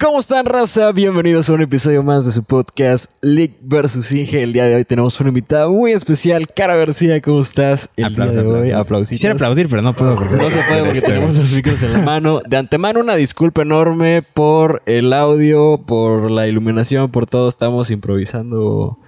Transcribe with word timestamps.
¿Cómo 0.00 0.18
están, 0.18 0.46
raza? 0.46 0.92
Bienvenidos 0.92 1.50
a 1.50 1.52
un 1.52 1.60
episodio 1.60 2.02
más 2.02 2.24
de 2.24 2.32
su 2.32 2.42
podcast 2.42 3.12
League 3.20 3.56
vs. 3.60 4.10
Inge. 4.12 4.42
El 4.42 4.54
día 4.54 4.64
de 4.64 4.74
hoy 4.76 4.84
tenemos 4.86 5.20
una 5.20 5.28
invitada 5.28 5.68
muy 5.68 5.92
especial, 5.92 6.46
Cara 6.48 6.74
García. 6.74 7.20
¿Cómo 7.20 7.40
estás? 7.42 7.90
El 7.98 8.06
Aplausos, 8.06 8.34
día 8.34 8.42
de 8.44 8.60
hoy, 8.60 8.70
aplausitos. 8.70 9.10
Quisiera 9.10 9.34
aplaudir, 9.34 9.68
pero 9.68 9.82
no 9.82 9.92
puedo. 9.94 10.14
porque- 10.16 10.36
No 10.36 10.48
se 10.48 10.60
puede 10.62 10.80
porque 10.84 10.98
Este, 10.98 11.06
tenemos 11.12 11.36
los 11.36 11.52
micros 11.52 11.82
en 11.82 11.92
la 11.92 11.98
mano. 11.98 12.40
De 12.48 12.56
antemano, 12.56 13.00
una 13.00 13.14
disculpa 13.16 13.60
enorme 13.60 14.22
por 14.22 14.82
el 14.86 15.12
audio, 15.12 15.82
por 15.84 16.30
la 16.30 16.46
iluminación, 16.48 17.10
por 17.10 17.26
todo. 17.26 17.46
Estamos 17.48 17.90
improvisando 17.90 18.98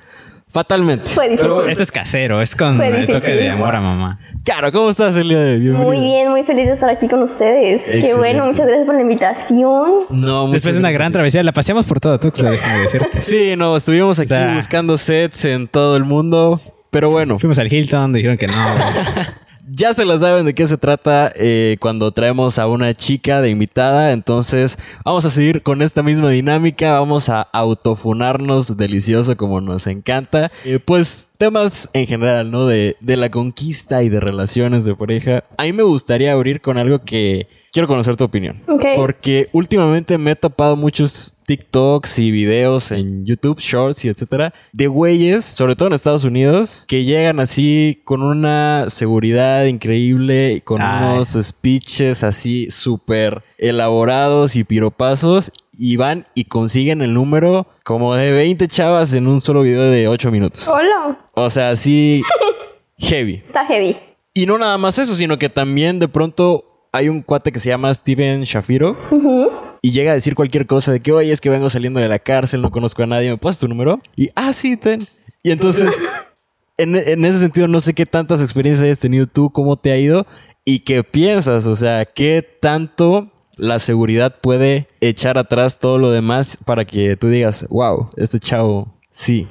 fatalmente. 0.53 1.09
Fue 1.09 1.29
difícil. 1.31 1.51
Pero 1.51 1.69
Esto 1.69 1.83
es 1.83 1.91
casero, 1.91 2.43
es 2.43 2.55
con 2.55 2.77
Fue 2.77 2.89
el 2.89 3.07
toque 3.07 3.33
de 3.33 3.51
amor 3.51 3.75
a 3.75 3.81
mamá. 3.81 4.19
Caro, 4.45 4.71
¿cómo 4.73 4.91
estás 4.91 5.17
el 5.17 5.29
día 5.29 5.41
de 5.41 5.53
hoy? 5.55 5.59
Bienvenido. 5.61 5.89
Muy 5.89 6.01
bien, 6.01 6.31
muy 6.31 6.43
feliz 6.45 6.67
de 6.67 6.73
estar 6.73 6.91
aquí 6.91 7.09
con 7.09 7.23
ustedes. 7.23 7.83
Qué 7.91 8.15
bueno, 8.17 8.47
muchas 8.47 8.67
gracias 8.67 8.87
por 8.87 8.95
la 8.95 9.01
invitación. 9.03 9.91
No, 10.11 10.43
muchas 10.47 10.53
Después 10.53 10.75
de 10.75 10.79
una 10.81 10.89
gracias. 10.89 10.95
gran 10.99 11.13
travesía, 11.13 11.43
la 11.43 11.53
paseamos 11.53 11.87
por 11.87 12.01
todo 12.01 12.19
Tuxtla, 12.21 12.51
déjame 12.51 12.83
decirte. 12.83 13.21
Sí, 13.21 13.55
no, 13.57 13.77
estuvimos 13.77 14.19
aquí 14.19 14.29
sea- 14.29 14.55
buscando 14.55 14.97
sets 14.97 15.45
en 15.47 15.69
todo 15.69 15.97
el 15.97 16.05
mundo. 16.05 16.61
Pero 16.91 17.09
bueno, 17.11 17.39
Fuimos 17.39 17.59
al 17.59 17.73
Hilton, 17.73 18.13
dijeron 18.13 18.37
que 18.37 18.47
no. 18.49 18.55
Ya 19.65 19.93
se 19.93 20.05
la 20.05 20.19
saben 20.19 20.45
de 20.45 20.55
qué 20.55 20.67
se 20.67 20.77
trata 20.77 21.31
eh, 21.37 21.77
cuando 21.79 22.11
traemos 22.11 22.59
a 22.59 22.67
una 22.67 22.95
chica 22.95 23.41
de 23.41 23.51
invitada. 23.51 24.11
Entonces, 24.11 24.77
vamos 25.05 25.25
a 25.25 25.31
seguir 25.31 25.63
con 25.63 25.83
esta 25.83 26.03
misma 26.03 26.31
dinámica. 26.31 26.99
Vamos 26.99 27.29
a 27.29 27.43
autofunarnos 27.43 28.77
delicioso 28.77 29.37
como 29.37 29.61
nos 29.61 29.87
encanta. 29.87 30.51
Eh, 30.65 30.81
pues 30.85 31.29
temas 31.39 31.89
en 31.93 32.09
general, 32.09 32.51
¿no? 32.51 32.67
De, 32.67 32.97
de 33.01 33.17
la 33.17 33.31
conquista 33.31 34.03
y 34.03 34.09
de 34.09 34.19
relaciones 34.19 34.85
de 34.85 34.97
pareja. 34.97 35.45
A 35.57 35.63
mí 35.63 35.73
me 35.73 35.85
gustaría 35.85 36.33
abrir 36.33 36.61
con 36.61 36.79
algo 36.79 36.99
que 36.99 37.47
quiero 37.73 37.89
conocer 37.89 38.15
tu 38.17 38.25
opinión. 38.25 38.61
Porque 38.95 39.49
últimamente 39.53 40.19
me 40.19 40.33
he 40.33 40.37
topado 40.37 40.77
muchos 40.77 41.35
TikToks 41.47 42.19
y 42.19 42.31
videos 42.31 42.93
en 42.93 43.25
YouTube, 43.25 43.59
Shorts 43.59 44.05
y 44.05 44.09
etcétera, 44.09 44.53
de 44.73 44.87
güeyes, 44.87 45.45
sobre 45.45 45.75
todo 45.75 45.89
en 45.89 45.95
Estados 45.95 46.25
Unidos, 46.25 46.85
que 46.87 47.05
llegan 47.05 47.41
así 47.41 48.01
con 48.05 48.23
una 48.23 48.85
seguridad 48.89 49.65
increíble, 49.65 50.53
y 50.55 50.61
con 50.61 50.83
Ay. 50.83 51.15
unos 51.15 51.29
speeches 51.41 52.23
así 52.23 52.71
súper 52.71 53.43
elaborados 53.59 54.55
y 54.55 54.65
piropazos. 54.65 55.51
Y 55.75 55.97
van 55.97 56.27
y 56.35 56.45
consiguen 56.45 57.01
el 57.01 57.15
número 57.15 57.67
como 57.83 58.15
de 58.15 58.31
20 58.31 58.69
chavas 58.69 59.15
en 59.15 59.27
un 59.27 59.41
solo 59.41 59.63
video 59.63 59.85
de 59.85 60.07
8 60.07 60.31
minutos. 60.31 60.69
Hola. 60.69 61.31
O 61.33 61.49
sea, 61.49 61.71
así 61.71 62.23
heavy. 62.99 63.43
Está 63.47 63.65
heavy. 63.65 63.97
Y 64.35 64.45
no 64.45 64.59
nada 64.59 64.77
más 64.77 64.99
eso, 64.99 65.15
sino 65.15 65.39
que 65.39 65.49
también 65.49 65.99
de 65.99 66.09
pronto 66.09 66.72
hay 66.93 67.09
un 67.09 67.23
cuate 67.23 67.51
que 67.51 67.59
se 67.59 67.71
llama 67.71 67.93
Steven 67.93 68.43
Shafiro 68.43 68.97
y 69.81 69.91
llega 69.91 70.13
a 70.13 70.15
decir 70.15 70.35
cualquier 70.35 70.67
cosa 70.67 70.93
de 70.93 71.01
que, 71.01 71.11
oye, 71.11 71.33
es 71.33 71.41
que 71.41 71.49
vengo 71.49 71.71
saliendo 71.71 72.01
de 72.01 72.09
la 72.09 72.19
cárcel, 72.19 72.61
no 72.61 72.71
conozco 72.71 73.03
a 73.03 73.07
nadie, 73.07 73.31
¿me 73.31 73.39
pasas 73.39 73.61
tu 73.61 73.69
número? 73.69 74.01
Y, 74.15 74.29
ah, 74.37 74.53
sí, 74.53 74.77
ten. 74.77 75.01
Y 75.43 75.51
entonces, 75.51 76.03
en, 76.77 76.95
en 76.95 77.25
ese 77.25 77.39
sentido, 77.39 77.67
no 77.67 77.81
sé 77.81 77.95
qué 77.95 78.07
tantas 78.07 78.43
experiencias 78.43 78.85
hayas 78.85 78.99
tenido 78.99 79.27
tú, 79.27 79.51
cómo 79.51 79.77
te 79.77 79.91
ha 79.91 79.97
ido 79.97 80.27
y 80.65 80.81
qué 80.81 81.03
piensas, 81.03 81.67
o 81.67 81.75
sea, 81.75 82.05
qué 82.05 82.47
tanto 82.61 83.27
la 83.57 83.79
seguridad 83.79 84.37
puede 84.41 84.87
echar 85.01 85.39
atrás 85.39 85.79
todo 85.79 85.99
lo 85.99 86.11
demás 86.11 86.59
para 86.65 86.85
que 86.85 87.17
tú 87.17 87.29
digas, 87.29 87.67
wow, 87.71 88.11
este 88.17 88.39
chavo, 88.39 88.87
sí. 89.11 89.49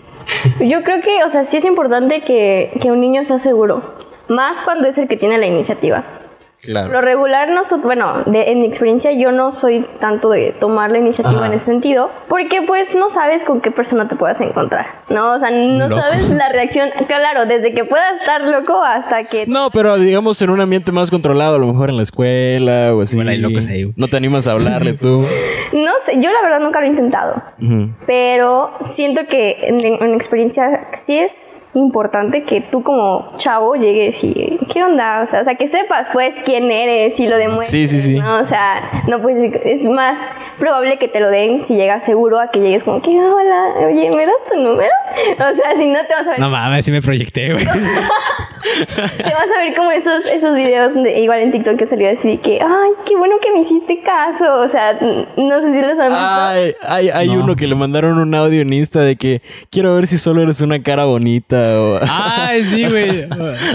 Yo 0.59 0.83
creo 0.83 1.01
que, 1.01 1.23
o 1.25 1.29
sea, 1.31 1.43
sí 1.43 1.57
es 1.57 1.65
importante 1.65 2.21
que, 2.23 2.71
que 2.79 2.91
un 2.91 3.01
niño 3.01 3.25
sea 3.25 3.39
seguro. 3.39 3.97
Más 4.29 4.61
cuando 4.61 4.87
es 4.87 4.97
el 4.97 5.07
que 5.07 5.17
tiene 5.17 5.37
la 5.37 5.47
iniciativa. 5.47 6.20
Claro. 6.61 6.91
Lo 6.91 7.01
regular, 7.01 7.49
no 7.49 7.63
so- 7.63 7.79
bueno, 7.79 8.23
de- 8.27 8.51
en 8.51 8.59
mi 8.59 8.65
experiencia 8.67 9.11
yo 9.11 9.31
no 9.31 9.51
soy 9.51 9.85
tanto 9.99 10.29
de 10.29 10.51
tomar 10.59 10.91
la 10.91 10.99
iniciativa 10.99 11.37
Ajá. 11.39 11.47
en 11.47 11.53
ese 11.53 11.65
sentido, 11.65 12.11
porque 12.27 12.61
pues 12.61 12.95
no 12.95 13.09
sabes 13.09 13.43
con 13.43 13.61
qué 13.61 13.71
persona 13.71 14.07
te 14.07 14.15
puedas 14.15 14.39
encontrar, 14.41 15.01
¿no? 15.09 15.33
O 15.33 15.39
sea, 15.39 15.49
no 15.51 15.87
Loco. 15.89 15.99
sabes 16.01 16.29
la 16.29 16.49
reacción, 16.49 16.89
claro, 17.07 17.45
desde 17.47 17.73
que 17.73 17.83
puedas 17.83 18.19
estar 18.19 18.41
loco 18.41 18.81
hasta 18.83 19.23
que... 19.23 19.45
No, 19.47 19.69
pero 19.71 19.97
digamos 19.97 20.41
en 20.41 20.49
un 20.51 20.61
ambiente 20.61 20.91
más 20.91 21.09
controlado, 21.09 21.55
a 21.55 21.59
lo 21.59 21.67
mejor 21.67 21.89
en 21.89 21.97
la 21.97 22.03
escuela 22.03 22.93
o 22.93 23.01
así. 23.01 23.15
Igual 23.15 23.29
hay 23.29 23.37
locos 23.37 23.65
ahí. 23.67 23.91
No 23.95 24.07
te 24.07 24.17
animas 24.17 24.47
a 24.47 24.51
hablarle 24.51 24.93
tú. 24.93 25.25
No 25.73 25.91
sé, 26.05 26.19
yo 26.19 26.31
la 26.31 26.41
verdad 26.41 26.59
nunca 26.59 26.79
lo 26.81 26.85
he 26.85 26.89
intentado, 26.89 27.41
Ujú. 27.61 27.89
pero 28.05 28.71
siento 28.83 29.21
que 29.29 29.57
en, 29.61 29.79
en 29.85 30.13
experiencia 30.13 30.87
sí 30.91 31.17
es 31.17 31.63
importante 31.73 32.43
que 32.43 32.59
tú 32.61 32.83
como 32.83 33.31
chavo 33.37 33.75
llegues 33.75 34.21
y 34.23 34.59
¿qué 34.73 34.83
onda? 34.83 35.21
O 35.21 35.25
sea, 35.27 35.41
o 35.41 35.43
sea, 35.45 35.55
que 35.55 35.67
sepas 35.69 36.09
pues 36.11 36.35
quién 36.43 36.69
eres 36.71 37.17
y 37.19 37.27
lo 37.27 37.37
demuestres. 37.37 37.89
Sí, 37.89 38.01
sí, 38.01 38.01
sí. 38.15 38.19
¿no? 38.19 38.39
O 38.39 38.45
sea, 38.45 39.03
no 39.07 39.21
puedes, 39.21 39.55
es 39.63 39.83
más 39.87 40.19
probable 40.59 40.97
que 40.97 41.07
te 41.07 41.19
lo 41.21 41.29
den 41.29 41.63
si 41.63 41.75
llegas 41.75 42.03
seguro 42.03 42.39
a 42.39 42.47
que 42.51 42.59
llegues 42.59 42.83
como 42.83 43.01
que 43.01 43.11
hola, 43.11 43.87
oye, 43.87 44.09
¿me 44.11 44.25
das 44.25 44.35
tu 44.51 44.57
número? 44.59 44.91
O 45.33 45.55
sea, 45.55 45.75
si 45.77 45.87
no 45.89 45.99
te 46.05 46.13
vas 46.13 46.27
a 46.27 46.31
ver, 46.31 46.39
No 46.39 46.49
mames, 46.49 46.83
sí 46.85 46.91
me 46.91 47.01
proyecté, 47.01 47.53
güey. 47.53 47.65
te 49.17 49.23
vas 49.33 49.47
a 49.57 49.59
ver 49.61 49.75
como 49.75 49.91
esos, 49.91 50.25
esos 50.25 50.53
videos 50.55 50.93
de- 50.93 51.19
igual 51.19 51.39
en 51.41 51.51
TikTok 51.51 51.77
que 51.77 51.85
salió 51.85 52.09
así 52.09 52.29
de 52.29 52.37
que, 52.39 52.59
ay, 52.61 52.91
qué 53.05 53.15
bueno 53.15 53.35
que 53.41 53.51
me 53.51 53.59
hiciste 53.61 54.01
caso. 54.01 54.59
O 54.59 54.67
sea, 54.67 54.93
no 55.37 55.60
sé 55.61 55.71
si 55.71 55.81
los 55.81 55.97
han. 55.99 56.11
Ay, 56.13 56.73
hay 56.81 57.09
hay 57.09 57.27
No. 57.27 57.43
uno 57.43 57.55
que 57.55 57.67
le 57.67 57.75
mandaron 57.75 58.17
un 58.17 58.33
audio 58.35 58.61
en 58.61 58.73
Insta 58.73 59.01
de 59.01 59.15
que 59.15 59.41
quiero 59.69 59.95
ver 59.95 60.07
si 60.07 60.17
solo 60.17 60.41
eres 60.43 60.61
una 60.61 60.81
cara 60.81 61.05
bonita 61.05 61.81
o, 61.81 61.99
Ay, 62.09 62.63
sí, 62.63 62.85
güey. 62.89 63.27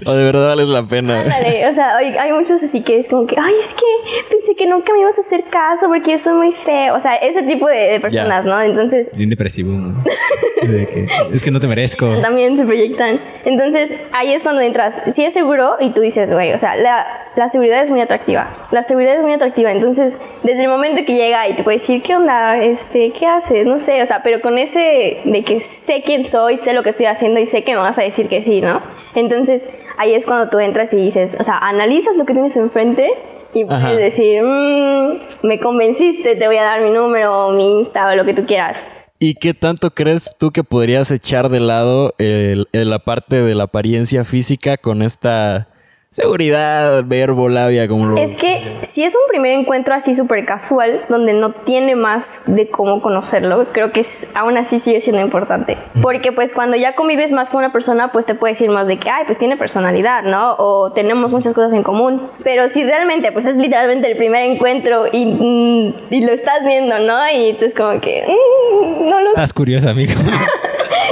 o 0.05 0.13
de 0.13 0.25
verdad 0.25 0.49
vales 0.49 0.69
la 0.69 0.83
pena. 0.85 1.21
Ándale, 1.21 1.69
o 1.69 1.73
sea, 1.73 1.97
hay, 1.97 2.09
hay 2.17 2.33
muchos 2.33 2.63
así 2.63 2.83
que 2.83 2.99
es 2.99 3.09
como 3.09 3.27
que, 3.27 3.37
ay, 3.39 3.55
es 3.61 3.75
que 3.75 4.25
pensé 4.31 4.55
que 4.57 4.67
nunca 4.67 4.93
me 4.93 5.01
ibas 5.01 5.17
a 5.19 5.21
hacer 5.21 5.45
caso 5.51 5.87
porque 5.89 6.13
yo 6.13 6.19
soy 6.19 6.35
muy 6.35 6.53
feo. 6.53 6.95
O 6.95 7.01
sea, 7.01 7.15
ese 7.17 7.43
tipo 7.43 7.69
de, 7.69 7.77
de 7.93 8.01
personas, 8.01 8.45
¿no? 8.45 8.61
Entonces, 8.61 9.11
Bien 9.15 9.31
depresivo. 9.31 9.73
¿no? 9.73 10.03
De 10.63 10.87
que, 10.89 11.07
es 11.33 11.45
que 11.45 11.51
no 11.51 11.61
te 11.61 11.69
merezco. 11.69 12.21
también 12.21 12.57
se 12.57 12.65
proyectan. 12.65 13.21
Entonces, 13.45 13.93
ahí 14.13 14.33
es 14.33 14.43
cuando 14.43 14.63
entras. 14.63 15.03
Si 15.15 15.23
es 15.25 15.33
seguro 15.33 15.77
y 15.81 15.91
tú 15.91 16.01
dices, 16.01 16.31
güey, 16.33 16.53
o 16.55 16.59
sea, 16.59 16.77
la, 16.77 17.07
la 17.37 17.49
seguridad 17.49 17.83
es 17.83 17.91
muy 17.91 18.01
atractiva. 18.01 18.67
La 18.73 18.83
seguridad 18.83 19.15
es 19.15 19.23
muy 19.23 19.33
atractiva. 19.33 19.71
Entonces, 19.71 20.19
desde 20.43 20.63
el 20.63 20.69
momento 20.69 21.03
que 21.07 21.15
llega 21.15 21.47
y 21.49 21.55
te 21.55 21.63
puede 21.63 21.76
decir, 21.79 22.03
¿qué 22.03 22.15
onda? 22.17 22.59
Este, 22.63 23.13
¿qué 23.19 23.27
haces? 23.27 23.67
No 23.67 23.79
sé, 23.79 24.03
o 24.03 24.07
sea, 24.07 24.23
pero 24.23 24.41
con 24.41 24.59
ese 24.59 25.21
de 25.25 25.43
que 25.45 25.61
sé 25.61 26.03
quién 26.05 26.25
soy, 26.25 26.59
sé 26.59 26.73
lo 26.73 26.83
que 26.83 26.91
estoy 26.91 27.07
haciendo 27.07 27.41
y 27.41 27.47
sé 27.47 27.65
que 27.65 27.73
me 27.73 27.79
vas 27.81 27.99
a 27.99 28.03
decir 28.03 28.29
que 28.29 28.43
sí, 28.43 28.61
¿no? 28.61 28.83
Entonces, 29.15 29.69
ahí 29.99 30.15
es 30.15 30.27
cuando 30.27 30.49
tú 30.51 30.59
entras 30.59 30.93
y 30.93 30.97
dices, 30.97 31.37
o 31.41 31.45
sea, 31.45 31.59
analizas 31.59 32.17
lo 32.17 32.27
que 32.27 32.33
tienes 32.33 32.57
enfrente 32.57 33.11
y 33.55 33.65
puedes 33.65 33.85
Ajá. 33.85 33.95
decir, 33.95 34.43
"Mm, 34.43 35.47
me 35.47 35.59
convenciste, 35.61 36.37
te 36.37 36.47
voy 36.47 36.57
a 36.59 36.63
dar 36.65 36.81
mi 36.83 36.91
número, 36.91 37.51
mi 37.51 37.79
Insta 37.79 38.09
o 38.11 38.15
lo 38.17 38.25
que 38.25 38.35
tú 38.35 38.45
quieras. 38.47 38.85
¿Y 39.19 39.35
qué 39.37 39.55
tanto 39.55 39.93
crees 39.93 40.37
tú 40.39 40.51
que 40.51 40.63
podrías 40.63 41.11
echar 41.11 41.49
de 41.49 41.61
lado 41.61 42.13
el- 42.19 42.67
el- 42.73 42.91
la 42.91 42.99
parte 42.99 43.41
de 43.41 43.55
la 43.55 43.65
apariencia 43.65 44.25
física 44.25 44.77
con 44.77 45.01
esta 45.01 45.69
seguridad, 46.17 47.05
verbo, 47.05 47.51
labia, 47.51 47.87
como 47.89 48.07
lo... 48.07 48.17
Es 48.17 48.37
que 48.37 48.79
si 48.89 49.05
es 49.05 49.15
un 49.15 49.21
primer 49.29 49.53
encuentro 49.53 49.95
así 49.95 50.15
súper 50.15 50.47
casual, 50.47 51.05
donde 51.11 51.35
no 51.35 51.51
tiene 51.53 51.95
más 51.95 52.41
de 52.47 52.71
cómo 52.71 53.03
conocerlo, 53.03 53.67
creo 53.71 53.93
que 53.93 54.01
es, 54.01 54.27
aún 54.35 54.57
así 54.57 54.81
sigue 54.81 55.03
siendo 55.03 55.21
importante. 55.21 55.77
Porque 56.01 56.33
pues 56.33 56.55
cuando 56.55 56.79
ya 56.79 56.95
convives 56.95 57.33
más 57.33 57.51
con 57.51 57.59
una 57.59 57.71
persona, 57.71 58.13
pues 58.13 58.25
te 58.25 58.35
puede 58.35 58.55
decir 58.55 58.71
más 58.71 58.87
de 58.87 58.99
que, 58.99 59.11
ay, 59.11 59.25
pues 59.27 59.37
tiene 59.37 59.59
personalidad, 59.59 60.23
¿no? 60.23 60.55
O 60.57 60.91
tenemos 60.91 61.33
muchas 61.33 61.53
cosas 61.53 61.75
en 61.75 61.83
común. 61.83 62.31
Pero 62.43 62.71
si 62.71 62.83
realmente, 62.83 63.31
pues 63.31 63.45
es 63.45 63.57
literalmente 63.57 64.11
el 64.11 64.17
primer 64.17 64.51
encuentro 64.51 65.09
y, 65.13 65.27
mm, 65.27 66.15
y 66.15 66.25
lo 66.25 66.33
estás 66.33 66.65
viendo, 66.65 66.99
¿no? 66.99 67.31
Y 67.31 67.51
entonces 67.51 67.75
como 67.75 68.01
que, 68.01 68.25
mm, 68.27 69.07
no 69.07 69.21
lo 69.21 69.31
Estás 69.33 69.53
curioso, 69.53 69.91
amigo. 69.91 70.15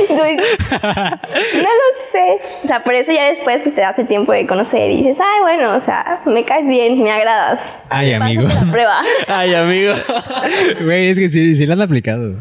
No 0.08 1.60
lo 1.60 1.93
sé. 2.14 2.40
O 2.62 2.66
sea, 2.66 2.82
por 2.84 2.94
eso 2.94 3.12
ya 3.12 3.24
después 3.28 3.60
pues 3.62 3.74
te 3.74 3.80
das 3.80 3.98
el 3.98 4.06
tiempo 4.06 4.32
de 4.32 4.46
conocer 4.46 4.90
y 4.90 4.98
dices, 4.98 5.18
ay, 5.20 5.40
bueno, 5.42 5.74
o 5.76 5.80
sea, 5.80 6.20
me 6.26 6.44
caes 6.44 6.68
bien, 6.68 7.02
me 7.02 7.10
agradas. 7.10 7.76
Ay, 7.88 8.12
Pásate 8.12 8.24
amigo. 8.24 8.42
la 8.48 8.70
prueba. 8.70 9.00
Ay, 9.28 9.54
amigo. 9.54 9.92
Güey, 10.84 11.08
es 11.08 11.18
que 11.18 11.28
sí, 11.28 11.54
sí 11.54 11.66
lo 11.66 11.72
han 11.74 11.82
aplicado. 11.82 12.34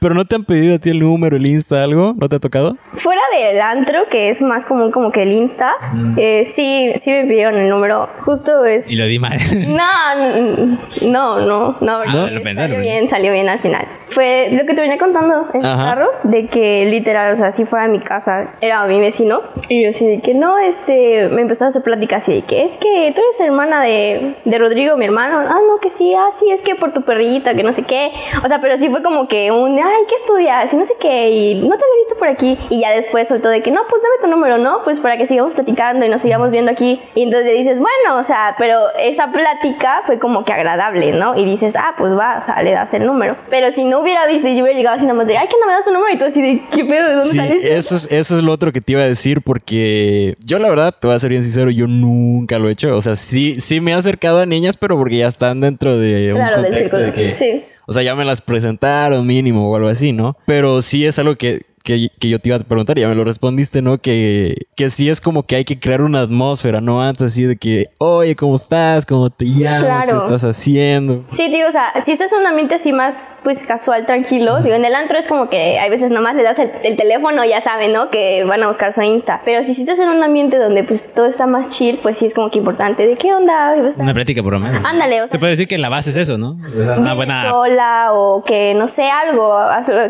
¿Pero 0.00 0.14
no 0.14 0.24
te 0.24 0.34
han 0.36 0.44
pedido 0.44 0.76
a 0.76 0.78
ti 0.78 0.90
el 0.90 0.98
número, 1.00 1.36
el 1.36 1.46
Insta, 1.46 1.82
algo? 1.84 2.14
¿No 2.16 2.28
te 2.28 2.36
ha 2.36 2.38
tocado? 2.40 2.76
Fuera 2.94 3.20
del 3.36 3.60
antro, 3.60 4.06
que 4.10 4.28
es 4.30 4.42
más 4.42 4.64
común 4.66 4.90
como 4.90 5.10
que 5.12 5.22
el 5.22 5.32
Insta, 5.32 5.72
eh, 6.16 6.44
sí, 6.46 6.92
sí 6.96 7.12
me 7.12 7.24
pidieron 7.26 7.56
el 7.56 7.68
número. 7.68 8.08
Justo 8.20 8.64
es... 8.64 8.90
Y 8.90 8.96
lo 8.96 9.06
di 9.06 9.18
mal. 9.18 9.38
No, 9.70 10.76
no, 11.02 11.38
no, 11.40 11.76
no, 11.80 12.04
¿No? 12.04 12.42
pensaron, 12.42 12.54
salió 12.54 12.76
¿no? 12.76 12.82
bien, 12.82 13.08
salió 13.08 13.32
bien 13.32 13.48
al 13.48 13.58
final. 13.60 13.86
Fue 14.08 14.48
lo 14.50 14.66
que 14.66 14.74
te 14.74 14.80
venía 14.80 14.98
contando 14.98 15.48
en 15.54 15.64
el 15.64 15.76
carro, 15.76 16.08
de 16.24 16.46
que 16.46 16.86
literal, 16.86 17.32
o 17.32 17.36
sea, 17.36 17.50
si 17.50 17.64
fuera 17.64 17.86
mi 17.86 18.00
casa, 18.00 18.52
era 18.60 18.84
mi 18.86 18.98
vecino 19.00 19.19
así, 19.20 19.26
¿no? 19.26 19.42
Y 19.68 19.84
yo 19.84 19.90
así 19.90 20.06
de 20.06 20.20
que 20.20 20.34
no, 20.34 20.58
este, 20.58 21.28
me 21.28 21.42
empezó 21.42 21.64
a 21.64 21.68
hacer 21.68 21.82
plática 21.82 22.16
así 22.16 22.34
de 22.34 22.42
que 22.42 22.64
es 22.64 22.76
que 22.78 23.12
tú 23.14 23.20
eres 23.20 23.40
hermana 23.40 23.82
de, 23.82 24.36
de 24.44 24.58
Rodrigo, 24.58 24.96
mi 24.96 25.04
hermano. 25.04 25.38
Ah, 25.40 25.60
no, 25.66 25.78
que 25.80 25.90
sí, 25.90 26.12
ah, 26.14 26.28
sí, 26.32 26.50
es 26.50 26.62
que 26.62 26.74
por 26.74 26.92
tu 26.92 27.02
perrita, 27.02 27.54
que 27.54 27.62
no 27.62 27.72
sé 27.72 27.82
qué. 27.82 28.10
O 28.44 28.48
sea, 28.48 28.60
pero 28.60 28.76
sí 28.78 28.88
fue 28.88 29.02
como 29.02 29.28
que 29.28 29.50
un, 29.50 29.78
ay, 29.78 30.04
¿qué 30.08 30.14
estudias? 30.16 30.72
Y 30.72 30.76
no 30.76 30.84
sé 30.84 30.94
qué, 31.00 31.30
y 31.30 31.54
no 31.54 31.68
te 31.76 31.84
había 31.84 31.96
visto 31.98 32.16
por 32.18 32.28
aquí. 32.28 32.58
Y 32.70 32.80
ya 32.80 32.90
después 32.92 33.28
soltó 33.28 33.48
de 33.48 33.62
que 33.62 33.70
no, 33.70 33.82
pues 33.88 34.02
dame 34.02 34.14
tu 34.22 34.28
número, 34.28 34.58
¿no? 34.58 34.82
Pues 34.84 35.00
para 35.00 35.16
que 35.16 35.26
sigamos 35.26 35.52
platicando 35.54 36.04
y 36.04 36.08
nos 36.08 36.22
sigamos 36.22 36.50
viendo 36.50 36.70
aquí. 36.70 37.00
Y 37.14 37.22
entonces 37.22 37.52
dices, 37.54 37.78
bueno, 37.78 38.18
o 38.18 38.22
sea, 38.24 38.54
pero 38.58 38.78
esa 38.98 39.30
plática 39.30 40.02
fue 40.06 40.18
como 40.18 40.44
que 40.44 40.52
agradable, 40.52 41.12
¿no? 41.12 41.36
Y 41.36 41.44
dices, 41.44 41.74
ah, 41.76 41.94
pues 41.98 42.12
va, 42.12 42.38
o 42.38 42.42
sea, 42.42 42.62
le 42.62 42.72
das 42.72 42.92
el 42.94 43.06
número. 43.06 43.36
Pero 43.50 43.70
si 43.70 43.84
no 43.84 44.00
hubiera 44.00 44.26
visto 44.26 44.48
y 44.48 44.56
yo 44.56 44.62
hubiera 44.64 44.76
llegado 44.78 44.96
así 44.96 45.04
nada 45.04 45.14
más 45.16 45.26
de, 45.26 45.36
ay, 45.36 45.48
que 45.48 45.56
no 45.60 45.66
me 45.66 45.72
das 45.72 45.84
tu 45.84 45.92
número 45.92 46.14
y 46.14 46.18
tú 46.18 46.24
así 46.24 46.40
de, 46.40 46.62
¿qué 46.70 46.84
pedo? 46.84 47.08
¿De 47.08 47.14
dónde 47.16 47.30
Sí, 47.30 47.36
saliste? 47.36 47.76
eso 47.76 47.96
es, 47.96 48.08
eso 48.10 48.36
es 48.36 48.42
lo 48.42 48.52
otro 48.52 48.72
que 48.72 48.80
te 48.80 48.92
iba 48.92 49.02
a 49.02 49.06
decir 49.10 49.42
porque 49.42 50.36
yo 50.44 50.58
la 50.58 50.68
verdad, 50.68 50.94
te 50.98 51.06
voy 51.06 51.14
a 51.14 51.18
ser 51.18 51.30
bien 51.30 51.42
sincero, 51.42 51.70
yo 51.70 51.86
nunca 51.86 52.58
lo 52.58 52.68
he 52.68 52.72
hecho. 52.72 52.96
O 52.96 53.02
sea, 53.02 53.14
sí, 53.16 53.60
sí 53.60 53.80
me 53.80 53.90
he 53.92 53.94
acercado 53.94 54.40
a 54.40 54.46
niñas, 54.46 54.76
pero 54.76 54.96
porque 54.96 55.18
ya 55.18 55.26
están 55.26 55.60
dentro 55.60 55.96
de 55.98 56.32
un 56.32 56.38
Claro, 56.38 56.62
del 56.62 56.72
contexto 56.72 56.96
de 56.96 57.04
círculo. 57.06 57.26
que... 57.28 57.34
Sí. 57.34 57.64
O 57.86 57.92
sea, 57.92 58.02
ya 58.04 58.14
me 58.14 58.24
las 58.24 58.40
presentaron 58.40 59.26
mínimo 59.26 59.68
o 59.68 59.74
algo 59.76 59.88
así, 59.88 60.12
¿no? 60.12 60.36
Pero 60.46 60.80
sí 60.80 61.04
es 61.06 61.18
algo 61.18 61.34
que, 61.34 61.62
que, 61.82 62.08
que 62.18 62.28
yo 62.28 62.38
te 62.38 62.48
iba 62.50 62.56
a 62.56 62.60
preguntar 62.60 62.98
y 62.98 63.02
ya 63.02 63.08
me 63.08 63.14
lo 63.14 63.24
respondiste, 63.24 63.82
¿no? 63.82 63.98
Que, 63.98 64.54
que 64.76 64.90
sí 64.90 65.08
es 65.08 65.20
como 65.20 65.44
que 65.44 65.56
hay 65.56 65.64
que 65.64 65.78
crear 65.78 66.02
una 66.02 66.20
atmósfera, 66.22 66.80
¿no? 66.80 67.02
Antes 67.02 67.32
así 67.32 67.44
de 67.44 67.56
que, 67.56 67.90
oye, 67.98 68.36
¿cómo 68.36 68.54
estás? 68.54 69.06
¿Cómo 69.06 69.30
te 69.30 69.44
llamas? 69.46 70.04
¿Qué 70.04 70.10
Claro. 70.10 70.16
estás 70.18 70.44
haciendo? 70.44 71.24
Sí, 71.30 71.48
digo, 71.48 71.68
o 71.68 71.72
sea, 71.72 71.92
si 72.00 72.12
estás 72.12 72.32
en 72.32 72.40
un 72.40 72.46
ambiente 72.46 72.74
así 72.74 72.92
más, 72.92 73.38
pues, 73.42 73.62
casual, 73.66 74.06
tranquilo, 74.06 74.62
digo, 74.62 74.74
en 74.74 74.84
el 74.84 74.94
antro 74.94 75.18
es 75.18 75.26
como 75.28 75.48
que 75.48 75.78
hay 75.78 75.90
veces 75.90 76.10
nomás 76.10 76.34
le 76.36 76.42
das 76.42 76.58
el, 76.58 76.70
el 76.84 76.96
teléfono, 76.96 77.44
ya 77.44 77.60
saben, 77.60 77.92
¿no? 77.92 78.10
Que 78.10 78.44
van 78.44 78.62
a 78.62 78.66
buscar 78.68 78.92
su 78.92 79.02
Insta. 79.02 79.42
Pero 79.44 79.62
si 79.62 79.72
estás 79.72 79.98
en 79.98 80.08
un 80.08 80.22
ambiente 80.22 80.58
donde, 80.58 80.84
pues, 80.84 81.12
todo 81.14 81.26
está 81.26 81.46
más 81.46 81.68
chill, 81.70 81.98
pues 82.02 82.18
sí 82.18 82.26
es 82.26 82.34
como 82.34 82.50
que 82.50 82.58
importante. 82.58 83.06
¿De 83.06 83.16
qué 83.16 83.32
onda? 83.34 83.74
Pues, 83.80 83.96
Una 83.98 84.14
práctica 84.14 84.42
por 84.42 84.52
lo 84.52 84.60
menos. 84.60 84.82
Ándale, 84.84 85.22
o 85.22 85.26
sea, 85.26 85.32
Se 85.32 85.38
puede 85.38 85.50
decir 85.52 85.68
que 85.68 85.78
la 85.78 85.88
base 85.88 86.10
es 86.10 86.16
eso, 86.16 86.38
¿no? 86.38 86.56
O 86.64 86.82
sea, 86.84 86.98
una 86.98 87.14
buena. 87.14 87.48
sola 87.50 88.08
o 88.12 88.44
que, 88.44 88.74
no 88.74 88.86
sé, 88.86 89.04
algo 89.10 89.58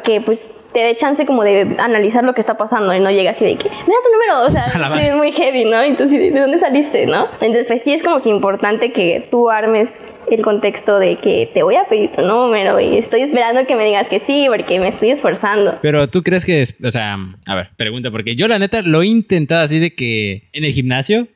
que, 0.03 0.21
pues, 0.21 0.51
te 0.73 0.81
dé 0.81 0.95
chance 0.97 1.27
como 1.27 1.43
de 1.45 1.77
analizar 1.79 2.25
lo 2.25 2.35
que 2.35 2.41
está 2.41 2.57
pasando 2.57 2.95
y 2.95 3.01
no 3.01 3.11
llega 3.11 3.31
así 3.33 3.45
de 3.45 3.57
que, 3.57 3.69
me 3.69 3.75
das 3.75 4.03
tu 4.05 4.13
número, 4.13 4.47
o 4.47 4.51
sea, 4.51 4.67
es 5.09 5.15
muy 5.17 5.33
heavy, 5.33 5.65
¿no? 5.65 5.83
Entonces, 5.83 6.19
¿de 6.19 6.31
de 6.31 6.41
dónde 6.41 6.59
saliste, 6.59 7.07
no? 7.07 7.27
Entonces, 7.41 7.67
pues 7.69 7.83
sí 7.83 7.93
es 7.93 8.03
como 8.03 8.23
que 8.23 8.29
importante 8.29 8.93
que 8.93 9.23
tú 9.31 9.51
armes 9.51 10.15
el 10.31 10.43
contexto 10.43 10.99
de 10.99 11.17
que 11.17 11.51
te 11.53 11.63
voy 11.63 11.77
a 11.77 11.85
pedir 11.89 12.11
tu 12.13 12.23
número 12.23 12.79
y 12.81 12.97
estoy 12.99 13.23
esperando 13.23 13.67
que 13.67 13.77
me 13.77 13.85
digas 13.85 14.09
que 14.09 14.21
sí, 14.21 14.47
porque 14.49 14.79
me 14.81 14.89
estoy 14.89 15.11
esforzando. 15.11 15.79
Pero 15.83 16.09
tú 16.09 16.23
crees 16.23 16.45
que, 16.45 16.61
es- 16.61 16.77
o 16.83 16.91
sea, 16.91 17.17
a 17.47 17.55
ver, 17.55 17.71
pregunta, 17.77 18.11
porque 18.11 18.37
yo 18.37 18.47
la 18.49 18.59
neta 18.59 18.83
lo 18.83 19.03
he 19.03 19.07
intentado 19.07 19.63
así 19.63 19.79
de 19.79 19.95
que 19.95 20.45
en 20.53 20.65
el 20.65 20.73
gimnasio, 20.73 21.27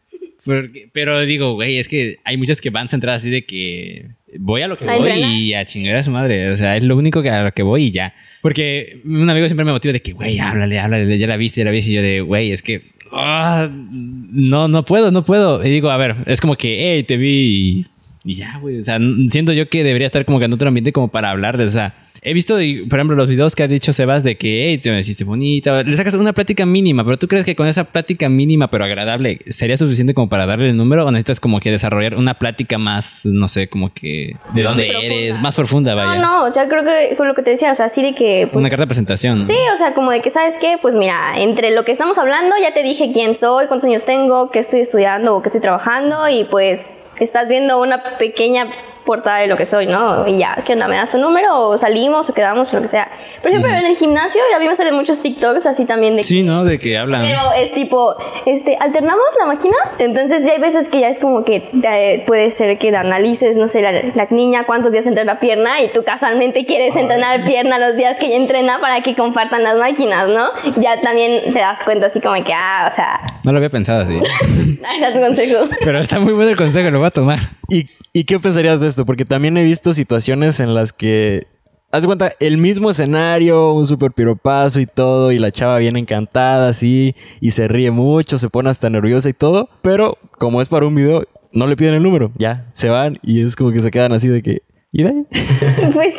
porque- 0.44 0.88
pero 0.92 1.20
digo, 1.20 1.54
güey, 1.54 1.78
es 1.78 1.88
que 1.88 2.18
hay 2.24 2.36
muchas 2.36 2.60
que 2.60 2.70
van 2.70 2.88
centradas 2.88 3.22
así 3.22 3.30
de 3.30 3.44
que 3.44 4.06
voy 4.38 4.62
a 4.62 4.68
lo 4.68 4.76
que 4.76 4.84
¿A 4.84 4.96
voy 4.96 5.10
entrenar? 5.10 5.30
y 5.30 5.54
a 5.54 5.64
chingar 5.64 5.96
a 5.96 6.02
su 6.02 6.10
madre, 6.10 6.50
o 6.50 6.56
sea, 6.56 6.76
es 6.76 6.84
lo 6.84 6.96
único 6.96 7.22
que 7.22 7.30
a 7.30 7.42
lo 7.42 7.52
que 7.52 7.62
voy 7.62 7.84
y 7.84 7.90
ya. 7.90 8.14
Porque 8.42 9.00
un 9.04 9.28
amigo 9.28 9.46
siempre 9.46 9.64
me 9.64 9.72
motiva 9.72 9.92
de 9.92 10.02
que, 10.02 10.12
güey, 10.12 10.38
háblale, 10.38 10.78
háblale, 10.78 11.18
ya 11.18 11.26
la 11.26 11.36
viste, 11.36 11.60
ya 11.60 11.64
la 11.64 11.70
viste, 11.70 11.92
y 11.92 11.94
yo 11.94 12.02
de, 12.02 12.20
güey, 12.20 12.52
es 12.52 12.62
que, 12.62 12.82
ah, 13.12 13.68
no, 13.70 14.68
no 14.68 14.84
puedo, 14.84 15.10
no 15.10 15.24
puedo. 15.24 15.64
Y 15.64 15.70
digo, 15.70 15.90
a 15.90 15.96
ver, 15.96 16.16
es 16.26 16.40
como 16.40 16.56
que, 16.56 16.94
hey, 16.94 17.02
te 17.04 17.16
vi 17.16 17.30
y 17.30 17.86
y 18.24 18.34
ya, 18.36 18.58
güey. 18.58 18.78
O 18.78 18.82
sea, 18.82 18.98
siento 19.28 19.52
yo 19.52 19.68
que 19.68 19.84
debería 19.84 20.06
estar 20.06 20.24
como 20.24 20.38
que 20.38 20.46
en 20.46 20.52
otro 20.52 20.68
ambiente 20.68 20.92
como 20.92 21.08
para 21.08 21.30
hablarles. 21.30 21.66
O 21.66 21.70
sea, 21.70 21.94
he 22.26 22.32
visto, 22.32 22.54
por 22.88 22.98
ejemplo, 22.98 23.14
los 23.16 23.28
videos 23.28 23.54
que 23.54 23.62
ha 23.62 23.68
dicho 23.68 23.92
Sebas 23.92 24.24
de 24.24 24.36
que, 24.36 24.70
hey, 24.70 24.78
te 24.78 24.90
me 24.90 24.98
hiciste 24.98 25.24
bonita. 25.24 25.82
Le 25.82 25.94
sacas 25.94 26.14
una 26.14 26.32
plática 26.32 26.64
mínima, 26.64 27.04
pero 27.04 27.18
tú 27.18 27.28
crees 27.28 27.44
que 27.44 27.54
con 27.54 27.66
esa 27.68 27.84
plática 27.84 28.30
mínima 28.30 28.68
pero 28.68 28.84
agradable 28.84 29.40
sería 29.48 29.76
suficiente 29.76 30.14
como 30.14 30.28
para 30.30 30.46
darle 30.46 30.70
el 30.70 30.76
número 30.76 31.04
o 31.04 31.10
necesitas 31.10 31.38
como 31.38 31.60
que 31.60 31.70
desarrollar 31.70 32.16
una 32.16 32.34
plática 32.34 32.78
más, 32.78 33.26
no 33.26 33.46
sé, 33.46 33.68
como 33.68 33.92
que 33.92 34.36
de 34.54 34.62
dónde 34.62 34.88
Profunda. 34.88 35.06
eres, 35.06 35.38
más 35.40 35.54
profunda, 35.54 35.94
vaya. 35.94 36.14
No, 36.20 36.44
no, 36.44 36.44
o 36.50 36.52
sea, 36.52 36.66
creo 36.66 36.82
que 36.82 37.14
con 37.16 37.28
lo 37.28 37.34
que 37.34 37.42
te 37.42 37.50
decía, 37.50 37.70
o 37.70 37.74
sea, 37.74 37.86
así 37.86 38.00
de 38.02 38.14
que... 38.14 38.48
pues, 38.50 38.58
Una 38.58 38.70
carta 38.70 38.84
de 38.84 38.88
presentación. 38.88 39.38
¿no? 39.38 39.44
Sí, 39.44 39.56
o 39.74 39.76
sea, 39.76 39.92
como 39.92 40.10
de 40.10 40.22
que, 40.22 40.30
¿sabes 40.30 40.54
qué? 40.58 40.78
Pues 40.80 40.94
mira, 40.94 41.34
entre 41.38 41.72
lo 41.72 41.84
que 41.84 41.92
estamos 41.92 42.16
hablando, 42.16 42.54
ya 42.60 42.72
te 42.72 42.82
dije 42.82 43.10
quién 43.12 43.34
soy, 43.34 43.66
cuántos 43.66 43.86
años 43.86 44.06
tengo, 44.06 44.50
qué 44.50 44.60
estoy 44.60 44.80
estudiando 44.80 45.36
o 45.36 45.42
qué 45.42 45.48
estoy 45.48 45.60
trabajando 45.60 46.26
y 46.28 46.44
pues 46.44 46.98
estás 47.20 47.48
viendo 47.48 47.80
una 47.80 48.16
pequeña 48.18 48.66
portada 49.04 49.38
de 49.38 49.46
lo 49.46 49.56
que 49.56 49.66
soy, 49.66 49.86
¿no? 49.86 50.26
Y 50.26 50.38
ya, 50.38 50.56
¿qué 50.64 50.72
onda? 50.74 50.88
¿Me 50.88 50.96
das 50.96 51.12
tu 51.12 51.18
número 51.18 51.68
o 51.68 51.78
salimos 51.78 52.28
o 52.30 52.34
quedamos 52.34 52.72
o 52.72 52.76
lo 52.76 52.82
que 52.82 52.88
sea? 52.88 53.10
Por 53.42 53.50
ejemplo, 53.50 53.70
en 53.70 53.84
el 53.84 53.96
gimnasio 53.96 54.40
a 54.54 54.58
mí 54.58 54.66
me 54.66 54.74
salen 54.74 54.94
muchos 54.94 55.20
TikToks 55.20 55.66
así 55.66 55.84
también 55.84 56.16
de 56.16 56.22
Sí, 56.22 56.42
¿no? 56.42 56.64
De 56.64 56.78
que 56.78 56.96
hablan. 56.96 57.22
pero 57.22 57.40
es 57.56 57.72
tipo, 57.74 58.14
este, 58.46 58.76
alternamos 58.80 59.24
la 59.38 59.46
máquina. 59.46 59.76
Entonces 59.98 60.44
ya 60.44 60.52
hay 60.52 60.60
veces 60.60 60.88
que 60.88 61.00
ya 61.00 61.08
es 61.08 61.18
como 61.18 61.44
que 61.44 61.70
eh, 61.82 62.24
puede 62.26 62.50
ser 62.50 62.78
que 62.78 62.94
analices, 62.96 63.56
no 63.56 63.68
sé, 63.68 63.82
la, 63.82 63.92
la 63.92 64.26
niña 64.30 64.64
cuántos 64.66 64.92
días 64.92 65.06
entrena 65.06 65.40
pierna 65.40 65.80
y 65.80 65.88
tú 65.88 66.02
casualmente 66.04 66.64
quieres 66.64 66.96
entrenar 66.96 67.44
pierna 67.44 67.78
los 67.78 67.96
días 67.96 68.16
que 68.18 68.26
ella 68.26 68.36
entrena 68.36 68.80
para 68.80 69.00
que 69.02 69.14
compartan 69.14 69.62
las 69.62 69.76
máquinas, 69.76 70.28
¿no? 70.28 70.48
Ya 70.80 71.00
también 71.00 71.52
te 71.52 71.58
das 71.58 71.82
cuenta 71.84 72.06
así 72.06 72.20
como 72.20 72.42
que, 72.44 72.52
ah, 72.54 72.88
o 72.90 72.94
sea, 72.94 73.20
No 73.44 73.52
lo 73.52 73.58
había 73.58 73.70
pensado 73.70 74.02
así. 74.02 74.14
ahí 74.14 74.96
está 74.96 75.12
tu 75.12 75.20
consejo. 75.20 75.64
pero 75.84 75.98
está 75.98 76.18
muy 76.18 76.32
bueno 76.32 76.50
el 76.50 76.56
consejo, 76.56 76.90
lo 76.90 76.98
voy 76.98 77.08
a 77.08 77.10
tomar. 77.10 77.38
¿Y, 77.68 77.86
¿Y 78.12 78.24
qué 78.24 78.38
pensarías 78.38 78.80
de 78.80 78.86
Porque 79.04 79.24
también 79.24 79.56
he 79.56 79.62
visto 79.64 79.92
situaciones 79.92 80.60
en 80.60 80.74
las 80.74 80.92
que, 80.92 81.46
haz 81.90 82.06
cuenta, 82.06 82.32
el 82.40 82.58
mismo 82.58 82.90
escenario, 82.90 83.72
un 83.72 83.86
super 83.86 84.12
piropazo 84.12 84.80
y 84.80 84.86
todo, 84.86 85.32
y 85.32 85.38
la 85.38 85.50
chava 85.50 85.78
viene 85.78 85.98
encantada 86.00 86.68
así, 86.68 87.14
y 87.40 87.50
se 87.52 87.66
ríe 87.68 87.90
mucho, 87.90 88.38
se 88.38 88.48
pone 88.50 88.70
hasta 88.70 88.90
nerviosa 88.90 89.28
y 89.28 89.32
todo, 89.32 89.68
pero 89.82 90.18
como 90.38 90.60
es 90.60 90.68
para 90.68 90.86
un 90.86 90.94
video, 90.94 91.24
no 91.52 91.66
le 91.66 91.76
piden 91.76 91.94
el 91.94 92.02
número, 92.02 92.32
ya, 92.36 92.66
se 92.72 92.88
van 92.88 93.18
y 93.22 93.44
es 93.44 93.54
como 93.56 93.70
que 93.72 93.80
se 93.80 93.90
quedan 93.90 94.12
así 94.12 94.28
de 94.28 94.42
que, 94.42 94.62
¿y 94.92 95.02
de 95.04 95.08
ahí? 95.10 95.26
Pues 95.94 96.14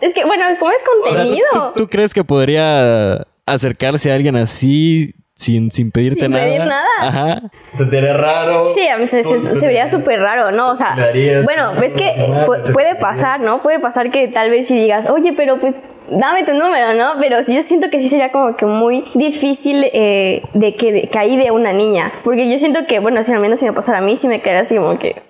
es 0.00 0.14
que, 0.14 0.24
bueno, 0.24 0.44
como 0.58 0.70
es 0.72 0.78
O 1.10 1.14
sea, 1.14 1.24
¿tú, 1.24 1.30
contenido. 1.30 1.72
tú- 1.74 1.84
tú 1.84 1.88
crees 1.88 2.14
que 2.14 2.24
podría 2.24 3.26
acercarse 3.46 4.10
a 4.10 4.14
alguien 4.14 4.36
así 4.36 5.14
sin, 5.40 5.70
sin 5.70 5.90
pedirte 5.90 6.22
Sin 6.22 6.30
nada? 6.32 6.44
pedir 6.44 6.60
nada. 6.60 6.86
Ajá. 7.00 7.42
Se 7.72 7.86
te 7.86 7.98
hará 7.98 8.14
raro. 8.16 8.72
Sí, 8.74 8.86
a 8.86 8.98
mí 8.98 9.08
se, 9.08 9.24
se- 9.24 9.54
se 9.56 9.66
vería 9.66 9.88
súper 9.88 10.20
raro, 10.20 10.52
¿no? 10.52 10.70
O 10.70 10.76
sea, 10.76 10.94
Darías- 10.96 11.44
bueno, 11.44 11.72
ves 11.80 11.92
que 11.94 12.04
pu- 12.46 12.72
puede 12.72 12.94
pasar, 12.96 13.40
¿no? 13.40 13.62
Puede 13.62 13.78
pasar 13.80 14.10
que 14.10 14.28
tal 14.28 14.50
vez 14.50 14.68
si 14.68 14.78
digas, 14.78 15.08
oye, 15.08 15.32
pero 15.36 15.58
pues 15.58 15.74
dame 16.10 16.44
tu 16.44 16.52
número, 16.52 16.92
¿no? 16.94 17.12
Pero 17.20 17.42
sí, 17.42 17.54
yo 17.54 17.62
siento 17.62 17.88
que 17.90 18.02
sí 18.02 18.08
sería 18.08 18.30
como 18.30 18.56
que 18.56 18.66
muy 18.66 19.04
difícil 19.14 19.84
eh, 19.92 20.42
de 20.54 20.74
que 20.74 20.92
de, 20.92 21.08
caí 21.08 21.36
de 21.36 21.50
una 21.52 21.72
niña. 21.72 22.12
Porque 22.24 22.50
yo 22.50 22.58
siento 22.58 22.80
que, 22.86 22.98
bueno, 22.98 23.22
si 23.24 23.32
al 23.32 23.40
menos 23.40 23.58
si 23.60 23.64
me 23.64 23.72
pasara 23.72 23.98
a 23.98 24.02
mí, 24.02 24.16
sí 24.16 24.28
me 24.28 24.40
quedaría 24.40 24.62
así 24.62 24.74
como 24.76 24.98
que, 24.98 25.22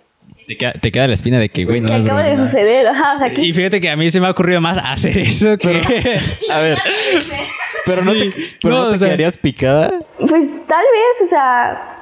Te 0.46 0.56
queda, 0.56 0.72
te 0.72 0.90
queda 0.90 1.06
la 1.06 1.14
espina 1.14 1.38
de 1.38 1.48
que, 1.50 1.64
güey, 1.64 1.80
no. 1.80 1.88
¿qué 1.88 1.96
es 1.96 2.02
acaba 2.02 2.22
de 2.24 2.36
suceder? 2.36 2.86
Ajá, 2.88 3.14
o 3.14 3.18
sea, 3.18 3.30
que... 3.30 3.42
Y 3.42 3.52
fíjate 3.52 3.80
que 3.80 3.90
a 3.90 3.96
mí 3.96 4.10
se 4.10 4.20
me 4.20 4.26
ha 4.26 4.30
ocurrido 4.30 4.60
más 4.60 4.78
hacer 4.78 5.16
eso 5.18 5.56
que. 5.58 5.70
A 6.50 6.58
ver, 6.60 6.78
pero 7.90 8.04
no 8.04 8.12
te, 8.12 8.30
pero 8.62 8.74
No, 8.74 8.82
no 8.84 8.88
te 8.90 8.94
o 8.94 8.98
sea- 8.98 9.08
quedarías 9.08 9.36
picada. 9.36 9.92
Pues 10.18 10.46
tal 10.66 10.84
vez, 10.92 11.26
o 11.26 11.26
sea, 11.28 11.96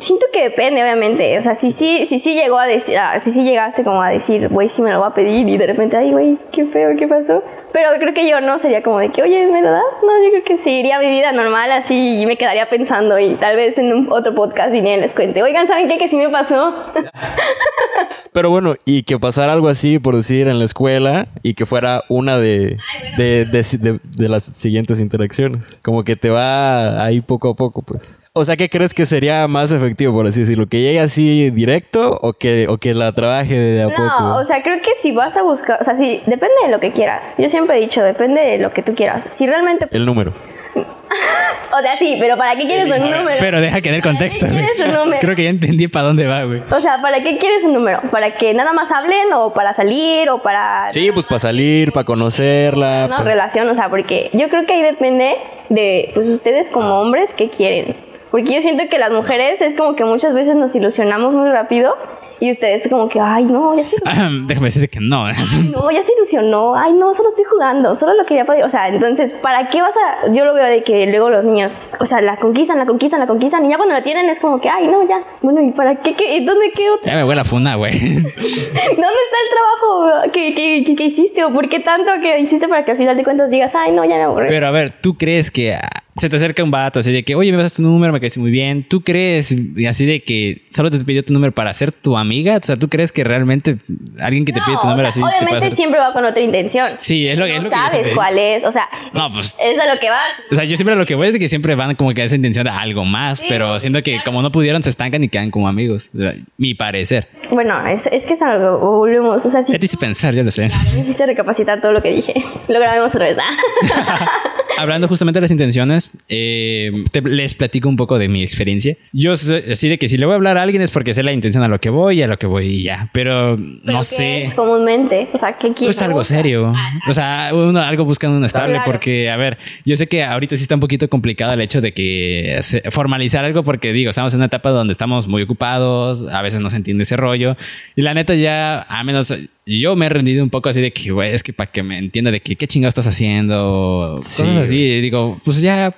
siento 0.00 0.26
que 0.32 0.42
depende, 0.44 0.82
obviamente. 0.82 1.38
O 1.38 1.42
sea, 1.42 1.54
si 1.54 1.70
sí, 1.70 2.04
si 2.06 2.18
sí 2.18 2.34
llegó 2.34 2.58
a 2.58 2.66
decir, 2.66 2.96
ah, 2.98 3.18
si 3.18 3.32
sí 3.32 3.42
llegaste 3.44 3.84
como 3.84 4.02
a 4.02 4.10
decir, 4.10 4.48
güey, 4.48 4.68
sí 4.68 4.82
me 4.82 4.90
lo 4.90 4.98
voy 5.00 5.08
a 5.08 5.14
pedir 5.14 5.48
y 5.48 5.56
de 5.56 5.66
repente, 5.66 5.96
ay, 5.96 6.10
güey, 6.12 6.38
qué 6.52 6.66
feo, 6.66 6.90
¿qué 6.98 7.06
pasó? 7.08 7.42
Pero 7.72 7.90
creo 7.98 8.14
que 8.14 8.28
yo 8.28 8.40
no 8.40 8.58
sería 8.58 8.82
como 8.82 8.98
de 8.98 9.10
que, 9.10 9.22
oye, 9.22 9.46
¿me 9.46 9.60
lo 9.62 9.70
das? 9.70 9.82
No, 10.02 10.24
yo 10.24 10.30
creo 10.30 10.44
que 10.44 10.56
sí, 10.56 10.70
iría 10.80 10.96
a 10.96 11.00
mi 11.00 11.10
vida 11.10 11.32
normal 11.32 11.70
así 11.72 12.20
y 12.20 12.26
me 12.26 12.36
quedaría 12.36 12.68
pensando 12.68 13.18
y 13.18 13.34
tal 13.36 13.56
vez 13.56 13.76
en 13.78 13.92
un 13.92 14.10
otro 14.12 14.34
podcast 14.34 14.72
viniera 14.72 14.96
y 14.98 15.00
les 15.02 15.14
cuente, 15.14 15.42
oigan, 15.42 15.68
¿saben 15.68 15.86
qué? 15.88 15.98
Que 15.98 16.08
sí 16.08 16.16
me 16.16 16.28
pasó. 16.30 16.74
Pero 18.32 18.50
bueno, 18.50 18.74
y 18.84 19.02
que 19.02 19.18
pasara 19.18 19.52
algo 19.52 19.68
así, 19.68 19.98
por 19.98 20.14
decir, 20.14 20.48
en 20.48 20.58
la 20.58 20.64
escuela 20.64 21.28
y 21.42 21.54
que 21.54 21.66
fuera 21.66 22.04
una 22.08 22.38
de, 22.38 22.76
de, 23.16 23.44
de- 23.46 23.62
de- 23.78 24.00
de 24.02 24.28
las 24.28 24.44
siguientes 24.44 25.00
interacciones. 25.00 25.80
Como 25.82 26.04
que 26.04 26.14
te 26.16 26.30
va 26.30 27.02
ahí 27.04 27.20
poco 27.20 27.50
a 27.50 27.54
poco, 27.56 27.82
pues. 27.82 28.20
O 28.32 28.44
sea, 28.44 28.56
¿qué 28.56 28.68
crees 28.68 28.94
que 28.94 29.04
sería 29.04 29.48
más 29.48 29.72
efectivo, 29.72 30.12
por 30.12 30.26
así 30.26 30.40
decirlo? 30.40 30.66
¿Que 30.66 30.80
llegue 30.80 31.00
así 31.00 31.50
directo 31.50 32.18
o 32.22 32.32
que, 32.34 32.66
o 32.68 32.78
que 32.78 32.94
la 32.94 33.12
trabaje 33.12 33.54
de 33.54 33.82
a 33.82 33.88
poco? 33.88 34.20
No, 34.20 34.36
o 34.36 34.44
sea, 34.44 34.62
creo 34.62 34.80
que 34.80 34.90
si 35.00 35.12
vas 35.12 35.36
a 35.36 35.42
buscar, 35.42 35.78
o 35.80 35.84
sea, 35.84 35.94
sí, 35.96 36.20
depende 36.26 36.54
de 36.64 36.70
lo 36.70 36.78
que 36.78 36.92
quieras. 36.92 37.34
Yo 37.38 37.48
siempre 37.48 37.78
he 37.78 37.80
dicho, 37.80 38.02
depende 38.02 38.40
de 38.40 38.58
lo 38.58 38.72
que 38.72 38.82
tú 38.82 38.94
quieras. 38.94 39.26
Si 39.30 39.46
realmente, 39.46 39.88
El 39.90 40.06
número. 40.06 40.34
o 41.78 41.82
sea, 41.82 41.96
sí, 41.98 42.16
pero 42.20 42.36
¿para 42.36 42.54
qué 42.56 42.64
quieres 42.66 42.84
un 42.90 43.10
número? 43.10 43.38
Pero 43.40 43.60
deja 43.60 43.80
que 43.80 43.90
dé 43.90 43.96
el 43.96 44.02
¿Para 44.02 44.12
qué 44.14 44.18
contexto, 44.18 44.46
quieres 44.46 44.78
un 44.80 44.92
número? 44.92 45.18
Creo 45.20 45.36
que 45.36 45.44
ya 45.44 45.50
entendí 45.50 45.88
para 45.88 46.06
dónde 46.06 46.26
va, 46.26 46.44
güey. 46.44 46.62
O 46.70 46.80
sea, 46.80 47.00
¿para 47.00 47.22
qué 47.22 47.38
quieres 47.38 47.64
un 47.64 47.72
número? 47.74 48.00
¿Para 48.10 48.34
que 48.34 48.52
nada 48.54 48.72
más 48.72 48.90
hablen 48.92 49.32
o 49.34 49.52
para 49.52 49.72
salir 49.72 50.28
o 50.30 50.42
para... 50.42 50.90
Sí, 50.90 51.10
pues 51.12 51.26
para 51.26 51.38
salir, 51.38 51.92
para 51.92 52.04
conocerla. 52.04 53.06
Una 53.06 53.16
pa- 53.18 53.22
relación, 53.24 53.68
o 53.68 53.74
sea, 53.74 53.88
porque 53.88 54.30
yo 54.32 54.48
creo 54.48 54.66
que 54.66 54.74
ahí 54.74 54.82
depende 54.82 55.36
de, 55.68 56.10
pues 56.14 56.26
ustedes 56.28 56.70
como 56.70 57.00
hombres, 57.00 57.34
¿qué 57.34 57.48
quieren? 57.50 57.96
Porque 58.30 58.54
yo 58.54 58.60
siento 58.60 58.84
que 58.90 58.98
las 58.98 59.10
mujeres 59.10 59.60
es 59.62 59.74
como 59.74 59.96
que 59.96 60.04
muchas 60.04 60.34
veces 60.34 60.54
nos 60.56 60.74
ilusionamos 60.74 61.32
muy 61.32 61.48
rápido 61.50 61.96
Y 62.40 62.50
ustedes 62.50 62.88
como 62.88 63.08
que, 63.08 63.20
ay, 63.20 63.44
no, 63.44 63.76
ya 63.76 63.82
se 63.82 63.96
Déjame 64.46 64.66
decirte 64.66 64.88
que 64.88 65.00
no. 65.00 65.26
no, 65.26 65.90
ya 65.90 66.02
se 66.02 66.12
ilusionó. 66.16 66.76
Ay, 66.76 66.92
no, 66.92 67.12
solo 67.12 67.28
estoy 67.30 67.44
jugando, 67.44 67.94
solo 67.94 68.14
lo 68.14 68.24
quería 68.24 68.44
poder. 68.44 68.64
O 68.64 68.70
sea, 68.70 68.88
entonces, 68.88 69.32
¿para 69.42 69.68
qué 69.68 69.80
vas 69.80 69.94
a.? 69.96 70.32
Yo 70.32 70.44
lo 70.44 70.54
veo 70.54 70.66
de 70.66 70.82
que 70.82 71.06
luego 71.06 71.30
los 71.30 71.44
niños, 71.44 71.80
o 71.98 72.06
sea, 72.06 72.20
la 72.20 72.36
conquistan, 72.36 72.78
la 72.78 72.86
conquistan, 72.86 73.20
la 73.20 73.26
conquistan. 73.26 73.64
Y 73.64 73.70
ya 73.70 73.76
cuando 73.76 73.94
la 73.94 74.02
tienen 74.02 74.28
es 74.28 74.38
como 74.38 74.60
que, 74.60 74.68
ay, 74.68 74.86
no, 74.86 75.06
ya. 75.08 75.22
Bueno, 75.42 75.60
¿y 75.62 75.72
para 75.72 75.96
qué? 75.96 76.14
qué 76.14 76.40
¿Dónde 76.44 76.70
quedó? 76.70 77.00
Ya 77.02 77.14
me 77.14 77.24
huele 77.24 77.40
a 77.40 77.44
funa, 77.44 77.74
güey. 77.74 77.92
¿Dónde 77.98 78.32
está 78.32 79.38
el 79.44 79.50
trabajo 79.50 80.32
que, 80.32 80.54
que, 80.54 80.84
que, 80.84 80.96
que 80.96 81.04
hiciste? 81.04 81.44
¿O 81.44 81.52
por 81.52 81.68
qué 81.68 81.80
tanto 81.80 82.12
que 82.22 82.38
hiciste 82.40 82.68
para 82.68 82.84
que 82.84 82.92
al 82.92 82.96
final 82.96 83.16
de 83.16 83.24
cuentas 83.24 83.50
digas, 83.50 83.74
ay, 83.74 83.92
no, 83.92 84.04
ya 84.04 84.16
me 84.16 84.22
aburrí? 84.22 84.46
Pero 84.48 84.66
a 84.66 84.70
ver, 84.70 84.92
¿tú 85.00 85.16
crees 85.16 85.50
que 85.50 85.74
ah, 85.74 86.04
se 86.18 86.28
te 86.28 86.36
acerca 86.36 86.62
un 86.64 86.70
vato 86.70 86.98
así 87.00 87.12
de 87.12 87.22
que, 87.22 87.34
oye, 87.34 87.52
me 87.52 87.58
das 87.62 87.74
tu 87.74 87.82
número, 87.82 88.12
me 88.12 88.20
caíste 88.20 88.40
muy 88.40 88.50
bien? 88.50 88.84
¿Tú 88.88 89.00
crees 89.02 89.52
y 89.52 89.86
así 89.86 90.04
de 90.06 90.20
que 90.20 90.62
solo 90.70 90.90
te 90.90 90.98
pidió 91.04 91.24
tu 91.24 91.32
número 91.32 91.52
para 91.52 91.72
ser 91.74 91.92
tu 91.92 92.16
amiga? 92.16 92.56
O 92.56 92.62
sea, 92.64 92.76
¿tú 92.76 92.88
crees 92.88 93.12
que 93.12 93.24
realmente 93.24 93.76
alguien 94.20 94.44
que 94.44 94.52
te 94.52 94.60
pide 94.60 94.76
tu 94.80 94.86
No, 94.86 94.88
o 94.88 94.96
número 94.96 95.10
sea, 95.10 95.10
así 95.10 95.20
te 95.20 95.26
obviamente 95.44 95.56
hacer- 95.66 95.74
siempre 95.76 96.00
va 96.00 96.12
con 96.12 96.24
otra 96.24 96.40
intención. 96.42 96.92
Sí, 96.98 97.26
es 97.28 97.38
lo, 97.38 97.46
es 97.46 97.56
no 97.56 97.62
lo 97.64 97.70
que 97.70 97.74
yo 97.76 97.76
sabes 97.76 97.92
siempre 97.92 98.14
cuál 98.14 98.38
es, 98.38 98.64
o 98.64 98.70
sea, 98.70 98.88
No, 99.14 99.32
pues- 99.32 99.56
es 99.60 99.78
a 99.78 99.94
lo 99.94 100.00
que 100.00 100.10
vas. 100.10 100.22
O 100.50 100.54
sea, 100.54 100.64
yo 100.64 100.76
siempre 100.76 100.96
lo 100.96 101.06
que 101.06 101.14
voy 101.14 101.28
es 101.28 101.32
de 101.34 101.38
que 101.38 101.48
siempre 101.48 101.74
van 101.74 101.94
como 101.94 102.12
que 102.14 102.22
a 102.22 102.24
esa 102.24 102.36
intención 102.36 102.64
de 102.64 102.70
algo 102.70 103.04
más, 103.04 103.42
pero 103.48 103.78
siento 103.80 104.02
que 104.02 104.18
como 104.24 104.42
no 104.42 104.50
pudieron 104.52 104.82
se 104.82 104.90
estancan 104.90 105.22
y 105.24 105.28
quedan 105.28 105.50
como 105.50 105.68
amigos. 105.68 106.10
O 106.16 106.20
sea, 106.20 106.34
mi 106.56 106.74
parecer. 106.74 107.28
Bueno, 107.50 107.86
es, 107.86 108.06
es 108.12 108.26
que 108.26 108.32
es 108.34 108.42
algo, 108.42 108.78
volvemos, 108.78 109.44
o 109.44 109.48
sea, 109.48 109.62
si 109.62 109.72
Ya 109.72 109.78
te 109.78 109.86
hice 109.86 109.96
pensar, 109.96 110.34
yo 110.34 110.42
lo 110.42 110.50
sé. 110.50 110.68
me 110.94 111.00
hiciste 111.00 111.26
recapacitar 111.26 111.80
todo 111.80 111.92
lo 111.92 112.02
que 112.02 112.10
dije, 112.12 112.34
lo 112.68 112.80
grabemos 112.80 113.14
otra 113.14 113.26
vez. 113.28 113.38
¿ah? 113.38 114.28
Hablando 114.78 115.08
justamente 115.08 115.38
de 115.38 115.42
las 115.42 115.50
intenciones, 115.50 116.10
eh, 116.28 116.90
te- 117.10 117.20
les 117.22 117.54
platico 117.54 117.88
un 117.88 117.96
poco 117.96 118.18
de 118.18 118.28
mi 118.28 118.42
experiencia. 118.42 118.96
Yo 119.12 119.32
así 119.32 119.88
de 119.88 119.98
que 119.98 120.08
si 120.08 120.16
le 120.18 120.26
voy 120.26 120.32
a 120.32 120.36
hablar 120.36 120.56
a 120.58 120.62
alguien 120.62 120.82
es 120.82 120.90
porque 120.90 121.14
sé 121.14 121.22
la 121.22 121.32
intención 121.32 121.62
a 121.64 121.68
lo 121.68 121.80
que 121.80 121.90
voy 121.90 122.18
y 122.18 122.22
a 122.22 122.26
lo 122.28 122.38
que 122.38 122.46
voy 122.46 122.66
y 122.66 122.82
ya. 122.84 123.10
Pero, 123.12 123.56
Pero 123.56 123.56
no 123.84 123.98
¿qué 124.00 124.04
sé. 124.04 124.42
es 124.44 124.54
comúnmente, 124.54 125.28
o 125.32 125.38
sea, 125.38 125.52
¿qué 125.58 125.68
quieres? 125.74 125.96
Pues 125.96 126.02
algo 126.02 126.22
serio. 126.24 126.72
O 127.08 127.12
sea, 127.14 127.50
uno 127.52 127.80
algo 127.80 128.04
buscando 128.04 128.36
un 128.36 128.44
estable 128.44 128.74
Claro. 128.74 128.84
porque, 128.90 129.30
a 129.30 129.36
ver, 129.36 129.58
yo 129.84 129.96
sé 129.96 130.06
que 130.06 130.22
ahorita 130.24 130.56
sí 130.56 130.62
está 130.62 130.74
un 130.74 130.80
poquito 130.80 131.08
complicado 131.08 131.52
el 131.52 131.60
hecho 131.60 131.80
de 131.80 131.92
que 131.92 132.58
formalizar 132.90 133.44
algo 133.44 133.62
porque 133.64 133.92
digo, 133.92 134.10
estamos 134.10 134.32
en 134.34 134.38
una 134.38 134.46
etapa 134.46 134.70
donde 134.70 134.92
estamos 134.92 135.26
muy 135.28 135.42
ocupados, 135.42 136.24
a 136.30 136.42
veces 136.42 136.60
no 136.60 136.70
se 136.70 136.76
entiende 136.76 137.02
ese 137.02 137.16
rollo 137.16 137.56
y 137.96 138.02
la 138.02 138.14
neta 138.14 138.34
ya, 138.34 138.82
a 138.82 139.04
menos 139.04 139.32
yo 139.68 139.96
me 139.96 140.06
he 140.06 140.08
rendido 140.08 140.42
un 140.42 140.50
poco 140.50 140.68
así 140.68 140.80
de 140.80 140.92
que, 140.92 141.10
güey, 141.10 141.34
es 141.34 141.42
que 141.42 141.52
para 141.52 141.70
que 141.70 141.82
me 141.82 141.98
entienda 141.98 142.30
de 142.30 142.40
que 142.40 142.56
qué 142.56 142.66
chingado 142.66 142.88
estás 142.88 143.06
haciendo, 143.06 144.14
Sí, 144.18 144.42
cosas 144.42 144.56
así, 144.58 144.76
y 144.76 145.00
digo, 145.00 145.40
pues 145.44 145.60
ya, 145.60 145.94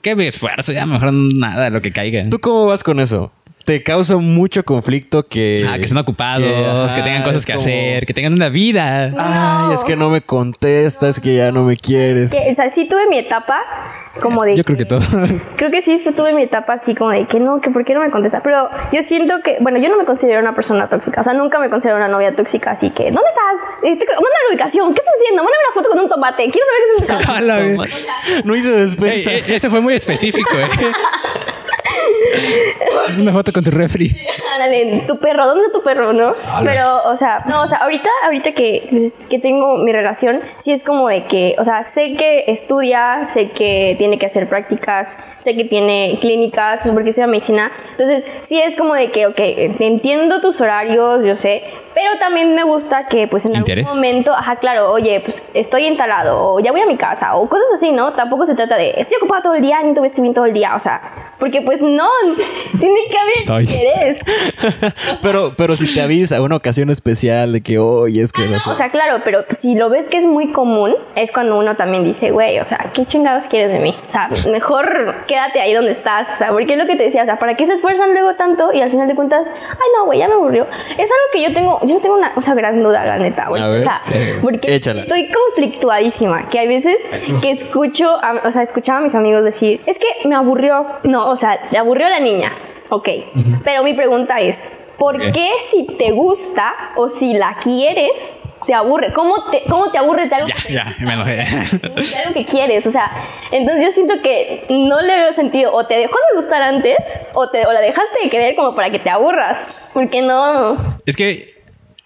¿qué 0.00 0.14
me 0.14 0.26
esfuerzo? 0.26 0.72
Ya 0.72 0.86
mejor 0.86 1.12
nada, 1.12 1.70
lo 1.70 1.82
que 1.82 1.92
caiga. 1.92 2.28
¿Tú 2.30 2.38
cómo 2.38 2.66
vas 2.66 2.82
con 2.82 3.00
eso? 3.00 3.32
¿Te 3.64 3.82
causa 3.82 4.16
mucho 4.16 4.64
conflicto 4.64 5.26
que... 5.28 5.64
Ah, 5.68 5.76
que 5.76 5.84
estén 5.84 5.98
ocupados, 5.98 6.92
que, 6.92 7.02
tengan 7.02 7.22
cosas 7.22 7.44
que 7.46 7.52
como, 7.52 7.62
hacer, 7.62 8.06
que 8.06 8.14
tengan 8.14 8.32
una 8.32 8.48
vida. 8.48 9.12
Ay, 9.16 9.74
es 9.74 9.84
que 9.84 9.94
no 9.96 10.10
me 10.10 10.22
contestas, 10.22 11.20
que 11.20 11.36
ya 11.36 11.52
no 11.52 11.62
me 11.62 11.76
quieres. 11.76 12.32
Que, 12.32 12.50
o 12.50 12.54
sea, 12.54 12.68
sí 12.68 12.88
tuve 12.88 13.06
mi 13.08 13.18
etapa 13.18 13.60
como 14.20 14.44
de... 14.44 14.56
Yo 14.56 14.64
creo 14.64 14.76
que 14.78 14.84
todo. 14.86 15.00
Creo 15.56 15.70
que 15.70 15.82
sí 15.82 16.02
tuve 16.16 16.32
mi 16.32 16.42
etapa 16.42 16.72
así 16.74 16.94
como 16.94 17.10
de 17.10 17.26
que 17.26 17.38
no, 17.38 17.60
que 17.60 17.70
por 17.70 17.84
qué 17.84 17.94
no 17.94 18.00
me 18.00 18.10
contesta. 18.10 18.42
Pero 18.42 18.68
yo 18.92 19.02
siento 19.02 19.40
que, 19.44 19.58
bueno, 19.60 19.78
yo 19.78 19.88
no 19.88 19.96
me 19.96 20.04
considero 20.04 20.40
una 20.40 20.54
persona 20.54 20.88
tóxica. 20.88 21.20
O 21.20 21.24
sea, 21.24 21.34
nunca 21.34 21.58
me 21.58 21.68
considero 21.70 21.96
una 21.96 22.08
novia 22.08 22.34
tóxica. 22.34 22.72
Así 22.72 22.90
que, 22.90 23.04
¿dónde 23.04 23.20
estás? 23.28 23.84
Eh, 23.84 23.96
te- 23.96 24.06
Manda 24.06 24.38
la 24.48 24.50
ubicación. 24.54 24.92
¿Qué 24.94 25.00
estás 25.00 25.14
haciendo? 25.20 25.42
Mándame 25.44 25.64
una 25.68 25.74
foto 25.74 25.88
con 25.90 25.98
un 26.00 26.08
tomate. 26.08 26.50
Quiero 26.50 26.66
saber 26.66 26.82
qué 26.86 27.02
estás 27.02 27.38
haciendo. 28.26 28.44
No 28.44 28.56
hice 28.56 28.74
Ey, 28.74 28.80
despensa. 28.82 29.30
ey, 29.32 29.44
ese 29.48 29.70
fue 29.70 29.80
muy 29.80 29.94
específico, 29.94 30.58
eh. 30.58 30.66
Una 33.18 33.32
foto 33.32 33.52
con 33.52 33.64
tu 33.64 33.70
refri. 33.70 34.08
Ándale, 34.54 35.04
tu 35.06 35.18
perro, 35.18 35.46
¿dónde 35.46 35.66
está 35.66 35.78
tu 35.78 35.84
perro, 35.84 36.12
no? 36.12 36.34
Pero, 36.64 37.04
o 37.04 37.16
sea, 37.16 37.44
no, 37.46 37.62
o 37.62 37.66
sea, 37.66 37.78
ahorita, 37.78 38.08
ahorita 38.24 38.52
que, 38.52 38.86
pues, 38.90 39.26
que 39.26 39.38
tengo 39.38 39.78
mi 39.78 39.92
relación, 39.92 40.40
sí 40.56 40.72
es 40.72 40.82
como 40.82 41.08
de 41.08 41.24
que, 41.24 41.56
o 41.58 41.64
sea, 41.64 41.84
sé 41.84 42.14
que 42.14 42.44
estudia, 42.48 43.26
sé 43.28 43.50
que 43.50 43.94
tiene 43.98 44.18
que 44.18 44.26
hacer 44.26 44.48
prácticas, 44.48 45.16
sé 45.38 45.56
que 45.56 45.64
tiene 45.64 46.18
clínicas, 46.20 46.86
porque 46.92 47.10
estudia 47.10 47.26
medicina. 47.26 47.70
Entonces, 47.92 48.26
sí 48.42 48.60
es 48.60 48.76
como 48.76 48.94
de 48.94 49.10
que, 49.10 49.26
ok, 49.26 49.38
entiendo 49.80 50.40
tus 50.40 50.60
horarios, 50.60 51.24
yo 51.24 51.36
sé, 51.36 51.62
pero 51.94 52.18
también 52.18 52.54
me 52.54 52.62
gusta 52.62 53.06
que, 53.08 53.26
pues, 53.28 53.44
en 53.46 53.56
¿Interés? 53.56 53.86
algún 53.86 54.00
momento, 54.00 54.32
ajá, 54.32 54.56
claro, 54.56 54.90
oye, 54.90 55.20
pues, 55.20 55.42
estoy 55.54 55.86
instalado, 55.86 56.54
o 56.54 56.60
ya 56.60 56.72
voy 56.72 56.80
a 56.80 56.86
mi 56.86 56.96
casa, 56.96 57.34
o 57.34 57.48
cosas 57.48 57.66
así, 57.74 57.92
¿no? 57.92 58.12
Tampoco 58.12 58.46
se 58.46 58.54
trata 58.54 58.76
de, 58.76 58.94
estoy 58.96 59.16
ocupada 59.18 59.42
todo 59.42 59.54
el 59.54 59.62
día, 59.62 59.82
ni 59.82 59.92
te 59.92 60.00
voy 60.00 60.06
a 60.06 60.10
escribir 60.10 60.32
todo 60.32 60.44
el 60.46 60.52
día, 60.52 60.74
o 60.74 60.78
sea, 60.78 61.00
porque, 61.38 61.62
pues, 61.62 61.82
no, 61.82 61.99
tiene 62.78 63.00
que 63.10 63.18
haber 63.18 63.38
Soy. 63.38 63.64
interés. 63.64 64.18
pero, 65.22 65.52
pero 65.56 65.76
si 65.76 65.92
te 65.92 66.00
avisa 66.00 66.40
una 66.42 66.56
ocasión 66.56 66.90
especial 66.90 67.52
de 67.52 67.60
que 67.62 67.78
hoy 67.78 68.20
es 68.20 68.32
que 68.32 68.46
no 68.48 68.60
sé. 68.60 68.70
O 68.70 68.74
sea, 68.74 68.90
claro, 68.90 69.22
pero 69.24 69.44
si 69.50 69.74
lo 69.74 69.88
ves 69.90 70.06
que 70.08 70.18
es 70.18 70.24
muy 70.24 70.52
común, 70.52 70.94
es 71.16 71.32
cuando 71.32 71.58
uno 71.58 71.76
también 71.76 72.04
dice, 72.04 72.30
güey, 72.30 72.58
o 72.60 72.64
sea, 72.64 72.90
¿qué 72.94 73.04
chingados 73.06 73.46
quieres 73.48 73.70
de 73.72 73.78
mí? 73.80 73.94
O 74.06 74.10
sea, 74.10 74.28
mejor 74.50 75.14
quédate 75.26 75.60
ahí 75.60 75.72
donde 75.74 75.90
estás. 75.92 76.28
O 76.34 76.38
sea, 76.38 76.48
porque 76.50 76.72
es 76.74 76.78
lo 76.78 76.86
que 76.86 76.96
te 76.96 77.04
decía, 77.04 77.22
o 77.22 77.26
sea, 77.26 77.38
¿para 77.38 77.56
qué 77.56 77.66
se 77.66 77.74
esfuerzan 77.74 78.12
luego 78.12 78.34
tanto 78.36 78.72
y 78.72 78.80
al 78.80 78.90
final 78.90 79.08
de 79.08 79.14
cuentas, 79.14 79.46
ay, 79.50 79.88
no, 79.96 80.04
güey, 80.06 80.18
ya 80.18 80.28
me 80.28 80.34
aburrió? 80.34 80.64
Es 80.90 80.98
algo 80.98 81.26
que 81.32 81.42
yo 81.42 81.52
tengo, 81.54 81.80
yo 81.86 82.00
tengo 82.00 82.16
una, 82.16 82.32
o 82.36 82.42
sea, 82.42 82.54
gran 82.54 82.82
duda, 82.82 83.04
la 83.04 83.18
neta, 83.18 83.46
güey. 83.48 83.62
A 83.62 83.68
ver, 83.68 83.80
o 83.80 83.84
sea, 83.84 84.02
eh, 84.12 84.38
porque 84.40 84.74
échala. 84.74 85.02
estoy 85.02 85.30
conflictuadísima, 85.30 86.48
que 86.48 86.58
hay 86.58 86.68
veces 86.68 86.96
que 87.40 87.50
escucho, 87.50 88.08
a- 88.22 88.40
o 88.46 88.52
sea, 88.52 88.62
escuchaba 88.62 88.98
a 88.98 89.02
mis 89.02 89.14
amigos 89.14 89.44
decir, 89.44 89.80
es 89.86 89.98
que 89.98 90.28
me 90.28 90.34
aburrió. 90.34 90.86
No, 91.04 91.28
o 91.30 91.36
sea, 91.36 91.58
aburrió 91.80 92.08
la 92.08 92.20
niña. 92.20 92.52
Ok, 92.90 93.08
pero 93.64 93.82
mi 93.84 93.94
pregunta 93.94 94.40
es, 94.40 94.72
¿por 94.98 95.32
qué 95.32 95.48
si 95.70 95.86
te 95.96 96.10
gusta 96.12 96.72
o 96.96 97.08
si 97.08 97.34
la 97.34 97.56
quieres, 97.62 98.32
te 98.66 98.74
aburre? 98.74 99.12
¿Cómo 99.12 99.48
te, 99.50 99.62
cómo 99.68 99.90
te 99.90 99.98
aburre 99.98 100.26
de 100.28 100.34
algo, 100.34 100.48
Ya, 100.48 100.54
que, 100.66 100.72
ya, 100.72 100.84
me 101.06 101.14
enojé. 101.14 101.36
de 101.36 102.16
algo 102.18 102.34
que 102.34 102.44
quieres? 102.44 102.84
O 102.86 102.90
sea, 102.90 103.10
entonces 103.52 103.84
yo 103.86 103.92
siento 103.92 104.14
que 104.22 104.66
no 104.70 105.00
le 105.02 105.14
veo 105.14 105.32
sentido. 105.32 105.72
O 105.72 105.86
te 105.86 105.94
dejó 105.98 106.16
de 106.32 106.36
gustar 106.40 106.62
antes 106.62 106.96
o, 107.34 107.48
te, 107.48 107.64
o 107.66 107.72
la 107.72 107.80
dejaste 107.80 108.24
de 108.24 108.28
querer 108.30 108.56
como 108.56 108.74
para 108.74 108.90
que 108.90 108.98
te 108.98 109.08
aburras. 109.10 109.90
Porque 109.94 110.20
no... 110.20 110.76
Es 111.06 111.14
que. 111.16 111.59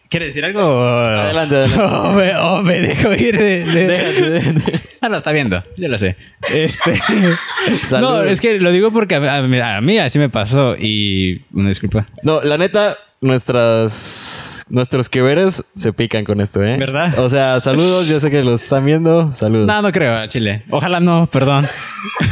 ¿Quieres 0.08 0.28
decir 0.28 0.44
algo? 0.44 0.60
Adelante, 0.86 1.56
adelante. 1.56 1.84
O 1.94 2.12
me, 2.12 2.36
o 2.36 2.62
me 2.62 2.80
dejo 2.80 3.12
ir 3.14 3.36
de. 3.38 3.64
de- 3.64 3.86
Déjate, 3.86 4.30
déjate. 4.30 4.80
Ah, 5.00 5.08
lo 5.08 5.16
está 5.16 5.32
viendo. 5.32 5.62
Yo 5.76 5.88
lo 5.88 5.98
sé. 5.98 6.16
Este. 6.52 7.00
no, 8.00 8.22
es 8.22 8.40
que 8.40 8.60
lo 8.60 8.70
digo 8.70 8.92
porque 8.92 9.16
a, 9.16 9.36
a 9.38 9.42
mí- 9.42 9.58
a 9.58 9.80
mí 9.80 9.98
así 9.98 10.18
me 10.18 10.28
pasó 10.28 10.76
y. 10.78 11.42
Una 11.52 11.68
disculpa. 11.70 12.06
No, 12.22 12.42
la 12.42 12.58
neta, 12.58 12.96
nuestras 13.20 14.64
nuestros 14.70 15.08
que 15.10 15.20
veres 15.20 15.64
se 15.74 15.92
pican 15.92 16.24
con 16.24 16.40
esto, 16.40 16.62
¿eh? 16.64 16.76
¿Verdad? 16.78 17.18
O 17.18 17.28
sea, 17.28 17.60
saludos, 17.60 18.08
yo 18.08 18.18
sé 18.20 18.30
que 18.30 18.42
los 18.42 18.62
están 18.62 18.84
viendo. 18.86 19.32
Saludos. 19.34 19.66
No, 19.66 19.82
no 19.82 19.92
creo, 19.92 20.26
Chile. 20.28 20.62
Ojalá 20.70 21.00
no, 21.00 21.26
perdón. 21.30 21.66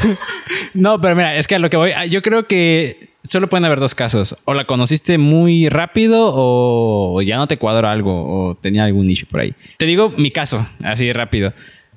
no, 0.74 1.00
pero 1.00 1.16
mira, 1.16 1.36
es 1.36 1.46
que 1.46 1.56
a 1.56 1.58
lo 1.58 1.68
que 1.70 1.76
voy, 1.76 1.92
ah, 1.92 2.06
yo 2.06 2.22
creo 2.22 2.46
que 2.46 3.11
solo 3.24 3.48
pueden 3.48 3.64
haber 3.64 3.80
dos 3.80 3.94
casos. 3.94 4.36
O 4.44 4.54
la 4.54 4.66
conociste 4.66 5.18
muy 5.18 5.68
rápido 5.68 6.32
o 6.34 7.22
ya 7.22 7.36
no 7.36 7.46
te 7.46 7.58
cuadró 7.58 7.88
algo 7.88 8.48
o 8.50 8.54
tenía 8.54 8.84
algún 8.84 9.06
nicho 9.06 9.26
por 9.30 9.40
ahí. 9.40 9.54
Te 9.76 9.86
digo 9.86 10.10
mi 10.16 10.30
caso, 10.30 10.66
así 10.82 11.12
rápido. 11.12 11.52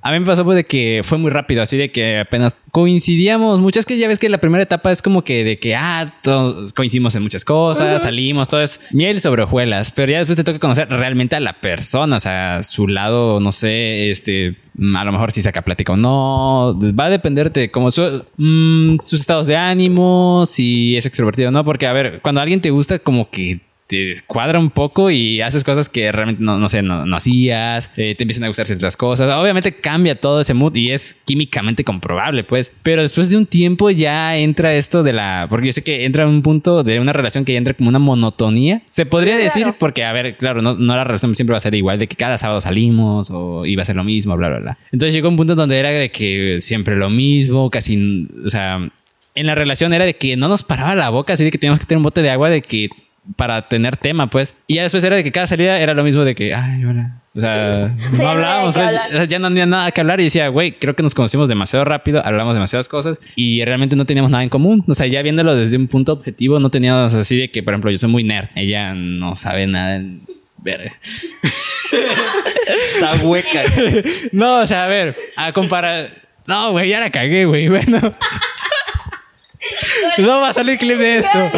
A 0.08 0.12
mí 0.12 0.20
me 0.20 0.26
pasó 0.28 0.46
pues 0.46 0.56
de 0.56 0.66
que 0.66 1.02
fue 1.04 1.18
muy 1.18 1.32
rápido, 1.32 1.64
así 1.64 1.78
de 1.78 1.92
que 1.92 2.20
apenas 2.20 2.56
coincidíamos. 2.70 3.60
Muchas 3.60 3.88
que 3.88 3.98
ya 3.98 4.08
ves 4.08 4.20
que 4.20 4.30
la 4.30 4.38
primera 4.38 4.62
etapa 4.62 4.92
es 4.92 5.02
como 5.02 5.24
que 5.24 5.44
de 5.44 5.58
que, 5.58 5.76
ah, 5.76 6.20
todos 6.22 6.74
coincidimos 6.74 7.16
en 7.16 7.24
muchas 7.24 7.44
cosas, 7.44 8.04
salimos, 8.04 8.48
todo 8.48 8.62
es 8.62 8.80
miel 8.94 9.20
sobre 9.20 9.42
hojuelas, 9.42 9.90
pero 9.90 10.12
ya 10.12 10.20
después 10.20 10.38
te 10.38 10.44
toca 10.44 10.60
conocer 10.60 10.88
realmente 10.90 11.36
a 11.36 11.40
la 11.40 11.54
persona, 11.60 12.18
o 12.18 12.20
sea, 12.20 12.62
su 12.62 12.88
lado, 12.88 13.40
no 13.40 13.52
sé, 13.52 14.12
este, 14.12 14.58
a 14.96 15.04
lo 15.06 15.12
mejor 15.12 15.32
si 15.32 15.42
saca 15.42 15.64
plática 15.64 15.94
o 15.94 15.98
no, 15.98 16.78
va 16.98 17.06
a 17.06 17.10
dependerte 17.10 17.72
como 17.72 17.90
su- 17.90 18.24
mm, 18.38 18.98
sus 19.02 19.22
estados 19.22 19.48
de 19.48 19.58
ánimo, 19.58 20.44
si 20.46 20.96
es 20.96 21.08
extrovertido 21.08 21.50
o 21.50 21.52
no, 21.52 21.66
porque 21.66 21.88
a 21.88 21.94
ver, 21.94 22.20
cuando 22.22 22.42
alguien 22.42 22.62
te 22.62 22.70
gusta 22.70 23.00
como 23.00 23.32
que 23.32 23.60
te 23.88 24.16
cuadra 24.26 24.60
un 24.60 24.72
poco 24.72 25.12
y 25.12 25.42
haces 25.42 25.64
cosas 25.64 25.90
que 25.90 26.12
realmente 26.12 26.44
no, 26.44 26.58
no 26.58 26.70
sé, 26.70 26.82
no, 26.82 27.06
no 27.06 27.16
hacías, 27.16 27.92
eh, 27.98 28.16
te 28.16 28.24
empiezan 28.24 28.46
a 28.46 28.48
gustar 28.48 28.66
ciertas 28.66 28.98
cosas. 28.98 29.30
Obviamente 29.30 29.76
cambia 29.76 30.20
todo 30.20 30.42
ese 30.42 30.54
mood 30.54 30.76
y 30.76 30.92
es 30.92 31.18
químicamente 31.26 31.84
comprobable, 31.84 32.44
pues. 32.44 32.72
Pero 32.82 33.04
después 33.04 33.30
de 33.30 33.38
un 33.38 33.46
tiempo 33.46 33.92
ya 33.92 34.38
entra 34.38 34.74
esto 34.74 35.04
de 35.04 35.14
la. 35.14 35.48
Porque 35.50 35.68
yo 35.68 35.74
sé 35.74 35.84
que 35.84 36.06
entra 36.06 36.28
un 36.28 36.42
punto 36.42 36.84
de 36.84 37.00
una 37.00 37.14
relación 37.14 37.46
que 37.46 37.54
ya 37.54 37.60
entra 37.60 37.74
como 37.74 37.90
una 37.90 38.00
monotonía. 38.00 38.82
Se 38.88 39.06
podría 39.06 39.38
decir, 39.38 39.76
porque, 39.78 40.04
a 40.04 40.12
ver, 40.14 40.38
claro, 40.38 40.62
no, 40.62 40.76
no 40.76 40.96
la 40.96 41.04
relación 41.04 41.36
siempre 41.36 41.54
va 41.54 41.58
a 41.58 41.62
ser 41.62 41.76
igual, 41.76 42.00
de 42.00 42.08
que 42.08 42.16
cada 42.16 42.38
sábado 42.38 42.62
salimos 42.62 43.30
o 43.32 43.66
iba 43.66 43.84
a 43.84 43.86
ser 43.86 43.96
lo 43.96 44.04
mismo, 44.04 44.36
bla, 44.36 44.50
bla, 44.50 44.60
bla. 44.60 44.78
Entonces 44.92 45.14
llegó 45.14 45.30
un 45.30 45.38
punto 45.38 45.56
donde 45.56 45.78
era 45.78 45.90
de 45.90 46.10
que 46.10 46.58
siempre 46.62 46.96
lo 46.96 47.10
mismo, 47.10 47.70
casi. 47.70 48.28
O 48.46 48.50
sea, 48.50 48.90
en 49.36 49.46
la 49.46 49.54
relación 49.54 49.94
era 49.94 50.06
de 50.06 50.16
que 50.16 50.38
no 50.38 50.48
nos 50.48 50.64
paraba 50.64 50.96
la 50.96 51.10
boca, 51.10 51.34
así 51.34 51.44
de 51.44 51.52
que 51.52 51.58
teníamos 51.58 51.80
que 51.80 51.86
tener 51.86 51.98
un 51.98 52.04
bote 52.04 52.22
de 52.22 52.32
agua, 52.32 52.50
de 52.50 52.62
que 52.62 52.90
para 53.36 53.68
tener 53.68 53.98
tema, 53.98 54.30
pues. 54.30 54.56
Y 54.68 54.76
ya 54.76 54.84
después 54.84 55.04
era 55.04 55.16
de 55.16 55.24
que 55.24 55.32
cada 55.32 55.48
salida 55.48 55.80
era 55.80 55.94
lo 55.94 56.04
mismo 56.04 56.24
de 56.24 56.36
que, 56.36 56.54
ay, 56.54 56.84
hola. 56.86 57.22
O 57.36 57.40
sea, 57.42 57.94
Sí, 58.14 58.22
no 58.22 58.30
hablábamos, 58.30 58.76
pues, 58.76 58.88
hablar. 58.88 59.10
o 59.10 59.18
sea, 59.18 59.24
ya 59.26 59.40
no 59.40 59.48
había 59.48 59.66
nada 59.66 59.92
que 59.92 60.00
hablar 60.00 60.22
y 60.22 60.24
decía, 60.26 60.48
güey, 60.48 60.72
creo 60.80 60.96
que 60.96 61.04
nos 61.04 61.14
conocimos 61.14 61.50
demasiado 61.50 61.84
rápido, 61.84 62.26
hablamos 62.26 62.54
demasiadas 62.54 62.88
cosas 62.88 63.18
y 63.36 63.64
realmente 63.66 63.98
no 63.98 64.06
teníamos 64.06 64.32
nada 64.32 64.44
en 64.44 64.50
común. 64.50 64.86
O 64.88 64.94
sea, 64.94 65.06
ya 65.08 65.22
viéndolo 65.22 65.54
desde 65.56 65.76
un 65.76 65.88
punto 65.88 66.14
objetivo, 66.14 66.60
no 66.62 66.70
teníamos 66.70 67.14
así 67.14 67.38
de 67.38 67.52
que, 67.52 67.62
por 67.62 67.74
ejemplo, 67.74 67.92
yo 67.92 67.98
soy 67.98 68.10
muy 68.10 68.24
nerd, 68.24 68.48
ella 68.56 68.94
no 68.94 69.36
sabe 69.36 69.68
nada 69.68 69.96
en 69.98 70.22
ver. 70.58 70.94
Está 72.96 73.16
hueca. 73.22 73.64
No, 74.32 74.60
o 74.62 74.68
sea, 74.68 74.86
a 74.86 74.88
ver, 74.88 75.16
a 75.36 75.52
comparar. 75.52 76.22
No, 76.48 76.72
güey, 76.72 76.90
ya 76.90 77.00
la 77.00 77.10
cagué, 77.10 77.46
güey. 77.46 77.68
Bueno. 77.70 78.00
No 80.18 80.42
va 80.42 80.50
a 80.50 80.54
salir 80.54 80.78
clip 80.78 80.98
de 80.98 81.18
esto. 81.18 81.38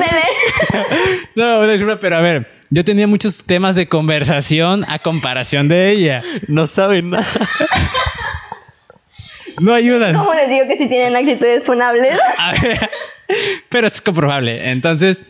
No, 1.36 1.62
pero 2.00 2.18
a 2.18 2.22
ver, 2.22 2.52
yo 2.70 2.84
tenía 2.84 3.08
muchos 3.08 3.46
temas 3.46 3.76
de 3.76 3.88
conversación 3.88 4.84
a 4.88 5.00
comparación 5.00 5.68
de 5.68 5.92
ella. 5.92 6.24
No 6.48 6.68
sabe 6.68 7.02
nada. 7.02 7.26
No 9.60 9.74
ayudan. 9.74 10.16
¿Cómo 10.16 10.34
les 10.34 10.50
digo 10.50 10.68
que 10.68 10.78
si 10.78 10.88
tienen 10.88 11.16
actitudes 11.16 11.64
funables? 11.66 12.18
A 12.38 12.54
ver, 12.54 12.90
pero 13.70 13.88
es 13.88 14.02
comprobable. 14.02 14.72
Entonces, 14.72 15.24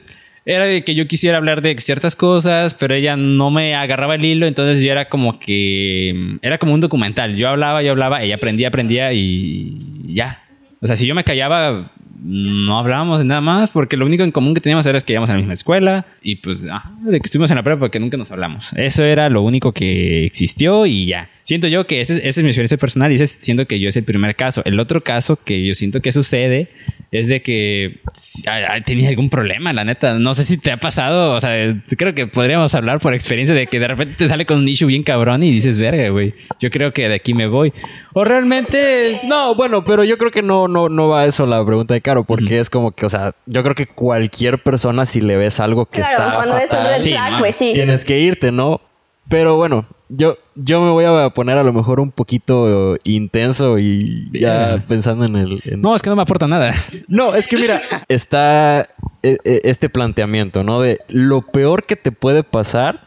era 0.45 0.65
de 0.65 0.83
que 0.83 0.95
yo 0.95 1.07
quisiera 1.07 1.37
hablar 1.37 1.61
de 1.61 1.75
ciertas 1.77 2.15
cosas, 2.15 2.73
pero 2.73 2.93
ella 2.93 3.17
no 3.17 3.51
me 3.51 3.75
agarraba 3.75 4.15
el 4.15 4.25
hilo, 4.25 4.47
entonces 4.47 4.81
yo 4.81 4.91
era 4.91 5.09
como 5.09 5.39
que 5.39 6.37
era 6.41 6.57
como 6.57 6.73
un 6.73 6.79
documental. 6.79 7.35
Yo 7.35 7.49
hablaba, 7.49 7.83
yo 7.83 7.91
hablaba, 7.91 8.21
ella 8.23 8.35
aprendía, 8.35 8.69
aprendía 8.69 9.13
y 9.13 9.77
ya. 10.13 10.43
O 10.81 10.87
sea, 10.87 10.95
si 10.95 11.05
yo 11.05 11.15
me 11.15 11.23
callaba, 11.23 11.91
no 12.19 12.79
hablábamos 12.79 13.19
de 13.19 13.25
nada 13.25 13.41
más, 13.41 13.69
porque 13.69 13.97
lo 13.97 14.05
único 14.05 14.23
en 14.23 14.31
común 14.31 14.53
que 14.53 14.61
teníamos 14.61 14.85
era 14.85 14.99
que 15.01 15.13
íbamos 15.13 15.29
a 15.29 15.33
la 15.33 15.37
misma 15.37 15.53
escuela 15.53 16.05
y 16.21 16.37
pues 16.37 16.65
ajá, 16.69 16.91
de 17.01 17.19
que 17.19 17.25
estuvimos 17.25 17.51
en 17.51 17.57
la 17.57 17.63
prepa 17.63 17.79
porque 17.79 17.99
nunca 17.99 18.17
nos 18.17 18.31
hablamos. 18.31 18.73
Eso 18.73 19.03
era 19.03 19.29
lo 19.29 19.41
único 19.41 19.71
que 19.71 20.25
existió 20.25 20.85
y 20.85 21.05
ya. 21.05 21.29
Siento 21.47 21.69
yo 21.69 21.87
que 21.87 22.01
esa 22.01 22.13
es 22.15 22.37
mi 22.39 22.49
experiencia 22.49 22.77
personal 22.77 23.09
y 23.09 23.15
ese 23.15 23.25
siento 23.25 23.65
que 23.67 23.79
yo 23.79 23.87
es 23.87 23.95
el 23.95 24.03
primer 24.03 24.35
caso. 24.35 24.61
El 24.65 24.77
otro 24.81 24.99
caso 24.99 25.39
que 25.41 25.63
yo 25.63 25.75
siento 25.75 26.01
que 26.01 26.11
sucede 26.11 26.67
es 27.13 27.29
de 27.29 27.41
que 27.41 28.01
ah, 28.47 28.59
ah, 28.71 28.81
tenía 28.83 29.07
algún 29.07 29.29
problema, 29.29 29.71
la 29.71 29.85
neta. 29.85 30.15
No 30.15 30.33
sé 30.33 30.43
si 30.43 30.57
te 30.57 30.73
ha 30.73 30.77
pasado, 30.77 31.33
o 31.33 31.39
sea, 31.39 31.81
creo 31.97 32.13
que 32.13 32.27
podríamos 32.27 32.75
hablar 32.75 32.99
por 32.99 33.13
experiencia 33.13 33.55
de 33.55 33.67
que 33.67 33.79
de 33.79 33.87
repente 33.87 34.15
te 34.17 34.27
sale 34.27 34.45
con 34.45 34.57
un 34.57 34.65
nicho 34.65 34.87
bien 34.87 35.03
cabrón 35.03 35.41
y 35.41 35.49
dices, 35.49 35.79
verga, 35.79 36.09
güey, 36.09 36.33
yo 36.59 36.69
creo 36.69 36.91
que 36.91 37.07
de 37.07 37.15
aquí 37.15 37.33
me 37.33 37.47
voy. 37.47 37.71
O 38.11 38.25
realmente... 38.25 39.21
No, 39.23 39.55
bueno, 39.55 39.85
pero 39.85 40.03
yo 40.03 40.17
creo 40.17 40.31
que 40.31 40.41
no, 40.41 40.67
no, 40.67 40.89
no 40.89 41.07
va 41.07 41.21
a 41.21 41.25
eso 41.27 41.45
la 41.45 41.65
pregunta 41.65 41.93
de 41.93 42.01
Caro, 42.01 42.25
porque 42.25 42.59
es 42.59 42.69
como 42.69 42.91
que, 42.91 43.05
o 43.05 43.09
sea, 43.09 43.31
yo 43.45 43.63
creo 43.63 43.73
que 43.73 43.85
cualquier 43.85 44.61
persona, 44.61 45.05
si 45.05 45.21
le 45.21 45.37
ves 45.37 45.61
algo 45.61 45.85
que 45.85 46.01
Claro, 46.01 46.41
está 46.43 46.61
es 46.61 46.69
fatal, 46.69 47.01
Sí, 47.01 47.11
flag, 47.11 47.31
¿no? 47.31 47.39
pues 47.39 47.55
sí. 47.55 47.71
tienes 47.73 48.03
que 48.03 48.19
irte, 48.19 48.51
¿no? 48.51 48.81
Pero 49.29 49.57
bueno, 49.57 49.85
yo, 50.09 50.37
yo 50.55 50.81
me 50.81 50.89
voy 50.91 51.03
a 51.05 51.29
poner 51.31 51.57
a 51.57 51.63
lo 51.63 51.73
mejor 51.73 51.99
un 51.99 52.11
poquito 52.11 52.95
intenso 53.03 53.77
y 53.77 54.29
ya 54.31 54.83
pensando 54.87 55.25
en 55.25 55.35
el... 55.35 55.61
en- 55.65 55.79
No, 55.79 55.95
es 55.95 56.01
que 56.01 56.09
no 56.09 56.15
me 56.15 56.21
aporta 56.21 56.47
nada. 56.47 56.73
No, 57.09 57.35
es 57.35 57.47
que 57.47 57.57
mira, 57.57 57.81
está 58.07 58.87
eh, 59.23 59.37
eh, 59.43 59.61
este 59.65 59.89
planteamiento, 59.89 60.63
¿no? 60.63 60.79
De 60.81 60.99
lo 61.09 61.41
peor 61.41 61.85
que 61.85 61.95
te 61.97 62.11
puede 62.13 62.43
pasar 62.43 63.01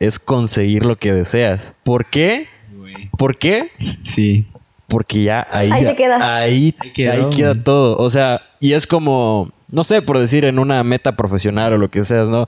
es 0.00 0.18
conseguir 0.18 0.86
lo 0.86 0.96
que 0.96 1.12
deseas. 1.12 1.74
¿Por 1.84 2.06
qué? 2.06 2.46
¿Por 3.18 3.36
qué? 3.36 3.70
Sí. 4.02 4.46
Porque 4.86 5.22
ya 5.24 5.46
ahí, 5.50 5.70
Ahí 5.70 5.84
te 5.84 5.96
queda. 5.96 6.36
ahí, 6.38 6.74
Ahí 6.78 6.92
quedó, 6.92 7.12
ahí 7.12 7.28
queda 7.36 7.54
todo. 7.54 7.98
O 7.98 8.08
sea, 8.08 8.40
y 8.58 8.72
es 8.72 8.86
como, 8.86 9.52
no 9.70 9.84
sé, 9.84 10.00
por 10.00 10.18
decir 10.18 10.46
en 10.46 10.58
una 10.58 10.82
meta 10.82 11.14
profesional 11.14 11.74
o 11.74 11.78
lo 11.78 11.90
que 11.90 12.04
seas, 12.04 12.30
¿no? 12.30 12.46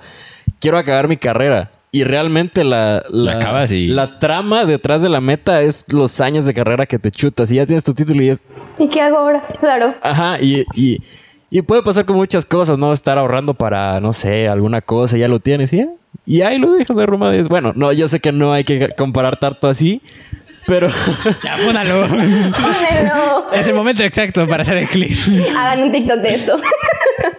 Quiero 0.58 0.78
acabar 0.78 1.06
mi 1.06 1.18
carrera. 1.18 1.70
Y 1.92 2.04
realmente 2.04 2.62
la, 2.62 3.02
La 3.10 3.32
acabas 3.32 3.72
y- 3.72 3.88
la 3.88 4.18
trama 4.20 4.64
detrás 4.64 5.02
de 5.02 5.08
la 5.08 5.20
meta 5.20 5.60
es 5.62 5.84
los 5.92 6.20
años 6.20 6.46
de 6.46 6.54
carrera 6.54 6.86
que 6.86 6.98
te 7.00 7.10
chutas. 7.10 7.50
Y 7.50 7.56
ya 7.56 7.66
tienes 7.66 7.82
tu 7.82 7.94
título 7.94 8.22
y 8.22 8.28
es, 8.28 8.44
¿Y 8.78 8.88
qué 8.88 9.00
hago 9.00 9.18
ahora? 9.18 9.42
Claro. 9.58 9.94
Ajá, 10.02 10.40
y, 10.40 10.64
y, 10.76 10.98
y 11.50 11.62
puede 11.62 11.82
pasar 11.82 12.04
con 12.04 12.16
muchas 12.16 12.46
cosas, 12.46 12.78
¿no? 12.78 12.92
Estar 12.92 13.18
ahorrando 13.18 13.54
para, 13.54 13.98
no 14.00 14.12
sé, 14.12 14.46
alguna 14.46 14.80
cosa, 14.82 15.16
ya 15.16 15.26
lo 15.26 15.40
tienes 15.40 15.72
y 15.72 15.78
ya. 15.78 15.88
Y 16.26 16.42
ahí 16.42 16.58
lo 16.58 16.72
dejas 16.74 16.96
de 16.96 17.38
es- 17.40 17.48
Bueno, 17.48 17.72
no, 17.74 17.92
yo 17.92 18.06
sé 18.06 18.20
que 18.20 18.30
no 18.30 18.52
hay 18.52 18.62
que 18.62 18.90
comparar 18.96 19.38
tanto 19.38 19.66
así, 19.68 20.00
pero 20.70 20.88
Ya, 21.44 21.56
pónalo. 21.64 22.06
Pónganlo. 22.06 23.52
es 23.52 23.66
el 23.66 23.74
momento 23.74 24.04
exacto 24.04 24.46
para 24.46 24.62
hacer 24.62 24.76
el 24.76 24.88
clip. 24.88 25.18
Hagan 25.58 25.82
un 25.82 25.90
TikTok 25.92 26.18
de 26.20 26.34
esto. 26.34 26.60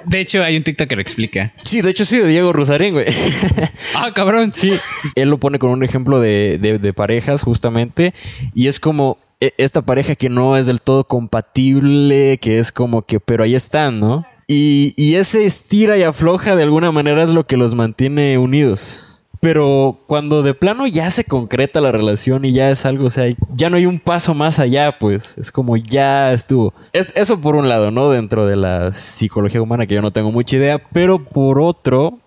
De 0.04 0.20
hecho, 0.20 0.44
hay 0.44 0.58
un 0.58 0.64
TikTok 0.64 0.88
que 0.90 0.96
lo 0.96 1.02
explica. 1.02 1.54
sí, 1.64 1.82
de 1.82 1.90
hecho 1.90 2.04
sí, 2.04 2.18
de 2.18 2.28
Diego 2.28 2.52
Rosarín, 2.52 2.94
güey. 2.94 3.06
Ah, 3.96 4.12
cabrón. 4.14 4.52
Sí, 4.52 4.74
él 5.16 5.30
lo 5.30 5.38
pone 5.40 5.58
con 5.60 5.70
un 5.70 5.84
ejemplo 5.86 6.20
de, 6.20 6.58
de- 6.62 6.78
de 6.80 6.94
parejas 6.94 7.44
justamente 7.44 8.14
y 8.54 8.68
es 8.68 8.80
como 8.82 9.18
e- 9.40 9.54
esta 9.58 9.82
pareja 9.82 10.16
que 10.16 10.28
no 10.30 10.58
es 10.58 10.68
del 10.68 10.82
todo 10.82 11.06
compatible, 11.06 12.38
que 12.42 12.60
es 12.60 12.72
como 12.72 13.04
que, 13.04 13.20
pero 13.22 13.44
ahí 13.46 13.56
están, 13.56 14.00
¿no? 14.00 14.26
Y, 14.48 14.94
y 14.98 15.16
ese 15.16 15.46
estira 15.46 15.98
y 15.98 16.04
afloja 16.04 16.56
de 16.58 16.64
alguna 16.64 16.92
manera 16.92 17.24
es 17.24 17.30
lo 17.30 17.46
que 17.46 17.56
los 17.56 17.74
mantiene 17.74 18.38
unidos. 18.38 19.11
Pero 19.42 19.98
cuando 20.06 20.44
de 20.44 20.54
plano 20.54 20.86
ya 20.86 21.10
se 21.10 21.24
concreta 21.24 21.82
la 21.82 21.92
relación 21.92 22.46
y 22.46 22.54
ya 22.54 22.70
es 22.70 22.86
algo, 22.86 23.06
o 23.06 23.10
sea, 23.10 23.26
ya 23.56 23.72
no 23.72 23.78
hay 23.78 23.88
un 23.88 24.00
paso 24.00 24.36
más 24.36 24.60
allá, 24.60 25.00
pues 25.00 25.36
es 25.40 25.52
como 25.52 25.78
ya 25.78 26.32
estuvo. 26.32 26.76
Es 26.94 27.12
eso 27.16 27.42
por 27.42 27.56
un 27.56 27.68
lado, 27.68 27.90
¿no? 27.90 28.10
Dentro 28.12 28.46
de 28.46 28.56
la 28.56 28.92
psicología 28.92 29.60
humana 29.60 29.88
que 29.88 29.96
yo 29.96 30.02
no 30.04 30.12
tengo 30.12 30.32
mucha 30.32 30.58
idea, 30.58 30.80
pero 30.94 31.24
por 31.24 31.60
otro, 31.60 32.20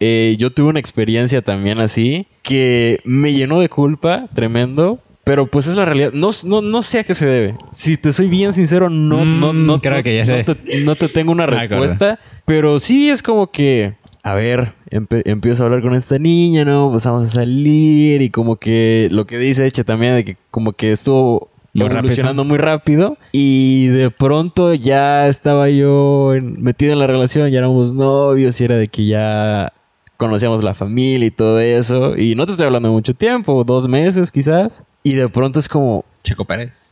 eh, 0.00 0.34
yo 0.38 0.50
tuve 0.50 0.68
una 0.70 0.80
experiencia 0.80 1.40
también 1.40 1.78
así 1.78 2.26
que 2.42 3.00
me 3.04 3.32
llenó 3.32 3.60
de 3.60 3.68
culpa, 3.68 4.26
tremendo. 4.34 4.98
Pero 5.22 5.48
pues 5.48 5.66
es 5.66 5.74
la 5.74 5.84
realidad. 5.84 6.12
No, 6.14 6.30
no, 6.46 6.62
no 6.62 6.82
sé 6.82 7.00
a 7.00 7.04
qué 7.04 7.12
se 7.12 7.26
debe. 7.26 7.56
Si 7.72 7.96
te 7.96 8.12
soy 8.12 8.28
bien 8.28 8.52
sincero, 8.52 8.88
no, 8.90 9.24
Mm, 9.24 9.40
no, 9.40 9.52
no, 9.52 9.80
creo 9.80 9.96
no- 9.96 10.02
que 10.04 10.14
ya 10.14 10.20
no 10.20 10.24
sé. 10.24 10.44
te, 10.44 10.80
no 10.84 10.94
te 10.94 11.08
tengo 11.08 11.32
una 11.32 11.42
acuerdo. 11.46 11.66
respuesta. 11.68 12.20
Pero 12.44 12.78
sí 12.78 13.10
es 13.10 13.24
como 13.24 13.50
que, 13.50 13.94
a 14.26 14.34
ver, 14.34 14.72
empiezo 14.90 15.62
a 15.62 15.66
hablar 15.66 15.82
con 15.82 15.94
esta 15.94 16.18
niña, 16.18 16.64
¿no? 16.64 16.90
Pues 16.90 17.06
vamos 17.06 17.22
a 17.22 17.26
salir 17.28 18.20
y 18.22 18.30
como 18.30 18.56
que 18.56 19.06
lo 19.12 19.24
que 19.24 19.38
dice 19.38 19.64
Eche 19.66 19.84
también 19.84 20.16
de 20.16 20.24
que 20.24 20.36
como 20.50 20.72
que 20.72 20.90
estuvo 20.90 21.48
Muy 21.72 21.86
evolucionando 21.86 22.42
muy 22.44 22.58
rápido 22.58 23.18
y 23.30 23.86
de 23.86 24.10
pronto 24.10 24.74
ya 24.74 25.28
estaba 25.28 25.68
yo 25.68 26.34
en- 26.34 26.60
metido 26.60 26.92
en 26.92 26.98
la 26.98 27.06
relación, 27.06 27.48
ya 27.50 27.58
éramos 27.58 27.94
novios 27.94 28.60
y 28.60 28.64
era 28.64 28.76
de 28.76 28.88
que 28.88 29.06
ya 29.06 29.72
conocíamos 30.16 30.64
la 30.64 30.74
familia 30.74 31.26
y 31.28 31.30
todo 31.30 31.60
eso 31.60 32.16
y 32.16 32.34
no 32.34 32.46
te 32.46 32.50
estoy 32.52 32.66
hablando 32.66 32.88
de 32.88 32.94
mucho 32.94 33.14
tiempo, 33.14 33.62
dos 33.62 33.86
meses 33.86 34.32
quizás 34.32 34.82
y 35.04 35.14
de 35.14 35.28
pronto 35.28 35.60
es 35.60 35.68
como, 35.68 36.04
Checo 36.24 36.44
Pérez. 36.44 36.85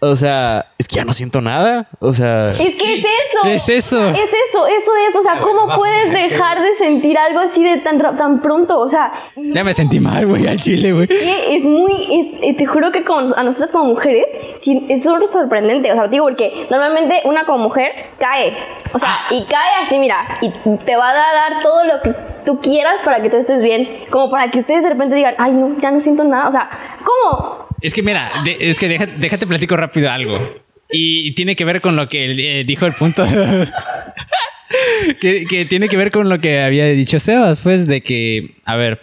O 0.00 0.14
sea, 0.14 0.66
es 0.78 0.86
que 0.88 0.96
ya 0.96 1.04
no 1.04 1.12
siento 1.12 1.40
nada, 1.40 1.86
o 2.00 2.12
sea, 2.12 2.48
Es 2.48 2.58
que 2.58 2.68
es 2.68 3.04
eso. 3.04 3.46
Es 3.46 3.68
eso. 3.68 4.08
Es 4.10 4.18
eso, 4.50 4.66
eso 4.66 4.90
es. 5.08 5.16
O 5.16 5.22
sea, 5.22 5.40
¿cómo 5.40 5.74
puedes 5.76 6.12
dejar 6.12 6.60
de 6.60 6.74
sentir 6.76 7.16
algo 7.18 7.40
así 7.40 7.62
de 7.62 7.78
tan, 7.78 7.98
tan 8.16 8.40
pronto? 8.42 8.78
O 8.78 8.88
sea, 8.88 9.12
Ya 9.36 9.64
me 9.64 9.72
sentí 9.74 9.98
mal, 10.00 10.26
güey, 10.26 10.46
al 10.46 10.58
chile, 10.60 10.92
güey. 10.92 11.08
es 11.10 11.64
muy. 11.64 11.92
Es, 12.20 12.26
eh, 12.42 12.54
te 12.56 12.66
juro 12.66 12.92
que 12.92 13.04
con, 13.04 13.32
a 13.38 13.42
nosotras 13.42 13.72
como 13.72 13.86
mujeres 13.86 14.26
sí, 14.60 14.86
es 14.88 15.02
sor- 15.04 15.26
sorprendente. 15.32 15.90
O 15.92 15.94
sea, 15.94 16.08
digo, 16.08 16.24
porque 16.26 16.66
normalmente 16.70 17.22
una 17.24 17.44
como 17.44 17.58
mujer 17.64 17.90
cae. 18.18 18.54
O 18.92 18.98
sea, 18.98 19.16
y 19.30 19.44
cae 19.44 19.84
así, 19.84 19.98
mira. 19.98 20.38
Y 20.42 20.50
te 20.84 20.96
va 20.96 21.10
a 21.10 21.14
dar 21.14 21.62
todo 21.62 21.84
lo 21.84 22.00
que 22.02 22.14
tú 22.44 22.60
quieras 22.60 23.00
para 23.04 23.20
que 23.22 23.30
tú 23.30 23.36
estés 23.38 23.60
bien. 23.62 24.04
Como 24.10 24.30
para 24.30 24.50
que 24.50 24.58
ustedes 24.60 24.82
de 24.82 24.90
repente 24.90 25.14
digan, 25.16 25.34
ay, 25.38 25.52
no, 25.52 25.78
ya 25.80 25.90
no 25.90 26.00
siento 26.00 26.22
nada. 26.24 26.48
O 26.48 26.52
sea, 26.52 26.68
¿cómo? 27.04 27.65
Es 27.80 27.94
que 27.94 28.02
mira, 28.02 28.30
de- 28.44 28.56
es 28.60 28.78
que 28.78 28.88
deja- 28.88 29.06
déjate 29.06 29.46
platico 29.46 29.76
rápido 29.76 30.10
algo. 30.10 30.54
Y 30.90 31.32
tiene 31.32 31.56
que 31.56 31.64
ver 31.64 31.80
con 31.80 31.96
lo 31.96 32.08
que 32.08 32.60
eh, 32.60 32.64
dijo 32.64 32.86
el 32.86 32.92
punto. 32.94 33.24
que, 35.20 35.44
que 35.46 35.64
tiene 35.64 35.88
que 35.88 35.96
ver 35.96 36.10
con 36.10 36.28
lo 36.28 36.38
que 36.38 36.60
había 36.60 36.86
dicho 36.86 37.18
Sebas, 37.18 37.60
pues, 37.60 37.86
de 37.86 38.02
que, 38.02 38.56
a 38.64 38.76
ver, 38.76 39.00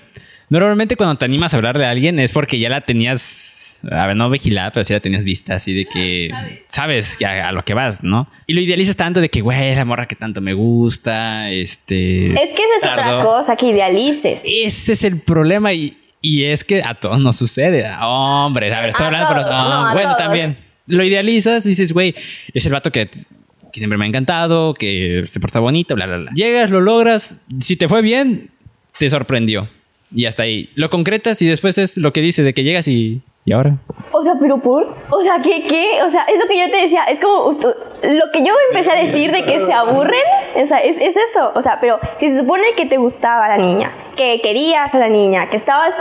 normalmente 0.49 0.95
cuando 0.95 1.17
te 1.17 1.25
animas 1.25 1.53
a 1.53 1.57
hablarle 1.57 1.86
a 1.86 1.91
alguien 1.91 2.19
es 2.19 2.31
porque 2.31 2.59
ya 2.59 2.69
la 2.69 2.81
tenías, 2.81 3.81
a 3.91 4.07
ver, 4.07 4.15
no 4.15 4.29
vigilada, 4.29 4.71
pero 4.71 4.83
sí 4.83 4.93
la 4.93 4.99
tenías 4.99 5.23
vista, 5.23 5.55
así 5.55 5.73
de 5.73 5.86
que 5.86 6.29
sabes, 6.69 7.17
que 7.17 7.25
a, 7.25 7.49
a 7.49 7.51
lo 7.51 7.63
que 7.65 7.73
vas, 7.73 8.03
¿no? 8.03 8.29
Y 8.47 8.53
lo 8.53 8.62
idealizas 8.62 8.95
tanto 8.95 9.19
de 9.21 9.29
que, 9.29 9.41
güey, 9.41 9.71
es 9.71 9.77
la 9.77 9.86
morra 9.86 10.07
que 10.07 10.15
tanto 10.15 10.41
me 10.41 10.53
gusta, 10.53 11.49
este... 11.51 12.27
Es 12.27 12.49
que 12.49 12.62
esa 12.77 12.88
es 12.88 12.91
otra 12.93 13.23
cosa 13.23 13.55
que 13.55 13.67
idealices. 13.67 14.41
Ese 14.45 14.93
es 14.93 15.03
el 15.03 15.19
problema 15.21 15.73
y, 15.73 15.97
y 16.25 16.45
es 16.45 16.63
que 16.63 16.81
a 16.81 16.95
todos 16.95 17.19
nos 17.19 17.36
sucede. 17.36 17.86
Hombre, 18.01 18.73
a 18.73 18.79
ver, 18.79 18.91
estoy 18.91 19.03
A 19.03 19.07
hablando 19.07 19.27
por 19.27 19.38
los... 19.38 19.45
todos, 19.45 19.59
ah, 19.59 19.88
no, 19.89 19.93
bueno, 19.93 20.15
todos. 20.15 20.17
también. 20.17 20.57
Lo 20.88 21.03
idealizas, 21.03 21.65
dices, 21.65 21.91
güey, 21.91 22.15
es 22.53 22.65
el 22.65 22.71
vato 22.71 22.93
que, 22.93 23.09
que 23.09 23.79
siempre 23.79 23.97
me 23.97 24.05
ha 24.05 24.07
encantado, 24.07 24.73
que 24.73 25.23
se 25.25 25.41
porta 25.41 25.59
bonito, 25.59 25.95
bla, 25.95 26.05
bla, 26.05 26.17
bla. 26.17 26.31
Llegas, 26.33 26.71
lo 26.71 26.79
logras. 26.79 27.39
Si 27.59 27.75
te 27.75 27.89
fue 27.89 28.01
bien, 28.01 28.51
te 28.97 29.09
sorprendió. 29.09 29.69
Y 30.15 30.23
hasta 30.23 30.43
ahí. 30.43 30.69
Lo 30.75 30.89
concretas 30.89 31.41
y 31.41 31.45
después 31.47 31.77
es 31.77 31.97
lo 31.97 32.13
que 32.13 32.21
dice 32.21 32.41
de 32.41 32.53
que 32.53 32.63
llegas 32.63 32.88
y... 32.88 33.21
¿Y 33.45 33.51
ahora? 33.51 33.75
O 34.13 34.23
sea, 34.23 34.36
pero 34.39 34.60
por. 34.60 34.88
O 35.10 35.21
sea, 35.21 35.36
¿qué, 35.43 35.65
qué? 35.67 36.01
O 36.06 36.10
sea, 36.10 36.23
es 36.23 36.39
lo 36.39 36.47
que 36.47 36.58
yo 36.58 36.71
te 36.71 36.77
decía. 36.77 37.03
Es 37.06 37.19
como. 37.19 37.51
Lo 37.51 38.32
que 38.32 38.39
yo 38.45 38.53
empecé 38.69 38.91
a 38.91 38.95
decir 38.95 39.32
de 39.34 39.43
que 39.43 39.65
se 39.65 39.73
aburren. 39.73 40.21
O 40.56 40.65
sea, 40.65 40.77
es, 40.77 40.95
es 40.97 41.17
eso. 41.17 41.51
O 41.53 41.62
sea, 41.62 41.77
pero 41.82 41.99
si 42.17 42.29
se 42.29 42.39
supone 42.39 42.63
que 42.77 42.86
te 42.86 42.95
gustaba 42.95 43.49
la 43.49 43.58
niña, 43.58 43.91
que 44.15 44.39
querías 44.41 44.93
a 44.95 44.97
la 44.99 45.10
niña, 45.10 45.49
que 45.49 45.58
estabas 45.58 45.93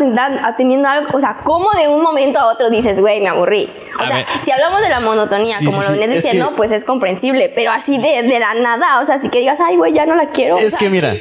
teniendo 0.57 0.89
algo, 0.89 1.17
o 1.17 1.21
sea, 1.21 1.39
¿cómo 1.43 1.71
de 1.73 1.89
un 1.89 2.01
momento 2.03 2.39
a 2.39 2.53
otro 2.53 2.71
dices, 2.71 3.01
güey, 3.01 3.21
me 3.21 3.31
aburrí? 3.31 3.69
O 3.99 4.03
A 4.03 4.07
sea, 4.07 4.17
ver. 4.19 4.27
si 4.43 4.53
hablamos 4.53 4.81
de 4.83 4.89
la 4.91 5.01
monotonía, 5.01 5.57
Sí, 5.57 5.67
como 5.67 5.83
sí, 5.83 5.89
lo 5.91 5.95
sí. 5.95 6.01
venías 6.01 6.19
Es 6.19 6.25
diciendo, 6.25 6.51
que- 6.51 6.57
pues 6.57 6.71
es 6.71 6.85
comprensible, 6.85 7.51
pero 7.55 7.73
así 7.73 7.99
de, 7.99 8.23
de 8.23 8.39
la 8.39 8.55
nada, 8.55 9.01
o 9.01 9.07
sea, 9.07 9.19
si 9.21 9.31
que 9.31 9.41
digas, 9.41 9.59
ay, 9.59 9.77
güey, 9.79 9.93
ya 9.95 10.07
no 10.07 10.15
la 10.15 10.29
quiero. 10.31 10.55
o 10.55 10.59
Es 10.59 10.75
sea, 10.75 10.79
que 10.79 10.91
mira, 10.91 11.15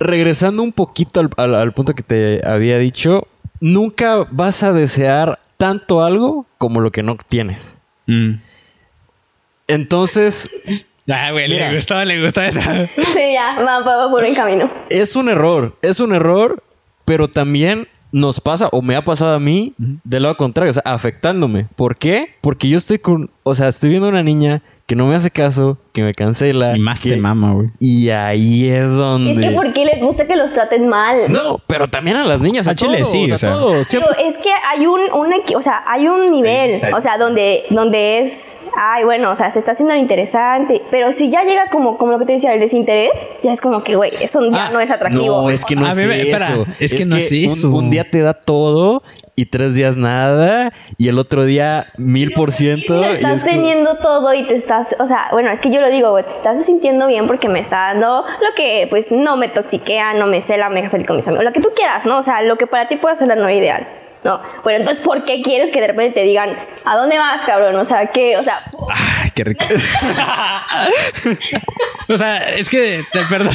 regresando 0.00 0.62
un 0.62 0.72
poquito 0.72 1.20
al, 1.20 1.28
al- 1.36 1.54
al 1.54 1.72
punto 1.72 1.94
que 1.94 2.02
te 2.02 2.40
había 2.44 2.78
dicho, 2.78 3.28
nunca 3.60 4.26
vas 4.30 4.62
a 4.62 4.72
desear 4.72 5.38
tanto 5.62 6.02
algo 6.02 6.44
como 6.58 6.80
lo 6.80 6.90
que 6.90 7.04
no 7.04 7.16
tienes. 7.28 7.78
Mm. 8.08 8.32
Entonces, 9.68 10.48
Ah, 11.08 11.30
güey, 11.30 11.48
Mira. 11.48 11.68
le 11.68 11.74
gustó, 11.74 12.04
le 12.04 12.20
gustó 12.20 12.42
eso. 12.42 12.60
Sí, 12.96 13.32
ya, 13.32 13.60
va, 13.62 13.80
va, 13.80 13.96
va 13.96 14.10
por 14.10 14.22
buen 14.22 14.34
camino. 14.34 14.68
es 14.88 15.14
un 15.14 15.28
error, 15.28 15.76
es 15.82 16.00
un 16.00 16.14
error, 16.14 16.64
pero 17.04 17.28
también 17.28 17.86
nos 18.10 18.40
pasa, 18.40 18.68
o 18.72 18.82
me 18.82 18.96
ha 18.96 19.04
pasado 19.04 19.34
a 19.34 19.38
mí, 19.40 19.72
del 19.78 20.24
lado 20.24 20.36
contrario, 20.36 20.70
o 20.70 20.72
sea, 20.74 20.82
afectándome. 20.84 21.68
¿Por 21.76 21.96
qué? 21.96 22.34
Porque 22.40 22.68
yo 22.68 22.78
estoy 22.78 22.98
con, 22.98 23.30
o 23.44 23.54
sea, 23.54 23.68
estoy 23.68 23.90
viendo 23.90 24.08
una 24.08 24.22
niña 24.24 24.62
que 24.92 24.96
no 24.96 25.06
me 25.06 25.14
hace 25.14 25.30
caso, 25.30 25.78
que 25.94 26.02
me 26.02 26.12
cancela. 26.12 26.76
Y 26.76 26.78
más 26.78 27.00
que- 27.00 27.08
te 27.12 27.16
mama, 27.16 27.54
güey. 27.54 27.70
Y 27.80 28.10
ahí 28.10 28.68
es 28.68 28.94
donde... 28.94 29.32
Es 29.32 29.38
que 29.38 29.54
¿por 29.56 29.72
qué 29.72 29.86
les 29.86 30.02
gusta 30.02 30.26
que 30.26 30.36
los 30.36 30.52
traten 30.52 30.86
mal? 30.86 31.32
No, 31.32 31.58
pero 31.66 31.88
también 31.88 32.18
a 32.18 32.24
las 32.24 32.42
niñas, 32.42 32.68
a 32.68 32.72
A 32.72 32.74
Chile 32.74 32.98
todos, 32.98 33.10
sí, 33.10 33.30
a 33.30 33.34
o 33.34 33.38
sea. 33.38 33.52
todos. 33.52 33.88
Siempre- 33.88 34.10
Pero 34.14 34.28
es 34.28 34.36
que 34.36 34.50
hay 34.70 34.84
un, 34.86 35.00
un 35.14 35.32
o 35.56 35.62
sea, 35.62 35.82
hay 35.86 36.06
un 36.08 36.26
nivel, 36.26 36.78
o 36.94 37.00
sea, 37.00 37.16
donde, 37.16 37.64
donde 37.70 38.18
es, 38.18 38.58
ay, 38.76 39.04
bueno, 39.04 39.30
o 39.30 39.34
sea, 39.34 39.50
se 39.50 39.60
está 39.60 39.72
haciendo 39.72 39.94
lo 39.94 40.00
interesante, 40.00 40.82
pero 40.90 41.10
si 41.10 41.30
ya 41.30 41.42
llega 41.42 41.70
como, 41.70 41.96
como 41.96 42.12
lo 42.12 42.18
que 42.18 42.26
te 42.26 42.32
decía, 42.34 42.52
el 42.52 42.60
desinterés, 42.60 43.12
ya 43.42 43.52
es 43.52 43.62
como 43.62 43.82
que, 43.82 43.96
güey, 43.96 44.12
eso 44.20 44.40
ya 44.50 44.66
Ah, 44.66 44.70
no 44.74 44.78
es 44.80 44.90
atractivo. 44.90 45.40
No, 45.42 45.48
es 45.50 45.64
que 45.64 45.74
no 45.74 45.86
A 45.86 45.92
es 45.92 45.96
ver, 45.96 46.10
eso. 46.10 46.36
espera, 46.36 46.64
es 46.80 46.94
que 46.94 47.06
no 47.06 47.16
es 47.16 47.30
un- 47.32 47.38
eso. 47.38 47.70
Un, 47.70 47.88
día 47.88 48.04
te 48.10 48.20
da 48.20 48.34
todo 48.34 49.02
y 49.34 49.46
tres 49.46 49.74
días 49.74 49.96
nada 49.96 50.72
y 50.98 51.08
el 51.08 51.18
otro 51.18 51.44
día 51.44 51.86
mil 51.96 52.32
por 52.32 52.52
ciento. 52.52 53.02
Estás 53.04 53.36
es 53.36 53.44
como- 53.44 53.54
teniendo 53.56 53.96
todo 53.96 54.34
y 54.34 54.46
te 54.46 54.54
estás, 54.54 54.94
o 54.98 55.06
sea, 55.06 55.28
bueno, 55.32 55.50
es 55.50 55.60
que 55.60 55.70
yo 55.70 55.80
lo 55.80 55.88
digo, 55.90 56.14
te 56.22 56.30
estás 56.30 56.64
sintiendo 56.66 57.06
bien 57.06 57.26
porque 57.26 57.48
me 57.48 57.60
está 57.60 57.76
dando 57.94 58.24
lo 58.26 58.54
que, 58.56 58.86
pues, 58.90 59.10
no 59.10 59.36
me 59.36 59.48
toxiquea, 59.48 60.14
no 60.14 60.26
me 60.26 60.40
cela, 60.42 60.68
me 60.68 60.76
deja 60.80 60.90
feliz 60.90 61.06
con 61.06 61.16
mis 61.16 61.26
amigos, 61.28 61.44
lo 61.44 61.52
que 61.52 61.60
tú 61.60 61.70
quieras, 61.74 62.04
¿no? 62.04 62.18
O 62.18 62.22
sea, 62.22 62.42
lo 62.42 62.56
que 62.56 62.66
para 62.66 62.88
ti 62.88 62.96
puede 62.96 63.16
ser 63.16 63.28
la 63.28 63.36
nueva 63.36 63.52
ideal. 63.54 63.88
No, 64.24 64.40
bueno, 64.62 64.78
entonces, 64.78 65.02
¿por 65.04 65.24
qué 65.24 65.42
quieres 65.42 65.72
que 65.72 65.80
de 65.80 65.88
repente 65.88 66.20
te 66.20 66.24
digan, 66.24 66.50
¿a 66.84 66.94
dónde 66.96 67.18
vas, 67.18 67.44
cabrón? 67.44 67.74
O 67.74 67.84
sea, 67.84 68.06
¿qué? 68.06 68.36
O 68.36 68.42
sea, 68.44 68.54
Ay, 68.94 69.30
qué 69.34 69.44
rico. 69.44 69.64
o 72.08 72.16
sea, 72.16 72.54
es 72.56 72.68
que, 72.68 73.04
te, 73.12 73.24
perdón. 73.24 73.54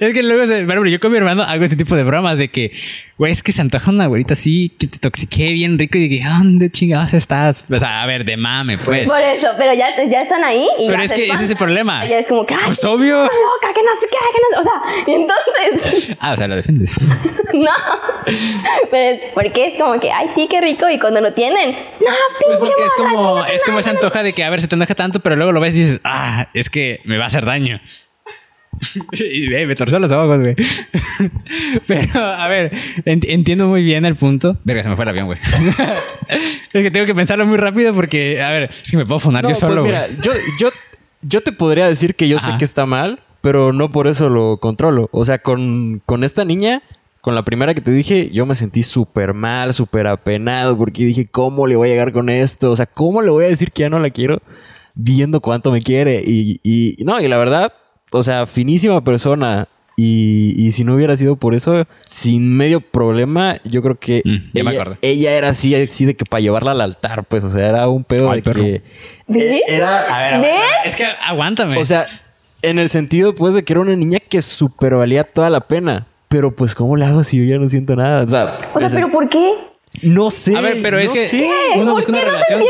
Es 0.00 0.12
que 0.12 0.22
luego, 0.22 0.46
se, 0.46 0.64
bueno, 0.64 0.84
yo 0.86 1.00
con 1.00 1.12
mi 1.12 1.18
hermano 1.18 1.42
hago 1.42 1.62
este 1.64 1.76
tipo 1.76 1.94
de 1.94 2.04
bromas 2.04 2.36
de 2.36 2.48
que, 2.48 2.72
güey, 3.18 3.32
es 3.32 3.42
que 3.42 3.52
se 3.52 3.60
antoja 3.60 3.90
una 3.90 4.06
güerita 4.06 4.32
así 4.34 4.70
que 4.78 4.86
te 4.86 4.98
toxique 4.98 5.52
bien 5.52 5.78
rico 5.78 5.98
y 5.98 6.08
dije, 6.08 6.28
¿dónde 6.28 6.70
chingados 6.70 7.12
estás? 7.14 7.64
O 7.70 7.78
sea, 7.78 8.02
a 8.02 8.06
ver, 8.06 8.24
de 8.24 8.36
mame, 8.36 8.78
pues. 8.78 9.08
por 9.08 9.20
eso, 9.20 9.48
pero 9.58 9.72
ya, 9.74 9.88
ya 10.08 10.22
están 10.22 10.42
ahí 10.44 10.66
y 10.78 10.86
Pero 10.88 10.98
ya 10.98 11.04
es 11.04 11.12
que 11.12 11.24
ese 11.26 11.44
es 11.44 11.50
el 11.50 11.56
problema. 11.56 12.06
Ya 12.06 12.18
es 12.18 12.26
como 12.26 12.44
que, 12.46 12.54
Pues 12.64 12.82
obvio. 12.84 13.22
loca, 13.22 13.72
que 13.74 13.82
no 13.82 13.94
sé 14.00 14.06
qué, 14.10 14.16
que 14.32 14.40
no 14.40 14.48
sé, 14.50 14.56
o 14.60 14.64
sea, 14.64 14.80
y 15.06 15.12
entonces, 15.14 16.16
Ah, 16.20 16.32
o 16.32 16.36
sea, 16.36 16.48
lo 16.48 16.56
defiendes. 16.56 17.00
no, 17.52 17.70
pero 18.90 19.16
es 19.16 19.20
porque 19.34 19.66
es 19.68 19.74
como 19.78 19.98
que, 20.00 20.10
ay, 20.10 20.26
sí, 20.34 20.46
qué 20.50 20.60
rico, 20.60 20.88
y 20.88 20.98
cuando 20.98 21.20
lo 21.20 21.32
tienen, 21.34 21.72
no, 21.72 21.78
Pues 22.46 22.58
pinche 22.58 22.58
porque 22.58 22.84
es 22.84 22.94
como, 22.94 23.44
es 23.46 23.64
como 23.64 23.78
ese 23.78 23.90
antoja 23.90 24.22
de 24.22 24.32
que, 24.32 24.44
a 24.44 24.50
ver, 24.50 24.60
se 24.60 24.68
te 24.68 24.76
enoja 24.80 24.94
tanto, 24.94 25.20
pero 25.20 25.36
luego 25.36 25.52
lo 25.52 25.60
ves 25.60 25.74
y 25.74 25.80
dices, 25.80 26.00
ah, 26.04 26.48
es 26.54 26.68
que 26.70 27.00
me 27.04 27.16
va 27.18 27.24
a 27.24 27.26
hacer 27.28 27.44
daño. 27.44 27.80
y 29.12 29.52
eh, 29.54 29.66
me 29.66 29.74
torció 29.74 29.98
los 29.98 30.10
ojos, 30.12 30.40
güey. 30.40 30.54
pero, 31.86 32.24
a 32.24 32.48
ver, 32.48 32.72
ent- 33.04 33.26
entiendo 33.28 33.66
muy 33.68 33.82
bien 33.82 34.04
el 34.04 34.16
punto. 34.16 34.56
Verga, 34.64 34.82
se 34.82 34.88
me 34.88 34.96
fue 34.96 35.04
el 35.04 35.08
avión, 35.10 35.26
güey. 35.26 35.38
es 36.28 36.60
que 36.72 36.90
tengo 36.90 37.06
que 37.06 37.14
pensarlo 37.14 37.46
muy 37.46 37.58
rápido 37.58 37.92
porque, 37.94 38.40
a 38.42 38.50
ver, 38.50 38.70
es 38.70 38.90
que 38.90 38.96
me 38.96 39.04
puedo 39.04 39.18
fonar 39.18 39.42
No, 39.42 39.50
yo 39.50 39.54
solo, 39.54 39.82
pues 39.82 39.92
güey. 39.92 40.10
mira, 40.10 40.22
yo, 40.22 40.32
yo, 40.58 40.70
yo 41.22 41.42
te 41.42 41.52
podría 41.52 41.86
decir 41.86 42.14
que 42.14 42.28
yo 42.28 42.38
sé 42.38 42.52
que 42.58 42.64
está 42.64 42.86
mal, 42.86 43.20
pero 43.42 43.72
no 43.72 43.90
por 43.90 44.06
eso 44.06 44.28
lo 44.28 44.58
controlo. 44.58 45.08
O 45.12 45.24
sea, 45.24 45.38
con, 45.38 46.00
con 46.06 46.24
esta 46.24 46.44
niña, 46.44 46.82
con 47.20 47.34
la 47.34 47.44
primera 47.44 47.74
que 47.74 47.80
te 47.80 47.90
dije, 47.90 48.30
yo 48.32 48.46
me 48.46 48.54
sentí 48.54 48.82
súper 48.82 49.34
mal, 49.34 49.72
súper 49.74 50.06
apenado, 50.06 50.76
porque 50.78 51.04
dije, 51.04 51.26
¿cómo 51.26 51.66
le 51.66 51.76
voy 51.76 51.88
a 51.88 51.92
llegar 51.92 52.12
con 52.12 52.30
esto? 52.30 52.70
O 52.70 52.76
sea, 52.76 52.86
¿cómo 52.86 53.22
le 53.22 53.30
voy 53.30 53.44
a 53.44 53.48
decir 53.48 53.72
que 53.72 53.82
ya 53.82 53.90
no 53.90 53.98
la 54.00 54.10
quiero 54.10 54.40
viendo 54.94 55.40
cuánto 55.40 55.70
me 55.70 55.82
quiere? 55.82 56.22
Y, 56.26 56.60
y 56.62 57.02
no, 57.04 57.20
y 57.20 57.28
la 57.28 57.36
verdad, 57.38 57.72
o 58.12 58.22
sea, 58.22 58.46
finísima 58.46 59.02
persona. 59.04 59.68
Y, 59.96 60.54
y 60.56 60.70
si 60.70 60.82
no 60.82 60.94
hubiera 60.94 61.14
sido 61.14 61.36
por 61.36 61.54
eso, 61.54 61.84
sin 62.06 62.56
medio 62.56 62.80
problema, 62.80 63.58
yo 63.64 63.82
creo 63.82 63.98
que 64.00 64.22
Mm, 64.24 64.56
ella, 65.02 65.32
era 65.36 65.48
así, 65.50 65.74
así 65.74 66.06
de 66.06 66.16
que 66.16 66.24
para 66.24 66.40
llevarla 66.40 66.70
al 66.72 66.80
altar, 66.80 67.24
pues, 67.24 67.44
o 67.44 67.50
sea, 67.50 67.68
era 67.68 67.86
un 67.86 68.04
pedo 68.04 68.30
Ay, 68.30 68.38
de 68.38 68.42
perro. 68.42 68.62
que 68.62 68.82
¿Ves? 69.26 69.60
era, 69.68 70.00
A 70.04 70.22
ver, 70.22 70.34
a 70.34 70.40
ver, 70.40 70.52
¿Ves? 70.52 70.62
es 70.86 70.96
que 70.96 71.04
aguántame. 71.04 71.76
o 71.76 71.84
sea, 71.84 72.06
en 72.62 72.78
el 72.78 72.88
sentido, 72.88 73.34
pues, 73.34 73.52
de 73.52 73.62
que 73.62 73.74
era 73.74 73.80
una 73.80 73.94
niña 73.94 74.20
que 74.26 74.40
super 74.40 74.94
valía 74.94 75.24
toda 75.24 75.50
la 75.50 75.60
pena. 75.68 76.06
Pero, 76.30 76.54
pues, 76.54 76.74
¿cómo 76.74 76.96
le 76.96 77.04
hago 77.04 77.22
si 77.24 77.38
yo 77.38 77.44
ya 77.44 77.58
no 77.58 77.68
siento 77.68 77.94
nada? 77.96 78.22
O 78.22 78.28
sea, 78.28 78.70
O 78.72 78.78
sea, 78.80 78.88
pero 78.88 79.10
¿por 79.10 79.28
qué? 79.28 79.52
no 80.02 80.30
sé. 80.30 80.56
a 80.56 80.60
ver, 80.60 80.78
pero 80.80 80.98
es 81.00 81.12
que 81.12 81.26
sé. 81.26 81.44
uno 81.74 81.86
¿Por 81.86 81.94
busca 81.96 82.12
una 82.12 82.20
relación. 82.22 82.62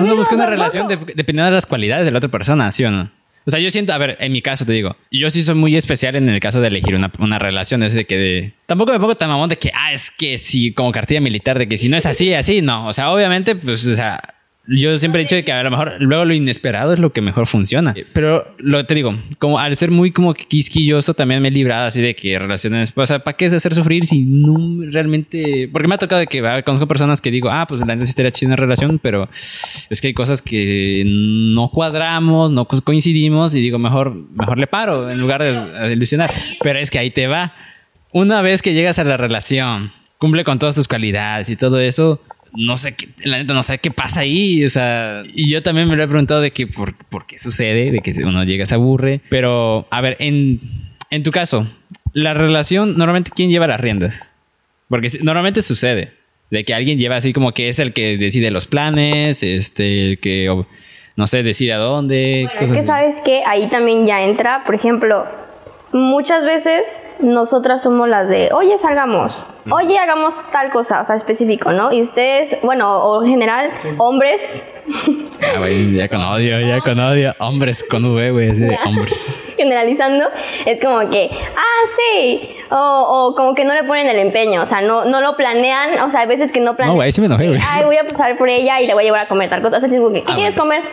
Uno 0.00 0.16
busca 0.16 0.34
una 0.34 0.46
relación 0.46 0.88
de- 0.88 0.96
dependiendo 0.96 1.44
de 1.44 1.50
las 1.52 1.66
cualidades 1.66 2.06
de 2.06 2.10
la 2.10 2.16
otra 2.18 2.30
persona, 2.30 2.72
¿sí 2.72 2.82
o 2.84 2.90
no? 2.90 3.10
O 3.46 3.50
sea, 3.50 3.60
yo 3.60 3.70
siento, 3.70 3.92
a 3.92 3.98
ver, 3.98 4.16
en 4.20 4.32
mi 4.32 4.40
caso 4.40 4.64
te 4.64 4.72
digo, 4.72 4.96
yo 5.10 5.28
sí 5.28 5.42
soy 5.42 5.54
muy 5.54 5.76
especial 5.76 6.16
en 6.16 6.30
el 6.30 6.40
caso 6.40 6.62
de 6.62 6.68
elegir 6.68 6.94
una, 6.94 7.12
una 7.18 7.38
relación, 7.38 7.82
es 7.82 7.92
de 7.92 8.06
que 8.06 8.16
de, 8.16 8.54
tampoco 8.64 8.92
me 8.92 8.98
pongo 8.98 9.14
tan 9.16 9.28
mamón 9.28 9.50
de 9.50 9.58
que, 9.58 9.70
ah, 9.74 9.92
es 9.92 10.10
que 10.10 10.38
si, 10.38 10.72
como 10.72 10.90
cartilla 10.90 11.20
militar, 11.20 11.58
de 11.58 11.68
que 11.68 11.76
si 11.76 11.90
no 11.90 11.98
es 11.98 12.06
así, 12.06 12.32
así, 12.32 12.62
no. 12.62 12.88
O 12.88 12.94
sea, 12.94 13.10
obviamente, 13.12 13.54
pues, 13.54 13.86
o 13.86 13.94
sea, 13.94 14.33
yo 14.66 14.96
siempre 14.96 15.20
he 15.20 15.24
dicho 15.24 15.36
que 15.44 15.52
a 15.52 15.62
lo 15.62 15.70
mejor 15.70 15.96
luego 16.00 16.24
lo 16.24 16.32
inesperado 16.34 16.92
es 16.94 16.98
lo 16.98 17.12
que 17.12 17.20
mejor 17.20 17.46
funciona. 17.46 17.94
Pero 18.14 18.54
lo 18.58 18.84
te 18.86 18.94
digo, 18.94 19.14
como 19.38 19.58
al 19.58 19.76
ser 19.76 19.90
muy 19.90 20.10
como 20.10 20.32
quisquilloso 20.32 21.12
también 21.12 21.42
me 21.42 21.48
he 21.48 21.50
librado 21.50 21.86
así 21.86 22.00
de 22.00 22.14
que 22.14 22.38
relaciones, 22.38 22.92
o 22.96 23.06
sea, 23.06 23.18
¿para 23.18 23.36
qué 23.36 23.44
es 23.44 23.52
hacer 23.52 23.74
sufrir 23.74 24.06
si 24.06 24.24
no 24.24 24.82
realmente? 24.90 25.68
Porque 25.70 25.86
me 25.88 25.96
ha 25.96 25.98
tocado 25.98 26.20
de 26.20 26.26
que 26.26 26.38
a 26.38 26.54
ver, 26.54 26.64
conozco 26.64 26.88
personas 26.88 27.20
que 27.20 27.30
digo, 27.30 27.50
ah, 27.50 27.66
pues 27.68 27.80
la 27.80 27.86
neta 27.86 28.06
sí 28.06 28.10
estaría 28.10 28.30
chida 28.30 28.48
una 28.48 28.56
relación, 28.56 28.98
pero 28.98 29.28
es 29.32 29.98
que 30.00 30.06
hay 30.08 30.14
cosas 30.14 30.40
que 30.40 31.02
no 31.06 31.68
cuadramos, 31.70 32.50
no 32.50 32.64
co- 32.64 32.80
coincidimos 32.82 33.54
y 33.54 33.60
digo, 33.60 33.78
mejor, 33.78 34.14
mejor 34.34 34.58
le 34.58 34.66
paro 34.66 35.10
en 35.10 35.20
lugar 35.20 35.42
de, 35.42 35.52
de 35.88 35.92
ilusionar. 35.92 36.32
Pero 36.62 36.78
es 36.78 36.90
que 36.90 36.98
ahí 36.98 37.10
te 37.10 37.26
va. 37.26 37.52
Una 38.12 38.40
vez 38.42 38.62
que 38.62 38.72
llegas 38.72 38.98
a 38.98 39.04
la 39.04 39.16
relación, 39.16 39.90
cumple 40.18 40.44
con 40.44 40.58
todas 40.58 40.74
tus 40.74 40.88
cualidades 40.88 41.50
y 41.50 41.56
todo 41.56 41.80
eso, 41.80 42.20
no 42.54 42.76
sé 42.76 42.94
qué, 42.94 43.08
la 43.24 43.38
neta 43.38 43.52
no 43.52 43.62
sé 43.62 43.78
qué 43.78 43.90
pasa 43.90 44.20
ahí, 44.20 44.64
o 44.64 44.68
sea, 44.68 45.22
y 45.34 45.50
yo 45.50 45.62
también 45.62 45.88
me 45.88 45.96
lo 45.96 46.04
he 46.04 46.08
preguntado 46.08 46.40
de 46.40 46.52
que 46.52 46.66
por, 46.66 46.94
por 47.08 47.26
qué 47.26 47.38
sucede, 47.38 47.90
de 47.90 48.00
que 48.00 48.12
uno 48.24 48.44
llega 48.44 48.66
se 48.66 48.74
aburre, 48.74 49.20
pero 49.28 49.86
a 49.90 50.00
ver, 50.00 50.16
en, 50.20 50.60
en 51.10 51.22
tu 51.22 51.30
caso, 51.30 51.66
la 52.12 52.34
relación, 52.34 52.96
normalmente 52.96 53.32
¿quién 53.34 53.50
lleva 53.50 53.66
las 53.66 53.80
riendas? 53.80 54.34
Porque 54.88 55.08
normalmente 55.22 55.62
sucede 55.62 56.12
de 56.50 56.64
que 56.64 56.74
alguien 56.74 56.98
lleva 56.98 57.16
así 57.16 57.32
como 57.32 57.52
que 57.52 57.68
es 57.68 57.78
el 57.78 57.92
que 57.92 58.16
decide 58.16 58.50
los 58.50 58.66
planes, 58.66 59.42
este, 59.42 60.10
el 60.10 60.18
que, 60.20 60.64
no 61.16 61.26
sé, 61.26 61.42
decide 61.42 61.72
a 61.72 61.78
dónde. 61.78 62.44
Bueno, 62.46 62.60
es 62.60 62.70
que 62.70 62.78
así. 62.78 62.86
sabes 62.86 63.16
que 63.24 63.42
ahí 63.44 63.68
también 63.68 64.06
ya 64.06 64.22
entra, 64.22 64.64
por 64.64 64.74
ejemplo, 64.74 65.26
muchas 65.94 66.44
veces 66.44 67.02
nosotras 67.20 67.82
somos 67.82 68.08
las 68.08 68.28
de, 68.28 68.50
oye, 68.52 68.76
salgamos, 68.78 69.46
oye, 69.70 69.96
hagamos 69.96 70.34
tal 70.50 70.70
cosa, 70.70 71.00
o 71.00 71.04
sea, 71.04 71.14
específico, 71.14 71.70
¿no? 71.72 71.92
Y 71.92 72.02
ustedes, 72.02 72.58
bueno, 72.64 72.98
o 73.04 73.22
en 73.22 73.30
general, 73.30 73.70
hombres, 73.98 74.66
Ah, 75.40 75.58
güey, 75.58 75.92
ya 75.94 76.08
con 76.08 76.20
odio, 76.22 76.58
ya 76.60 76.80
con 76.80 76.98
odio. 76.98 77.32
Hombres 77.38 77.84
con 77.88 78.04
V, 78.04 78.30
güey, 78.32 78.50
así 78.50 78.62
de 78.64 78.78
hombres. 78.86 79.54
generalizando, 79.58 80.26
es 80.64 80.80
como 80.82 81.08
que, 81.10 81.30
ah, 81.32 81.86
sí, 81.96 82.56
o, 82.70 82.76
o 83.30 83.34
como 83.36 83.54
que 83.54 83.64
no 83.64 83.74
le 83.74 83.84
ponen 83.84 84.08
el 84.08 84.18
empeño, 84.18 84.62
o 84.62 84.66
sea, 84.66 84.80
no, 84.80 85.04
no 85.04 85.20
lo 85.20 85.36
planean, 85.36 86.00
o 86.00 86.10
sea, 86.10 86.20
hay 86.20 86.26
veces 86.28 86.50
que 86.50 86.60
no 86.60 86.74
planean. 86.76 86.96
güey, 86.96 87.12
sí 87.12 87.20
me 87.20 87.28
enojé, 87.28 87.48
güey. 87.48 87.60
Ay, 87.68 87.84
voy 87.84 87.96
a 87.98 88.04
pasar 88.06 88.36
por 88.36 88.48
ella 88.48 88.80
y 88.80 88.86
le 88.86 88.94
voy 88.94 89.04
a 89.04 89.06
llevar 89.06 89.20
a 89.22 89.28
comer 89.28 89.48
tal 89.48 89.62
cosa. 89.62 89.76
O 89.76 89.80
sea, 89.80 89.88
es 89.88 89.94
como 89.94 90.12
que, 90.12 90.22
¿qué 90.24 90.32
Ah, 90.32 90.34
quieres 90.34 90.56
bueno. 90.56 90.74
comer? 90.80 90.92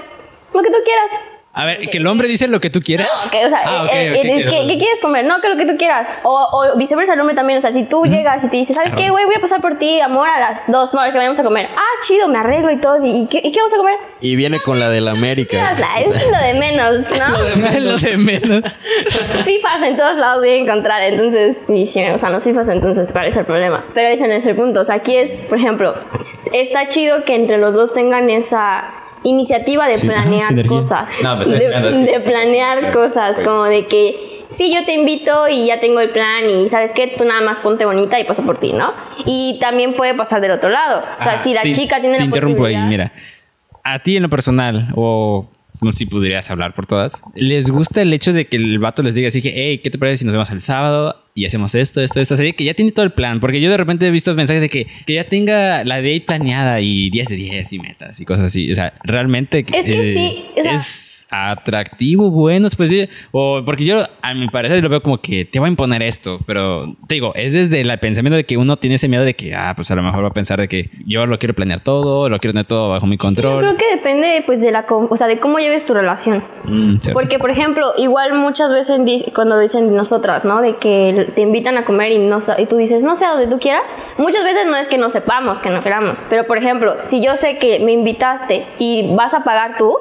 Lo 0.54 0.62
que 0.62 0.70
tú 0.70 0.78
quieras. 0.84 1.12
A 1.54 1.66
ver, 1.66 1.90
que 1.90 1.98
el 1.98 2.08
hombre 2.08 2.28
dice 2.30 2.48
lo 2.48 2.62
que 2.62 2.70
tú 2.70 2.80
quieras. 2.82 3.10
Ok, 3.28 3.36
o 3.46 3.50
sea, 3.50 3.62
Ah, 3.66 3.84
ok, 3.84 3.90
eh, 3.94 4.10
ok, 4.12 4.26
eh, 4.26 4.46
¿qué, 4.50 4.68
qué 4.68 4.78
quieres 4.78 5.02
comer? 5.02 5.26
No, 5.26 5.42
que 5.42 5.50
lo 5.50 5.58
que 5.58 5.66
tú 5.66 5.76
quieras. 5.78 6.08
O, 6.24 6.32
o 6.34 6.78
viceversa, 6.78 7.14
el 7.14 7.20
hombre 7.20 7.36
también. 7.36 7.60
O 7.60 7.62
sea, 7.62 7.72
si 7.72 7.84
tú 7.84 8.06
llegas 8.06 8.44
y 8.46 8.50
te 8.50 8.58
dices, 8.58 8.76
¿sabes 8.76 8.96
qué, 8.96 9.10
güey? 9.10 9.26
Voy 9.26 9.36
a 9.36 9.40
pasar 9.42 9.60
por 9.60 9.78
ti, 9.78 10.00
amor, 10.00 10.30
a 10.30 10.40
las 10.40 10.72
dos, 10.72 10.94
no, 10.94 11.02
que 11.04 11.18
vayamos 11.18 11.40
a 11.40 11.44
comer. 11.44 11.68
Ah, 11.76 12.02
chido, 12.08 12.30
me 12.30 12.38
arreglo 12.38 12.72
y 12.72 12.80
todo. 12.80 13.06
¿Y 13.06 13.28
qué, 13.28 13.42
y 13.44 13.52
qué 13.52 13.60
vamos 13.60 13.74
a 13.74 13.78
comer? 13.78 13.96
Y 14.22 14.36
viene 14.38 14.60
con 14.62 14.80
la 14.80 14.90
del 14.90 15.08
América. 15.10 15.72
O 15.74 15.78
sea, 15.78 16.00
es 16.00 16.32
lo 16.32 16.38
de 16.38 16.54
menos, 16.54 17.02
¿no? 17.02 17.80
lo 17.82 17.98
de 17.98 18.18
menos. 18.18 18.64
FIFAs 19.44 19.84
en 19.84 19.98
todos 19.98 20.18
lados 20.18 20.40
voy 20.40 20.50
a 20.50 20.56
encontrar, 20.56 21.02
entonces, 21.04 21.58
y 21.68 21.88
sí, 21.88 22.04
o 22.04 22.18
sea, 22.18 22.30
no 22.30 22.40
FIFAs, 22.40 22.70
entonces, 22.70 23.12
¿cuál 23.12 23.28
es 23.28 23.36
el 23.36 23.46
problema? 23.46 23.84
Pero 23.94 24.08
ese 24.08 24.28
no 24.28 24.34
es 24.36 24.46
el 24.46 24.56
punto, 24.56 24.82
o 24.82 24.84
sea, 24.84 24.96
aquí 24.96 25.16
es, 25.16 25.32
por 25.50 25.58
ejemplo, 25.58 25.96
está 26.54 26.90
chido 26.90 27.24
que 27.26 27.36
entre 27.36 27.58
los 27.58 27.74
dos 27.74 27.94
tengan 27.94 28.30
esa, 28.30 28.94
iniciativa 29.24 29.86
de 29.88 29.94
Sí, 29.98 30.08
planear 30.08 30.66
cosas. 30.68 31.10
No, 31.24 31.36
me 31.38 31.44
estoy 31.44 31.60
de, 31.60 32.12
de 32.12 32.20
planear 32.22 32.92
cosas, 32.92 33.38
como 33.44 33.64
de 33.66 33.86
que 33.88 34.46
sí, 34.50 34.74
yo 34.74 34.84
te 34.86 34.94
invito 34.96 35.48
y 35.48 35.68
ya 35.68 35.80
tengo 35.80 36.00
el 36.00 36.10
plan 36.10 36.50
y 36.50 36.70
sabes 36.70 36.92
qué, 36.94 37.14
tú 37.18 37.24
nada 37.26 37.42
más 37.42 37.60
ponte 37.60 37.86
bonita 37.86 38.20
y 38.20 38.24
paso 38.26 38.44
por 38.46 38.60
ti, 38.60 38.74
¿no? 38.74 38.94
Y 39.26 39.58
también 39.60 39.94
puede 39.94 40.14
pasar 40.16 40.42
del 40.42 40.52
otro 40.52 40.70
lado. 40.70 41.00
O 41.20 41.24
sea, 41.24 41.34
Ah, 41.40 41.44
si 41.44 41.54
la 41.54 41.62
te- 41.62 41.74
chica 41.74 42.00
tiene 42.02 42.16
Te 42.18 42.22
la 42.22 42.26
interrumpo 42.26 42.66
ahí, 42.66 42.78
mira. 42.78 43.12
A 43.84 44.00
ti 44.00 44.16
en 44.18 44.24
lo 44.24 44.30
personal, 44.30 44.90
o 44.96 45.50
no 45.82 45.92
sé 45.92 46.00
si 46.00 46.06
podrías 46.06 46.52
hablar 46.52 46.76
por 46.76 46.86
todas, 46.86 47.24
¿les 47.34 47.72
gusta 47.72 48.02
el 48.04 48.14
hecho 48.14 48.34
de 48.34 48.46
que 48.46 48.58
el 48.58 48.78
vato 48.78 49.02
les 49.02 49.16
diga 49.16 49.30
así 49.30 49.42
que, 49.42 49.52
hey, 49.56 49.80
¿qué 49.80 49.90
te 49.90 49.98
parece 49.98 50.18
si 50.18 50.26
nos 50.26 50.34
vemos 50.34 50.52
el 50.52 50.62
sábado 50.62 51.16
y 51.34 51.46
hacemos 51.46 51.76
esto, 51.76 52.02
esto, 52.02 52.20
esto? 52.20 52.34
Así 52.34 52.52
que 52.54 52.64
ya 52.64 52.74
tiene 52.74 52.92
todo 52.92 53.06
el 53.06 53.12
plan. 53.12 53.40
Porque 53.40 53.62
yo 53.62 53.70
de 53.70 53.78
repente 53.78 54.06
he 54.08 54.12
visto 54.12 54.34
mensajes 54.36 54.62
de 54.62 54.70
que, 54.70 54.88
que 55.06 55.14
ya 55.14 55.24
tenga 55.24 55.84
la 55.86 55.98
date 55.98 56.22
planeada 56.26 56.82
y 56.82 57.10
10 57.10 57.28
de 57.30 57.36
10 57.36 57.74
y 57.74 57.80
metas 57.80 58.20
y 58.20 58.26
cosas 58.26 58.46
así. 58.46 58.72
O 58.72 58.76
sea, 58.76 58.94
realmente 59.04 59.60
eh, 59.60 59.66
Es 59.74 59.86
que 59.86 60.14
sí, 60.14 60.46
o 60.60 60.64
sea- 60.64 60.74
es 60.74 61.28
atractivo, 61.32 62.30
bueno, 62.32 62.68
pues 62.76 62.90
sí. 62.90 63.08
O 63.32 63.62
porque 63.66 63.86
yo, 63.86 64.04
a 64.22 64.34
mi 64.34 64.48
parecer, 64.50 64.82
lo 64.82 64.90
veo 64.90 65.02
como 65.02 65.22
que 65.22 65.46
te 65.46 65.60
voy 65.60 65.68
a 65.68 65.72
imponer 65.72 66.02
esto. 66.02 66.40
Pero 66.46 66.96
te 67.08 67.16
digo, 67.16 67.34
es 67.36 67.54
desde 67.54 67.82
el 67.82 67.98
pensamiento 68.00 68.36
de 68.36 68.46
que 68.46 68.58
uno 68.58 68.78
tiene 68.78 68.96
ese 68.96 69.08
miedo 69.08 69.24
de 69.24 69.36
que, 69.36 69.56
ah, 69.56 69.74
pues 69.76 69.92
a 69.92 69.96
lo 69.96 70.04
mejor 70.04 70.24
va 70.24 70.30
a 70.30 70.34
pensar 70.34 70.60
de 70.60 70.68
que 70.68 70.90
yo 71.06 71.26
lo 71.26 71.38
quiero 71.40 71.54
planear 71.54 71.80
todo, 71.82 72.30
lo 72.30 72.40
quiero 72.40 72.54
tener 72.54 72.66
todo 72.66 72.90
bajo 72.90 73.06
mi 73.08 73.16
Yo 73.16 73.20
control. 73.20 73.60
creo 73.60 73.78
que 73.78 73.86
depende 73.96 74.44
pues 74.46 74.62
de 74.62 74.72
la 74.72 74.86
o 74.90 75.16
sea, 75.18 75.28
de 75.28 75.40
cómo 75.40 75.60
lleves 75.60 75.86
tu 75.86 75.94
relación. 75.94 76.44
Mm. 76.66 76.98
Porque, 77.14 77.40
por 77.40 77.52
ejemplo, 77.52 77.94
igual 77.98 78.34
muchas 78.34 78.72
veces 78.72 79.00
cuando 79.34 79.60
dicen 79.60 79.96
nosotras, 79.96 80.44
¿no? 80.46 80.62
De 80.62 80.78
que 80.78 81.21
te 81.26 81.42
invitan 81.42 81.78
a 81.78 81.86
comer 81.86 82.12
y, 82.12 82.18
no, 82.20 82.40
y 82.58 82.66
tú 82.66 82.78
dices, 82.78 83.04
no 83.04 83.16
sé, 83.16 83.26
a 83.26 83.32
donde 83.32 83.48
tú 83.48 83.60
quieras. 83.60 83.84
Muchas 84.18 84.44
veces 84.44 84.66
no 84.66 84.76
es 84.76 84.88
que 84.88 84.98
no 84.98 85.10
sepamos, 85.10 85.60
que 85.60 85.70
no 85.70 85.82
queramos. 85.82 86.20
Pero, 86.30 86.46
por 86.46 86.58
ejemplo, 86.58 86.96
si 87.04 87.22
yo 87.22 87.38
sé 87.38 87.58
que 87.58 87.80
me 87.80 87.92
invitaste 87.92 88.66
y 88.80 89.14
vas 89.16 89.34
a 89.34 89.44
pagar 89.44 89.78
tú, 89.78 89.98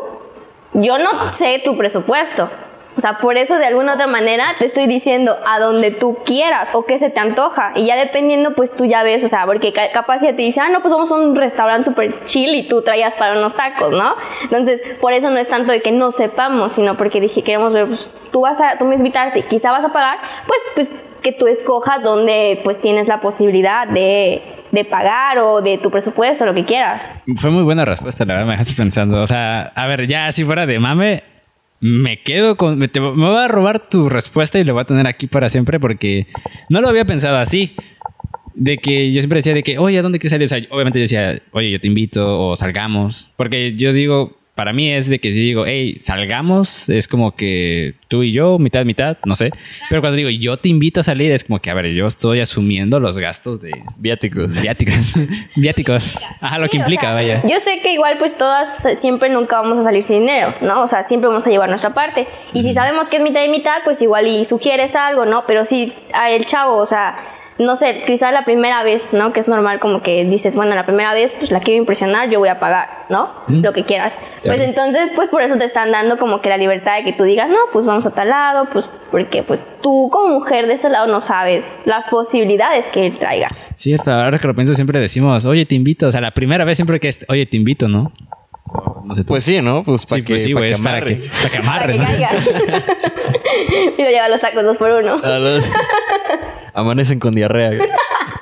yo 0.73 0.99
no 0.99 1.29
sé 1.29 1.61
tu 1.65 1.77
presupuesto. 1.77 2.49
O 2.97 3.01
sea, 3.01 3.19
por 3.19 3.39
eso 3.39 3.57
de 3.57 3.65
alguna 3.67 3.95
otra 3.95 4.09
manera 4.09 4.57
te 4.59 4.67
estoy 4.67 4.87
diciendo 4.87 5.37
a 5.47 5.61
donde 5.61 5.91
tú 5.93 6.19
quieras 6.25 6.71
o 6.75 6.85
que 6.85 6.99
se 6.99 7.09
te 7.09 7.21
antoja. 7.21 7.73
Y 7.77 7.87
ya 7.87 7.97
dependiendo, 7.97 8.53
pues 8.55 8.75
tú 8.77 8.85
ya 8.85 9.05
ves, 9.05 9.23
o 9.25 9.29
sea, 9.29 9.47
porque 9.47 9.73
ca- 9.73 9.91
capaz 9.93 10.21
ya 10.23 10.35
te 10.35 10.43
dice, 10.43 10.61
ah, 10.61 10.69
no, 10.69 10.81
pues 10.83 10.93
vamos 10.93 11.11
a 11.11 11.15
un 11.15 11.35
restaurante 11.37 11.89
súper 11.89 12.11
chill 12.27 12.53
y 12.55 12.69
tú 12.69 12.83
traías 12.83 13.15
para 13.15 13.39
unos 13.39 13.55
tacos, 13.55 13.93
¿no? 13.93 14.17
Entonces, 14.43 14.83
por 15.01 15.13
eso 15.13 15.31
no 15.31 15.39
es 15.39 15.49
tanto 15.49 15.71
de 15.73 15.81
que 15.81 15.93
no 15.93 16.11
sepamos, 16.11 16.73
sino 16.75 16.97
porque 16.97 17.21
dije, 17.21 17.43
queremos 17.43 17.73
ver, 17.73 17.87
pues 17.87 18.11
tú 18.33 18.41
vas 18.43 18.61
a, 18.61 18.77
tú 18.77 18.85
me 18.85 18.97
invitaste, 18.97 19.43
quizá 19.47 19.71
vas 19.71 19.85
a 19.85 19.93
pagar, 19.93 20.19
pues, 20.47 20.61
pues 20.75 20.91
que 21.23 21.33
tú 21.33 21.47
escojas 21.47 22.03
donde 22.03 22.61
pues 22.65 22.81
tienes 22.81 23.07
la 23.09 23.21
posibilidad 23.21 23.87
de, 23.89 24.43
de 24.73 24.85
pagar 24.85 25.39
o 25.39 25.61
de 25.61 25.79
tu 25.79 25.91
presupuesto, 25.91 26.45
lo 26.47 26.55
que 26.55 26.65
quieras. 26.65 27.11
Fue 27.37 27.51
muy 27.51 27.63
buena 27.63 27.85
respuesta, 27.85 28.25
la 28.25 28.35
verdad, 28.35 28.47
me 28.47 28.53
dejaste 28.53 28.75
pensando. 28.75 29.21
O 29.21 29.27
sea, 29.27 29.73
a 29.75 29.87
ver, 29.87 30.07
ya 30.07 30.31
si 30.33 30.45
fuera 30.45 30.67
de 30.67 30.79
mame, 30.79 31.23
me 31.81 32.21
quedo 32.23 32.57
con. 32.57 32.79
Me, 32.79 32.89
te- 32.89 33.01
me 33.01 33.09
voy 33.27 33.37
a 33.43 33.49
robar 33.49 33.79
tu 33.79 34.09
respuesta 34.09 34.59
y 34.59 34.65
lo 34.65 34.75
voy 34.75 34.83
a 34.83 34.85
tener 34.87 35.07
aquí 35.07 35.27
para 35.27 35.49
siempre 35.49 35.81
porque 35.81 36.27
no 36.69 36.81
lo 36.81 36.89
había 36.89 37.05
pensado 37.05 37.39
así. 37.39 37.75
De 38.53 38.77
que 38.79 39.11
yo 39.13 39.23
siempre 39.23 39.37
decía 39.39 39.55
de 39.55 39.63
que, 39.63 39.79
oye, 39.79 39.99
¿a 39.99 40.03
dónde 40.03 40.19
quieres 40.19 40.33
salir? 40.33 40.45
O 40.45 40.49
sea, 40.49 40.59
obviamente 40.75 40.99
yo 40.99 41.03
decía, 41.03 41.41
oye, 41.53 41.71
yo 41.71 41.81
te 41.81 41.87
invito 41.89 42.49
o 42.49 42.57
salgamos. 42.57 43.33
Porque 43.37 43.75
yo 43.77 43.93
digo, 43.95 44.37
para 44.61 44.75
mí 44.75 44.93
es 44.93 45.09
de 45.09 45.19
que 45.19 45.31
digo, 45.31 45.65
hey, 45.67 45.97
salgamos, 46.01 46.91
es 46.91 47.09
como 47.09 47.35
que 47.35 47.95
tú 48.09 48.23
y 48.23 48.31
yo, 48.31 48.59
mitad, 48.59 48.85
mitad, 48.85 49.17
no 49.25 49.35
sé. 49.35 49.53
Pero 49.89 50.03
cuando 50.03 50.19
digo, 50.19 50.29
yo 50.29 50.59
te 50.59 50.69
invito 50.69 51.01
a 51.01 51.03
salir, 51.03 51.33
es 51.33 51.45
como 51.45 51.61
que, 51.61 51.71
a 51.71 51.75
ver, 51.75 51.95
yo 51.95 52.07
estoy 52.07 52.41
asumiendo 52.41 53.01
los 53.01 53.17
gastos 53.17 53.63
de 53.63 53.71
Viáticos. 53.97 54.61
viáticos. 54.61 55.15
viáticos. 55.57 56.19
Ajá, 56.43 56.59
lo 56.59 56.67
que 56.67 56.73
Sí, 56.73 56.77
o 56.77 56.81
implica, 56.81 57.05
sea, 57.05 57.13
vaya. 57.13 57.43
Yo 57.49 57.59
sé 57.59 57.81
que 57.83 57.95
igual 57.95 58.19
pues 58.19 58.37
todas 58.37 58.85
eh, 58.85 58.97
siempre 58.97 59.31
nunca 59.31 59.63
vamos 59.63 59.79
a 59.79 59.83
salir 59.83 60.03
sin 60.03 60.21
dinero, 60.27 60.55
¿no? 60.61 60.83
O 60.83 60.89
sea, 60.89 61.05
siempre 61.05 61.29
vamos 61.29 61.47
a 61.47 61.51
llevar 61.51 61.71
nuestra 61.71 61.95
parte. 61.95 62.27
Y 62.53 62.63
si 62.63 62.75
sabemos 62.75 63.09
que 63.09 63.17
es 63.17 63.23
mitad 63.23 63.43
y 63.43 63.49
mitad, 63.49 63.79
pues 63.83 64.03
igual 64.03 64.27
y 64.27 64.45
sugieres 64.45 64.95
algo, 64.95 65.25
¿no? 65.25 65.47
Pero 65.47 65.65
si 65.65 65.95
a 66.13 66.31
el 66.31 66.45
chavo, 66.45 66.77
o 66.77 66.87
sea, 66.87 67.17
no 67.61 67.77
sé, 67.77 68.03
quizá 68.07 68.33
la 68.33 68.45
primera 68.45 68.83
vez, 68.83 69.13
¿no? 69.13 69.33
Que 69.33 69.41
es 69.41 69.47
normal 69.47 69.79
como 69.81 70.03
que 70.03 70.25
dices, 70.25 70.57
bueno, 70.57 70.75
la 70.75 70.85
primera 70.87 71.13
vez 71.15 71.35
pues 71.39 71.51
la 71.51 71.61
quiero 71.61 71.79
impresionar, 71.79 72.29
yo 72.31 72.39
voy 72.41 72.49
a 72.49 72.59
pagar, 72.59 73.05
¿no? 73.11 73.31
Lo 73.49 73.73
que 73.73 73.85
quieras. 73.85 74.19
Pues 74.45 74.57
Claro. 74.57 74.63
entonces, 74.63 75.11
pues 75.15 75.29
por 75.29 75.43
eso 75.43 75.57
te 75.59 75.65
están 75.67 75.93
dando 75.93 76.19
como 76.19 76.41
que 76.41 76.49
la 76.49 76.57
libertad 76.57 76.97
de 76.97 77.05
que 77.05 77.13
tú 77.13 77.25
digas, 77.25 77.49
no, 77.49 77.59
pues 77.73 77.87
vamos 77.87 78.07
a 78.07 78.11
tal 78.15 78.31
lado, 78.31 78.67
pues 78.73 78.89
porque 79.11 79.43
pues 79.43 79.67
tú 79.83 80.09
como 80.11 80.35
mujer 80.35 80.67
de 80.67 80.73
este 80.75 80.89
lado 80.89 81.07
no 81.07 81.21
sabes 81.21 81.79
las 81.85 82.09
posibilidades 82.09 82.87
que 82.89 83.07
él 83.07 83.19
traiga. 83.19 83.47
Sí, 83.77 83.93
hasta 83.93 84.25
ahora 84.25 84.39
que 84.39 84.47
lo 84.49 84.55
pienso 84.55 84.75
siempre 84.75 84.99
decimos, 84.99 85.45
oye, 85.47 85.67
te 85.67 85.75
invito. 85.75 86.07
O 86.07 86.13
sea, 86.13 86.21
la 86.21 86.31
primera 86.31 86.65
vez 86.65 86.79
siempre 86.79 86.99
que 86.99 87.09
es, 87.09 87.25
oye, 87.29 87.45
te 87.47 87.57
invito, 87.57 87.89
¿no? 87.89 88.11
No 89.05 89.15
sé 89.17 89.23
tú. 89.23 89.29
Pues 89.29 89.45
sí, 89.45 89.61
¿no? 89.61 89.83
Pues 89.83 90.07
para 90.07 90.23
sí, 90.23 90.27
pues 90.29 90.43
sí, 90.45 90.53
güey, 90.53 90.71
es 90.71 90.81
para 90.83 91.01
que, 91.05 91.15
amarre. 91.15 91.29
para 91.43 91.51
que 91.51 91.59
Para 91.59 91.73
amarre, 91.73 91.93
que 91.93 91.99
¿no? 91.99 92.05
caiga. 92.07 92.31
y 93.99 94.03
lo 94.03 94.09
lleva 94.11 94.25
a 94.25 94.29
los 94.29 94.41
tacos 94.41 94.63
dos 94.65 94.77
por 94.77 94.91
uno. 94.93 95.17
A 95.23 95.39
los- 95.39 95.71
Amanecen 96.75 97.19
con 97.19 97.35
diarrea. 97.35 97.69
güey. 97.77 97.89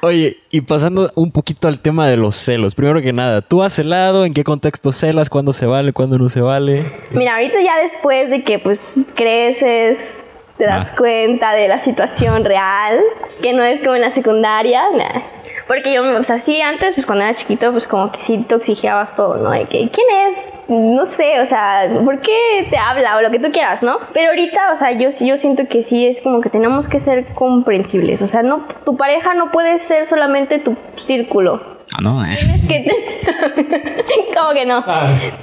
Oye, 0.03 0.39
y 0.51 0.61
pasando 0.61 1.11
un 1.17 1.33
poquito 1.33 1.67
al 1.67 1.81
tema 1.81 2.09
de 2.09 2.17
los 2.17 2.37
celos. 2.37 2.75
Primero 2.77 3.01
que 3.03 3.13
nada, 3.13 3.41
¿tú 3.41 3.63
has 3.65 3.73
celado? 3.75 4.25
¿En 4.25 4.33
qué 4.33 4.45
contexto 4.45 4.93
celas? 4.93 5.29
¿Cuándo 5.29 5.53
se 5.53 5.67
vale? 5.67 5.93
¿Cuándo 5.93 6.19
no 6.19 6.29
se 6.29 6.41
vale? 6.41 6.93
Mira, 7.11 7.35
ahorita 7.35 7.61
ya 7.65 7.77
después 7.79 8.31
de 8.31 8.45
que 8.45 8.59
pues 8.61 8.95
creces, 9.17 10.25
te 10.57 10.65
das 10.65 10.91
Ah. 10.93 10.95
cuenta 10.97 11.53
de 11.55 11.69
la 11.69 11.79
situación 11.81 12.45
real, 12.45 13.01
que 13.43 13.53
no 13.55 13.65
es 13.65 13.81
como 13.81 13.95
en 13.97 14.03
la 14.03 14.11
secundaria. 14.11 14.83
Porque 15.69 15.93
yo, 15.93 16.03
o 16.19 16.23
sea, 16.23 16.39
sí, 16.39 16.63
antes, 16.63 16.95
pues 16.95 17.05
cuando 17.05 17.25
era 17.25 17.35
chiquito, 17.35 17.71
pues 17.71 17.87
como 17.87 18.11
que 18.11 18.19
sí 18.21 18.43
te 18.49 18.55
exigiabas 18.55 19.15
todo, 19.15 19.37
¿no? 19.37 19.51
De 19.51 19.67
que, 19.67 19.91
¿quién 19.91 20.07
es? 20.27 20.51
No 20.67 21.05
sé, 21.05 21.41
o 21.41 21.47
sea, 21.47 21.89
¿por 22.05 22.21
qué 22.21 22.67
te 22.71 22.79
habla? 22.79 23.19
O 23.19 23.21
lo 23.21 23.31
que 23.31 23.39
tú 23.39 23.53
quieras, 23.53 23.83
¿no? 23.83 23.99
Pero 24.15 24.31
ahorita, 24.31 24.73
o 24.73 24.77
sea, 24.77 24.93
yo, 24.93 25.11
yo 25.11 25.37
siento 25.37 25.69
que 25.69 25.83
sí 25.83 26.07
es 26.07 26.23
como 26.23 26.41
que 26.41 26.49
tenemos 26.49 26.89
que 26.89 26.99
ser 26.99 27.35
comprensibles. 27.35 28.23
O 28.23 28.29
sea, 28.29 28.43
no, 28.43 28.67
tu 28.87 28.97
pareja 28.97 29.35
no 29.35 29.51
puede 29.51 29.79
ser 29.79 30.07
solamente 30.07 30.59
tu 30.59 30.75
círculo. 30.97 31.79
Ah, 31.95 32.01
no, 32.03 32.25
eh. 32.25 32.37
Tienes 32.39 32.67
que 32.67 34.35
¿Cómo 34.35 34.53
que 34.53 34.65
no? 34.65 34.85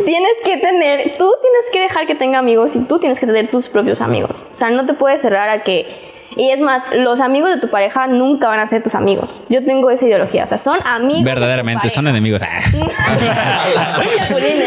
Tienes 0.05 0.33
que 0.43 0.57
tener, 0.57 1.17
tú 1.17 1.31
tienes 1.41 1.65
que 1.71 1.81
dejar 1.81 2.07
que 2.07 2.15
tenga 2.15 2.39
amigos 2.39 2.75
y 2.75 2.79
tú 2.79 2.99
tienes 2.99 3.19
que 3.19 3.27
tener 3.27 3.49
tus 3.49 3.67
propios 3.67 4.01
amigos. 4.01 4.45
O 4.53 4.57
sea, 4.57 4.69
no 4.71 4.85
te 4.85 4.93
puedes 4.93 5.21
cerrar 5.21 5.49
a 5.49 5.63
que... 5.63 6.14
Y 6.35 6.51
es 6.51 6.59
más, 6.59 6.83
los 6.93 7.21
amigos 7.21 7.49
de 7.49 7.59
tu 7.59 7.69
pareja 7.69 8.07
nunca 8.07 8.47
van 8.47 8.59
a 8.59 8.67
ser 8.67 8.83
tus 8.83 8.95
amigos. 8.95 9.41
Yo 9.49 9.63
tengo 9.63 9.89
esa 9.89 10.05
ideología. 10.05 10.43
O 10.43 10.47
sea, 10.47 10.57
son 10.57 10.79
amigos. 10.85 11.23
de 11.23 11.29
tu 11.29 11.35
Verdaderamente, 11.35 11.89
son 11.89 12.07
enemigos. 12.07 12.41
Ah. 12.43 12.59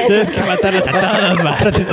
Tienes 0.07 0.31
que 0.31 0.43
matarlos 0.43 0.87
a 0.89 1.59
partes. 1.59 1.87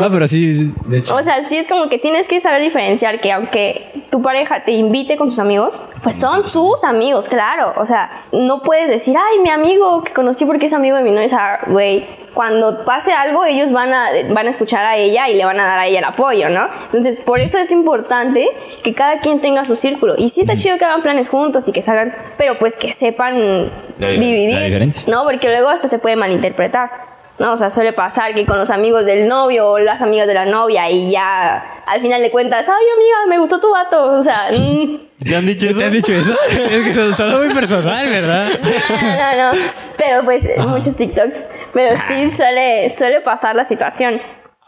No, 0.00 0.10
pero 0.10 0.26
sí, 0.28 0.72
de 0.86 0.98
hecho. 0.98 1.14
O 1.14 1.22
sea, 1.22 1.42
sí 1.44 1.56
es 1.56 1.66
como 1.66 1.88
que 1.88 1.98
tienes 1.98 2.28
que 2.28 2.40
saber 2.40 2.60
diferenciar 2.62 3.20
que 3.20 3.32
aunque 3.32 4.04
tu 4.10 4.22
pareja 4.22 4.64
te 4.64 4.72
invite 4.72 5.16
con 5.16 5.30
sus 5.30 5.38
amigos, 5.38 5.80
pues 6.02 6.16
son 6.16 6.44
sus 6.44 6.84
amigos, 6.84 7.28
claro. 7.28 7.72
O 7.76 7.86
sea, 7.86 8.24
no 8.32 8.62
puedes 8.62 8.88
decir, 8.88 9.16
ay, 9.16 9.40
mi 9.40 9.50
amigo 9.50 10.02
que 10.04 10.12
conocí 10.12 10.44
porque 10.44 10.66
es 10.66 10.72
amigo 10.72 10.96
de 10.96 11.02
mi 11.02 11.10
novia. 11.10 11.26
O 11.26 11.30
sea, 11.30 11.60
güey, 11.66 12.06
cuando 12.38 12.84
pase 12.84 13.10
algo, 13.12 13.44
ellos 13.44 13.72
van 13.72 13.92
a, 13.92 14.10
van 14.30 14.46
a 14.46 14.50
escuchar 14.50 14.86
a 14.86 14.96
ella 14.96 15.28
y 15.28 15.34
le 15.34 15.44
van 15.44 15.58
a 15.58 15.66
dar 15.66 15.76
a 15.80 15.88
ella 15.88 15.98
el 15.98 16.04
apoyo, 16.04 16.48
¿no? 16.50 16.68
Entonces, 16.84 17.18
por 17.18 17.40
eso 17.40 17.58
es 17.58 17.72
importante 17.72 18.48
que 18.84 18.94
cada 18.94 19.18
quien 19.18 19.40
tenga 19.40 19.64
su 19.64 19.74
círculo. 19.74 20.14
Y 20.16 20.28
sí 20.28 20.42
está 20.42 20.54
chido 20.54 20.78
que 20.78 20.84
hagan 20.84 21.02
planes 21.02 21.28
juntos 21.30 21.66
y 21.66 21.72
que 21.72 21.82
salgan, 21.82 22.14
pero 22.36 22.56
pues 22.60 22.76
que 22.76 22.92
sepan 22.92 23.72
La- 23.96 24.10
dividir, 24.10 24.70
la. 24.70 25.08
¿no? 25.08 25.24
Porque 25.24 25.48
luego 25.48 25.68
hasta 25.68 25.88
se 25.88 25.98
puede 25.98 26.14
malinterpretar. 26.14 27.17
No, 27.38 27.52
o 27.52 27.56
sea, 27.56 27.70
suele 27.70 27.92
pasar 27.92 28.34
que 28.34 28.44
con 28.44 28.58
los 28.58 28.70
amigos 28.70 29.06
del 29.06 29.28
novio 29.28 29.70
o 29.70 29.78
las 29.78 30.02
amigas 30.02 30.26
de 30.26 30.34
la 30.34 30.44
novia 30.44 30.90
y 30.90 31.12
ya 31.12 31.82
al 31.86 32.00
final 32.00 32.20
le 32.20 32.30
cuentas, 32.30 32.66
ay 32.68 32.86
amiga, 32.96 33.16
me 33.28 33.38
gustó 33.38 33.60
tu 33.60 33.70
vato. 33.70 34.18
O 34.18 34.22
sea, 34.22 34.48
¿Te 35.24 35.36
han 35.36 35.46
dicho 35.46 35.68
eso? 35.68 35.78
¿Te 35.78 35.84
han 35.84 35.92
dicho 35.92 36.12
eso? 36.12 36.34
Es 36.50 36.82
que 36.82 36.94
son, 36.94 37.14
son 37.14 37.44
muy 37.44 37.54
personal, 37.54 38.08
¿verdad? 38.08 38.48
no, 39.00 39.36
no, 39.36 39.52
no. 39.52 39.58
Pero 39.96 40.24
pues 40.24 40.48
muchos 40.58 40.96
TikToks. 40.96 41.46
Pero 41.72 41.96
sí 42.08 42.30
suele, 42.30 42.90
suele 42.90 43.20
pasar 43.20 43.54
la 43.54 43.64
situación. 43.64 44.20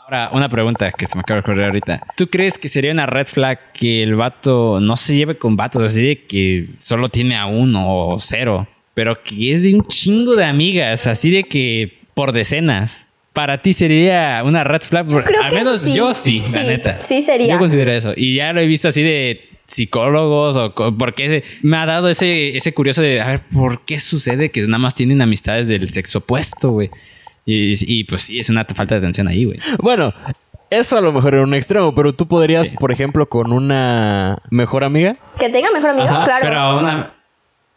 Ahora, 0.04 0.30
una 0.33 0.48
pregunta 0.48 0.90
que 0.90 1.06
se 1.06 1.16
me 1.16 1.20
acaba 1.20 1.37
de 1.37 1.40
ocurrir 1.42 1.64
ahorita. 1.64 2.00
¿Tú 2.16 2.28
crees 2.28 2.59
que 2.59 2.68
sería 2.68 2.90
una 2.90 3.06
red 3.06 3.26
flag 3.26 3.72
que 3.72 4.02
el 4.02 4.16
vato 4.16 4.80
no 4.80 4.96
se 4.96 5.14
lleve 5.14 5.38
con 5.38 5.56
vatos 5.56 5.83
así 5.83 6.04
de 6.04 6.26
que 6.26 6.66
solo 6.76 7.09
tiene 7.09 7.37
a 7.37 7.46
uno 7.46 8.09
o 8.09 8.18
cero, 8.18 8.66
pero 8.92 9.22
que 9.22 9.54
es 9.54 9.62
de 9.62 9.74
un 9.74 9.87
chingo 9.87 10.35
de 10.35 10.44
amigas, 10.44 11.06
así 11.06 11.30
de 11.30 11.44
que 11.44 11.99
por 12.14 12.32
decenas? 12.32 13.08
Para 13.32 13.62
ti 13.62 13.72
sería 13.72 14.42
una 14.44 14.64
red 14.64 14.82
flag, 14.82 15.06
al 15.42 15.52
menos 15.54 15.82
sí. 15.82 15.92
yo 15.92 16.14
sí, 16.14 16.40
la 16.40 16.44
Sí, 16.62 16.66
neta. 16.66 17.02
sí 17.02 17.22
sería. 17.22 17.54
Yo 17.54 17.58
considero 17.58 17.92
eso. 17.92 18.12
Y 18.16 18.34
ya 18.36 18.52
lo 18.52 18.60
he 18.60 18.66
visto 18.66 18.88
así 18.88 19.02
de 19.02 19.48
psicólogos 19.66 20.56
o 20.56 20.74
porque 20.98 21.44
me 21.62 21.76
ha 21.76 21.86
dado 21.86 22.08
ese, 22.08 22.56
ese 22.56 22.74
curioso 22.74 23.02
de, 23.02 23.20
a 23.20 23.26
ver, 23.28 23.40
¿por 23.52 23.84
qué 23.84 24.00
sucede 24.00 24.50
que 24.50 24.62
nada 24.62 24.78
más 24.78 24.96
tienen 24.96 25.22
amistades 25.22 25.68
del 25.68 25.88
sexo 25.90 26.18
opuesto, 26.18 26.70
güey? 26.72 26.90
Y, 27.46 27.72
y, 28.00 28.04
pues 28.04 28.22
sí, 28.22 28.40
es 28.40 28.50
una 28.50 28.64
falta 28.64 28.96
de 28.96 28.98
atención 28.98 29.28
ahí, 29.28 29.44
güey. 29.44 29.58
Bueno, 29.78 30.12
eso 30.68 30.98
a 30.98 31.00
lo 31.00 31.12
mejor 31.12 31.34
era 31.34 31.44
un 31.44 31.54
extremo, 31.54 31.94
pero 31.94 32.12
tú 32.12 32.26
podrías, 32.26 32.64
Sí. 32.66 32.72
por 32.78 32.90
ejemplo, 32.92 33.28
con 33.28 33.52
una 33.52 34.38
mejor 34.50 34.82
amiga. 34.84 35.16
Que 35.38 35.48
tenga 35.48 35.68
mejor 35.72 35.90
amigo, 35.90 36.08
Ajá, 36.08 36.24
claro. 36.24 36.42
Pero 36.42 36.78
una... 36.80 37.14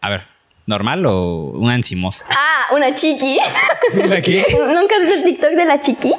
A 0.01 0.09
ver, 0.09 0.23
¿Normal 0.65 1.06
o 1.06 1.52
una 1.56 1.76
encimosa? 1.76 2.26
Ah, 2.30 2.73
una 2.73 2.95
chiqui. 2.95 3.38
¿La 4.08 4.21
qué? 4.21 4.45
¿Nunca 4.73 4.95
has 4.95 5.02
visto 5.02 5.13
el 5.15 5.23
TikTok 5.26 5.52
de 5.52 5.65
la 5.65 5.82
chiqui? 5.82 6.13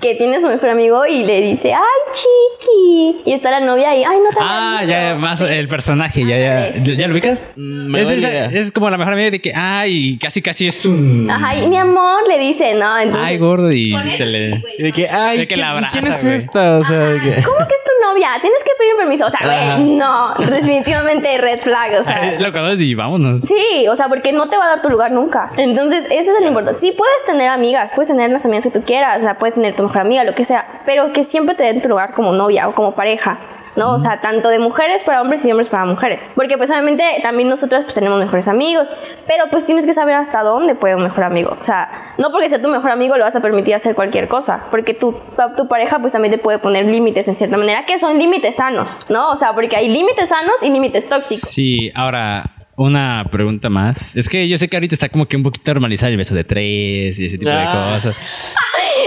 Que 0.00 0.14
tiene 0.14 0.36
a 0.36 0.40
su 0.40 0.46
mejor 0.46 0.68
amigo 0.70 1.04
y 1.06 1.24
le 1.24 1.40
dice, 1.40 1.72
¡ay, 1.74 1.80
chiqui! 2.12 3.22
Y 3.26 3.32
está 3.34 3.50
la 3.50 3.58
novia 3.60 3.94
y, 3.96 4.04
¡ay, 4.04 4.16
no 4.22 4.30
te 4.30 4.36
Ah, 4.40 4.82
ya, 4.86 5.16
más 5.16 5.40
el 5.40 5.66
personaje, 5.66 6.24
ya, 6.24 6.38
ya. 6.38 6.74
¿Ya, 6.82 6.94
ya 6.94 7.06
lo 7.08 7.14
ubicas? 7.14 7.44
Mm, 7.56 7.86
me 7.90 8.00
Es, 8.00 8.12
idea. 8.12 8.46
es 8.46 8.70
como 8.70 8.88
la 8.90 8.96
mejor 8.96 9.14
amiga 9.14 9.30
de 9.32 9.40
que, 9.40 9.52
ay, 9.54 10.16
casi 10.18 10.40
casi 10.40 10.68
es 10.68 10.84
un. 10.86 11.28
Ajá, 11.28 11.56
y 11.56 11.66
mi 11.68 11.76
amor 11.76 12.26
le 12.28 12.38
dice, 12.38 12.74
¿no? 12.74 12.96
Entonces, 12.98 13.26
Ay, 13.28 13.38
gordo, 13.38 13.72
y 13.72 13.92
se 14.10 14.24
le. 14.24 14.62
Y 14.78 14.82
de 14.84 14.92
que, 14.92 15.08
ay, 15.08 15.38
De 15.38 15.48
que 15.48 15.54
¿quién, 15.56 15.60
la 15.66 15.70
abraza, 15.72 15.98
quién 15.98 16.12
es 16.12 16.22
güey. 16.22 16.36
esta? 16.36 16.78
O 16.78 16.84
sea, 16.84 16.96
de 16.98 17.20
que... 17.20 17.42
¿Cómo 17.42 17.58
que 17.58 17.64
es 17.74 17.89
novia? 18.10 18.30
Tienes 18.40 18.62
que 18.64 18.70
pedir 18.78 18.96
permiso. 18.96 19.26
O 19.26 19.30
sea, 19.30 19.40
güey, 19.44 19.96
no, 19.96 20.34
definitivamente 20.38 21.38
red 21.38 21.60
flag, 21.60 22.00
o 22.00 22.02
sea. 22.02 22.36
Lo 22.38 22.52
conoces 22.52 22.80
y 22.80 22.94
vámonos. 22.94 23.42
Sí, 23.44 23.86
o 23.88 23.96
sea, 23.96 24.08
porque 24.08 24.32
no 24.32 24.48
te 24.48 24.56
va 24.56 24.64
a 24.66 24.68
dar 24.68 24.82
tu 24.82 24.90
lugar 24.90 25.12
nunca. 25.12 25.50
Entonces, 25.56 26.04
ese 26.06 26.30
es 26.30 26.40
el 26.40 26.46
importante. 26.46 26.78
Sí, 26.78 26.92
puedes 26.96 27.24
tener 27.26 27.48
amigas, 27.48 27.90
puedes 27.94 28.08
tener 28.08 28.30
las 28.30 28.44
amigas 28.44 28.64
que 28.64 28.70
tú 28.70 28.82
quieras, 28.82 29.18
o 29.18 29.22
sea, 29.22 29.38
puedes 29.38 29.54
tener 29.54 29.74
tu 29.74 29.82
mejor 29.82 30.00
amiga, 30.00 30.24
lo 30.24 30.34
que 30.34 30.44
sea, 30.44 30.82
pero 30.86 31.12
que 31.12 31.24
siempre 31.24 31.54
te 31.54 31.64
den 31.64 31.80
tu 31.80 31.88
lugar 31.88 32.14
como 32.14 32.32
novia 32.32 32.68
o 32.68 32.74
como 32.74 32.94
pareja. 32.94 33.38
¿No? 33.80 33.94
O 33.94 33.98
sea, 33.98 34.20
tanto 34.20 34.50
de 34.50 34.58
mujeres 34.58 35.02
para 35.04 35.22
hombres 35.22 35.42
y 35.44 35.50
hombres 35.50 35.70
para 35.70 35.86
mujeres. 35.86 36.30
Porque 36.34 36.58
pues 36.58 36.68
obviamente 36.70 37.02
también 37.22 37.48
nosotros 37.48 37.82
pues 37.84 37.94
tenemos 37.94 38.18
mejores 38.20 38.46
amigos, 38.46 38.88
pero 39.26 39.44
pues 39.50 39.64
tienes 39.64 39.86
que 39.86 39.94
saber 39.94 40.16
hasta 40.16 40.42
dónde 40.42 40.74
puede 40.74 40.96
un 40.96 41.02
mejor 41.04 41.24
amigo. 41.24 41.56
O 41.58 41.64
sea, 41.64 42.14
no 42.18 42.30
porque 42.30 42.50
sea 42.50 42.60
tu 42.60 42.68
mejor 42.68 42.90
amigo 42.90 43.16
lo 43.16 43.24
vas 43.24 43.34
a 43.36 43.40
permitir 43.40 43.74
hacer 43.74 43.94
cualquier 43.94 44.28
cosa, 44.28 44.66
porque 44.70 44.92
tu, 44.92 45.16
tu 45.56 45.66
pareja 45.66 45.98
pues 45.98 46.12
también 46.12 46.32
te 46.32 46.38
puede 46.38 46.58
poner 46.58 46.84
límites 46.84 47.26
en 47.28 47.36
cierta 47.36 47.56
manera, 47.56 47.86
que 47.86 47.98
son 47.98 48.18
límites 48.18 48.56
sanos, 48.56 48.98
¿no? 49.08 49.30
O 49.30 49.36
sea, 49.36 49.54
porque 49.54 49.76
hay 49.76 49.88
límites 49.88 50.28
sanos 50.28 50.54
y 50.62 50.68
límites 50.68 51.08
tóxicos. 51.08 51.48
Sí, 51.50 51.90
ahora 51.94 52.44
una 52.76 53.24
pregunta 53.30 53.68
más. 53.70 54.16
Es 54.16 54.28
que 54.28 54.48
yo 54.48 54.56
sé 54.58 54.68
que 54.68 54.76
ahorita 54.76 54.94
está 54.94 55.08
como 55.08 55.26
que 55.26 55.36
un 55.36 55.42
poquito 55.42 55.72
normalizado 55.72 56.10
el 56.10 56.16
beso 56.18 56.34
de 56.34 56.44
tres 56.44 57.18
y 57.18 57.26
ese 57.26 57.38
tipo 57.38 57.50
de 57.50 57.56
Ah. 57.56 57.92
cosas. 57.94 58.14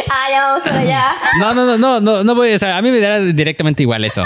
Ah, 0.09 0.27
ya 0.29 0.41
vamos 0.43 0.63
para 0.63 0.79
allá. 0.79 1.12
No, 1.39 1.53
no, 1.53 1.65
no, 1.65 1.77
no, 1.77 2.01
no, 2.01 2.23
no 2.23 2.36
voy, 2.36 2.53
o 2.53 2.59
sea, 2.59 2.77
a 2.77 2.81
mí 2.81 2.91
me 2.91 2.99
da 2.99 3.19
directamente 3.19 3.83
igual 3.83 4.03
eso. 4.03 4.23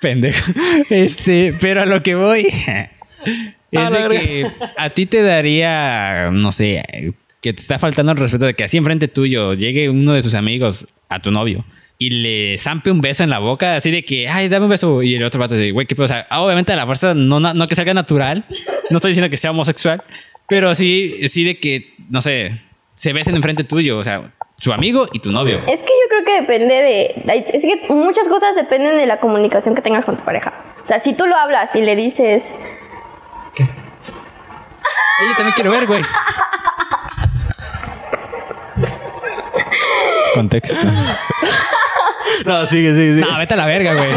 Pendejo. 0.00 0.52
Este, 0.90 1.54
pero 1.60 1.82
a 1.82 1.86
lo 1.86 2.02
que 2.02 2.14
voy 2.14 2.46
es 3.70 3.90
de 3.90 4.08
que 4.08 4.46
a 4.76 4.90
ti 4.90 5.06
te 5.06 5.22
daría, 5.22 6.30
no 6.30 6.52
sé, 6.52 7.14
que 7.40 7.52
te 7.52 7.60
está 7.60 7.78
faltando 7.78 8.12
el 8.12 8.18
respeto 8.18 8.46
de 8.46 8.54
que 8.54 8.64
así 8.64 8.76
enfrente 8.76 9.08
tuyo 9.08 9.54
llegue 9.54 9.88
uno 9.88 10.14
de 10.14 10.22
sus 10.22 10.34
amigos 10.34 10.86
a 11.08 11.20
tu 11.20 11.30
novio 11.30 11.64
y 11.98 12.10
le 12.10 12.58
zampe 12.58 12.90
un 12.90 13.00
beso 13.00 13.24
en 13.24 13.30
la 13.30 13.38
boca, 13.38 13.76
así 13.76 13.90
de 13.90 14.04
que, 14.04 14.28
ay, 14.28 14.48
dame 14.48 14.64
un 14.66 14.70
beso. 14.70 15.02
Y 15.02 15.14
el 15.14 15.24
otro 15.24 15.40
vato 15.40 15.54
dice, 15.54 15.70
güey, 15.72 15.86
qué 15.86 15.94
pedo. 15.94 16.04
O 16.04 16.08
sea, 16.08 16.26
obviamente 16.30 16.72
a 16.72 16.76
la 16.76 16.84
fuerza 16.84 17.14
no, 17.14 17.40
no, 17.40 17.54
no 17.54 17.66
que 17.66 17.74
salga 17.74 17.94
natural. 17.94 18.44
No 18.90 18.96
estoy 18.96 19.10
diciendo 19.10 19.30
que 19.30 19.36
sea 19.36 19.50
homosexual, 19.50 20.02
pero 20.48 20.74
sí, 20.74 21.26
sí 21.28 21.44
de 21.44 21.58
que, 21.58 21.94
no 22.10 22.20
sé, 22.20 22.60
se 22.94 23.12
besen 23.12 23.36
enfrente 23.36 23.64
tuyo. 23.64 23.98
O 23.98 24.04
sea, 24.04 24.34
su 24.58 24.72
amigo 24.72 25.08
y 25.12 25.20
tu 25.20 25.30
novio. 25.32 25.58
Es 25.66 25.80
que 25.80 25.86
yo 25.86 26.08
creo 26.08 26.24
que 26.24 26.40
depende 26.40 26.74
de. 26.74 27.22
Es 27.52 27.62
que 27.62 27.92
muchas 27.92 28.28
cosas 28.28 28.56
dependen 28.56 28.96
de 28.96 29.06
la 29.06 29.20
comunicación 29.20 29.74
que 29.74 29.82
tengas 29.82 30.04
con 30.04 30.16
tu 30.16 30.24
pareja. 30.24 30.52
O 30.82 30.86
sea, 30.86 30.98
si 31.00 31.14
tú 31.14 31.26
lo 31.26 31.36
hablas 31.36 31.74
y 31.76 31.82
le 31.82 31.96
dices. 31.96 32.54
Yo 33.58 35.34
también 35.34 35.54
quiero 35.54 35.70
ver, 35.70 35.86
güey. 35.86 36.02
Contexto. 40.34 40.86
No, 42.44 42.66
sigue, 42.66 42.94
sigue, 42.94 43.14
sigue. 43.14 43.26
No, 43.26 43.38
vete 43.38 43.54
a 43.54 43.56
la 43.56 43.66
verga, 43.66 43.94
güey. 43.94 44.10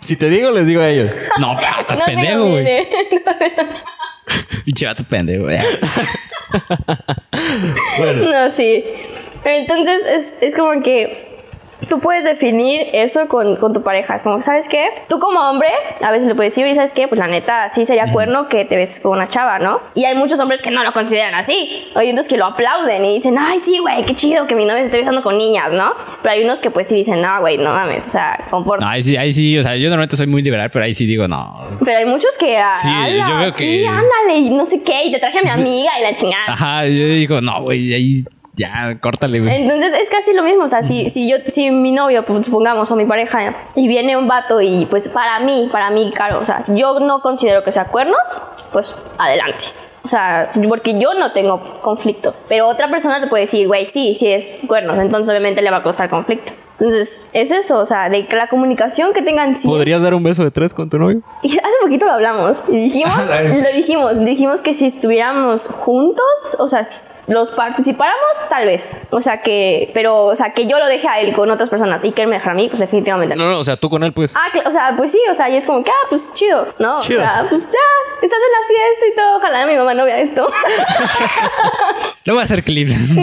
Si 0.00 0.16
te 0.16 0.28
digo, 0.28 0.50
les 0.50 0.66
digo 0.66 0.82
a 0.82 0.88
ellos. 0.88 1.14
No, 1.38 1.58
estás 1.80 1.98
no 2.00 2.04
pendejo, 2.04 2.48
güey. 2.48 2.66
Pinche 4.64 4.86
vato 4.86 5.04
pendejo, 5.04 5.44
güey. 5.44 5.58
Bueno, 7.98 8.30
No, 8.30 8.50
sí. 8.50 8.82
Entonces 9.44 10.00
es, 10.10 10.38
es 10.40 10.56
como 10.56 10.82
que 10.82 11.37
tú 11.88 12.00
puedes 12.00 12.24
definir 12.24 12.86
eso 12.92 13.28
con, 13.28 13.56
con 13.56 13.72
tu 13.72 13.82
pareja. 13.82 14.14
Es 14.16 14.22
como, 14.22 14.40
¿sabes 14.42 14.66
qué? 14.68 14.86
Tú 15.08 15.18
como 15.18 15.40
hombre 15.40 15.68
a 16.02 16.10
veces 16.10 16.26
le 16.28 16.34
puedes 16.34 16.52
decir, 16.52 16.64
oye, 16.64 16.74
¿sabes 16.74 16.92
qué? 16.92 17.08
Pues 17.08 17.18
la 17.18 17.26
neta, 17.28 17.70
sí 17.70 17.84
sería 17.84 18.12
cuerno 18.12 18.48
que 18.48 18.64
te 18.64 18.76
ves 18.76 19.00
con 19.00 19.12
una 19.12 19.28
chava, 19.28 19.58
¿no? 19.58 19.80
Y 19.94 20.04
hay 20.04 20.14
muchos 20.16 20.40
hombres 20.40 20.62
que 20.62 20.70
no 20.70 20.82
lo 20.84 20.92
consideran 20.92 21.34
así. 21.34 21.86
Hay 21.94 22.10
unos 22.10 22.26
que 22.28 22.36
lo 22.36 22.46
aplauden 22.46 23.04
y 23.04 23.14
dicen, 23.14 23.36
ay, 23.38 23.60
sí, 23.64 23.78
güey, 23.78 24.04
qué 24.04 24.14
chido 24.14 24.46
que 24.46 24.54
mi 24.54 24.64
novia 24.64 24.80
se 24.80 24.86
esté 24.86 24.98
besando 24.98 25.22
con 25.22 25.38
niñas, 25.38 25.72
¿no? 25.72 25.94
Pero 26.22 26.34
hay 26.34 26.42
unos 26.44 26.60
que 26.60 26.70
pues 26.70 26.88
sí 26.88 26.96
dicen, 26.96 27.20
no, 27.22 27.40
güey, 27.40 27.58
no 27.58 27.72
mames, 27.72 28.06
o 28.06 28.10
sea, 28.10 28.46
comporta. 28.50 28.84
No, 28.84 28.90
ahí 28.90 29.02
sí, 29.02 29.16
ahí 29.16 29.32
sí, 29.32 29.56
o 29.58 29.62
sea, 29.62 29.76
yo 29.76 29.88
normalmente 29.88 30.16
soy 30.16 30.26
muy 30.26 30.42
liberal, 30.42 30.70
pero 30.72 30.84
ahí 30.84 30.94
sí 30.94 31.06
digo, 31.06 31.28
no. 31.28 31.60
Pero 31.84 31.98
hay 31.98 32.04
muchos 32.06 32.36
que, 32.38 32.56
ah, 32.58 32.74
Sí, 32.74 32.90
yo 33.28 33.36
veo 33.38 33.52
sí, 33.52 33.64
que- 33.82 33.86
ándale, 33.86 34.38
y 34.38 34.50
no 34.50 34.64
sé 34.66 34.82
qué, 34.82 35.04
y 35.04 35.12
te 35.12 35.18
traje 35.18 35.38
a 35.38 35.42
mi 35.42 35.50
amiga 35.50 35.90
y 35.98 36.02
la 36.02 36.14
chingada. 36.14 36.44
Ajá, 36.48 36.84
yo 36.86 37.06
digo, 37.08 37.40
no, 37.40 37.62
güey, 37.62 37.94
ahí 37.94 38.24
ya, 38.58 38.98
córtale, 39.00 39.40
güey. 39.40 39.62
Entonces 39.62 39.92
es 40.00 40.10
casi 40.10 40.32
lo 40.34 40.42
mismo, 40.42 40.64
o 40.64 40.68
sea, 40.68 40.82
si, 40.82 41.08
si 41.08 41.30
yo, 41.30 41.36
si 41.46 41.70
mi 41.70 41.92
novio, 41.92 42.24
pues, 42.24 42.46
supongamos, 42.46 42.90
o 42.90 42.96
mi 42.96 43.06
pareja, 43.06 43.54
y 43.74 43.88
viene 43.88 44.16
un 44.16 44.28
vato 44.28 44.60
y 44.60 44.86
pues 44.86 45.08
para 45.08 45.38
mí, 45.40 45.68
para 45.72 45.90
mí, 45.90 46.10
claro, 46.14 46.40
o 46.40 46.44
sea, 46.44 46.64
yo 46.68 47.00
no 47.00 47.20
considero 47.20 47.62
que 47.64 47.72
sea 47.72 47.86
cuernos, 47.86 48.42
pues 48.72 48.94
adelante. 49.18 49.64
O 50.04 50.08
sea, 50.08 50.50
porque 50.68 50.98
yo 50.98 51.14
no 51.14 51.32
tengo 51.32 51.60
conflicto. 51.82 52.34
Pero 52.48 52.66
otra 52.66 52.88
persona 52.88 53.20
te 53.20 53.26
puede 53.26 53.42
decir, 53.42 53.66
güey, 53.66 53.86
sí, 53.86 54.14
sí 54.14 54.28
es 54.28 54.58
cuernos, 54.66 54.98
entonces 54.98 55.30
obviamente 55.30 55.62
le 55.62 55.70
va 55.70 55.78
a 55.78 55.82
causar 55.82 56.08
conflicto. 56.08 56.52
Entonces, 56.80 57.20
es 57.32 57.50
eso, 57.50 57.78
o 57.78 57.86
sea, 57.86 58.08
de 58.08 58.26
que 58.26 58.36
la 58.36 58.46
comunicación 58.48 59.12
que 59.12 59.20
tengan 59.20 59.56
sí. 59.56 59.66
¿podrías 59.66 60.00
dar 60.00 60.14
un 60.14 60.22
beso 60.22 60.44
de 60.44 60.52
tres 60.52 60.72
con 60.74 60.88
tu 60.88 60.98
novio? 60.98 61.22
Y 61.42 61.52
hace 61.58 61.74
poquito 61.82 62.06
lo 62.06 62.12
hablamos 62.12 62.62
y 62.68 62.72
dijimos, 62.76 63.14
lo 63.26 63.70
dijimos, 63.74 64.24
dijimos 64.24 64.62
que 64.62 64.74
si 64.74 64.86
estuviéramos 64.86 65.66
juntos, 65.66 66.24
o 66.58 66.68
sea, 66.68 66.84
si 66.84 67.06
los 67.26 67.50
participáramos, 67.50 68.48
tal 68.48 68.66
vez. 68.66 68.96
O 69.10 69.20
sea 69.20 69.40
que, 69.42 69.90
pero, 69.92 70.24
o 70.26 70.34
sea, 70.36 70.52
que 70.54 70.66
yo 70.66 70.78
lo 70.78 70.86
deje 70.86 71.08
a 71.08 71.20
él 71.20 71.34
con 71.34 71.50
otras 71.50 71.68
personas 71.68 72.00
y 72.04 72.12
que 72.12 72.22
él 72.22 72.28
me 72.28 72.36
dejara 72.36 72.52
a 72.52 72.54
mí, 72.56 72.68
pues 72.68 72.78
definitivamente 72.80 73.34
no. 73.36 73.44
No, 73.46 73.50
no, 73.52 73.58
o 73.58 73.64
sea, 73.64 73.76
tú 73.76 73.90
con 73.90 74.02
él, 74.04 74.12
pues. 74.12 74.34
Ah, 74.36 74.48
cl- 74.54 74.66
o 74.66 74.70
sea, 74.70 74.94
pues 74.96 75.10
sí, 75.12 75.18
o 75.30 75.34
sea, 75.34 75.48
y 75.50 75.56
es 75.56 75.66
como 75.66 75.82
que, 75.82 75.90
ah, 75.90 76.06
pues 76.08 76.32
chido, 76.34 76.66
¿no? 76.78 77.00
Chido. 77.00 77.20
O 77.20 77.24
sea, 77.24 77.46
pues 77.50 77.64
ya, 77.64 78.22
estás 78.22 78.38
en 78.38 78.52
la 78.52 78.66
fiesta 78.68 79.06
y 79.12 79.14
todo, 79.16 79.36
ojalá 79.38 79.66
mi 79.66 79.76
mamá 79.76 79.94
no 79.94 80.04
vea 80.04 80.20
esto. 80.20 80.46
Lo 82.24 82.34
voy 82.34 82.40
a 82.40 82.44
hacer 82.44 82.62
Cleveland. 82.62 83.18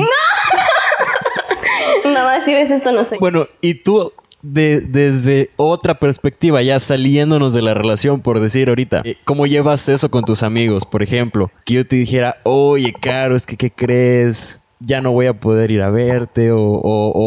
mamá, 2.06 2.44
si 2.46 2.54
ves 2.54 2.72
esto, 2.72 2.92
no 2.92 3.06
sé. 3.06 3.18
Bueno, 3.20 3.48
y 3.62 3.76
tú, 3.76 4.12
de- 4.42 4.82
desde 4.82 5.50
otra 5.56 6.00
perspectiva, 6.00 6.62
ya 6.62 6.80
saliéndonos 6.80 7.54
de 7.54 7.62
la 7.62 7.74
relación, 7.74 8.22
por 8.22 8.40
decir 8.40 8.70
ahorita, 8.70 9.02
eh, 9.06 9.16
¿cómo 9.24 9.48
llevas 9.48 9.88
eso 9.90 10.10
con 10.10 10.24
tus 10.24 10.44
amigos? 10.44 10.86
Por 10.86 11.02
ejemplo, 11.04 11.52
que 11.66 11.76
yo 11.76 11.88
te 11.88 11.96
dijera, 11.96 12.38
oye, 12.44 12.94
Caro, 12.94 13.36
es 13.36 13.46
que, 13.46 13.58
¿qué 13.58 13.72
crees? 13.72 14.62
Ya 14.80 15.02
no 15.02 15.12
voy 15.12 15.28
a 15.28 15.34
poder 15.34 15.72
ir 15.72 15.82
a 15.82 15.90
verte 15.90 16.52
o, 16.52 16.60
o- 16.60 16.82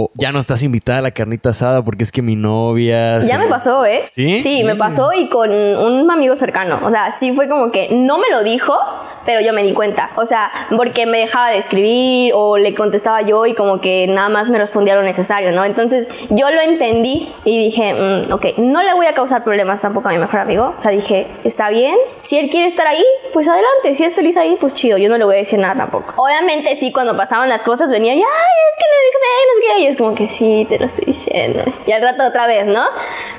o 0.04 0.10
ya 0.14 0.32
no 0.32 0.38
estás 0.38 0.62
invitada 0.62 0.98
a 0.98 1.02
la 1.02 1.10
carnita 1.12 1.50
asada 1.50 1.82
porque 1.82 2.02
es 2.04 2.12
que 2.12 2.22
mi 2.22 2.36
novia... 2.36 3.18
Ya 3.18 3.20
se- 3.20 3.38
me 3.38 3.46
pasó, 3.48 3.84
¿eh? 3.84 4.02
¿Sí? 4.12 4.42
Sí, 4.42 4.64
me 4.64 4.76
pasó 4.76 5.12
y 5.12 5.28
con 5.28 5.50
un 5.50 6.10
amigo 6.10 6.36
cercano. 6.36 6.80
O 6.84 6.90
sea, 6.90 7.12
sí 7.12 7.32
fue 7.32 7.48
como 7.48 7.70
que 7.72 7.88
no 7.90 8.18
me 8.18 8.28
lo 8.30 8.42
dijo, 8.44 8.74
pero 9.24 9.40
yo 9.40 9.52
me 9.52 9.62
di 9.62 9.72
cuenta. 9.72 10.10
O 10.16 10.26
sea, 10.26 10.50
porque 10.76 11.06
me 11.06 11.18
dejaba 11.18 11.50
de 11.50 11.56
escribir 11.58 12.32
o 12.34 12.58
le 12.58 12.74
contestaba 12.74 13.22
yo 13.22 13.46
y 13.46 13.54
como 13.54 13.80
que 13.80 14.06
nada 14.08 14.28
más 14.28 14.50
me 14.50 14.58
respondía 14.58 14.94
lo 14.94 15.02
necesario, 15.02 15.52
¿no? 15.52 15.64
Entonces 15.64 16.08
yo 16.30 16.50
lo 16.50 16.60
entendí 16.60 17.32
y 17.44 17.58
dije, 17.58 17.94
mm, 18.28 18.32
ok, 18.32 18.46
no 18.58 18.82
le 18.82 18.94
voy 18.94 19.06
a 19.06 19.14
causar 19.14 19.42
problemas 19.44 19.80
tampoco 19.80 20.08
a 20.08 20.12
mi 20.12 20.18
mejor 20.18 20.40
amigo. 20.40 20.74
O 20.78 20.82
sea, 20.82 20.90
dije, 20.90 21.26
está 21.44 21.70
bien. 21.70 21.96
Si 22.20 22.38
él 22.38 22.50
quiere 22.50 22.66
estar 22.68 22.86
ahí, 22.86 23.04
pues 23.32 23.48
adelante. 23.48 23.94
Si 23.94 24.04
es 24.04 24.14
feliz 24.14 24.36
ahí, 24.36 24.56
pues 24.60 24.74
chido. 24.74 24.98
Yo 24.98 25.08
no 25.08 25.16
le 25.18 25.24
voy 25.24 25.36
a 25.36 25.38
decir 25.38 25.58
nada 25.58 25.74
tampoco. 25.74 26.12
Obviamente, 26.16 26.76
sí, 26.76 26.92
cuando 26.92 27.16
pasaban 27.38 27.48
las 27.48 27.62
cosas 27.62 27.90
venía 27.90 28.14
y, 28.14 28.18
ay, 28.18 28.22
es 28.22 28.76
que 28.78 28.84
le 28.90 28.98
dije, 29.06 29.18
no 29.46 29.54
sé 29.54 29.60
qué. 29.60 29.80
Y 29.80 29.86
es 29.86 29.96
como 29.96 30.14
que 30.14 30.28
sí, 30.28 30.66
te 30.68 30.78
lo 30.78 30.86
estoy 30.86 31.04
diciendo. 31.06 31.62
Y 31.86 31.92
al 31.92 32.02
rato 32.02 32.26
otra 32.26 32.46
vez, 32.46 32.66
¿no? 32.66 32.82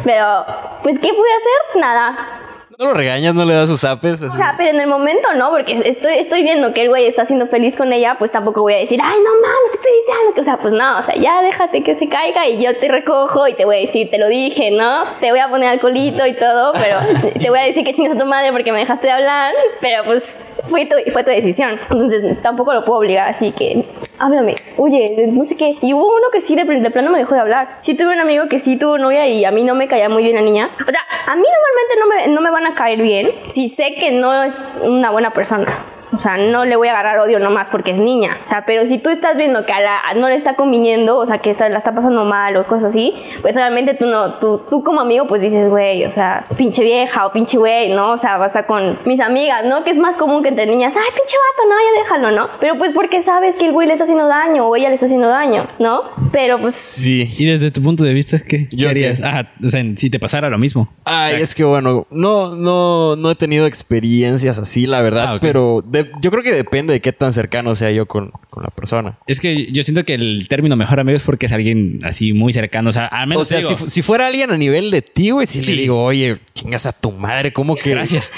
Pero, 0.04 0.46
pues, 0.82 0.98
¿qué 1.00 1.10
pude 1.10 1.30
hacer? 1.36 1.82
Nada. 1.82 2.46
No 2.78 2.86
lo 2.86 2.94
regañas, 2.94 3.36
no 3.36 3.44
le 3.44 3.54
das 3.54 3.68
sus 3.68 3.84
apes. 3.84 4.24
O 4.24 4.30
sea, 4.30 4.54
pero 4.56 4.70
en 4.70 4.80
el 4.80 4.88
momento 4.88 5.28
no, 5.36 5.50
porque 5.50 5.82
estoy, 5.84 6.14
estoy 6.14 6.44
viendo 6.44 6.74
que 6.74 6.84
el 6.84 6.88
güey 6.88 7.08
está 7.08 7.26
siendo 7.26 7.46
feliz 7.46 7.76
con 7.76 7.92
ella, 7.92 8.16
pues 8.18 8.32
tampoco 8.32 8.62
voy 8.62 8.74
a 8.74 8.78
decir, 8.78 9.02
ay, 9.04 9.18
no 9.20 9.32
mames, 9.32 9.72
te 9.72 9.78
estoy 9.78 9.92
diciendo 10.00 10.34
que, 10.34 10.42
o 10.42 10.44
sea, 10.46 10.58
pues 10.60 10.74
no, 10.74 11.00
o 11.00 11.02
sea, 11.02 11.16
ya 11.16 11.42
déjate 11.42 11.84
que 11.84 11.94
se 11.94 12.08
caiga 12.08 12.48
y 12.48 12.64
yo 12.64 12.78
te 12.80 12.88
recojo 12.88 13.50
y 13.50 13.54
te 13.54 13.66
voy 13.66 13.78
a 13.78 13.80
decir, 13.82 14.10
te 14.10 14.18
lo 14.18 14.30
dije, 14.30 14.72
¿no? 14.72 15.20
Te 15.20 15.30
voy 15.32 15.42
a 15.42 15.50
poner 15.50 15.68
alcoholito 15.68 16.26
y 16.26 16.36
todo, 16.36 16.72
pero 16.72 17.00
te 17.38 17.50
voy 17.50 17.60
a 17.60 17.64
decir 17.64 17.84
que 17.84 17.94
chingas 17.94 18.16
a 18.16 18.18
tu 18.18 18.26
madre 18.26 18.54
porque 18.54 18.72
me 18.72 18.80
dejaste 18.80 19.08
de 19.08 19.14
hablar, 19.14 19.54
pero 19.82 20.06
pues 20.06 20.38
fue 20.68 20.86
tu, 20.86 20.96
fue 21.12 21.24
tu 21.24 21.32
decisión. 21.32 21.80
Entonces 21.90 22.42
tampoco 22.42 22.74
lo 22.74 22.84
puedo 22.86 23.00
obligar, 23.00 23.28
así 23.30 23.52
que 23.52 23.86
háblame, 24.18 24.56
oye, 24.78 25.28
no 25.32 25.44
sé 25.44 25.58
qué. 25.58 25.78
Y 25.82 25.94
hubo 25.94 26.06
uno 26.06 26.28
que 26.32 26.42
sí, 26.42 26.56
de, 26.56 26.64
de 26.64 26.92
plano 26.92 27.12
me 27.12 27.18
dejó 27.18 27.36
de 27.36 27.42
hablar. 27.42 27.78
Sí 27.82 27.96
tuve 27.96 28.14
un 28.14 28.20
amigo 28.20 28.48
que 28.48 28.60
sí 28.60 28.78
tuvo 28.78 28.98
novia 28.98 29.28
y 29.28 29.46
a 29.46 29.52
mí 29.52 29.64
no 29.64 29.76
me 29.76 29.88
caía 29.88 30.10
muy 30.10 30.24
bien 30.24 30.36
la 30.36 30.42
niña. 30.42 30.72
O 30.76 30.92
sea, 30.92 31.02
a 31.28 31.36
mí 31.36 31.44
normalmente 31.44 31.96
no 32.00 32.08
me, 32.08 32.36
no 32.36 32.42
me 32.42 32.52
van 32.52 32.66
a 32.68 32.76
caer 32.76 33.02
bien 33.02 33.32
si 33.48 33.68
sé 33.68 33.96
que 33.96 34.12
no 34.12 34.44
es 34.44 34.64
una 34.84 35.12
buena 35.12 35.32
persona. 35.32 35.86
O 36.12 36.18
sea, 36.18 36.38
no 36.38 36.66
le 36.66 36.76
voy 36.76 36.88
a 36.88 36.92
agarrar 36.92 37.20
odio 37.20 37.40
nomás 37.40 37.70
porque 37.70 37.92
es 37.92 37.98
niña. 37.98 38.38
O 38.44 38.48
sea, 38.48 38.66
pero 38.66 38.86
si 38.86 38.98
tú 38.98 39.10
estás 39.10 39.38
viendo 39.38 39.66
que 39.66 39.74
a 39.74 39.80
la, 39.80 40.00
no 40.16 40.28
le 40.30 40.36
está 40.36 40.56
conviniendo, 40.56 41.18
o 41.18 41.26
sea, 41.26 41.38
que 41.40 41.50
está- 41.52 41.70
la 41.70 41.78
está 41.78 41.94
pasando 41.94 42.24
mal 42.26 42.56
o 42.58 42.66
cosas 42.68 42.86
así, 42.92 43.14
pues 43.42 43.56
obviamente 43.56 43.94
tú 43.94 44.06
no, 44.08 44.36
tú, 44.36 44.62
tú 44.70 44.84
como 44.84 45.02
amigo, 45.02 45.28
pues 45.28 45.42
dices, 45.42 45.70
güey, 45.70 46.06
o 46.06 46.12
sea, 46.12 46.46
pinche 46.58 46.84
vieja 46.84 47.26
o 47.26 47.32
pinche 47.32 47.58
güey, 47.58 47.94
¿no? 47.94 48.12
O 48.14 48.18
sea, 48.18 48.38
vas 48.38 48.56
a 48.56 48.66
con 48.66 49.00
mis 49.06 49.20
amigas, 49.20 49.64
¿no? 49.66 49.84
Que 49.84 49.92
es 49.92 49.98
más 49.98 50.16
común 50.16 50.42
que 50.44 50.50
entre 50.50 50.66
niñas, 50.66 50.94
ay, 50.96 51.12
pinche 51.16 51.36
vato, 51.36 51.70
no, 51.70 51.76
ya 51.76 52.02
déjalo, 52.04 52.32
¿no? 52.36 52.50
Pero 52.60 52.78
pues 52.78 52.92
porque 52.94 53.22
sabes 53.22 53.56
que 53.56 53.66
el 53.68 53.72
güey 53.72 53.88
le 53.88 53.94
está 53.94 54.04
haciendo 54.06 54.28
daño 54.28 54.68
o 54.68 54.76
ella 54.76 54.90
le 54.90 54.96
está 54.96 55.06
haciendo 55.06 55.28
daño, 55.28 55.68
¿no? 55.80 56.02
Pero 56.32 56.60
pues 56.60 56.76
Sí. 56.76 57.28
Y 57.38 57.46
desde 57.46 57.72
tu 57.72 57.82
punto 57.82 58.04
de 58.04 58.14
vista, 58.14 58.38
¿qué, 58.40 58.68
¿Yo 58.72 58.86
¿Qué 58.86 58.90
harías? 58.90 59.22
qué? 59.22 59.28
Ah, 59.28 59.44
o 59.64 59.70
sea, 59.70 59.84
si 59.96 60.10
te 60.10 60.20
pasara 60.20 60.50
lo 60.50 60.58
mismo. 60.58 60.90
Ay, 61.06 61.42
es 61.42 61.54
que 61.56 61.64
bueno, 61.64 62.08
no, 62.10 62.56
no, 62.56 63.16
no 63.16 63.32
he 63.32 63.36
tenido 63.36 63.66
experiencias 63.66 64.60
así, 64.60 64.86
la 64.88 65.02
verdad, 65.02 65.26
Ah, 65.36 65.38
pero 65.42 65.82
de- 65.86 65.99
yo 66.22 66.32
creo 66.32 66.44
que 66.44 66.52
depende 66.54 66.94
de 66.94 67.02
qué 67.02 67.12
tan 67.14 67.32
cercano 67.34 67.76
sea 67.76 67.92
yo 67.92 68.06
con, 68.06 68.32
con 68.50 68.64
la 68.64 68.70
persona. 68.70 69.18
Es 69.28 69.40
que 69.40 69.72
yo 69.72 69.84
siento 69.84 70.04
que 70.06 70.14
el 70.14 70.48
término 70.50 70.76
mejor 70.76 71.00
amigo 71.00 71.18
es 71.18 71.24
porque 71.24 71.46
es 71.48 71.52
alguien 71.52 72.00
así 72.04 72.34
muy 72.34 72.54
cercano. 72.54 72.90
O 72.90 72.94
sea, 72.94 73.06
al 73.08 73.28
menos 73.28 73.42
O 73.42 73.46
sea, 73.46 73.60
digo, 73.60 73.76
si, 73.78 73.90
si 73.90 74.02
fuera 74.02 74.28
alguien 74.28 74.52
a 74.52 74.58
nivel 74.58 74.92
de 74.92 75.02
ti, 75.02 75.32
güey, 75.32 75.46
si 75.46 75.62
Sí. 75.62 75.76
le 75.76 75.82
digo, 75.82 76.04
oye, 76.04 76.38
chingas 76.60 76.86
a 76.86 76.92
tu 76.92 77.12
madre, 77.12 77.54
¿cómo 77.54 77.76
que? 77.76 77.92
Gracias. 77.92 78.32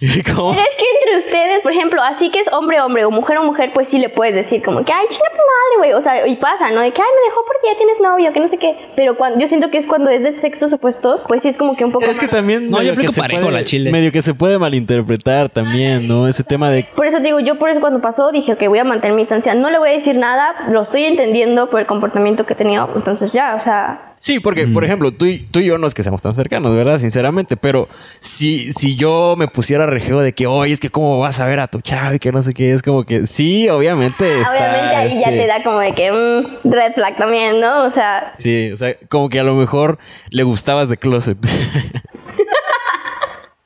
¿Cómo? 0.34 0.52
Pero 0.52 0.62
es 0.62 0.76
que 0.76 0.84
entre 1.02 1.18
ustedes, 1.26 1.60
por 1.62 1.72
ejemplo, 1.72 2.02
así 2.02 2.30
que 2.30 2.40
es 2.40 2.48
hombre 2.52 2.80
hombre 2.80 3.04
o 3.04 3.10
mujer 3.10 3.36
o 3.38 3.44
mujer, 3.44 3.72
pues 3.74 3.88
sí 3.88 3.98
le 3.98 4.08
puedes 4.08 4.34
decir 4.34 4.62
como 4.62 4.84
que, 4.84 4.92
ay, 4.92 5.06
chinga 5.08 5.28
tu 5.30 5.36
madre, 5.36 5.76
güey. 5.78 5.92
O 5.92 6.00
sea, 6.00 6.26
y 6.26 6.36
pasa, 6.36 6.70
¿no? 6.70 6.80
De 6.80 6.92
que, 6.92 7.00
ay, 7.02 7.08
me 7.14 7.28
dejó 7.28 7.44
porque 7.46 7.68
ya 7.70 7.76
tienes 7.76 7.96
novio, 8.00 8.32
que 8.32 8.40
no 8.40 8.48
sé 8.48 8.58
qué. 8.58 8.76
Pero 8.96 9.16
cuando, 9.16 9.38
yo 9.40 9.46
siento 9.46 9.70
que 9.70 9.78
es 9.78 9.86
cuando 9.86 10.10
es 10.10 10.22
de 10.24 10.32
sexos 10.32 10.72
opuestos, 10.72 11.24
pues 11.28 11.42
sí 11.42 11.48
es 11.48 11.56
como 11.56 11.76
que 11.76 11.84
un 11.84 11.92
poco 11.92 12.06
Es 12.06 12.18
que 12.18 12.28
también 12.28 12.70
No, 12.70 12.82
yo 12.82 12.94
que 12.96 13.08
se 13.08 13.20
parejo 13.20 13.42
puede- 13.42 13.56
la 13.58 13.64
chile. 13.64 13.90
medio 13.92 14.12
que 14.12 14.22
se 14.22 14.34
puede 14.34 14.58
malinterpretar 14.58 15.48
también, 15.50 16.08
¿no? 16.08 16.26
Ese 16.28 16.44
tema 16.44 16.70
de 16.70 16.84
Por 16.96 17.06
eso 17.06 17.20
digo, 17.20 17.40
yo 17.40 17.58
por 17.58 17.68
eso 17.70 17.80
cuando 17.80 18.00
pasó 18.00 18.30
dije 18.32 18.56
que 18.56 18.68
voy 18.68 18.78
a 18.78 18.84
mantener 18.84 19.14
mi 19.14 19.22
distancia. 19.22 19.54
No 19.54 19.70
le 19.70 19.78
voy 19.78 19.90
a 19.90 19.92
decir 19.92 20.16
nada, 20.16 20.54
lo 20.70 20.82
estoy 20.82 21.04
entendiendo 21.04 21.68
por 21.70 21.80
el 21.80 21.86
comportamiento 21.86 22.46
que 22.46 22.52
he 22.54 22.56
tenido. 22.56 22.88
Entonces 22.94 23.32
ya, 23.32 23.54
o 23.54 23.60
sea, 23.60 24.07
Sí, 24.28 24.40
porque, 24.40 24.66
por 24.66 24.84
ejemplo, 24.84 25.10
tú 25.10 25.24
y, 25.24 25.38
tú 25.50 25.60
y 25.60 25.64
yo 25.64 25.78
no 25.78 25.86
es 25.86 25.94
que 25.94 26.02
seamos 26.02 26.20
tan 26.20 26.34
cercanos, 26.34 26.74
¿verdad? 26.74 26.98
Sinceramente, 26.98 27.56
pero 27.56 27.88
si, 28.20 28.74
si 28.74 28.94
yo 28.94 29.36
me 29.38 29.48
pusiera 29.48 29.86
rejeo 29.86 30.20
de 30.20 30.34
que, 30.34 30.46
oye, 30.46 30.70
es 30.74 30.80
que 30.80 30.90
cómo 30.90 31.18
vas 31.18 31.40
a 31.40 31.46
ver 31.46 31.60
a 31.60 31.66
tu 31.68 31.80
chavo 31.80 32.12
y 32.14 32.18
que 32.18 32.30
no 32.30 32.42
sé 32.42 32.52
qué, 32.52 32.74
es 32.74 32.82
como 32.82 33.04
que 33.04 33.24
sí, 33.24 33.70
obviamente 33.70 34.38
está. 34.42 34.50
obviamente 34.52 34.96
ahí 34.96 35.08
ya 35.18 35.28
este, 35.30 35.38
te 35.40 35.46
da 35.46 35.62
como 35.64 35.78
de 35.80 35.94
que, 35.94 36.12
mm, 36.12 36.70
red 36.70 36.92
flag 36.92 37.16
también, 37.16 37.58
¿no? 37.58 37.84
O 37.86 37.90
sea, 37.90 38.30
Sí, 38.36 38.70
o 38.70 38.76
sea, 38.76 38.94
como 39.08 39.30
que 39.30 39.40
a 39.40 39.44
lo 39.44 39.54
mejor 39.54 39.98
le 40.28 40.42
gustabas 40.42 40.90
de 40.90 40.98
closet. 40.98 41.38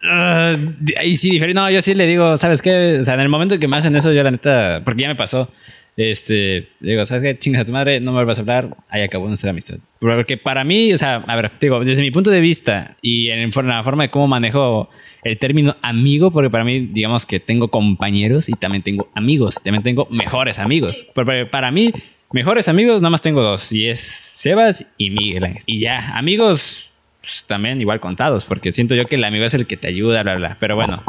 Ah, 0.05 0.57
di- 0.81 0.95
ahí 0.99 1.17
sí 1.17 1.31
diferente. 1.31 1.61
No, 1.61 1.71
yo 1.71 1.81
sí 1.81 1.95
le 1.95 2.07
digo, 2.07 2.37
¿sabes 2.37 2.61
qué? 2.61 2.99
O 3.01 3.05
sea, 3.05 3.15
en 3.15 3.21
el 3.21 3.29
momento 3.29 3.59
que 3.61 3.69
me 3.69 3.77
hacen 3.77 3.95
eso, 3.95 4.13
yo 4.13 4.23
la 4.25 4.33
neta, 4.33 4.83
porque 4.85 5.03
ya 5.03 5.09
me 5.09 5.15
pasó. 5.15 5.49
Este, 5.97 6.69
digo, 6.81 7.05
¿sabes 7.05 7.23
qué? 7.23 7.39
Chingas 7.39 7.63
a 7.63 7.65
tu 7.65 7.73
madre, 7.73 8.01
no 8.01 8.13
me 8.13 8.17
vuelvas 8.17 8.39
a 8.39 8.41
hablar, 8.41 8.77
ahí 8.89 9.03
acabó 9.03 9.29
nuestra 9.29 9.51
amistad. 9.51 9.77
Porque 9.99 10.37
para 10.37 10.65
mí, 10.65 10.93
o 10.93 10.97
sea, 10.97 11.17
a 11.17 11.37
ver, 11.37 11.51
digo, 11.61 11.85
desde 11.85 12.01
mi 12.01 12.11
punto 12.11 12.31
de 12.31 12.41
vista 12.41 12.97
y 13.03 13.29
en 13.29 13.51
la 13.51 13.83
forma 13.83 14.05
de 14.05 14.11
cómo 14.11 14.27
manejo 14.27 14.89
el 15.23 15.39
término 15.39 15.77
amigo, 15.83 16.31
porque 16.31 16.51
para 16.51 16.65
mí, 16.65 16.89
digamos 16.93 17.27
que 17.27 17.41
tengo 17.41 17.69
compañeros 17.69 18.49
y 18.49 18.53
también 18.53 18.83
tengo 18.83 19.11
amigos, 19.15 19.61
también 19.63 19.83
tengo 19.83 20.09
mejores 20.11 20.59
amigos. 20.59 21.07
Porque 21.15 21.47
para 21.47 21.71
mí, 21.71 21.93
mejores 22.33 22.69
amigos 22.69 23.03
nada 23.03 23.11
más 23.11 23.23
tengo 23.23 23.43
dos, 23.43 23.73
y 23.73 23.87
es 23.87 24.01
Sebas 24.01 24.87
y 24.97 25.11
Miguel 25.11 25.45
Ángel. 25.45 25.63
Y 25.67 25.81
ya, 25.81 26.17
amigos, 26.17 26.91
pues, 27.21 27.45
también 27.47 27.81
igual 27.81 28.01
contados, 28.01 28.45
porque 28.45 28.73
siento 28.73 28.95
yo 28.95 29.07
que 29.07 29.17
el 29.17 29.25
amigo 29.25 29.45
es 29.45 29.55
el 29.55 29.67
que 29.67 29.77
te 29.77 29.89
ayuda, 29.89 30.23
bla, 30.23 30.37
bla. 30.37 30.57
Pero 30.59 30.75
bueno, 30.75 31.05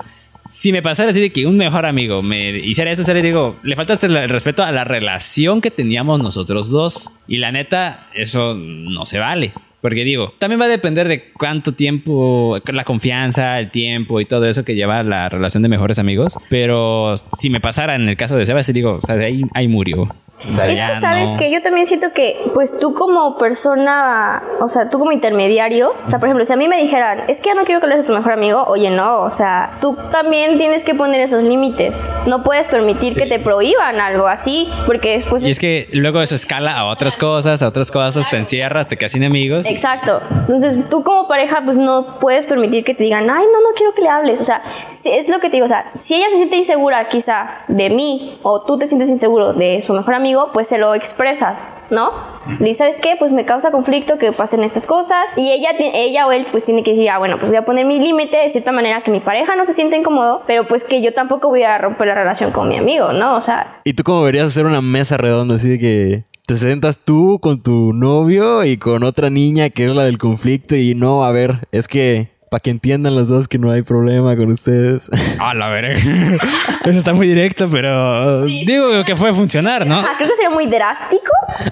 si 0.48 0.72
me 0.72 0.82
pasara 0.82 1.10
así 1.10 1.22
de 1.22 1.32
que 1.32 1.46
un 1.46 1.58
mejor 1.58 1.86
amigo 1.86 2.22
me 2.22 2.58
hiciera 2.60 2.92
eso, 2.92 3.12
le 3.14 3.22
digo, 3.22 3.56
le 3.64 3.76
falta 3.76 3.94
hasta 3.94 4.08
el 4.08 4.30
respeto 4.30 4.64
a 4.64 4.72
la 4.72 4.84
relación 4.84 5.62
que 5.62 5.72
teníamos 5.72 6.22
nosotros 6.22 6.70
dos. 6.70 7.12
Y 7.28 7.38
la 7.38 7.52
neta, 7.52 8.08
eso 8.14 8.54
no 8.56 9.06
se 9.06 9.20
vale. 9.20 9.54
Porque 9.84 10.06
digo, 10.06 10.34
también 10.40 10.62
va 10.62 10.66
a 10.66 10.70
depender 10.70 11.10
de 11.10 11.34
cuánto 11.34 11.74
tiempo, 11.74 12.58
la 12.72 12.86
confianza, 12.86 13.60
el 13.60 13.70
tiempo 13.70 14.22
y 14.22 14.26
todo 14.26 14.46
eso 14.46 14.64
que 14.64 14.76
lleva 14.76 15.04
la 15.04 15.28
relación 15.28 15.62
de 15.62 15.68
mejores 15.68 16.00
amigos. 16.00 16.38
Pero 16.50 17.16
si 17.38 17.50
me 17.50 17.60
pasara 17.60 17.96
en 17.96 18.08
el 18.08 18.16
caso 18.16 18.38
de 18.38 18.46
Sebas, 18.46 18.72
digo, 18.72 19.00
o 19.02 19.06
sea, 19.06 19.16
ahí, 19.16 19.42
ahí 19.54 19.68
murió. 19.68 20.08
O 20.50 20.54
sea, 20.54 20.70
Es 20.70 20.96
que 20.96 21.02
sabes 21.02 21.30
no- 21.32 21.38
que 21.38 21.52
yo 21.52 21.62
también 21.62 21.86
siento 21.86 22.12
que, 22.14 22.38
pues 22.54 22.78
tú 22.80 22.94
como 22.94 23.38
persona, 23.38 24.44
o 24.60 24.68
sea, 24.70 24.90
tú 24.90 25.00
como 25.00 25.12
intermediario, 25.12 25.94
o 26.06 26.10
sea, 26.10 26.20
por 26.20 26.28
ejemplo, 26.28 26.46
si 26.46 26.54
a 26.54 26.56
mí 26.56 26.68
me 26.68 26.78
dijeran, 26.78 27.24
es 27.30 27.40
que 27.40 27.50
ya 27.50 27.56
no 27.56 27.64
quiero 27.64 27.80
que 27.80 27.88
hagas 27.88 28.00
a 28.00 28.04
tu 28.04 28.14
mejor 28.14 28.34
amigo, 28.34 28.64
oye, 28.68 28.90
no, 28.90 29.22
o 29.22 29.32
sea, 29.32 29.78
tú 29.82 29.96
también 30.12 30.58
tienes 30.58 30.84
que 30.84 30.94
poner 30.96 31.22
esos 31.22 31.44
límites. 31.44 32.06
No 32.28 32.44
puedes 32.44 32.68
permitir 32.68 33.16
que 33.16 33.26
te 33.26 33.40
prohíban 33.40 34.00
algo 34.00 34.28
así, 34.28 34.70
porque 34.86 35.12
después. 35.18 35.44
Y 35.44 35.50
es 35.50 35.60
que 35.60 35.88
luego 35.94 36.22
eso 36.22 36.36
escala 36.36 36.78
a 36.78 36.86
otras 36.86 37.18
cosas, 37.18 37.62
a 37.64 37.68
otras 37.68 37.92
cosas, 37.92 38.30
te 38.30 38.38
encierras, 38.38 38.88
te 38.88 38.98
quedas 38.98 39.14
sin 39.14 39.24
amigos. 39.24 39.70
Exacto. 39.70 40.22
Entonces, 40.42 40.90
tú 40.90 41.04
como 41.04 41.28
pareja, 41.28 41.62
pues 41.64 41.78
no 41.78 42.20
puedes 42.20 42.46
permitir 42.46 42.84
que 42.84 42.94
te 42.94 43.04
digan, 43.04 43.30
ay, 43.30 43.46
no, 43.52 43.62
no 43.62 43.76
quiero 43.76 43.94
que 43.94 44.02
le 44.02 44.10
hables. 44.10 44.42
O 44.42 44.44
sea, 44.44 44.62
es 45.06 45.30
lo 45.30 45.40
que 45.40 45.50
te 45.50 45.58
digo. 45.58 45.66
O 45.66 45.70
sea, 45.70 45.92
si 45.96 46.16
ella 46.16 46.28
se 46.30 46.36
siente 46.38 46.58
insegura, 46.58 47.08
quizá, 47.10 47.64
de 47.68 47.90
mí, 47.90 48.40
o 48.44 48.62
tú 48.64 48.78
te 48.78 48.88
sientes 48.88 49.10
inseguro 49.10 49.54
de 49.54 49.82
su 49.82 49.94
mejor 49.94 50.16
amigo, 50.16 50.33
pues 50.54 50.68
se 50.68 50.78
lo 50.78 50.96
expresas, 50.96 51.74
¿no? 51.90 52.12
Le 52.60 52.70
dices, 52.70 52.78
¿sabes 52.78 52.98
qué? 53.02 53.16
Pues 53.18 53.32
me 53.32 53.46
causa 53.46 53.72
conflicto 53.72 54.18
que 54.18 54.32
pasen 54.32 54.64
estas 54.64 54.86
cosas. 54.86 55.26
Y 55.38 55.52
ella, 55.52 55.70
ella 55.80 56.28
o 56.28 56.32
él, 56.32 56.46
pues 56.52 56.66
tiene 56.66 56.84
que 56.84 56.92
decir, 56.92 57.10
ah, 57.10 57.18
bueno, 57.18 57.38
pues 57.40 57.50
voy 57.50 57.58
a 57.58 57.66
poner 57.66 57.86
mi 57.86 58.00
límite 58.00 58.38
de 58.38 58.50
cierta 58.50 58.72
manera 58.72 59.02
que 59.02 59.12
mi 59.12 59.20
pareja 59.20 59.56
no 59.56 59.66
se 59.66 59.74
sienta 59.74 59.96
incómodo, 59.96 60.44
pero 60.46 60.68
pues 60.68 60.84
que 60.84 61.02
yo 61.02 61.14
tampoco 61.14 61.50
voy 61.50 61.64
a 61.64 61.78
romper 61.78 62.08
la 62.08 62.16
relación 62.16 62.52
con 62.52 62.68
mi 62.68 62.78
amigo, 62.78 63.14
¿no? 63.14 63.36
O 63.36 63.42
sea, 63.42 63.82
¿Y 63.84 63.94
tú 63.94 64.04
cómo 64.04 64.24
verías 64.24 64.50
hacer 64.50 64.66
una 64.66 64.82
mesa 64.82 65.18
redonda 65.18 65.56
así 65.56 65.70
de 65.70 65.80
que 65.80 66.24
te 66.46 66.56
sientas 66.56 67.00
tú 67.00 67.40
con 67.42 67.64
tu 67.64 67.94
novio 67.94 68.66
y 68.66 68.78
con 68.78 69.04
otra 69.04 69.30
niña 69.30 69.70
que 69.70 69.86
es 69.86 69.96
la 69.96 70.04
del 70.04 70.18
conflicto 70.18 70.76
y 70.76 70.94
no, 70.96 71.24
a 71.24 71.32
ver, 71.32 71.68
es 71.72 71.88
que 71.88 72.33
para 72.54 72.62
que 72.62 72.70
entiendan 72.70 73.16
los 73.16 73.30
dos 73.30 73.48
que 73.48 73.58
no 73.58 73.72
hay 73.72 73.82
problema 73.82 74.36
con 74.36 74.52
ustedes. 74.52 75.10
A 75.40 75.56
la 75.56 75.70
verga. 75.70 75.96
Eso 76.86 77.00
está 77.00 77.12
muy 77.12 77.28
directo, 77.28 77.68
pero 77.72 78.44
digo 78.44 79.04
que 79.08 79.16
puede 79.16 79.34
funcionar, 79.34 79.88
¿no? 79.88 79.96
Ah, 79.98 80.12
creo 80.18 80.30
que 80.30 80.36
sería 80.36 80.52
muy 80.52 80.68
drástico. 80.68 81.32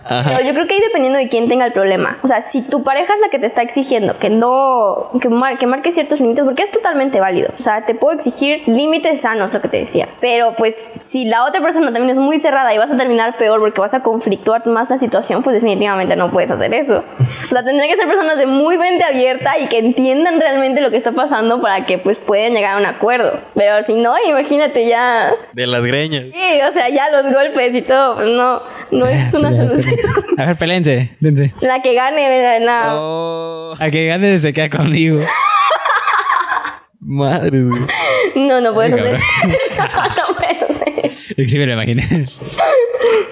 Pero 0.10 0.42
yo 0.44 0.54
creo 0.56 0.66
que 0.66 0.74
ahí 0.74 0.80
dependiendo 0.88 1.20
de 1.20 1.30
quién 1.30 1.48
tenga 1.48 1.68
el 1.68 1.74
problema. 1.74 2.18
O 2.24 2.28
sea, 2.28 2.42
si 2.42 2.64
tu 2.64 2.84
pareja 2.84 3.14
es 3.14 3.20
la 3.20 3.30
que 3.30 3.38
te 3.38 3.46
está 3.46 3.62
exigiendo 3.62 4.18
que 4.18 4.32
no, 4.32 5.12
que, 5.22 5.30
mar- 5.30 5.60
que 5.60 5.68
marque 5.68 5.92
ciertos 5.92 6.20
límites, 6.20 6.44
porque 6.44 6.64
es 6.64 6.72
totalmente 6.72 7.20
válido. 7.20 7.54
O 7.60 7.64
sea, 7.64 7.86
te 7.86 7.94
puedo 7.94 8.16
exigir 8.16 8.64
límites 8.68 9.22
sanos, 9.22 9.54
lo 9.54 9.62
que 9.62 9.68
te 9.68 9.78
decía. 9.78 10.10
Pero 10.20 10.56
pues 10.58 10.92
si 11.00 11.26
la 11.26 11.46
otra 11.46 11.62
persona 11.62 11.94
también 11.94 12.10
es 12.10 12.18
muy 12.18 12.40
cerrada 12.40 12.74
y 12.74 12.80
vas 12.80 12.90
a 12.90 12.98
terminar 12.98 13.38
peor 13.38 13.60
porque 13.60 13.80
vas 13.80 13.94
a 13.94 14.02
conflictuar 14.02 14.66
más 14.66 14.90
la 14.90 14.98
situación, 14.98 15.44
pues 15.44 15.54
definitivamente 15.54 16.16
no 16.16 16.32
puedes 16.32 16.50
hacer 16.50 16.74
eso. 16.74 17.04
O 17.20 17.50
sea, 17.50 17.64
tendrían 17.64 17.88
que 17.88 17.98
ser 17.98 18.08
personas 18.08 18.38
de 18.40 18.48
muy 18.48 18.80
mente 18.80 19.04
abierta 19.04 19.60
y 19.60 19.68
que 19.68 19.78
entiendan 19.78 20.40
realmente 20.40 20.71
lo 20.80 20.90
que 20.92 20.98
está 20.98 21.12
pasando 21.12 21.62
para 21.62 21.86
que 21.86 21.98
pues 21.98 22.18
puedan 22.20 22.54
llegar 22.54 22.76
a 22.76 22.78
un 22.78 22.86
acuerdo. 22.86 23.42
Pero 23.56 23.84
si 23.86 23.96
no, 23.96 24.14
imagínate 24.26 24.88
ya 24.88 25.32
De 25.52 25.68
las 25.68 25.86
greñas. 25.86 26.26
Sí, 26.32 26.60
o 26.66 26.72
sea, 26.72 26.88
ya 26.90 27.10
los 27.10 27.34
golpes 27.34 27.76
y 27.76 27.82
todo, 27.82 28.16
pues 28.16 28.30
no, 28.30 28.62
no 28.92 29.06
es 29.10 29.34
una 29.34 29.54
solución. 29.54 30.00
A 30.38 30.46
ver, 30.46 30.56
pelense, 30.58 31.12
dense. 31.20 31.54
La 31.60 31.82
que 31.82 31.94
gane, 31.94 32.60
la... 32.62 32.96
Oh, 32.96 33.74
A 33.80 33.90
que 33.90 34.06
gane 34.08 34.38
se 34.38 34.54
queda 34.54 34.70
conmigo. 34.70 35.20
madre, 37.00 37.64
güey. 37.64 37.82
No, 38.36 38.62
no 38.62 38.74
puedes 38.74 38.94
Ay, 38.94 39.00
hacer 39.00 39.16
eso, 39.72 39.84
no 39.84 40.38
puedes 40.38 40.62
hacer. 40.70 41.48
Sí, 41.48 41.58
me 41.60 41.66
lo 41.66 41.74
imaginé. 41.74 42.04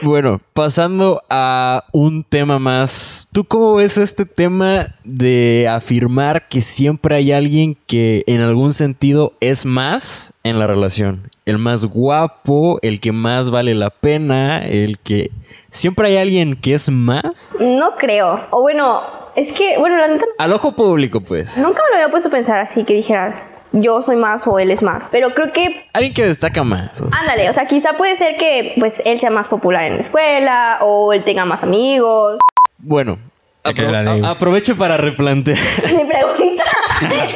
Bueno, 0.01 0.39
pasando 0.53 1.21
a 1.29 1.83
un 1.91 2.23
tema 2.23 2.57
más. 2.57 3.27
¿Tú 3.33 3.43
cómo 3.43 3.75
ves 3.75 3.97
este 3.97 4.25
tema 4.25 4.95
de 5.03 5.67
afirmar 5.67 6.47
que 6.47 6.61
siempre 6.61 7.15
hay 7.15 7.31
alguien 7.31 7.77
que 7.85 8.23
en 8.27 8.41
algún 8.41 8.73
sentido 8.73 9.33
es 9.41 9.65
más 9.65 10.33
en 10.43 10.57
la 10.57 10.67
relación? 10.67 11.29
El 11.45 11.57
más 11.57 11.85
guapo, 11.85 12.79
el 12.81 12.99
que 12.99 13.11
más 13.11 13.49
vale 13.49 13.75
la 13.75 13.89
pena, 13.89 14.59
el 14.59 14.99
que... 14.99 15.31
¿Siempre 15.69 16.07
hay 16.09 16.17
alguien 16.17 16.55
que 16.55 16.75
es 16.75 16.89
más? 16.89 17.53
No 17.59 17.95
creo. 17.97 18.39
O 18.51 18.61
bueno, 18.61 19.01
es 19.35 19.51
que, 19.51 19.77
bueno, 19.77 19.97
la 19.97 20.07
neta, 20.07 20.25
Al 20.37 20.53
ojo 20.53 20.71
público, 20.73 21.21
pues. 21.21 21.57
nunca 21.57 21.81
me 21.89 21.97
lo 21.97 22.03
había 22.03 22.11
puesto 22.11 22.29
a 22.29 22.31
pensar 22.31 22.57
así, 22.59 22.83
que 22.83 22.93
dijeras, 22.93 23.45
yo 23.71 24.01
soy 24.01 24.15
más 24.15 24.47
o 24.47 24.57
él 24.59 24.71
es 24.71 24.81
más. 24.81 25.09
Pero 25.11 25.33
creo 25.33 25.51
que 25.51 25.85
Alguien 25.93 26.13
que 26.13 26.25
destaca 26.25 26.63
más. 26.63 27.01
o- 27.01 27.09
Ándale, 27.11 27.49
o 27.49 27.53
sea, 27.53 27.65
quizá 27.67 27.93
puede 27.93 28.15
ser 28.15 28.37
que 28.37 28.73
pues 28.79 28.95
él 29.05 29.19
sea 29.19 29.29
más 29.29 29.47
popular 29.47 29.85
en 29.85 29.95
la 29.95 29.99
escuela 30.01 30.79
o 30.81 31.13
él 31.13 31.23
tenga 31.23 31.45
más 31.45 31.63
amigos. 31.63 32.39
Bueno, 32.79 33.17
apro- 33.63 34.25
a- 34.25 34.29
aprovecho 34.31 34.75
para 34.77 34.97
replantear. 34.97 35.57
Mi 35.95 36.05
pregunta 36.05 36.63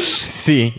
Sí. 0.00 0.74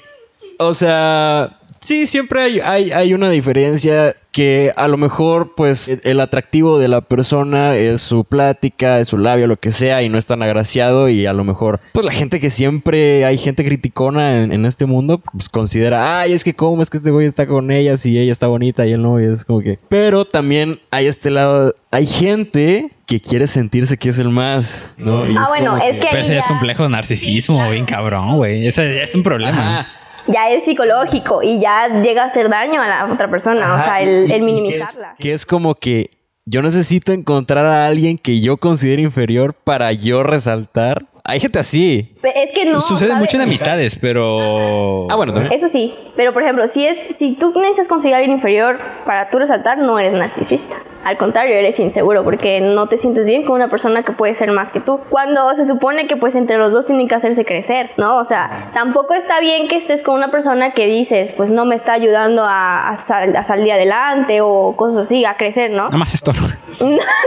O 0.60 0.74
sea, 0.74 1.60
Sí, 1.84 2.06
siempre 2.08 2.42
hay, 2.42 2.60
hay, 2.62 2.92
hay 2.92 3.14
una 3.14 3.30
diferencia 3.30 4.16
que 4.32 4.72
a 4.78 4.88
lo 4.88 4.96
mejor 4.98 5.54
pues 5.56 5.90
el- 6.04 6.20
atractivo 6.22 6.80
de 6.80 6.88
la 6.88 7.02
persona 7.02 7.76
es 7.76 8.02
su 8.02 8.24
plática, 8.24 9.00
es 9.02 9.10
su 9.10 9.18
labio, 9.18 9.48
lo 9.48 9.58
que 9.58 9.70
sea, 9.70 10.02
y 10.02 10.08
no 10.08 10.18
es 10.18 10.26
tan 10.26 10.42
agraciado 10.42 11.10
y 11.10 11.26
a 11.26 11.34
lo 11.34 11.44
mejor 11.44 11.82
pues 11.92 12.06
la 12.06 12.14
gente 12.14 12.40
que 12.40 12.50
siempre 12.50 13.26
hay 13.26 13.38
gente 13.38 13.66
criticona 13.66 14.42
en, 14.42 14.54
en 14.54 14.66
este 14.66 14.86
mundo 14.86 15.20
pues 15.20 15.50
considera, 15.50 16.20
ay, 16.22 16.32
es 16.32 16.46
que 16.46 16.54
cómo 16.56 16.82
es 16.82 16.90
que 16.90 16.96
este 16.98 17.12
güey 17.12 17.28
está 17.28 17.46
con 17.48 17.70
ella 17.70 17.98
si 17.98 18.18
ella 18.18 18.32
está 18.32 18.48
bonita 18.48 18.86
y 18.88 18.94
él 18.94 19.02
no, 19.02 19.20
y 19.22 19.26
es 19.26 19.44
como 19.44 19.60
que... 19.60 19.78
Pero 19.90 20.24
también 20.26 20.80
hay 20.90 21.08
este 21.08 21.30
lado, 21.32 21.76
hay 21.92 22.06
gente 22.06 22.92
que 23.06 23.20
quiere 23.20 23.46
sentirse 23.46 23.98
que 23.98 24.08
es 24.10 24.20
el 24.20 24.30
más, 24.30 24.96
¿no? 24.98 25.30
Y 25.30 25.36
Ah, 25.38 25.42
es 25.44 25.50
bueno, 25.50 25.76
es 25.78 25.98
que 26.00 26.08
Pero 26.10 26.22
ese 26.24 26.34
ya 26.34 26.40
es 26.40 26.48
complejo 26.48 26.84
de 26.84 26.90
narcisismo, 26.90 27.70
bien 27.70 27.86
cabrón, 27.86 28.38
güey. 28.38 28.66
Ese 28.66 29.04
es 29.04 29.14
un 29.14 29.22
problema. 29.24 29.80
Ajá. 29.82 29.88
Ya 30.28 30.50
es 30.50 30.66
psicológico 30.66 31.42
y 31.44 31.60
ya 31.60 31.88
llega 32.02 32.24
a 32.24 32.26
hacer 32.28 32.50
daño 32.50 32.82
a 32.82 32.88
la 32.88 33.12
otra 33.12 33.30
persona, 33.30 33.76
o 33.76 33.80
sea, 33.80 34.02
el, 34.02 34.32
el 34.32 34.42
minimizarla. 34.44 35.16
Que 35.20 35.34
es 35.34 35.46
como 35.46 35.76
que 35.76 36.12
yo 36.46 36.62
necesito 36.62 37.14
encontrar 37.14 37.66
a 37.66 37.86
alguien 37.86 38.18
que 38.18 38.42
yo 38.42 38.58
considere 38.58 39.02
inferior 39.02 39.54
para 39.54 39.92
yo 39.94 40.24
resaltar. 40.24 41.06
Hay 41.26 41.40
gente 41.40 41.58
así. 41.60 42.14
Es 42.36 42.52
que 42.54 42.66
no. 42.66 42.82
Sucede 42.82 43.08
¿sabes? 43.10 43.22
mucho 43.22 43.38
en 43.38 43.44
amistades, 43.44 43.98
pero. 44.00 45.08
Ah, 45.10 45.16
bueno, 45.16 45.32
también. 45.32 45.54
Eso 45.54 45.70
sí, 45.70 45.96
pero 46.18 46.34
por 46.34 46.44
ejemplo, 46.44 46.68
si 46.68 46.86
es 46.86 46.98
si 47.18 47.34
tú 47.36 47.54
necesitas 47.56 47.88
conseguir 47.88 48.16
a 48.16 48.18
alguien 48.18 48.36
inferior 48.36 48.78
para 49.06 49.30
tú 49.30 49.40
resaltar, 49.40 49.78
no 49.78 49.98
eres 50.00 50.14
narcisista. 50.14 50.76
Al 51.06 51.18
contrario, 51.18 51.56
eres 51.56 51.80
inseguro 51.82 52.24
porque 52.24 52.62
no 52.62 52.88
te 52.88 52.96
sientes 52.98 53.26
bien 53.26 53.44
con 53.44 53.56
una 53.56 53.70
persona 53.70 54.04
que 54.04 54.14
puede 54.14 54.36
ser 54.36 54.52
más 54.52 54.72
que 54.72 54.80
tú. 54.80 55.00
Cuando 55.10 55.54
se 55.56 55.66
supone 55.66 56.08
que 56.08 56.16
pues 56.18 56.34
entre 56.36 56.58
los 56.58 56.72
dos 56.72 56.86
tienen 56.86 57.10
que 57.10 57.16
hacerse 57.16 57.44
crecer, 57.44 57.92
¿no? 57.98 58.18
O 58.18 58.26
sea, 58.26 58.70
tampoco 58.74 59.14
está 59.14 59.42
bien 59.42 59.68
que 59.68 59.76
estés 59.76 60.02
con 60.02 60.16
una 60.16 60.32
persona 60.32 60.72
que 60.74 60.88
dices, 60.88 61.34
pues 61.36 61.52
no 61.52 61.66
me 61.66 61.76
está 61.76 61.92
ayudando 61.94 62.44
a, 62.46 62.88
a 62.90 62.96
sal- 62.96 63.36
a 63.36 63.44
salir 63.44 63.72
adelante 63.74 64.40
o 64.42 64.76
cosas 64.78 65.00
así, 65.00 65.26
a 65.26 65.36
crecer, 65.36 65.72
¿no? 65.72 65.86
Nada 65.86 65.98
más 65.98 66.14
esto. 66.14 66.32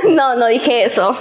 No, 0.09 0.35
no 0.37 0.47
dije 0.47 0.85
eso. 0.85 1.11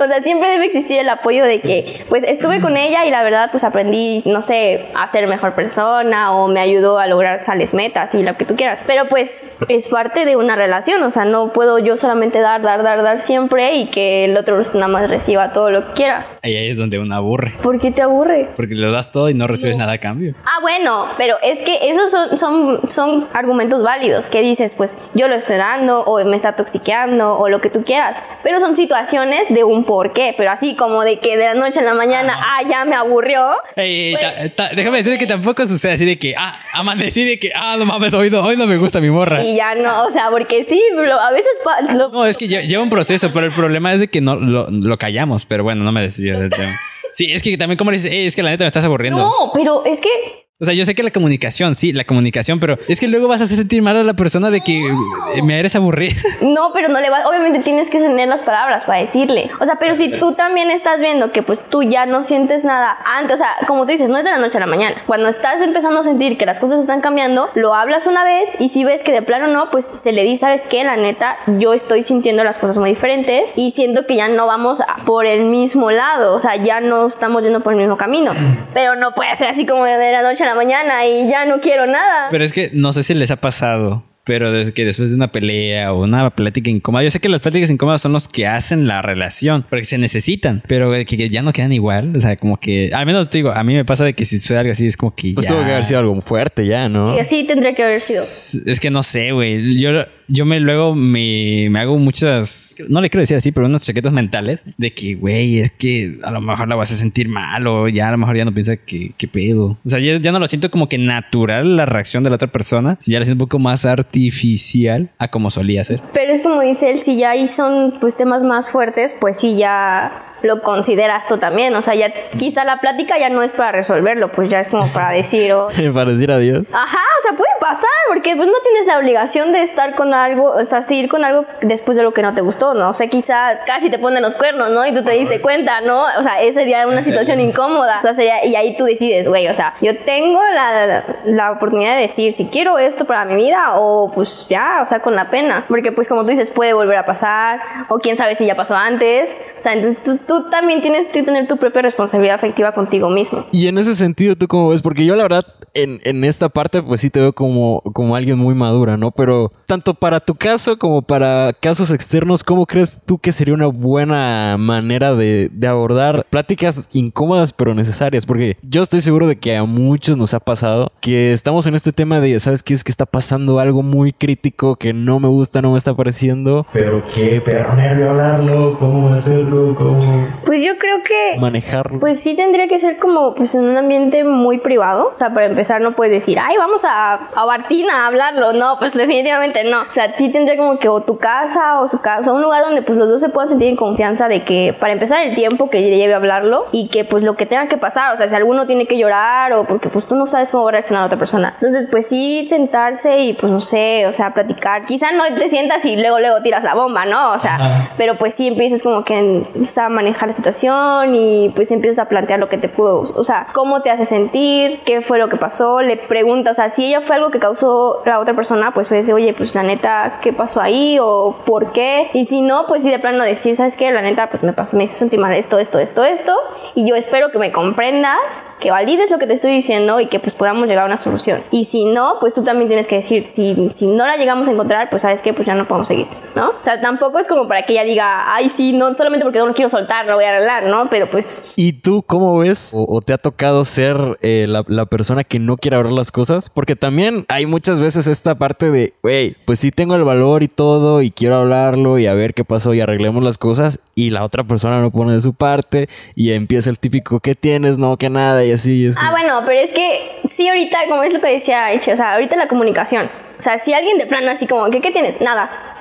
o 0.00 0.06
sea, 0.06 0.22
siempre 0.22 0.33
debe 0.40 0.66
existir 0.66 0.98
el 0.98 1.08
apoyo 1.08 1.44
de 1.44 1.60
que, 1.60 2.04
pues, 2.08 2.24
estuve 2.24 2.60
con 2.60 2.76
ella 2.76 3.04
y 3.06 3.10
la 3.10 3.22
verdad, 3.22 3.48
pues, 3.50 3.64
aprendí, 3.64 4.22
no 4.26 4.42
sé, 4.42 4.86
a 4.94 5.08
ser 5.10 5.26
mejor 5.26 5.54
persona 5.54 6.34
o 6.34 6.48
me 6.48 6.60
ayudó 6.60 6.98
a 6.98 7.06
lograr 7.06 7.40
tales 7.44 7.74
metas 7.74 8.14
y 8.14 8.22
lo 8.22 8.36
que 8.36 8.44
tú 8.44 8.56
quieras. 8.56 8.82
Pero, 8.86 9.08
pues, 9.08 9.52
es 9.68 9.88
parte 9.88 10.24
de 10.24 10.36
una 10.36 10.56
relación, 10.56 11.02
o 11.02 11.10
sea, 11.10 11.24
no 11.24 11.52
puedo 11.52 11.78
yo 11.78 11.96
solamente 11.96 12.40
dar, 12.40 12.62
dar, 12.62 12.82
dar, 12.82 13.02
dar 13.02 13.20
siempre 13.22 13.74
y 13.76 13.86
que 13.90 14.24
el 14.24 14.36
otro 14.36 14.54
nada 14.74 14.88
más 14.88 15.10
reciba 15.10 15.52
todo 15.52 15.70
lo 15.70 15.86
que 15.88 15.92
quiera. 15.92 16.26
Ahí 16.42 16.56
es 16.68 16.76
donde 16.76 16.98
uno 16.98 17.14
aburre. 17.14 17.52
¿Por 17.62 17.80
qué 17.80 17.90
te 17.90 18.02
aburre? 18.02 18.48
Porque 18.56 18.74
lo 18.74 18.92
das 18.92 19.12
todo 19.12 19.28
y 19.28 19.34
no 19.34 19.46
recibes 19.46 19.76
nada 19.76 19.94
a 19.94 19.98
cambio. 19.98 20.34
Ah, 20.44 20.60
bueno, 20.62 21.06
pero 21.16 21.36
es 21.42 21.58
que 21.60 21.90
esos 21.90 22.10
son, 22.10 22.38
son, 22.38 22.88
son 22.88 23.28
argumentos 23.32 23.82
válidos 23.82 24.30
que 24.30 24.42
dices, 24.42 24.74
pues 24.74 24.96
yo 25.14 25.28
lo 25.28 25.34
estoy 25.34 25.56
dando 25.56 26.00
o 26.00 26.24
me 26.24 26.36
está 26.36 26.56
toxiqueando 26.56 27.38
o 27.38 27.48
lo 27.48 27.60
que 27.60 27.70
tú 27.70 27.84
quieras, 27.84 28.22
pero 28.42 28.60
son 28.60 28.76
situaciones 28.76 29.48
de 29.48 29.64
un 29.64 29.84
porqué, 29.84 30.23
pero 30.36 30.50
así 30.52 30.74
como 30.76 31.02
de 31.02 31.18
que 31.18 31.36
de 31.36 31.44
la 31.44 31.54
noche 31.54 31.80
a 31.80 31.82
la 31.82 31.92
mañana, 31.94 32.34
ah, 32.40 32.62
ya 32.68 32.84
me 32.84 32.94
aburrió. 32.96 33.50
Ey, 33.76 34.12
Pues- 34.14 34.54
ta- 34.54 34.68
ta- 34.68 34.74
déjame 34.74 35.02
decir 35.02 35.18
que 35.18 35.26
tampoco 35.26 35.66
sucede 35.66 35.92
así 35.92 36.04
de 36.06 36.18
que, 36.18 36.34
ah, 36.38 36.58
amanecí 36.72 37.24
de 37.24 37.38
que, 37.38 37.50
ah, 37.54 37.76
no 37.78 37.84
mames, 37.84 38.14
hoy 38.14 38.30
no, 38.30 38.40
hoy 38.42 38.56
no 38.56 38.66
me 38.66 38.76
gusta 38.78 39.00
mi 39.00 39.10
morra. 39.10 39.42
Y 39.44 39.56
ya 39.56 39.74
no, 39.74 40.06
o 40.06 40.10
sea, 40.10 40.30
porque 40.30 40.64
sí, 40.68 40.80
lo- 40.94 41.20
a 41.20 41.30
veces 41.32 41.50
lo- 41.94 42.08
No, 42.08 42.24
es 42.26 42.36
que 42.38 42.46
lle- 42.46 42.66
lleva 42.66 42.82
un 42.82 42.90
proceso, 42.90 43.30
pero 43.32 43.46
el 43.46 43.52
problema 43.52 43.92
es 43.92 44.00
de 44.00 44.08
que 44.08 44.20
no 44.20 44.36
lo, 44.36 44.68
lo 44.70 44.98
callamos. 44.98 45.44
Pero 45.46 45.64
bueno, 45.64 45.84
no 45.84 45.92
me 45.92 46.00
desvío 46.02 46.38
del 46.38 46.50
tema. 46.50 46.78
Sí, 47.12 47.32
es 47.32 47.42
que 47.42 47.56
también 47.56 47.76
como 47.78 47.90
dices, 47.92 48.10
"Ey, 48.10 48.26
es 48.26 48.34
que 48.34 48.42
la 48.42 48.50
neta 48.50 48.64
me 48.64 48.68
estás 48.68 48.84
aburriendo. 48.84 49.20
no, 49.20 49.50
pero 49.54 49.84
es 49.84 50.00
que 50.00 50.43
O 50.60 50.64
sea, 50.64 50.72
yo 50.72 50.84
sé 50.84 50.94
que 50.94 51.02
la 51.02 51.10
comunicación, 51.10 51.74
sí, 51.74 51.92
la 51.92 52.04
comunicación, 52.04 52.60
pero 52.60 52.78
es 52.86 53.00
que 53.00 53.08
luego 53.08 53.26
vas 53.26 53.40
a 53.40 53.44
hacer 53.44 53.56
sentir 53.56 53.82
mal 53.82 53.96
a 53.96 54.04
la 54.04 54.14
persona 54.14 54.52
de 54.52 54.60
que 54.60 54.86
eh, 54.86 55.42
me 55.42 55.58
eres 55.58 55.74
aburrido. 55.74 56.14
No, 56.42 56.70
pero 56.72 56.88
no 56.88 57.00
le 57.00 57.10
va, 57.10 57.26
obviamente 57.26 57.58
tienes 57.60 57.90
que 57.90 57.98
tener 57.98 58.28
las 58.28 58.42
palabras 58.42 58.84
para 58.84 59.00
decirle. 59.00 59.50
O 59.60 59.64
sea, 59.64 59.76
pero 59.80 59.96
si 59.96 60.10
tú 60.10 60.34
también 60.34 60.70
estás 60.70 61.00
viendo 61.00 61.32
que 61.32 61.42
pues 61.42 61.64
tú 61.68 61.82
ya 61.82 62.06
no 62.06 62.22
sientes 62.22 62.62
nada 62.62 62.96
antes, 63.04 63.34
o 63.34 63.36
sea, 63.38 63.48
como 63.66 63.84
tú 63.84 63.92
dices, 63.92 64.10
no 64.10 64.18
es 64.18 64.24
de 64.24 64.30
la 64.30 64.38
noche 64.38 64.58
a 64.58 64.60
la 64.60 64.66
mañana. 64.66 65.02
Cuando 65.06 65.26
estás 65.26 65.60
empezando 65.60 66.00
a 66.00 66.02
sentir 66.04 66.38
que 66.38 66.46
las 66.46 66.60
cosas 66.60 66.80
están 66.80 67.00
cambiando, 67.00 67.48
lo 67.54 67.74
hablas 67.74 68.06
una 68.06 68.22
vez 68.24 68.48
y 68.60 68.68
si 68.68 68.84
ves 68.84 69.02
que 69.02 69.10
de 69.10 69.22
plano 69.22 69.48
no, 69.48 69.70
pues 69.70 69.84
se 69.86 70.12
le 70.12 70.22
dice, 70.22 70.42
¿sabes 70.42 70.62
qué? 70.70 70.84
La 70.84 70.96
neta, 70.96 71.36
yo 71.58 71.72
estoy 71.72 72.04
sintiendo 72.04 72.44
las 72.44 72.58
cosas 72.58 72.78
muy 72.78 72.90
diferentes 72.90 73.52
y 73.56 73.72
siento 73.72 74.06
que 74.06 74.16
ya 74.16 74.28
no 74.28 74.46
vamos 74.46 74.78
por 75.04 75.26
el 75.26 75.46
mismo 75.46 75.90
lado, 75.90 76.34
o 76.34 76.38
sea, 76.38 76.54
ya 76.56 76.80
no 76.80 77.06
estamos 77.06 77.42
yendo 77.42 77.60
por 77.60 77.72
el 77.72 77.80
mismo 77.80 77.96
camino. 77.96 78.32
Pero 78.72 78.94
no 78.94 79.14
puede 79.14 79.34
ser 79.36 79.48
así 79.48 79.66
como 79.66 79.84
de 79.84 80.12
la 80.12 80.22
noche 80.22 80.43
a 80.44 80.48
la 80.48 80.54
mañana 80.54 81.06
y 81.06 81.28
ya 81.28 81.44
no 81.46 81.60
quiero 81.60 81.86
nada. 81.86 82.28
Pero 82.30 82.44
es 82.44 82.52
que 82.52 82.70
no 82.72 82.92
sé 82.92 83.02
si 83.02 83.14
les 83.14 83.30
ha 83.30 83.36
pasado, 83.36 84.04
pero 84.24 84.50
desde 84.52 84.72
que 84.72 84.84
después 84.86 85.10
de 85.10 85.16
una 85.16 85.30
pelea 85.32 85.92
o 85.92 86.02
una 86.04 86.30
plática 86.30 86.70
incómoda, 86.70 87.02
yo 87.04 87.10
sé 87.10 87.20
que 87.20 87.28
las 87.28 87.40
pláticas 87.42 87.68
incómodas 87.70 88.00
son 88.00 88.12
los 88.14 88.26
que 88.26 88.46
hacen 88.46 88.86
la 88.86 89.02
relación, 89.02 89.66
porque 89.68 89.84
se 89.84 89.98
necesitan, 89.98 90.62
pero 90.66 90.90
que, 90.92 91.04
que 91.04 91.28
ya 91.28 91.42
no 91.42 91.52
quedan 91.52 91.72
igual. 91.74 92.16
O 92.16 92.20
sea, 92.20 92.36
como 92.36 92.58
que, 92.58 92.90
al 92.94 93.04
menos 93.04 93.28
te 93.28 93.38
digo, 93.38 93.50
a 93.52 93.62
mí 93.64 93.74
me 93.74 93.84
pasa 93.84 94.04
de 94.06 94.14
que 94.14 94.24
si 94.24 94.38
sucede 94.38 94.58
algo 94.60 94.72
así, 94.72 94.86
es 94.86 94.96
como 94.96 95.14
que. 95.14 95.32
Pues 95.34 95.46
ya- 95.46 95.52
tuvo 95.52 95.64
que 95.64 95.72
haber 95.72 95.84
sido 95.84 96.00
algo 96.00 96.18
fuerte 96.22 96.66
ya, 96.66 96.88
¿no? 96.88 97.14
Y 97.14 97.18
así 97.20 97.44
tendría 97.44 97.74
que 97.74 97.82
haber 97.82 98.00
sido. 98.00 98.22
Es 98.22 98.80
que 98.80 98.90
no 98.90 99.02
sé, 99.02 99.32
güey. 99.32 99.78
Yo, 99.78 99.90
yo 100.28 100.44
me 100.44 100.60
luego 100.60 100.94
me, 100.94 101.68
me 101.70 101.80
hago 101.80 101.98
muchas, 101.98 102.76
no 102.88 103.00
le 103.00 103.10
quiero 103.10 103.22
decir 103.22 103.36
así, 103.36 103.52
pero 103.52 103.66
unas 103.66 103.84
chaquetas 103.84 104.12
mentales 104.12 104.62
de 104.76 104.92
que, 104.92 105.14
güey, 105.14 105.60
es 105.60 105.70
que 105.70 106.18
a 106.22 106.30
lo 106.30 106.40
mejor 106.40 106.68
la 106.68 106.76
vas 106.76 106.92
a 106.92 106.96
sentir 106.96 107.28
mal 107.28 107.66
o 107.66 107.88
ya 107.88 108.08
a 108.08 108.12
lo 108.12 108.18
mejor 108.18 108.36
ya 108.36 108.44
no 108.44 108.52
piensa 108.52 108.76
que, 108.76 109.12
qué 109.16 109.28
pedo. 109.28 109.78
O 109.84 109.90
sea, 109.90 109.98
ya, 109.98 110.16
ya 110.18 110.32
no 110.32 110.38
lo 110.38 110.46
siento 110.46 110.70
como 110.70 110.88
que 110.88 110.98
natural 110.98 111.76
la 111.76 111.86
reacción 111.86 112.24
de 112.24 112.30
la 112.30 112.36
otra 112.36 112.48
persona, 112.48 112.98
ya 113.06 113.18
lo 113.18 113.24
siento 113.24 113.44
un 113.44 113.48
poco 113.48 113.58
más 113.58 113.84
artificial 113.84 115.10
a 115.18 115.28
como 115.28 115.50
solía 115.50 115.84
ser. 115.84 116.00
Pero 116.12 116.32
es 116.32 116.40
como 116.40 116.60
dice 116.60 116.90
él, 116.90 117.00
si 117.00 117.16
ya 117.16 117.30
ahí 117.30 117.46
son 117.46 117.94
pues 118.00 118.16
temas 118.16 118.42
más 118.42 118.70
fuertes, 118.70 119.14
pues 119.20 119.40
sí 119.40 119.56
ya 119.56 120.33
lo 120.44 120.60
consideras 120.62 121.26
tú 121.26 121.38
también. 121.38 121.74
O 121.74 121.82
sea, 121.82 121.94
ya 121.94 122.12
quizá 122.38 122.64
la 122.64 122.76
plática 122.78 123.18
ya 123.18 123.30
no 123.30 123.42
es 123.42 123.52
para 123.52 123.72
resolverlo, 123.72 124.30
pues 124.30 124.48
ya 124.50 124.60
es 124.60 124.68
como 124.68 124.92
para 124.92 125.10
decir, 125.10 125.52
oh, 125.52 125.68
Para 125.94 126.10
decir 126.10 126.30
adiós. 126.30 126.72
Ajá, 126.74 126.98
o 127.18 127.22
sea, 127.22 127.36
puede 127.36 127.50
pasar, 127.60 127.88
porque 128.08 128.36
pues 128.36 128.46
no 128.48 128.54
tienes 128.62 128.86
la 128.86 128.98
obligación 128.98 129.52
de 129.52 129.62
estar 129.62 129.94
con 129.94 130.12
algo, 130.12 130.50
o 130.52 130.64
sea, 130.64 130.82
seguir 130.82 131.08
con 131.08 131.24
algo 131.24 131.46
después 131.62 131.96
de 131.96 132.02
lo 132.02 132.12
que 132.12 132.22
no 132.22 132.34
te 132.34 132.42
gustó, 132.42 132.74
¿no? 132.74 132.90
O 132.90 132.94
sea, 132.94 133.06
quizá 133.08 133.60
casi 133.66 133.90
te 133.90 133.98
ponen 133.98 134.22
los 134.22 134.34
cuernos, 134.34 134.70
¿no? 134.70 134.84
Y 134.86 134.92
tú 134.94 135.02
te 135.02 135.12
diste 135.12 135.40
cuenta, 135.40 135.80
¿no? 135.80 136.04
O 136.18 136.22
sea, 136.22 136.40
esa 136.42 136.60
sería 136.60 136.86
una 136.86 137.02
situación 137.02 137.40
incómoda. 137.40 137.98
O 138.00 138.02
sea, 138.02 138.14
sería- 138.14 138.44
y 138.44 138.54
ahí 138.56 138.76
tú 138.76 138.84
decides, 138.84 139.26
güey, 139.28 139.48
o 139.48 139.54
sea, 139.54 139.74
yo 139.80 139.96
tengo 140.04 140.40
la, 140.54 141.04
la 141.24 141.52
oportunidad 141.52 141.94
de 141.94 142.02
decir 142.02 142.32
si 142.32 142.46
quiero 142.48 142.78
esto 142.78 143.04
para 143.06 143.24
mi 143.24 143.36
vida 143.36 143.74
o 143.76 144.10
pues 144.12 144.46
ya, 144.48 144.80
o 144.82 144.86
sea, 144.86 145.00
con 145.00 145.14
la 145.16 145.30
pena. 145.30 145.64
Porque 145.68 145.90
pues 145.92 146.08
como 146.08 146.22
tú 146.22 146.28
dices, 146.28 146.50
puede 146.50 146.72
volver 146.74 146.98
a 146.98 147.06
pasar, 147.06 147.60
o 147.88 147.98
quién 147.98 148.16
sabe 148.16 148.34
si 148.34 148.44
ya 148.46 148.56
pasó 148.56 148.74
antes. 148.76 149.34
O 149.58 149.62
sea, 149.62 149.72
entonces 149.72 150.02
tú, 150.04 150.18
tú 150.18 150.33
también 150.50 150.80
tienes 150.80 151.06
que 151.08 151.22
tener 151.22 151.46
tu 151.46 151.56
propia 151.56 151.82
responsabilidad 151.82 152.36
afectiva 152.36 152.72
contigo 152.72 153.08
mismo. 153.10 153.46
Y 153.52 153.68
en 153.68 153.78
ese 153.78 153.94
sentido, 153.94 154.36
¿tú 154.36 154.46
cómo 154.46 154.70
ves? 154.70 154.82
Porque 154.82 155.04
yo 155.04 155.16
la 155.16 155.22
verdad, 155.22 155.44
en, 155.74 155.98
en 156.04 156.24
esta 156.24 156.48
parte, 156.48 156.82
pues 156.82 157.00
sí 157.00 157.10
te 157.10 157.20
veo 157.20 157.32
como, 157.32 157.80
como 157.92 158.16
alguien 158.16 158.38
muy 158.38 158.54
madura, 158.54 158.96
¿no? 158.96 159.10
Pero 159.10 159.52
tanto 159.66 159.94
para 159.94 160.20
tu 160.20 160.34
caso 160.34 160.78
como 160.78 161.02
para 161.02 161.52
casos 161.52 161.90
externos, 161.90 162.44
¿cómo 162.44 162.66
crees 162.66 163.00
tú 163.04 163.18
que 163.18 163.32
sería 163.32 163.54
una 163.54 163.66
buena 163.66 164.56
manera 164.58 165.14
de, 165.14 165.50
de 165.52 165.66
abordar 165.68 166.26
pláticas 166.30 166.88
incómodas 166.92 167.52
pero 167.52 167.74
necesarias? 167.74 168.26
Porque 168.26 168.56
yo 168.62 168.82
estoy 168.82 169.00
seguro 169.00 169.26
de 169.26 169.36
que 169.36 169.56
a 169.56 169.64
muchos 169.64 170.16
nos 170.16 170.34
ha 170.34 170.40
pasado 170.40 170.92
que 171.00 171.32
estamos 171.32 171.66
en 171.66 171.74
este 171.74 171.92
tema 171.92 172.20
de, 172.20 172.38
¿sabes 172.40 172.62
qué? 172.62 172.74
Es 172.74 172.84
que 172.84 172.90
está 172.90 173.06
pasando 173.06 173.58
algo 173.58 173.82
muy 173.82 174.12
crítico 174.12 174.76
que 174.76 174.92
no 174.92 175.20
me 175.20 175.28
gusta, 175.28 175.62
no 175.62 175.72
me 175.72 175.78
está 175.78 175.94
pareciendo. 175.94 176.66
Pero 176.72 177.04
qué 177.12 177.40
perro 177.40 177.76
nervio 177.76 178.10
hablarlo, 178.10 178.78
cómo 178.78 179.12
hacerlo, 179.14 179.74
cómo 179.76 180.23
Pues 180.44 180.62
yo 180.62 180.78
creo 180.78 181.02
que... 181.02 181.38
manejarlo. 181.38 182.00
Pues 182.00 182.22
sí 182.22 182.34
tendría 182.34 182.68
que 182.68 182.78
ser 182.78 182.98
como 182.98 183.34
pues 183.34 183.54
en 183.54 183.64
un 183.64 183.76
ambiente 183.76 184.24
muy 184.24 184.58
privado. 184.58 185.12
O 185.14 185.18
sea, 185.18 185.32
para 185.32 185.46
empezar 185.46 185.80
no 185.80 185.94
puedes 185.94 186.12
decir, 186.12 186.38
ay, 186.40 186.56
vamos 186.56 186.84
a, 186.84 187.28
a 187.34 187.44
Bartina 187.44 188.04
a 188.04 188.06
hablarlo. 188.08 188.52
No, 188.52 188.76
pues 188.78 188.94
definitivamente 188.94 189.64
no. 189.64 189.82
O 189.82 189.92
sea, 189.92 190.14
sí 190.16 190.30
tendría 190.30 190.56
como 190.56 190.78
que 190.78 190.88
o 190.88 191.02
tu 191.02 191.18
casa 191.18 191.80
o 191.80 191.88
su 191.88 192.00
casa, 192.00 192.32
un 192.32 192.42
lugar 192.42 192.62
donde 192.64 192.82
pues 192.82 192.98
los 192.98 193.08
dos 193.08 193.20
se 193.20 193.28
puedan 193.28 193.48
sentir 193.48 193.68
en 193.68 193.76
confianza 193.76 194.28
de 194.28 194.44
que 194.44 194.76
para 194.78 194.92
empezar 194.92 195.22
el 195.22 195.34
tiempo 195.34 195.70
que 195.70 195.82
lleve 195.82 196.14
a 196.14 196.16
hablarlo 196.16 196.66
y 196.72 196.88
que 196.88 197.04
pues 197.04 197.22
lo 197.22 197.36
que 197.36 197.46
tenga 197.46 197.68
que 197.68 197.76
pasar, 197.76 198.14
o 198.14 198.16
sea, 198.16 198.28
si 198.28 198.34
alguno 198.34 198.66
tiene 198.66 198.86
que 198.86 198.98
llorar 198.98 199.52
o 199.52 199.64
porque 199.64 199.88
pues 199.88 200.06
tú 200.06 200.14
no 200.14 200.26
sabes 200.26 200.50
cómo 200.50 200.64
va 200.64 200.70
a 200.70 200.72
reaccionar 200.72 201.02
la 201.02 201.06
otra 201.06 201.18
persona. 201.18 201.54
Entonces, 201.54 201.88
pues 201.90 202.08
sí 202.08 202.44
sentarse 202.46 203.18
y 203.20 203.34
pues 203.34 203.52
no 203.52 203.60
sé, 203.60 204.06
o 204.06 204.12
sea, 204.12 204.34
platicar. 204.34 204.84
Quizá 204.86 205.12
no 205.12 205.24
te 205.34 205.48
sientas 205.48 205.84
y 205.84 205.96
luego 205.96 206.18
luego 206.18 206.42
tiras 206.42 206.64
la 206.64 206.74
bomba, 206.74 207.04
¿no? 207.04 207.32
O 207.32 207.38
sea, 207.38 207.92
pero 207.96 208.16
pues 208.18 208.34
sí 208.34 208.48
empiezas 208.48 208.82
como 208.82 209.04
que 209.04 209.14
o 209.60 209.64
sea, 209.64 209.86
a 209.86 209.88
manejar 210.04 210.28
la 210.28 210.34
situación 210.34 211.14
y 211.14 211.48
pues 211.50 211.70
empiezas 211.70 212.04
a 212.04 212.08
plantear 212.08 212.38
lo 212.38 212.48
que 212.48 212.58
te 212.58 212.68
pudo, 212.68 213.12
o 213.14 213.24
sea, 213.24 213.48
cómo 213.52 213.80
te 213.82 213.90
hace 213.90 214.04
sentir, 214.04 214.80
qué 214.84 215.00
fue 215.00 215.18
lo 215.18 215.28
que 215.28 215.36
pasó, 215.36 215.82
le 215.82 215.96
preguntas, 215.96 216.52
o 216.52 216.54
sea, 216.56 216.68
si 216.68 216.86
ella 216.86 217.00
fue 217.00 217.16
algo 217.16 217.30
que 217.30 217.38
causó 217.38 218.02
la 218.04 218.20
otra 218.20 218.34
persona, 218.34 218.70
pues 218.72 218.88
puedes 218.88 219.06
decir, 219.06 219.14
oye, 219.14 219.34
pues 219.34 219.54
la 219.54 219.62
neta, 219.62 220.18
¿qué 220.22 220.32
pasó 220.32 220.60
ahí? 220.60 220.98
o 221.00 221.36
por 221.44 221.72
qué? 221.72 222.10
Y 222.12 222.26
si 222.26 222.42
no, 222.42 222.66
pues 222.66 222.82
sí 222.82 222.90
de 222.90 222.98
plano 222.98 223.24
decir, 223.24 223.56
¿sabes 223.56 223.76
qué? 223.76 223.90
La 223.90 224.02
neta, 224.02 224.28
pues 224.28 224.42
me 224.42 224.52
pasó, 224.52 224.76
me 224.76 224.84
hizo 224.84 224.94
sentir 224.94 225.18
mal 225.18 225.32
esto, 225.34 225.58
esto, 225.58 225.78
esto, 225.78 226.04
esto, 226.04 226.32
y 226.74 226.88
yo 226.88 226.96
espero 226.96 227.30
que 227.30 227.38
me 227.38 227.52
comprendas 227.52 228.42
que 228.60 228.70
valides 228.70 229.10
lo 229.10 229.18
que 229.18 229.26
te 229.26 229.34
estoy 229.34 229.52
diciendo 229.52 230.00
y 230.00 230.06
que 230.06 230.18
pues 230.18 230.34
podamos 230.34 230.66
llegar 230.66 230.84
a 230.84 230.86
una 230.86 230.96
solución. 230.96 231.42
Y 231.50 231.64
si 231.64 231.84
no, 231.84 232.16
pues 232.20 232.34
tú 232.34 232.42
también 232.42 232.68
tienes 232.68 232.86
que 232.86 232.96
decir, 232.96 233.24
si, 233.24 233.70
si 233.70 233.86
no 233.86 234.06
la 234.06 234.16
llegamos 234.16 234.48
a 234.48 234.52
encontrar, 234.52 234.90
pues 234.90 235.02
sabes 235.02 235.22
que 235.22 235.32
pues 235.32 235.46
ya 235.46 235.54
no 235.54 235.66
podemos 235.66 235.88
seguir, 235.88 236.08
¿no? 236.34 236.50
O 236.50 236.64
sea, 236.64 236.80
tampoco 236.80 237.18
es 237.18 237.28
como 237.28 237.46
para 237.46 237.64
que 237.64 237.74
ella 237.74 237.84
diga, 237.84 238.34
ay, 238.34 238.48
sí, 238.48 238.72
no, 238.72 238.94
solamente 238.94 239.24
porque 239.24 239.38
no 239.38 239.46
lo 239.46 239.54
quiero 239.54 239.68
soltar, 239.68 239.93
lo 240.02 240.16
voy 240.16 240.24
a 240.24 240.30
arreglar, 240.30 240.64
¿no? 240.64 240.88
Pero 240.90 241.10
pues... 241.10 241.42
¿Y 241.56 241.74
tú 241.74 242.02
cómo 242.02 242.38
ves 242.38 242.72
o, 242.74 242.84
o 242.88 243.00
te 243.00 243.12
ha 243.12 243.18
tocado 243.18 243.64
ser 243.64 244.18
eh, 244.22 244.46
la, 244.48 244.64
la 244.66 244.86
persona 244.86 245.24
que 245.24 245.38
no 245.38 245.56
quiere 245.56 245.76
hablar 245.76 245.92
las 245.92 246.10
cosas? 246.10 246.50
Porque 246.50 246.76
también 246.76 247.24
hay 247.28 247.46
muchas 247.46 247.80
veces 247.80 248.06
esta 248.06 248.34
parte 248.34 248.70
de, 248.70 248.94
güey, 249.02 249.36
pues 249.44 249.60
sí 249.60 249.70
tengo 249.70 249.94
el 249.94 250.04
valor 250.04 250.42
y 250.42 250.48
todo 250.48 251.02
y 251.02 251.10
quiero 251.10 251.36
hablarlo 251.36 251.98
y 251.98 252.06
a 252.06 252.14
ver 252.14 252.34
qué 252.34 252.44
pasó 252.44 252.74
y 252.74 252.80
arreglemos 252.80 253.22
las 253.22 253.38
cosas 253.38 253.80
y 253.94 254.10
la 254.10 254.24
otra 254.24 254.44
persona 254.44 254.80
no 254.80 254.90
pone 254.90 255.12
de 255.12 255.20
su 255.20 255.34
parte 255.34 255.88
y 256.14 256.32
empieza 256.32 256.70
el 256.70 256.78
típico, 256.78 257.20
¿qué 257.20 257.34
tienes? 257.34 257.78
No, 257.78 257.96
que 257.96 258.10
nada 258.10 258.44
y 258.44 258.52
así. 258.52 258.82
y 258.82 258.86
es 258.86 258.96
Ah, 258.98 259.10
bueno, 259.10 259.42
pero 259.46 259.60
es 259.60 259.70
que 259.70 260.22
sí 260.24 260.48
ahorita, 260.48 260.78
como 260.88 261.02
es 261.02 261.12
lo 261.12 261.20
que 261.20 261.28
decía 261.28 261.72
Eche, 261.72 261.92
o 261.92 261.96
sea, 261.96 262.14
ahorita 262.14 262.36
la 262.36 262.48
comunicación. 262.48 263.10
O 263.38 263.42
sea, 263.42 263.58
si 263.58 263.74
alguien 263.74 263.98
de 263.98 264.06
plano 264.06 264.30
así 264.30 264.46
como, 264.46 264.70
¿qué, 264.70 264.80
qué 264.80 264.90
tienes? 264.90 265.20
Nada. 265.20 265.73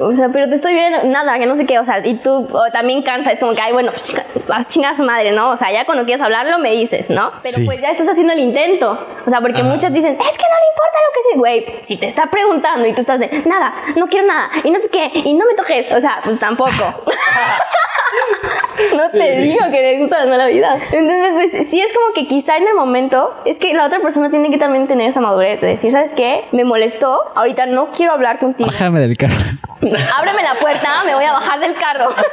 O 0.00 0.12
sea, 0.12 0.28
pero 0.28 0.48
te 0.48 0.54
estoy 0.54 0.74
viendo, 0.74 1.02
nada, 1.04 1.38
que 1.38 1.46
no 1.46 1.54
sé 1.54 1.66
qué, 1.66 1.78
o 1.78 1.84
sea, 1.84 2.06
y 2.06 2.14
tú 2.14 2.46
o 2.52 2.70
también 2.72 3.02
cansa, 3.02 3.32
es 3.32 3.40
como 3.40 3.52
que, 3.52 3.60
ay, 3.60 3.72
bueno, 3.72 3.90
pues, 3.92 4.14
haz 4.50 4.96
su 4.96 5.02
madre, 5.02 5.32
¿no? 5.32 5.50
O 5.50 5.56
sea, 5.56 5.72
ya 5.72 5.84
cuando 5.84 6.04
quieres 6.04 6.22
hablarlo 6.22 6.58
me 6.58 6.72
dices, 6.72 7.10
¿no? 7.10 7.30
Pero 7.42 7.56
Sí. 7.56 7.64
pues 7.66 7.80
ya 7.80 7.90
estás 7.90 8.08
haciendo 8.08 8.32
el 8.32 8.38
intento. 8.40 8.92
O 9.26 9.30
sea, 9.30 9.40
porque 9.40 9.62
muchas 9.62 9.92
dicen, 9.92 10.12
es 10.12 10.18
que 10.18 10.24
no 10.24 10.28
le 10.28 10.68
importa 10.72 10.98
lo 11.06 11.12
que 11.12 11.20
sí, 11.32 11.38
güey, 11.38 11.82
si 11.82 11.96
te 11.96 12.06
está 12.06 12.30
preguntando 12.30 12.86
y 12.86 12.94
tú 12.94 13.00
estás 13.00 13.18
de, 13.18 13.42
nada, 13.46 13.74
no 13.96 14.06
quiero 14.06 14.26
nada, 14.26 14.48
y 14.64 14.70
no 14.70 14.78
sé 14.78 14.88
qué, 14.90 15.10
y 15.12 15.34
no 15.34 15.44
me 15.46 15.54
toques, 15.54 15.90
o 15.92 16.00
sea, 16.00 16.18
pues 16.24 16.38
tampoco. 16.38 16.70
No 18.94 19.10
te 19.10 19.40
digo 19.40 19.58
que 19.70 19.82
le 19.82 19.98
gusta 20.00 20.20
la 20.20 20.26
mala 20.30 20.46
vida. 20.46 20.78
Entonces, 20.92 21.32
pues 21.32 21.68
sí 21.68 21.80
es 21.80 21.92
como 21.92 22.14
que 22.14 22.26
quizá 22.26 22.56
en 22.56 22.66
el 22.68 22.74
momento, 22.74 23.34
es 23.44 23.58
que 23.58 23.74
la 23.74 23.84
otra 23.84 24.00
persona 24.00 24.30
tiene 24.30 24.50
que 24.50 24.58
también 24.58 24.86
tener 24.86 25.08
esa 25.08 25.20
madurez 25.20 25.60
de 25.60 25.68
decir, 25.68 25.92
¿sabes 25.92 26.12
qué? 26.14 26.44
Me 26.52 26.64
molestó, 26.64 27.20
ahorita 27.34 27.66
no 27.66 27.90
quiero 27.90 28.12
hablar 28.12 28.38
contigo. 28.38 28.68
Bájame 28.70 29.00
del 29.00 29.16
carro. 29.16 29.34
Ábreme 30.18 30.42
la 30.42 30.54
puerta, 30.60 31.04
me 31.04 31.14
voy 31.14 31.24
a 31.24 31.32
bajar 31.32 31.60
del 31.60 31.74
carro. 31.74 32.08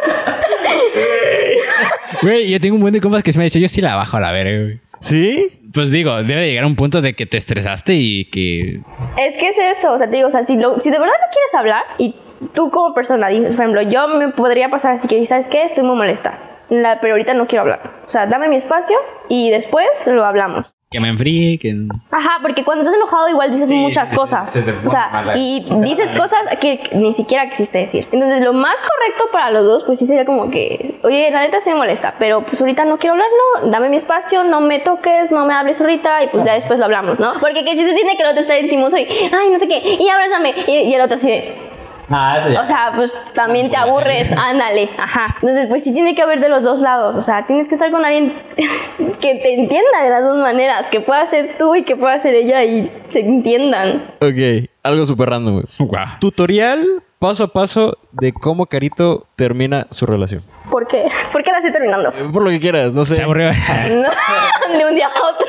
Güey, 2.21 2.49
yo 2.49 2.59
tengo 2.59 2.75
un 2.75 2.81
buen 2.81 2.93
de 2.93 3.01
compas 3.01 3.23
que 3.23 3.31
se 3.31 3.37
me 3.39 3.43
ha 3.43 3.45
dicho, 3.45 3.59
yo 3.59 3.67
sí 3.67 3.81
la 3.81 3.95
bajo 3.95 4.17
a 4.17 4.19
la 4.19 4.31
verga, 4.31 4.63
güey. 4.63 4.79
¿Sí? 5.01 5.59
Pues 5.73 5.91
digo, 5.91 6.15
debe 6.23 6.47
llegar 6.47 6.63
a 6.63 6.67
un 6.67 6.75
punto 6.75 7.01
de 7.01 7.13
que 7.13 7.25
te 7.25 7.37
estresaste 7.37 7.93
y 7.93 8.25
que... 8.29 8.79
Es 9.17 9.37
que 9.37 9.49
es 9.49 9.57
eso, 9.77 9.91
o 9.91 9.97
sea, 9.97 10.09
te 10.09 10.15
digo, 10.15 10.29
o 10.29 10.31
sea, 10.31 10.43
si, 10.43 10.55
lo- 10.57 10.79
si 10.79 10.89
de 10.89 10.97
verdad 10.97 11.13
lo 11.13 11.31
quieres 11.33 11.53
hablar 11.55 11.83
y 11.97 12.15
tú 12.53 12.71
como 12.71 12.93
persona 12.93 13.27
dices, 13.27 13.55
por 13.55 13.65
ejemplo, 13.65 13.81
yo 13.83 14.07
me 14.07 14.29
podría 14.29 14.69
pasar 14.69 14.93
así 14.93 15.07
que, 15.07 15.23
¿sabes 15.25 15.47
qué? 15.49 15.63
Estoy 15.63 15.83
muy 15.83 15.97
molesta, 15.97 16.39
la- 16.69 16.99
pero 17.01 17.13
ahorita 17.13 17.33
no 17.33 17.45
quiero 17.45 17.63
hablar. 17.63 18.03
O 18.07 18.09
sea, 18.09 18.25
dame 18.25 18.47
mi 18.47 18.55
espacio 18.55 18.97
y 19.29 19.49
después 19.51 19.85
lo 20.07 20.25
hablamos. 20.25 20.65
Que 20.95 21.01
me 21.01 21.09
enfríe, 21.09 21.57
que... 21.57 21.75
Ajá, 22.09 22.39
porque 22.41 22.63
cuando 22.63 22.81
estás 22.81 22.95
enojado 22.95 23.27
igual 23.27 23.51
dices 23.51 23.69
muchas 23.69 24.13
cosas. 24.13 24.49
se 24.49 24.61
o 24.61 24.89
sea, 24.89 25.33
y 25.35 25.65
dices 25.83 26.09
cosas 26.15 26.39
que 26.61 26.79
ni 26.93 27.11
siquiera 27.11 27.43
existe 27.43 27.79
decir. 27.79 28.07
Entonces, 28.13 28.41
lo 28.41 28.53
más 28.53 28.77
correcto 28.77 29.25
para 29.29 29.51
los 29.51 29.65
dos, 29.65 29.83
pues 29.83 29.99
sí 29.99 30.07
sería 30.07 30.23
como 30.23 30.49
que, 30.49 30.95
oye, 31.03 31.29
la 31.31 31.41
neta 31.41 31.59
se 31.59 31.71
me 31.71 31.75
molesta, 31.75 32.15
pero 32.17 32.45
pues 32.45 32.61
ahorita 32.61 32.85
no 32.85 32.97
quiero 32.97 33.15
hablarlo, 33.15 33.71
dame 33.71 33.89
mi 33.89 33.97
espacio, 33.97 34.45
no 34.45 34.61
me 34.61 34.79
toques, 34.79 35.31
no 35.31 35.45
me 35.45 35.53
hables 35.53 35.81
ahorita 35.81 36.23
y 36.23 36.27
pues 36.27 36.45
ya 36.45 36.53
después 36.53 36.79
lo 36.79 36.85
hablamos, 36.85 37.19
¿no? 37.19 37.33
Porque 37.41 37.65
qué 37.65 37.75
chiste 37.75 37.93
tiene 37.93 38.15
que 38.15 38.23
el 38.23 38.29
otro 38.29 38.39
esté 38.39 38.57
encimoso 38.61 38.97
y, 38.97 39.01
ay, 39.03 39.49
no 39.51 39.59
sé 39.59 39.67
qué, 39.67 39.97
y 39.99 40.07
abrázame, 40.07 40.53
y, 40.65 40.71
y 40.71 40.93
el 40.93 41.01
otro 41.01 41.17
así 41.17 41.27
de, 41.27 41.55
Ah, 42.09 42.39
ya. 42.49 42.61
o 42.61 42.65
sea, 42.67 42.91
pues 42.95 43.11
también 43.33 43.69
te 43.69 43.77
aburres, 43.77 44.31
ándale, 44.37 44.89
ajá. 44.97 45.35
Entonces, 45.41 45.67
pues 45.67 45.83
sí 45.83 45.93
tiene 45.93 46.15
que 46.15 46.21
haber 46.21 46.39
de 46.39 46.49
los 46.49 46.63
dos 46.63 46.79
lados, 46.81 47.15
o 47.15 47.21
sea, 47.21 47.45
tienes 47.45 47.67
que 47.67 47.75
estar 47.75 47.91
con 47.91 48.05
alguien 48.05 48.33
que 49.19 49.35
te 49.35 49.53
entienda 49.53 50.03
de 50.03 50.09
las 50.09 50.23
dos 50.23 50.37
maneras, 50.37 50.87
que 50.91 51.01
pueda 51.01 51.25
ser 51.27 51.57
tú 51.57 51.75
y 51.75 51.83
que 51.83 51.95
pueda 51.95 52.17
ser 52.19 52.35
ella 52.35 52.63
y 52.63 52.91
se 53.07 53.21
entiendan. 53.21 54.03
Ok, 54.21 54.69
algo 54.83 55.05
súper 55.05 55.29
random, 55.29 55.53
güey. 55.55 55.65
Guau. 55.79 56.07
Tutorial 56.19 56.85
paso 57.19 57.45
a 57.45 57.47
paso 57.47 57.97
de 58.11 58.33
cómo 58.33 58.65
Carito 58.67 59.25
termina 59.35 59.87
su 59.89 60.05
relación. 60.05 60.43
¿Por 60.69 60.87
qué? 60.87 61.07
¿Por 61.31 61.43
qué 61.43 61.51
la 61.51 61.57
estoy 61.57 61.71
terminando? 61.71 62.09
Eh, 62.09 62.29
Por 62.31 62.43
lo 62.43 62.49
que 62.49 62.59
quieras, 62.59 62.93
no 62.93 63.03
sé. 63.03 63.15
Se 63.15 63.23
aburrió. 63.23 63.49
No, 63.51 64.77
de 64.77 64.85
un 64.85 64.95
día 64.95 65.07
a 65.07 65.11
otro. 65.11 65.45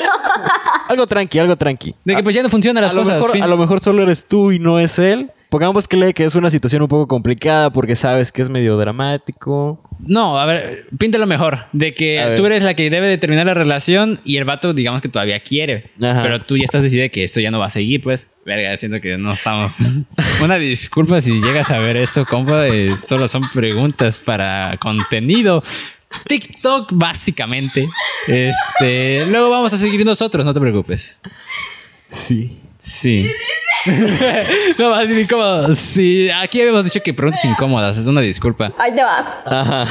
Algo 0.88 1.06
tranqui, 1.06 1.38
algo 1.38 1.56
tranqui. 1.56 1.94
De 2.04 2.16
que 2.16 2.22
pues 2.22 2.34
ya 2.34 2.42
no 2.42 2.48
funcionan 2.48 2.82
las 2.82 2.92
a, 2.92 2.96
lo 2.96 3.02
cosas. 3.02 3.16
mejor, 3.16 3.30
fin. 3.32 3.42
a 3.42 3.46
lo 3.46 3.56
mejor 3.56 3.80
solo 3.80 4.02
eres 4.02 4.26
tú 4.28 4.52
y 4.52 4.58
no 4.58 4.78
es 4.78 4.98
él. 4.98 5.30
Pongamos 5.48 5.86
que 5.86 5.96
lee 5.96 6.12
que 6.12 6.24
es 6.24 6.34
una 6.34 6.50
situación 6.50 6.82
un 6.82 6.88
poco 6.88 7.06
complicada 7.06 7.70
porque 7.70 7.94
sabes 7.94 8.32
que 8.32 8.42
es 8.42 8.48
medio 8.50 8.76
dramático. 8.76 9.80
No, 10.00 10.38
a 10.38 10.44
ver, 10.44 10.88
píntalo 10.98 11.26
mejor. 11.26 11.66
De 11.72 11.88
A 11.88 11.94
que 11.94 12.16
ver. 12.18 12.34
tú 12.36 12.44
eres 12.46 12.64
la 12.64 12.74
que 12.74 12.90
debe 12.90 13.08
de 13.08 13.16
terminar 13.16 13.46
la 13.46 13.54
relación 13.54 14.20
y 14.24 14.36
el 14.38 14.44
vato, 14.44 14.74
digamos 14.74 15.00
que 15.00 15.08
todavía 15.08 15.40
quiere. 15.40 15.90
Ajá. 16.02 16.22
Pero 16.22 16.42
tú 16.42 16.56
ya 16.56 16.64
estás 16.64 16.82
decidida 16.82 17.08
que 17.08 17.22
esto 17.24 17.40
ya 17.40 17.50
no 17.50 17.58
va 17.60 17.66
a 17.66 17.70
seguir, 17.70 18.02
pues. 18.02 18.28
Verga, 18.44 18.76
siento 18.76 19.00
que 19.00 19.16
no 19.16 19.32
estamos. 19.32 19.76
Una 20.42 20.56
disculpa 20.58 21.20
si 21.20 21.40
llegas 21.40 21.70
a 21.70 21.78
ver 21.78 21.96
esto, 21.96 22.26
compa. 22.26 22.66
eh, 22.66 22.96
solo 22.98 23.28
son 23.28 23.48
preguntas 23.50 24.18
para 24.18 24.76
contenido. 24.78 25.62
TikTok, 26.26 26.90
básicamente. 26.92 27.88
Este. 28.26 29.24
Luego 29.26 29.50
vamos 29.50 29.72
a 29.72 29.76
seguir 29.76 30.04
nosotros, 30.04 30.44
no 30.44 30.52
te 30.52 30.60
preocupes. 30.60 31.20
Sí. 32.08 32.60
Sí. 32.78 33.30
no, 34.78 34.90
más 34.90 35.06
bien 35.06 35.20
incómodo. 35.20 35.74
Sí, 35.74 36.28
aquí 36.30 36.60
habíamos 36.60 36.84
dicho 36.84 37.00
que 37.02 37.14
preguntas 37.14 37.44
incómodas. 37.44 37.96
Es 37.98 38.06
una 38.06 38.20
disculpa. 38.20 38.72
Ahí 38.78 38.94
te 38.94 39.02
va. 39.02 39.42
Ajá. 39.46 39.86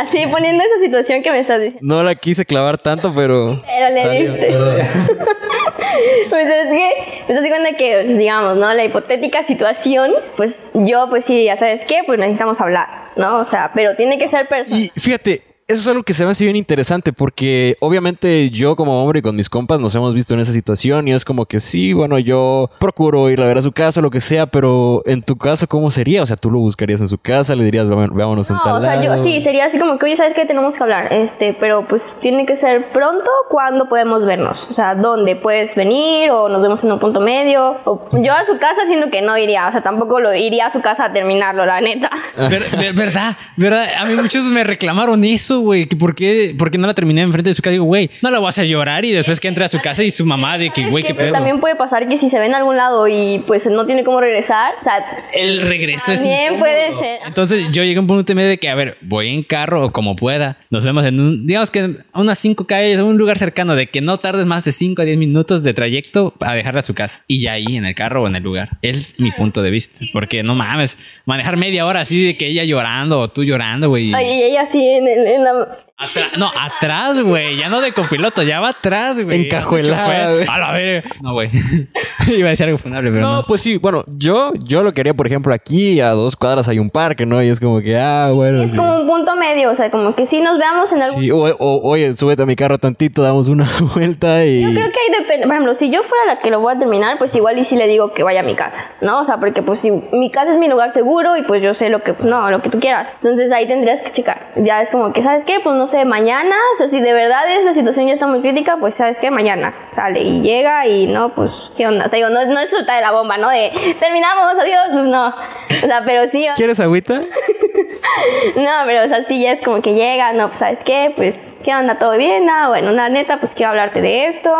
Así 0.00 0.26
poniendo 0.30 0.62
esa 0.62 0.78
situación 0.80 1.22
que 1.22 1.30
me 1.30 1.40
estás 1.40 1.60
diciendo. 1.60 1.80
No 1.82 2.02
la 2.02 2.14
quise 2.14 2.44
clavar 2.44 2.78
tanto, 2.78 3.12
pero. 3.14 3.62
Pero 3.66 3.94
le 3.94 4.00
Salió. 4.00 4.32
diste. 4.32 4.48
pues 6.30 6.46
es 6.46 6.68
que, 6.68 7.24
pues 7.26 7.42
de 7.42 7.48
cuenta 7.48 7.76
que, 7.76 8.02
pues, 8.04 8.18
digamos, 8.18 8.56
¿no? 8.56 8.72
La 8.72 8.84
hipotética 8.84 9.44
situación, 9.44 10.12
pues 10.36 10.70
yo, 10.74 11.08
pues 11.08 11.24
sí, 11.24 11.44
ya 11.44 11.56
sabes 11.56 11.84
qué, 11.84 12.02
pues 12.06 12.18
necesitamos 12.18 12.60
hablar, 12.60 13.12
¿no? 13.16 13.38
O 13.38 13.44
sea, 13.44 13.72
pero 13.74 13.96
tiene 13.96 14.18
que 14.18 14.28
ser 14.28 14.46
personal. 14.48 14.80
Y 14.80 15.00
fíjate, 15.00 15.42
eso 15.70 15.80
es 15.80 15.88
algo 15.88 16.02
que 16.02 16.12
se 16.12 16.24
me 16.24 16.30
hace 16.32 16.44
bien 16.44 16.56
interesante 16.56 17.12
porque 17.12 17.76
obviamente 17.80 18.50
yo 18.50 18.76
como 18.76 19.02
hombre 19.02 19.20
y 19.20 19.22
con 19.22 19.36
mis 19.36 19.48
compas 19.48 19.80
nos 19.80 19.94
hemos 19.94 20.14
visto 20.14 20.34
en 20.34 20.40
esa 20.40 20.52
situación 20.52 21.08
y 21.08 21.12
es 21.12 21.24
como 21.24 21.46
que 21.46 21.60
sí, 21.60 21.92
bueno, 21.92 22.18
yo 22.18 22.70
procuro 22.78 23.30
ir 23.30 23.40
a 23.40 23.46
ver 23.46 23.58
a 23.58 23.62
su 23.62 23.72
casa, 23.72 24.00
lo 24.00 24.10
que 24.10 24.20
sea, 24.20 24.46
pero 24.46 25.02
en 25.06 25.22
tu 25.22 25.36
caso, 25.36 25.66
¿cómo 25.66 25.90
sería? 25.90 26.22
O 26.22 26.26
sea, 26.26 26.36
tú 26.36 26.50
lo 26.50 26.58
buscarías 26.58 27.00
en 27.00 27.08
su 27.08 27.18
casa, 27.18 27.54
le 27.54 27.64
dirías, 27.64 27.88
"Vámonos- 27.88 28.16
vámonos 28.16 28.50
en 28.50 28.56
No, 28.56 28.62
tal 28.62 28.72
o 28.76 28.80
sea, 28.80 28.96
yo 29.02 29.10
lado?" 29.10 29.22
sí, 29.24 29.40
sería 29.40 29.66
así 29.66 29.78
como 29.78 29.98
que, 29.98 30.06
oye, 30.06 30.16
¿sabes 30.16 30.34
qué? 30.34 30.44
Tenemos 30.44 30.76
que 30.76 30.82
hablar, 30.82 31.12
este, 31.12 31.56
pero 31.58 31.86
pues 31.88 32.12
tiene 32.20 32.46
que 32.46 32.56
ser 32.56 32.92
pronto, 32.92 33.30
¿cuándo 33.48 33.88
podemos 33.88 34.24
vernos? 34.24 34.66
O 34.70 34.74
sea, 34.74 34.94
¿dónde? 34.94 35.36
¿Puedes 35.36 35.74
venir 35.76 36.30
o 36.30 36.48
nos 36.48 36.62
vemos 36.62 36.82
en 36.84 36.92
un 36.92 36.98
punto 36.98 37.20
medio? 37.20 37.76
O 37.84 38.08
yo 38.22 38.32
a 38.32 38.44
su 38.44 38.58
casa 38.58 38.80
siento 38.86 39.10
que 39.10 39.22
no 39.22 39.36
iría, 39.38 39.68
o 39.68 39.72
sea, 39.72 39.82
tampoco 39.82 40.20
lo 40.20 40.34
iría 40.34 40.66
a 40.66 40.70
su 40.72 40.80
casa 40.80 41.06
a 41.06 41.12
terminarlo, 41.12 41.64
la 41.66 41.80
neta. 41.80 42.10
Ver- 42.36 42.64
ver- 42.78 42.94
verdad, 42.94 43.36
verdad. 43.56 43.88
A 44.00 44.04
mí 44.06 44.14
muchos 44.14 44.44
me 44.46 44.64
reclamaron 44.64 45.22
eso, 45.24 45.59
güey. 45.60 45.86
Por 45.86 46.14
qué, 46.14 46.54
por 46.58 46.70
qué 46.70 46.78
no 46.78 46.86
la 46.86 46.94
terminé 46.94 47.22
enfrente 47.22 47.50
de 47.50 47.54
su 47.54 47.62
casa. 47.62 47.72
Digo, 47.72 47.84
güey, 47.84 48.10
no 48.22 48.30
la 48.30 48.38
vas 48.38 48.58
a 48.58 48.64
llorar 48.64 49.04
y 49.04 49.12
después 49.12 49.40
que 49.40 49.48
entre 49.48 49.64
a 49.64 49.68
su 49.68 49.78
casa 49.80 50.02
y 50.02 50.10
su 50.10 50.24
mamá 50.26 50.58
de 50.58 50.70
que, 50.70 50.88
güey, 50.90 51.04
qué 51.04 51.14
pedo. 51.14 51.32
También 51.32 51.60
puede 51.60 51.76
pasar 51.76 52.08
que 52.08 52.18
si 52.18 52.28
se 52.30 52.38
ven 52.38 52.54
a 52.54 52.58
algún 52.58 52.76
lado 52.76 53.06
y 53.08 53.42
pues 53.46 53.66
no 53.66 53.86
tiene 53.86 54.04
cómo 54.04 54.20
regresar, 54.20 54.74
o 54.80 54.84
sea, 54.84 54.98
El 55.34 55.60
regreso 55.60 56.12
es 56.12 56.20
también 56.22 56.58
puede 56.58 56.94
ser. 56.94 57.20
Entonces 57.26 57.68
yo 57.70 57.82
llegué 57.84 57.98
a 57.98 58.00
un 58.00 58.06
punto 58.06 58.34
medio 58.34 58.48
de 58.48 58.58
que, 58.58 58.68
a 58.68 58.74
ver, 58.74 58.96
voy 59.00 59.28
en 59.28 59.42
carro 59.42 59.86
o 59.86 59.92
como 59.92 60.16
pueda. 60.16 60.58
Nos 60.70 60.84
vemos 60.84 61.04
en 61.04 61.20
un, 61.20 61.46
digamos 61.46 61.70
que 61.70 61.80
en 61.80 62.04
unas 62.14 62.38
cinco 62.38 62.66
calles, 62.66 62.98
un 63.00 63.16
lugar 63.18 63.38
cercano, 63.38 63.74
de 63.74 63.86
que 63.86 64.00
no 64.00 64.18
tardes 64.18 64.46
más 64.46 64.64
de 64.64 64.72
5 64.72 65.02
a 65.02 65.04
10 65.04 65.16
minutos 65.18 65.62
de 65.62 65.74
trayecto 65.74 66.32
para 66.38 66.54
dejarla 66.54 66.80
a 66.80 66.82
su 66.82 66.94
casa. 66.94 67.24
Y 67.26 67.40
ya 67.40 67.52
ahí 67.52 67.76
en 67.76 67.84
el 67.84 67.94
carro 67.94 68.22
o 68.22 68.26
en 68.26 68.36
el 68.36 68.42
lugar. 68.42 68.70
Es 68.82 69.18
mi 69.18 69.30
punto 69.32 69.62
de 69.62 69.70
vista. 69.70 70.04
Porque 70.12 70.42
no 70.42 70.54
mames, 70.54 70.98
manejar 71.26 71.56
media 71.56 71.86
hora 71.86 72.00
así 72.00 72.24
de 72.24 72.36
que 72.36 72.46
ella 72.46 72.64
llorando 72.64 73.18
o 73.20 73.28
tú 73.28 73.44
llorando, 73.44 73.88
güey. 73.88 74.10
Y 74.10 74.42
ella 74.42 74.62
así 74.62 74.84
en, 74.86 75.06
el- 75.08 75.26
en 75.26 75.39
la... 75.44 75.76
Atra- 76.00 76.30
no, 76.38 76.50
atrás, 76.58 77.20
güey. 77.22 77.56
Ya 77.56 77.68
no 77.68 77.80
de 77.80 77.92
copiloto, 77.92 78.42
ya 78.42 78.60
va 78.60 78.70
atrás, 78.70 79.20
güey. 79.20 79.44
Encajuelada. 79.46 80.44
A 80.52 80.58
la 80.58 80.72
verga. 80.72 81.10
No, 81.22 81.32
güey. 81.34 81.50
Iba 82.28 82.48
a 82.48 82.50
decir 82.50 82.66
algo 82.66 82.78
funable, 82.78 83.10
pero 83.10 83.22
No, 83.22 83.36
no. 83.36 83.42
pues 83.46 83.60
sí, 83.60 83.76
bueno, 83.78 84.04
yo, 84.08 84.52
yo 84.62 84.82
lo 84.82 84.92
quería, 84.92 85.14
por 85.14 85.26
ejemplo, 85.26 85.52
aquí 85.54 86.00
a 86.00 86.10
dos 86.10 86.36
cuadras 86.36 86.68
hay 86.68 86.78
un 86.78 86.90
parque, 86.90 87.26
¿no? 87.26 87.42
Y 87.42 87.48
es 87.48 87.60
como 87.60 87.80
que, 87.80 87.98
ah, 87.98 88.30
bueno. 88.34 88.62
Es 88.62 88.70
sí. 88.70 88.76
como 88.76 89.00
un 89.00 89.06
punto 89.06 89.36
medio, 89.36 89.70
o 89.70 89.74
sea, 89.74 89.90
como 89.90 90.14
que 90.14 90.26
si 90.26 90.40
nos 90.40 90.58
veamos 90.58 90.92
en 90.92 91.02
algún... 91.02 91.20
Sí, 91.22 91.30
o, 91.30 91.38
o- 91.38 91.88
oye, 91.90 92.12
súbete 92.12 92.42
a 92.42 92.46
mi 92.46 92.56
carro 92.56 92.78
tantito, 92.78 93.22
damos 93.22 93.48
una 93.48 93.68
vuelta 93.94 94.44
y. 94.44 94.62
Yo 94.62 94.70
creo 94.70 94.86
que 94.90 94.98
ahí 94.98 95.20
depende. 95.22 95.46
Por 95.46 95.54
ejemplo, 95.54 95.74
si 95.74 95.90
yo 95.90 96.02
fuera 96.02 96.24
la 96.26 96.40
que 96.40 96.50
lo 96.50 96.60
voy 96.60 96.74
a 96.74 96.78
terminar, 96.78 97.18
pues 97.18 97.34
igual 97.34 97.58
y 97.58 97.64
si 97.64 97.76
le 97.76 97.86
digo 97.88 98.12
que 98.14 98.22
vaya 98.22 98.40
a 98.40 98.44
mi 98.44 98.54
casa, 98.54 98.82
¿no? 99.00 99.20
O 99.20 99.24
sea, 99.24 99.38
porque 99.38 99.62
pues 99.62 99.80
si 99.80 99.90
mi 99.90 100.30
casa 100.30 100.52
es 100.52 100.58
mi 100.58 100.68
lugar 100.68 100.92
seguro 100.92 101.36
y 101.36 101.42
pues 101.42 101.62
yo 101.62 101.74
sé 101.74 101.88
lo 101.88 102.02
que, 102.02 102.14
no, 102.22 102.50
lo 102.50 102.62
que 102.62 102.70
tú 102.70 102.78
quieras. 102.78 103.10
Entonces 103.14 103.50
ahí 103.52 103.66
tendrías 103.66 104.00
que 104.02 104.10
checar. 104.12 104.52
Ya 104.56 104.80
es 104.80 104.90
como 104.90 105.12
que, 105.12 105.22
¿sabes 105.22 105.44
qué? 105.44 105.58
Pues 105.62 105.74
no 105.76 105.86
sé, 105.90 106.04
mañana, 106.04 106.54
o 106.74 106.78
sea, 106.78 106.86
si 106.86 107.00
de 107.00 107.12
verdad 107.12 107.50
es 107.50 107.64
la 107.64 107.74
situación 107.74 108.06
ya 108.06 108.14
está 108.14 108.26
muy 108.26 108.40
crítica, 108.40 108.76
pues 108.78 108.94
¿sabes 108.94 109.18
qué? 109.18 109.30
Mañana 109.30 109.74
sale 109.90 110.22
y 110.22 110.40
llega 110.40 110.86
y 110.86 111.06
no, 111.06 111.34
pues, 111.34 111.72
¿qué 111.76 111.86
onda? 111.86 112.08
Te 112.08 112.16
digo, 112.16 112.28
no, 112.28 112.44
no 112.46 112.60
es 112.60 112.70
soltar 112.70 112.96
de 112.96 113.02
la 113.02 113.10
bomba, 113.10 113.36
¿no? 113.36 113.50
De 113.50 113.70
terminamos, 113.98 114.58
adiós, 114.58 114.88
pues 114.92 115.04
no. 115.06 115.28
O 115.28 115.86
sea, 115.86 116.02
pero 116.04 116.26
sí. 116.26 116.46
¿Quieres 116.56 116.80
agüita? 116.80 117.20
no, 118.56 118.70
pero 118.86 119.04
o 119.04 119.08
sea, 119.08 119.24
sí 119.24 119.42
ya 119.42 119.52
es 119.52 119.62
como 119.62 119.82
que 119.82 119.94
llega, 119.94 120.32
no, 120.32 120.48
pues 120.48 120.60
sabes 120.60 120.78
qué, 120.84 121.12
pues, 121.16 121.54
¿qué 121.64 121.74
onda? 121.74 121.98
¿Todo 121.98 122.16
bien? 122.16 122.48
Ah, 122.48 122.68
bueno, 122.68 122.92
la 122.92 123.08
neta, 123.08 123.38
pues 123.38 123.54
quiero 123.54 123.70
hablarte 123.70 124.00
de 124.00 124.26
esto. 124.26 124.50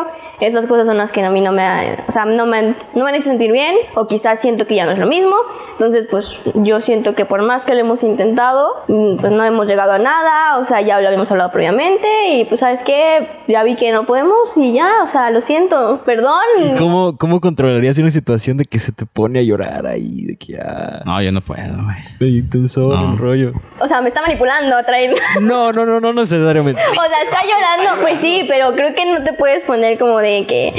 Esas 0.40 0.66
cosas 0.66 0.86
son 0.86 0.96
las 0.96 1.12
que 1.12 1.22
a 1.22 1.30
mí 1.30 1.40
no 1.40 1.52
me, 1.52 1.64
o 2.08 2.12
sea, 2.12 2.24
no 2.24 2.46
me, 2.46 2.74
no 2.94 3.04
me 3.04 3.10
han 3.10 3.14
hecho 3.14 3.28
sentir 3.28 3.52
bien, 3.52 3.76
o 3.94 4.06
quizás 4.06 4.40
siento 4.40 4.66
que 4.66 4.74
ya 4.74 4.86
no 4.86 4.92
es 4.92 4.98
lo 4.98 5.06
mismo. 5.06 5.36
Entonces, 5.72 6.06
pues 6.10 6.40
yo 6.54 6.80
siento 6.80 7.14
que 7.14 7.24
por 7.24 7.42
más 7.42 7.64
que 7.64 7.74
lo 7.74 7.80
hemos 7.80 8.02
intentado, 8.02 8.84
mm, 8.88 9.16
pues 9.16 9.32
no 9.32 9.44
hemos 9.44 9.66
llegado 9.66 9.92
a 9.92 9.98
nada, 9.98 10.58
o 10.58 10.64
sea, 10.64 10.80
ya 10.80 11.00
lo 11.00 11.10
habíamos 11.20 11.30
hablado 11.32 11.50
previamente, 11.52 12.08
y 12.30 12.44
pues 12.46 12.60
sabes 12.60 12.82
qué, 12.82 13.28
ya 13.46 13.62
vi 13.62 13.76
que 13.76 13.92
no 13.92 14.06
podemos 14.06 14.56
y 14.56 14.72
ya, 14.72 15.02
o 15.02 15.06
sea, 15.06 15.30
lo 15.30 15.40
siento, 15.42 16.00
perdón. 16.06 16.40
¿Y 16.58 16.78
cómo, 16.78 17.16
cómo 17.18 17.40
controlarías 17.40 17.98
una 17.98 18.08
situación 18.10 18.56
de 18.56 18.64
que 18.64 18.78
se 18.78 18.92
te 18.92 19.04
pone 19.06 19.40
a 19.40 19.42
llorar 19.42 19.86
ahí? 19.86 20.24
De 20.24 20.36
que 20.36 20.54
ya. 20.54 21.02
No, 21.04 21.20
yo 21.22 21.30
no 21.32 21.42
puedo, 21.42 21.74
güey. 22.18 22.38
Intenso 22.38 22.88
No. 22.96 23.12
el 23.12 23.18
rollo. 23.18 23.52
O 23.80 23.86
sea, 23.88 24.00
me 24.00 24.08
está 24.08 24.22
manipulando, 24.22 24.76
traen. 24.84 25.12
No, 25.40 25.72
no, 25.72 25.84
no, 25.84 26.00
no 26.00 26.12
necesariamente. 26.12 26.80
O 26.80 27.08
sea, 27.08 27.22
está 27.22 27.40
llorando, 27.44 28.02
pues 28.02 28.20
sí, 28.20 28.44
pero 28.48 28.72
creo 28.74 28.94
que 28.94 29.04
no 29.06 29.22
te 29.22 29.32
puedes 29.34 29.62
poner 29.64 29.98
como 29.98 30.18
de 30.18 30.46
que, 30.46 30.68
ay, 30.68 30.72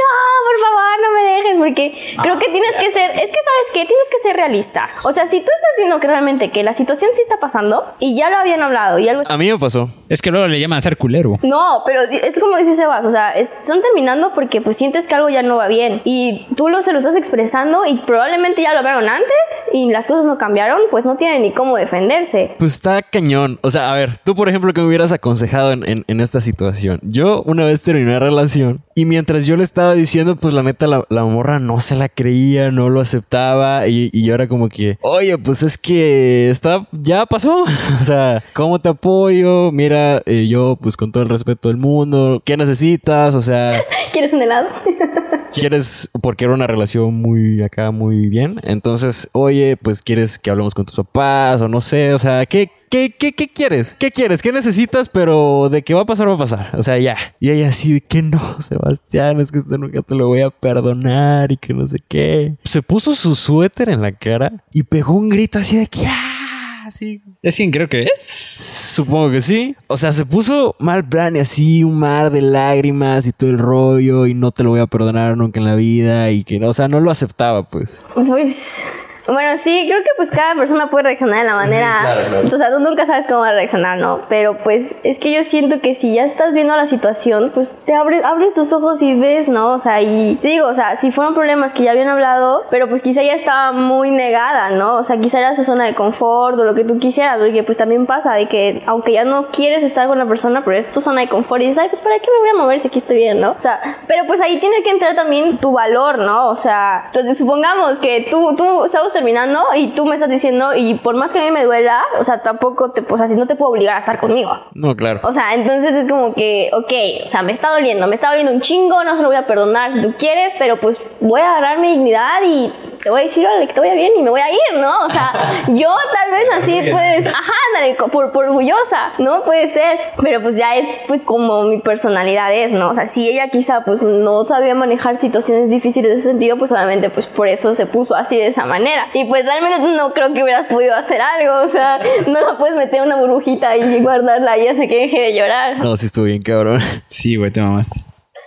no, 0.00 0.14
por 0.44 0.58
favor, 0.60 1.00
no 1.02 1.12
me 1.12 1.32
dejes, 1.34 1.56
porque 1.58 2.16
creo 2.22 2.38
que 2.38 2.46
tienes 2.50 2.76
que 2.76 2.90
ser, 2.90 3.10
es 3.10 3.30
que 3.30 3.38
sabes 3.44 3.66
qué, 3.72 3.86
tienes 3.86 4.08
que 4.10 4.18
ser 4.22 4.36
realista. 4.36 4.88
O 5.04 5.12
sea, 5.12 5.26
si 5.26 5.38
tú 5.38 5.46
estás 5.54 5.70
viendo 5.78 5.98
que 6.00 6.06
realmente 6.06 6.50
que 6.50 6.62
la 6.62 6.72
situación 6.72 7.10
sí 7.14 7.22
está 7.22 7.38
pasando 7.40 7.94
y 7.98 8.16
ya 8.16 8.30
lo 8.30 8.36
habían 8.36 8.62
hablado 8.62 8.98
y 8.98 9.08
algo... 9.08 9.22
A 9.34 9.38
mí 9.38 9.50
me 9.50 9.58
pasó. 9.58 9.88
Es 10.08 10.22
que 10.22 10.30
luego 10.30 10.46
le 10.46 10.60
llaman 10.60 10.78
a 10.78 10.82
ser 10.82 10.96
culero. 10.96 11.38
No, 11.42 11.82
pero 11.86 12.02
es 12.02 12.38
como 12.38 12.56
dice 12.56 12.74
Sebas, 12.74 13.04
o 13.04 13.10
sea, 13.10 13.32
es- 13.32 13.50
están 13.62 13.80
terminando 13.82 14.32
porque 14.34 14.60
pues 14.60 14.76
sientes 14.76 15.06
que 15.06 15.14
algo 15.14 15.28
ya 15.28 15.42
no 15.42 15.56
va 15.56 15.68
bien 15.68 16.00
y 16.04 16.46
tú 16.56 16.68
lo, 16.68 16.82
se 16.82 16.92
lo 16.92 16.98
estás 16.98 17.16
expresando 17.16 17.84
y 17.86 17.96
probablemente 17.98 18.62
ya 18.62 18.72
lo 18.72 18.78
hablaron 18.78 19.08
antes 19.08 19.28
y 19.72 19.90
las 19.90 20.06
cosas 20.06 20.24
no 20.24 20.38
cambiaron, 20.38 20.78
pues 20.90 21.04
no 21.04 21.16
tienen 21.16 21.42
ni 21.42 21.52
cómo 21.52 21.76
defenderse. 21.76 22.54
Pues 22.58 22.74
está 22.74 23.02
cañón. 23.02 23.58
O 23.62 23.70
sea, 23.70 23.90
a 23.90 23.94
ver, 23.94 24.18
tú, 24.18 24.34
por 24.34 24.48
ejemplo, 24.48 24.72
¿qué 24.72 24.80
me 24.80 24.86
hubieras 24.86 25.12
aconsejado 25.12 25.72
en, 25.72 25.88
en- 25.88 26.04
en 26.06 26.20
esta 26.20 26.40
situación? 26.40 27.00
Yo 27.02 27.42
una 27.42 27.64
vez 27.64 27.82
terminé 27.82 28.06
una 28.10 28.20
relación 28.20 28.80
y 28.94 29.04
mientras 29.04 29.46
yo 29.46 29.56
le 29.56 29.64
estaba 29.64 29.94
diciendo, 29.94 30.36
pues 30.36 30.54
la 30.54 30.62
neta, 30.62 30.86
la, 30.86 31.04
la 31.08 31.24
morra 31.24 31.58
no 31.58 31.80
se 31.80 31.94
la 31.96 32.08
creía, 32.08 32.70
no 32.70 32.88
lo 32.88 33.00
aceptaba 33.00 33.88
y, 33.88 34.10
y 34.12 34.24
yo 34.24 34.34
era 34.34 34.46
como 34.48 34.68
que, 34.68 34.98
oye, 35.02 35.36
pues 35.38 35.62
es 35.62 35.76
que 35.78 36.48
está, 36.50 36.86
ya 36.92 37.26
pasó. 37.26 37.64
o 38.00 38.04
sea, 38.04 38.42
¿cómo 38.52 38.78
te 38.80 38.94
apoyo? 39.14 39.70
Mira, 39.70 40.22
eh, 40.26 40.48
yo, 40.48 40.76
pues 40.80 40.96
con 40.96 41.12
todo 41.12 41.22
el 41.22 41.28
respeto 41.28 41.68
del 41.68 41.78
mundo, 41.78 42.42
¿qué 42.44 42.56
necesitas? 42.56 43.34
O 43.34 43.40
sea, 43.40 43.82
¿Quieres 44.12 44.32
un 44.32 44.42
helado? 44.42 44.68
quieres, 45.52 46.10
porque 46.20 46.44
era 46.44 46.54
una 46.54 46.66
relación 46.66 47.14
muy 47.14 47.62
acá, 47.62 47.92
muy 47.92 48.28
bien. 48.28 48.60
Entonces, 48.64 49.28
oye, 49.32 49.76
pues 49.76 50.02
quieres 50.02 50.38
que 50.38 50.50
hablemos 50.50 50.74
con 50.74 50.84
tus 50.84 50.96
papás 50.96 51.62
o 51.62 51.68
no 51.68 51.80
sé, 51.80 52.12
o 52.12 52.18
sea, 52.18 52.44
¿qué, 52.46 52.70
qué, 52.90 53.14
qué, 53.16 53.32
qué 53.32 53.48
quieres? 53.48 53.96
¿Qué 53.98 54.10
quieres? 54.10 54.42
¿Qué 54.42 54.50
necesitas? 54.50 55.08
Pero 55.08 55.68
de 55.68 55.82
que 55.82 55.94
va 55.94 56.02
a 56.02 56.06
pasar, 56.06 56.28
va 56.28 56.34
a 56.34 56.38
pasar. 56.38 56.70
O 56.76 56.82
sea, 56.82 56.98
ya. 56.98 57.16
Y 57.38 57.50
ella 57.50 57.68
así 57.68 57.92
de 57.92 58.00
que 58.00 58.20
no, 58.22 58.60
Sebastián, 58.60 59.40
es 59.40 59.52
que 59.52 59.58
esto 59.58 59.78
nunca 59.78 60.02
te 60.02 60.14
lo 60.16 60.26
voy 60.26 60.40
a 60.40 60.50
perdonar 60.50 61.52
y 61.52 61.56
que 61.56 61.72
no 61.72 61.86
sé 61.86 61.98
qué. 62.08 62.56
Se 62.64 62.82
puso 62.82 63.14
su 63.14 63.36
suéter 63.36 63.90
en 63.90 64.02
la 64.02 64.10
cara 64.10 64.64
y 64.72 64.82
pegó 64.82 65.14
un 65.14 65.28
grito 65.28 65.60
así 65.60 65.76
de 65.76 65.86
que, 65.86 66.04
ah, 66.04 66.84
así. 66.86 67.22
¿Es 67.42 67.56
quien 67.56 67.70
creo 67.70 67.88
que 67.88 68.04
es? 68.04 68.73
Supongo 68.94 69.32
que 69.32 69.40
sí. 69.40 69.74
O 69.88 69.96
sea, 69.96 70.12
se 70.12 70.24
puso 70.24 70.76
mal 70.78 71.04
plan 71.08 71.34
y 71.34 71.40
así 71.40 71.82
un 71.82 71.98
mar 71.98 72.30
de 72.30 72.40
lágrimas 72.40 73.26
y 73.26 73.32
todo 73.32 73.50
el 73.50 73.58
rollo 73.58 74.28
y 74.28 74.34
no 74.34 74.52
te 74.52 74.62
lo 74.62 74.70
voy 74.70 74.78
a 74.78 74.86
perdonar 74.86 75.36
nunca 75.36 75.58
en 75.58 75.66
la 75.66 75.74
vida 75.74 76.30
y 76.30 76.44
que, 76.44 76.64
o 76.64 76.72
sea, 76.72 76.86
no 76.86 77.00
lo 77.00 77.10
aceptaba, 77.10 77.68
pues. 77.68 78.06
Pues, 78.14 78.84
bueno, 79.26 79.56
sí, 79.56 79.86
creo 79.88 80.02
que 80.02 80.10
pues 80.16 80.30
cada 80.30 80.54
persona 80.54 80.90
puede 80.90 81.04
reaccionar 81.04 81.40
de 81.40 81.46
la 81.46 81.54
manera... 81.54 81.98
claro, 82.02 82.28
claro. 82.28 82.48
O 82.48 82.58
sea, 82.58 82.70
tú 82.70 82.80
nunca 82.80 83.06
sabes 83.06 83.26
cómo 83.26 83.40
va 83.40 83.48
a 83.48 83.52
reaccionar, 83.52 83.98
¿no? 83.98 84.22
Pero 84.28 84.58
pues 84.58 84.96
es 85.02 85.18
que 85.18 85.32
yo 85.32 85.44
siento 85.44 85.80
que 85.80 85.94
si 85.94 86.14
ya 86.14 86.24
estás 86.24 86.52
viendo 86.52 86.76
la 86.76 86.86
situación, 86.86 87.50
pues 87.54 87.74
te 87.84 87.94
abres, 87.94 88.24
abres 88.24 88.54
tus 88.54 88.72
ojos 88.72 89.00
y 89.02 89.14
ves, 89.14 89.48
¿no? 89.48 89.74
O 89.74 89.78
sea, 89.78 90.02
y 90.02 90.36
te 90.36 90.48
digo, 90.48 90.66
o 90.66 90.74
sea, 90.74 90.96
si 90.96 91.10
fueron 91.10 91.34
problemas 91.34 91.72
que 91.72 91.84
ya 91.84 91.92
habían 91.92 92.08
hablado, 92.08 92.64
pero 92.70 92.88
pues 92.88 93.02
quizá 93.02 93.22
ya 93.22 93.34
estaba 93.34 93.72
muy 93.72 94.10
negada, 94.10 94.70
¿no? 94.70 94.96
O 94.96 95.04
sea, 95.04 95.18
quizá 95.18 95.38
era 95.38 95.54
su 95.54 95.64
zona 95.64 95.86
de 95.86 95.94
confort 95.94 96.58
o 96.58 96.64
lo 96.64 96.74
que 96.74 96.84
tú 96.84 96.98
quisieras, 96.98 97.38
porque 97.38 97.62
pues 97.62 97.78
también 97.78 98.06
pasa 98.06 98.34
de 98.34 98.46
que 98.46 98.82
aunque 98.86 99.12
ya 99.12 99.24
no 99.24 99.48
quieres 99.48 99.82
estar 99.84 100.06
con 100.06 100.18
la 100.18 100.26
persona, 100.26 100.62
pero 100.64 100.76
es 100.76 100.90
tu 100.90 101.00
zona 101.00 101.22
de 101.22 101.28
confort 101.28 101.62
y 101.62 101.66
dices, 101.66 101.78
ay, 101.78 101.88
pues 101.88 102.02
¿para 102.02 102.18
qué 102.18 102.26
me 102.30 102.40
voy 102.40 102.60
a 102.60 102.62
mover 102.62 102.80
si 102.80 102.88
aquí 102.88 102.98
estoy 102.98 103.16
bien, 103.16 103.40
¿no? 103.40 103.52
O 103.52 103.60
sea, 103.60 103.80
pero 104.06 104.26
pues 104.26 104.40
ahí 104.40 104.58
tiene 104.58 104.82
que 104.82 104.90
entrar 104.90 105.14
también 105.14 105.58
tu 105.58 105.72
valor, 105.72 106.18
¿no? 106.18 106.48
O 106.48 106.56
sea, 106.56 107.04
entonces 107.06 107.38
supongamos 107.38 107.98
que 107.98 108.26
tú, 108.30 108.54
tú 108.56 108.84
estamos 108.84 109.13
terminando 109.14 109.62
y 109.74 109.88
tú 109.94 110.04
me 110.04 110.14
estás 110.16 110.28
diciendo, 110.28 110.74
y 110.74 110.96
por 110.96 111.14
más 111.14 111.32
que 111.32 111.40
a 111.40 111.42
mí 111.44 111.50
me 111.50 111.64
duela, 111.64 112.02
o 112.20 112.24
sea, 112.24 112.42
tampoco 112.42 112.90
te, 112.92 113.02
o 113.08 113.16
sea, 113.16 113.26
si 113.28 113.34
no 113.34 113.46
te 113.46 113.54
puedo 113.54 113.70
obligar 113.70 113.96
a 113.96 114.00
estar 114.00 114.20
conmigo. 114.20 114.50
No, 114.74 114.94
claro. 114.94 115.20
O 115.22 115.32
sea, 115.32 115.54
entonces 115.54 115.94
es 115.94 116.06
como 116.06 116.34
que, 116.34 116.70
ok, 116.74 116.92
o 117.26 117.30
sea, 117.30 117.42
me 117.42 117.52
está 117.52 117.70
doliendo, 117.70 118.06
me 118.06 118.14
está 118.16 118.28
doliendo 118.28 118.52
un 118.52 118.60
chingo, 118.60 119.02
no 119.04 119.16
se 119.16 119.22
lo 119.22 119.28
voy 119.28 119.36
a 119.38 119.46
perdonar 119.46 119.94
si 119.94 120.02
tú 120.02 120.12
quieres, 120.18 120.54
pero 120.58 120.78
pues 120.78 121.00
voy 121.20 121.40
a 121.40 121.50
agarrar 121.52 121.78
mi 121.78 121.88
dignidad 121.92 122.42
y 122.44 122.70
te 123.02 123.10
voy 123.10 123.20
a 123.20 123.24
decir, 123.24 123.46
que 123.66 123.72
te 123.74 123.80
vaya 123.80 123.94
bien 123.94 124.12
y 124.16 124.22
me 124.22 124.30
voy 124.30 124.40
a 124.40 124.50
ir, 124.50 124.80
¿no? 124.80 125.06
O 125.06 125.10
sea, 125.10 125.64
yo 125.68 125.88
tal 126.12 126.30
vez 126.30 126.48
así 126.52 126.90
puedes, 126.90 127.26
ajá, 127.26 127.52
ándale, 127.74 127.96
co- 127.96 128.08
por, 128.08 128.32
por 128.32 128.46
orgullosa, 128.46 129.12
¿no? 129.18 129.42
Puede 129.44 129.68
ser, 129.68 129.98
pero 130.22 130.42
pues 130.42 130.56
ya 130.56 130.76
es 130.76 130.86
pues 131.06 131.22
como 131.22 131.62
mi 131.64 131.78
personalidad 131.80 132.52
es, 132.54 132.72
¿no? 132.72 132.90
O 132.90 132.94
sea, 132.94 133.06
si 133.08 133.28
ella 133.28 133.48
quizá 133.48 133.82
pues 133.84 134.02
no 134.02 134.44
sabía 134.44 134.74
manejar 134.74 135.16
situaciones 135.18 135.68
difíciles 135.70 136.10
de 136.12 136.16
ese 136.18 136.30
sentido, 136.30 136.56
pues 136.56 136.72
obviamente 136.72 137.10
pues 137.10 137.26
por 137.26 137.46
eso 137.48 137.74
se 137.74 137.84
puso 137.86 138.14
así 138.14 138.36
de 138.38 138.46
esa 138.48 138.64
manera. 138.64 139.03
Y 139.12 139.24
pues 139.24 139.44
realmente 139.44 139.78
no 139.96 140.12
creo 140.12 140.32
que 140.32 140.42
hubieras 140.42 140.66
podido 140.66 140.94
hacer 140.94 141.20
algo, 141.20 141.62
o 141.62 141.68
sea, 141.68 142.00
no 142.26 142.40
la 142.40 142.56
puedes 142.58 142.76
meter 142.76 142.96
en 142.96 143.06
una 143.06 143.16
burbujita 143.16 143.76
y 143.76 144.00
guardarla 144.00 144.58
y 144.58 144.68
hace 144.68 144.88
que 144.88 144.96
deje 144.96 145.20
de 145.20 145.36
llorar. 145.36 145.78
No, 145.78 145.96
sí 145.96 146.06
estuvo 146.06 146.24
bien, 146.24 146.42
cabrón. 146.42 146.80
Sí, 147.08 147.36
güey, 147.36 147.50
te 147.50 147.60
mamaste. 147.60 148.00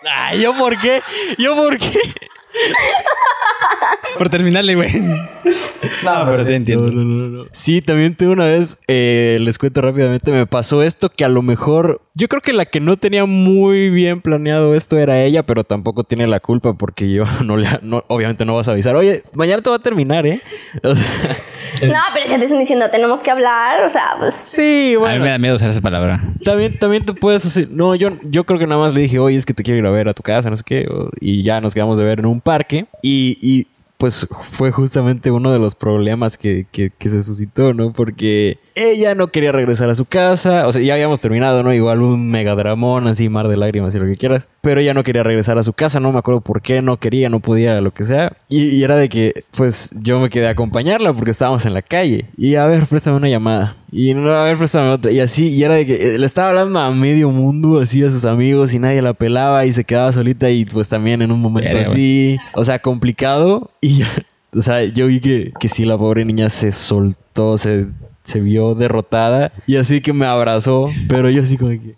Ay, 0.09 0.41
¿yo 0.41 0.53
por 0.53 0.77
qué? 0.79 1.01
¿Yo 1.37 1.55
por 1.55 1.77
qué? 1.77 1.99
Por 4.17 4.29
terminarle, 4.29 4.75
güey. 4.75 4.91
No, 6.03 6.25
pero 6.25 6.43
sí 6.43 6.53
entiendo. 6.53 6.91
No, 6.91 7.03
no, 7.03 7.27
no, 7.27 7.43
no. 7.43 7.45
Sí, 7.51 7.81
también 7.81 8.15
tuve 8.15 8.29
una 8.29 8.45
vez, 8.45 8.79
eh, 8.87 9.37
les 9.41 9.57
cuento 9.57 9.81
rápidamente, 9.81 10.31
me 10.31 10.45
pasó 10.47 10.83
esto 10.83 11.09
que 11.09 11.23
a 11.23 11.29
lo 11.29 11.41
mejor, 11.41 12.01
yo 12.13 12.27
creo 12.27 12.41
que 12.41 12.53
la 12.53 12.65
que 12.65 12.79
no 12.79 12.97
tenía 12.97 13.25
muy 13.25 13.89
bien 13.89 14.21
planeado 14.21 14.75
esto 14.75 14.97
era 14.97 15.21
ella, 15.23 15.43
pero 15.43 15.63
tampoco 15.63 16.03
tiene 16.03 16.27
la 16.27 16.39
culpa 16.39 16.73
porque 16.73 17.11
yo 17.11 17.25
no 17.45 17.57
le, 17.57 17.67
no, 17.81 18.03
obviamente 18.07 18.45
no 18.45 18.55
vas 18.55 18.67
a 18.67 18.71
avisar, 18.71 18.95
oye, 18.95 19.23
mañana 19.33 19.61
te 19.61 19.69
va 19.69 19.77
a 19.77 19.79
terminar, 19.79 20.25
¿eh? 20.25 20.41
O 20.83 20.95
sea, 20.95 21.37
No, 21.81 21.99
pero 22.13 22.27
ya 22.29 22.37
te 22.37 22.43
están 22.45 22.59
diciendo, 22.59 22.89
tenemos 22.89 23.19
que 23.19 23.31
hablar, 23.31 23.83
o 23.83 23.89
sea, 23.89 24.15
pues... 24.19 24.33
sí, 24.33 24.89
A 24.89 24.91
mí 24.91 24.95
bueno. 24.97 25.23
me 25.25 25.29
da 25.31 25.37
miedo 25.37 25.55
usar 25.55 25.69
esa 25.69 25.81
palabra. 25.81 26.21
También, 26.43 26.77
también 26.79 27.05
te 27.05 27.13
puedes 27.13 27.45
hacer. 27.45 27.69
No, 27.69 27.95
yo, 27.95 28.11
yo 28.23 28.43
creo 28.45 28.59
que 28.59 28.67
nada 28.67 28.81
más 28.81 28.93
le 28.93 29.01
dije, 29.01 29.19
oye, 29.19 29.37
es 29.37 29.45
que 29.45 29.53
te 29.53 29.63
quiero 29.63 29.79
ir 29.79 29.85
a 29.85 29.91
ver 29.91 30.07
a 30.09 30.13
tu 30.13 30.23
casa, 30.23 30.49
no 30.49 30.57
sé 30.57 30.63
qué. 30.65 30.87
y 31.19 31.43
ya 31.43 31.61
nos 31.61 31.73
quedamos 31.73 31.97
de 31.97 32.03
ver 32.03 32.19
en 32.19 32.25
un 32.25 32.41
parque. 32.41 32.85
Y, 33.01 33.37
y 33.41 33.67
pues 33.97 34.27
fue 34.29 34.71
justamente 34.71 35.31
uno 35.31 35.51
de 35.51 35.59
los 35.59 35.75
problemas 35.75 36.37
que, 36.37 36.67
que, 36.71 36.91
que 36.97 37.09
se 37.09 37.23
suscitó, 37.23 37.73
¿no? 37.73 37.93
Porque 37.93 38.59
ella 38.77 39.15
no 39.15 39.29
quería 39.29 39.51
regresar 39.51 39.89
a 39.89 39.95
su 39.95 40.05
casa. 40.05 40.67
O 40.67 40.71
sea, 40.71 40.81
ya 40.81 40.93
habíamos 40.93 41.19
terminado, 41.19 41.63
¿no? 41.63 41.73
Igual 41.73 42.01
un 42.01 42.29
megadramón, 42.29 43.07
así, 43.07 43.27
mar 43.27 43.47
de 43.47 43.57
lágrimas 43.57 43.95
y 43.95 43.99
lo 43.99 44.05
que 44.05 44.15
quieras. 44.15 44.47
Pero 44.61 44.79
ella 44.79 44.93
no 44.93 45.03
quería 45.03 45.23
regresar 45.23 45.57
a 45.57 45.63
su 45.63 45.73
casa, 45.73 45.99
no 45.99 46.11
me 46.11 46.19
acuerdo 46.19 46.41
por 46.41 46.61
qué, 46.61 46.81
no 46.81 46.97
quería, 46.97 47.29
no 47.29 47.39
podía, 47.39 47.81
lo 47.81 47.91
que 47.91 48.03
sea. 48.03 48.33
Y, 48.47 48.83
era 48.83 48.95
de 48.95 49.09
que, 49.09 49.45
pues, 49.55 49.89
yo 49.99 50.19
me 50.19 50.29
quedé 50.29 50.47
a 50.47 50.51
acompañarla 50.51 51.11
porque 51.13 51.31
estábamos 51.31 51.65
en 51.65 51.73
la 51.73 51.81
calle. 51.81 52.25
Y 52.37 52.55
a 52.55 52.67
ver, 52.67 52.85
préstame 52.85 53.17
una 53.17 53.29
llamada. 53.29 53.75
Y 53.91 54.13
no, 54.13 54.29
a 54.31 54.43
ver, 54.43 54.57
préstame 54.57 54.89
otra. 54.89 55.11
Y 55.11 55.19
así, 55.19 55.47
y 55.49 55.63
era 55.63 55.75
de 55.75 55.85
que 55.85 56.15
eh, 56.15 56.19
le 56.19 56.25
estaba 56.25 56.49
hablando 56.49 56.79
a 56.79 56.91
medio 56.91 57.29
mundo, 57.29 57.79
así 57.79 58.03
a 58.03 58.11
sus 58.11 58.25
amigos, 58.25 58.73
y 58.73 58.79
nadie 58.79 59.01
la 59.01 59.13
pelaba 59.13 59.65
y 59.65 59.71
se 59.71 59.83
quedaba 59.83 60.11
solita. 60.11 60.49
Y 60.49 60.65
pues 60.65 60.89
también 60.89 61.21
en 61.21 61.31
un 61.31 61.41
momento 61.41 61.77
así, 61.77 62.37
o 62.53 62.63
sea, 62.63 62.79
complicado. 62.79 63.71
Y 63.81 63.99
ya, 63.99 64.07
o 64.53 64.61
sea, 64.61 64.83
yo 64.83 65.07
vi 65.07 65.21
que, 65.21 65.53
que 65.59 65.69
sí, 65.69 65.85
la 65.85 65.97
pobre 65.97 66.25
niña 66.25 66.49
se 66.49 66.71
soltó, 66.71 67.57
se, 67.57 67.87
se 68.23 68.41
vio 68.41 68.75
derrotada. 68.75 69.51
Y 69.65 69.77
así 69.77 70.01
que 70.01 70.11
me 70.13 70.25
abrazó, 70.25 70.89
pero 71.07 71.29
yo 71.29 71.43
así 71.43 71.57
como 71.57 71.71
que. 71.71 71.95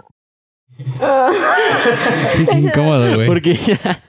Sí, 2.33 2.45
qué 2.51 2.57
incómodo, 2.57 3.15
güey. 3.15 3.27
Porque 3.27 3.53
ya. 3.65 4.03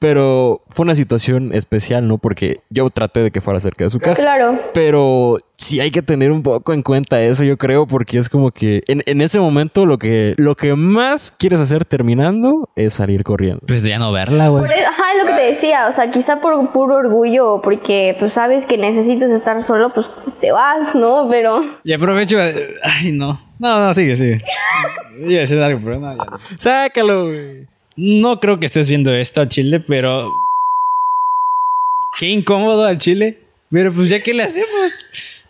Pero 0.00 0.62
fue 0.70 0.84
una 0.84 0.94
situación 0.94 1.52
especial, 1.54 2.08
¿no? 2.08 2.16
Porque 2.16 2.60
yo 2.70 2.88
traté 2.88 3.20
de 3.20 3.30
que 3.30 3.42
fuera 3.42 3.60
cerca 3.60 3.84
de 3.84 3.90
su 3.90 4.00
casa. 4.00 4.20
Claro. 4.22 4.58
Pero 4.72 5.36
sí 5.58 5.78
hay 5.78 5.90
que 5.90 6.00
tener 6.00 6.32
un 6.32 6.42
poco 6.42 6.72
en 6.72 6.82
cuenta 6.82 7.20
eso, 7.20 7.44
yo 7.44 7.58
creo, 7.58 7.86
porque 7.86 8.16
es 8.18 8.30
como 8.30 8.50
que 8.50 8.82
en, 8.86 9.02
en 9.04 9.20
ese 9.20 9.38
momento 9.40 9.84
lo 9.84 9.98
que, 9.98 10.32
lo 10.38 10.54
que 10.56 10.74
más 10.74 11.30
quieres 11.30 11.60
hacer 11.60 11.84
terminando 11.84 12.70
es 12.76 12.94
salir 12.94 13.24
corriendo. 13.24 13.60
Pues 13.66 13.84
ya 13.84 13.98
no 13.98 14.10
verla, 14.10 14.48
güey. 14.48 14.64
Ajá, 14.64 15.02
es 15.14 15.22
lo 15.22 15.28
que 15.28 15.34
te 15.36 15.46
decía, 15.48 15.86
o 15.86 15.92
sea, 15.92 16.10
quizá 16.10 16.40
por 16.40 16.72
puro 16.72 16.94
orgullo, 16.96 17.60
porque 17.62 18.16
pues 18.18 18.32
sabes 18.32 18.64
que 18.64 18.78
necesitas 18.78 19.30
estar 19.30 19.62
solo, 19.62 19.92
pues 19.92 20.06
te 20.40 20.50
vas, 20.50 20.94
¿no? 20.94 21.28
Pero... 21.30 21.62
Y 21.84 21.92
aprovecho. 21.92 22.40
eh, 22.40 22.74
Ay, 22.82 23.12
no. 23.12 23.38
No, 23.58 23.78
no, 23.84 23.92
sigue, 23.92 24.16
sigue. 24.16 24.42
Iba 25.20 25.36
a 25.36 25.40
decir 25.40 25.60
algo, 25.60 25.78
pero 25.84 26.00
no, 26.00 26.16
ya. 26.16 26.24
Sácalo, 26.56 27.26
güey. 27.26 27.66
No 28.02 28.40
creo 28.40 28.58
que 28.58 28.64
estés 28.64 28.88
viendo 28.88 29.14
esto 29.14 29.42
al 29.42 29.48
chile, 29.48 29.78
pero. 29.78 30.32
Qué 32.18 32.28
incómodo 32.28 32.86
al 32.86 32.96
chile. 32.96 33.38
Pero 33.70 33.92
pues 33.92 34.08
ya, 34.08 34.22
¿qué 34.22 34.32
le 34.32 34.42
hacemos? 34.42 34.98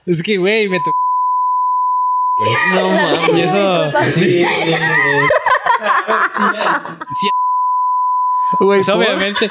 Es 0.04 0.20
que, 0.20 0.36
güey, 0.36 0.68
me 0.68 0.78
tocó 0.80 0.90
No 2.74 2.90
mames. 2.90 3.38
Y 3.38 3.40
eso. 3.42 3.92
Sí. 4.14 4.44
sí, 7.20 7.30
Güey, 8.58 8.78
pues 8.80 8.86
¿por? 8.90 8.96
obviamente. 8.96 9.48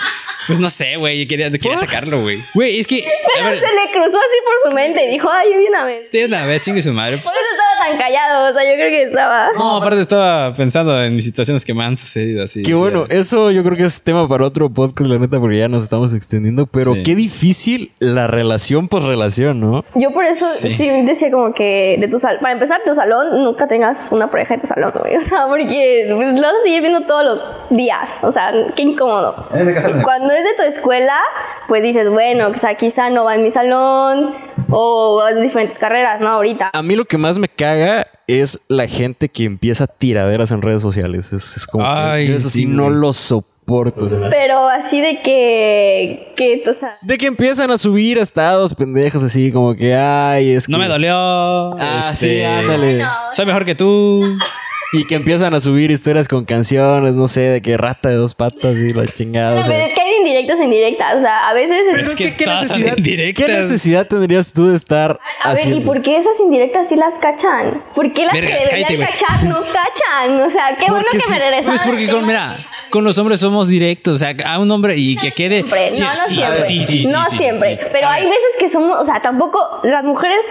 Pues 0.47 0.59
no 0.59 0.69
sé, 0.69 0.95
güey. 0.97 1.21
Yo 1.23 1.27
quería, 1.27 1.49
quería 1.51 1.77
sacarlo, 1.77 2.21
güey. 2.21 2.43
Güey, 2.53 2.79
es 2.79 2.87
que. 2.87 2.99
A 3.07 3.09
Pero 3.35 3.49
ver, 3.51 3.59
se 3.59 3.65
le 3.65 3.91
cruzó 3.91 4.17
así 4.17 4.37
por 4.43 4.69
su 4.69 4.75
mente 4.75 5.05
y 5.05 5.11
dijo, 5.11 5.29
ay, 5.31 5.53
de 5.53 5.67
una 5.69 5.85
vez. 5.85 6.11
de 6.11 6.25
una 6.25 6.45
vez, 6.45 6.61
chingue 6.61 6.81
su 6.81 6.91
madre. 6.91 7.17
Por 7.17 7.23
Pues, 7.23 7.35
eso 7.35 7.45
estaba 7.51 7.87
tan 7.89 7.97
callado, 7.99 8.49
o 8.49 8.53
sea, 8.53 8.63
yo 8.69 8.75
creo 8.75 8.89
que 8.89 9.03
estaba... 9.03 9.49
no, 9.55 9.77
aparte 9.77 10.01
estaba 10.01 10.53
pensando 10.53 11.01
en 11.01 11.15
mis 11.15 11.23
situaciones 11.25 11.63
que 11.63 11.73
me 11.73 11.83
han 11.85 11.95
sucedido 11.95 12.43
así. 12.43 12.63
Qué 12.63 12.73
o 12.73 12.77
sea, 12.77 12.83
bueno, 12.89 13.05
eso 13.09 13.51
yo 13.51 13.63
creo 13.63 13.77
que 13.77 13.85
es 13.85 14.01
tema 14.01 14.27
para 14.27 14.45
otro 14.45 14.69
podcast, 14.69 15.09
la 15.09 15.17
neta, 15.19 15.39
porque 15.39 15.59
ya 15.59 15.67
nos 15.67 15.83
estamos 15.83 16.13
extendiendo. 16.13 16.65
Pero 16.65 16.93
Sí. 16.95 17.03
qué 17.03 17.15
difícil 17.15 17.91
la 17.99 18.27
relación 18.27 18.87
por 18.87 19.03
relación, 19.03 19.59
¿no? 19.61 19.85
Yo 19.95 20.11
por 20.11 20.25
eso 20.25 20.45
Sí. 20.47 20.69
sí. 20.73 20.89
decía 21.03 21.31
como 21.31 21.53
que 21.53 21.97
de 21.99 22.07
tu 22.07 22.19
salón, 22.19 22.39
para 22.41 22.53
empezar, 22.53 22.81
tu 22.85 22.93
salón, 22.95 23.43
nunca 23.43 23.67
tengas 23.67 24.11
una 24.11 24.29
pareja 24.29 24.55
de 24.55 24.61
tu 24.61 24.67
salón, 24.67 24.91
güey. 24.99 25.15
O 25.19 25.21
sea, 25.21 25.45
porque 25.47 26.11
pues, 26.15 26.33
lo 26.33 26.41
vas 26.41 26.53
a 26.59 26.63
seguir 26.63 26.81
viendo 26.81 27.01
todos 27.05 27.23
los 27.23 27.41
días. 27.69 28.19
O 28.23 28.31
sea, 28.31 28.51
qué 28.75 28.81
incómodo. 28.91 29.47
Y 29.53 30.01
Cuando 30.03 30.33
es 30.33 30.43
de 30.43 30.53
tu 30.55 30.63
escuela, 30.63 31.17
pues 31.67 31.83
dices, 31.83 32.09
bueno, 32.09 32.47
o 32.49 32.57
sea, 32.57 32.75
quizá 32.75 33.09
no 33.09 33.25
va 33.25 33.35
en 33.35 33.43
mi 33.43 33.51
salón 33.51 34.33
o 34.71 35.27
en 35.27 35.41
diferentes 35.41 35.77
carreras, 35.77 36.21
¿no? 36.21 36.29
Ahorita. 36.29 36.71
A 36.73 36.81
mí 36.81 36.95
lo 36.95 37.05
que 37.05 37.17
más 37.17 37.37
me 37.37 37.47
caga 37.47 38.07
es 38.27 38.59
la 38.67 38.87
gente 38.87 39.29
que 39.29 39.45
empieza 39.45 39.87
tiraderas 39.87 40.51
en 40.51 40.61
redes 40.61 40.81
sociales. 40.81 41.33
Es, 41.33 41.57
es 41.57 41.67
como 41.67 41.85
Ay, 41.85 42.27
que 42.27 42.35
eso 42.35 42.49
sí, 42.49 42.65
no 42.65 42.85
güey. 42.85 42.95
lo 42.95 43.13
soporto. 43.13 43.49
Pero 44.31 44.67
así 44.67 44.99
de 44.99 45.21
que, 45.21 46.33
que, 46.35 46.63
o 46.67 46.73
sea, 46.73 46.97
De 47.03 47.17
que 47.17 47.27
empiezan 47.27 47.69
a 47.69 47.77
subir 47.77 48.17
estados 48.17 48.73
pendejas 48.73 49.23
así, 49.23 49.51
como 49.51 49.75
que, 49.75 49.95
ay, 49.95 50.53
es 50.53 50.65
que... 50.65 50.71
No 50.71 50.79
me 50.79 50.87
dolió. 50.87 51.13
Ah, 51.15 51.99
este, 51.99 52.15
sí, 52.15 52.43
ándale. 52.43 53.03
Soy 53.31 53.45
mejor 53.45 53.65
que 53.65 53.75
tú. 53.75 54.23
Y 54.91 55.05
que 55.05 55.13
empiezan 55.15 55.53
a 55.53 55.59
subir 55.59 55.91
historias 55.91 56.27
con 56.27 56.45
canciones, 56.45 57.13
no 57.15 57.27
sé, 57.27 57.41
de 57.41 57.61
que 57.61 57.77
rata 57.77 58.09
de 58.09 58.15
dos 58.15 58.33
patas 58.33 58.75
y 58.77 58.91
la 58.91 59.05
chingada. 59.05 59.59
o 59.59 59.63
sea. 59.63 59.71
pero 59.71 59.85
es 59.87 59.93
que 59.93 60.01
hay 60.01 60.09
de 60.09 60.17
indirectas 60.17 60.59
a 60.59 60.63
indirectas. 60.63 61.15
O 61.15 61.21
sea, 61.21 61.47
a 61.49 61.53
veces 61.53 61.77
Pero 61.91 62.01
es, 62.03 62.09
es 62.09 62.15
que 62.15 62.35
¿qué 62.35 62.45
necesidad. 62.47 62.95
¿Qué 62.95 63.47
necesidad 63.47 64.07
tendrías 64.07 64.51
tú 64.51 64.69
de 64.69 64.75
estar 64.75 65.19
A 65.43 65.53
ver, 65.53 65.67
¿y 65.67 65.81
por 65.81 66.01
qué 66.01 66.17
esas 66.17 66.39
indirectas 66.39 66.89
sí 66.89 66.95
las 66.95 67.13
cachan? 67.15 67.83
¿Por 67.93 68.11
qué 68.13 68.25
las 68.25 68.33
Verga, 68.33 68.47
que 68.47 68.53
cállate, 68.69 68.93
deberían 68.93 68.97
güey. 68.97 69.19
cachar 69.19 69.43
no 69.43 69.55
cachan? 69.57 70.41
O 70.41 70.49
sea, 70.49 70.75
qué 70.79 70.85
bueno 70.89 71.05
Porque 71.11 71.17
que 71.19 71.23
sí, 71.23 71.31
me 71.33 71.39
regresaron. 71.39 71.77
Pues 71.77 71.89
porque 71.89 72.07
con, 72.09 72.25
mira, 72.25 72.57
con 72.89 73.03
los 73.03 73.17
hombres 73.19 73.39
somos 73.39 73.67
directos. 73.67 74.15
O 74.15 74.17
sea, 74.17 74.33
a 74.43 74.57
un 74.59 74.71
hombre 74.71 74.95
y 74.97 75.15
que 75.17 75.31
quede. 75.33 75.57
Siempre, 75.57 75.89
Sí, 75.91 76.01
no, 76.01 76.09
no 76.09 76.15
sí, 76.15 76.33
siempre. 76.35 76.61
sí, 76.61 76.85
sí, 76.85 77.05
no 77.05 77.25
siempre. 77.25 77.79
Pero 77.91 78.07
hay 78.07 78.23
veces 78.25 78.49
que 78.59 78.69
somos, 78.69 78.97
o 78.99 79.05
sea, 79.05 79.21
tampoco 79.21 79.59
las 79.83 80.03
mujeres. 80.03 80.43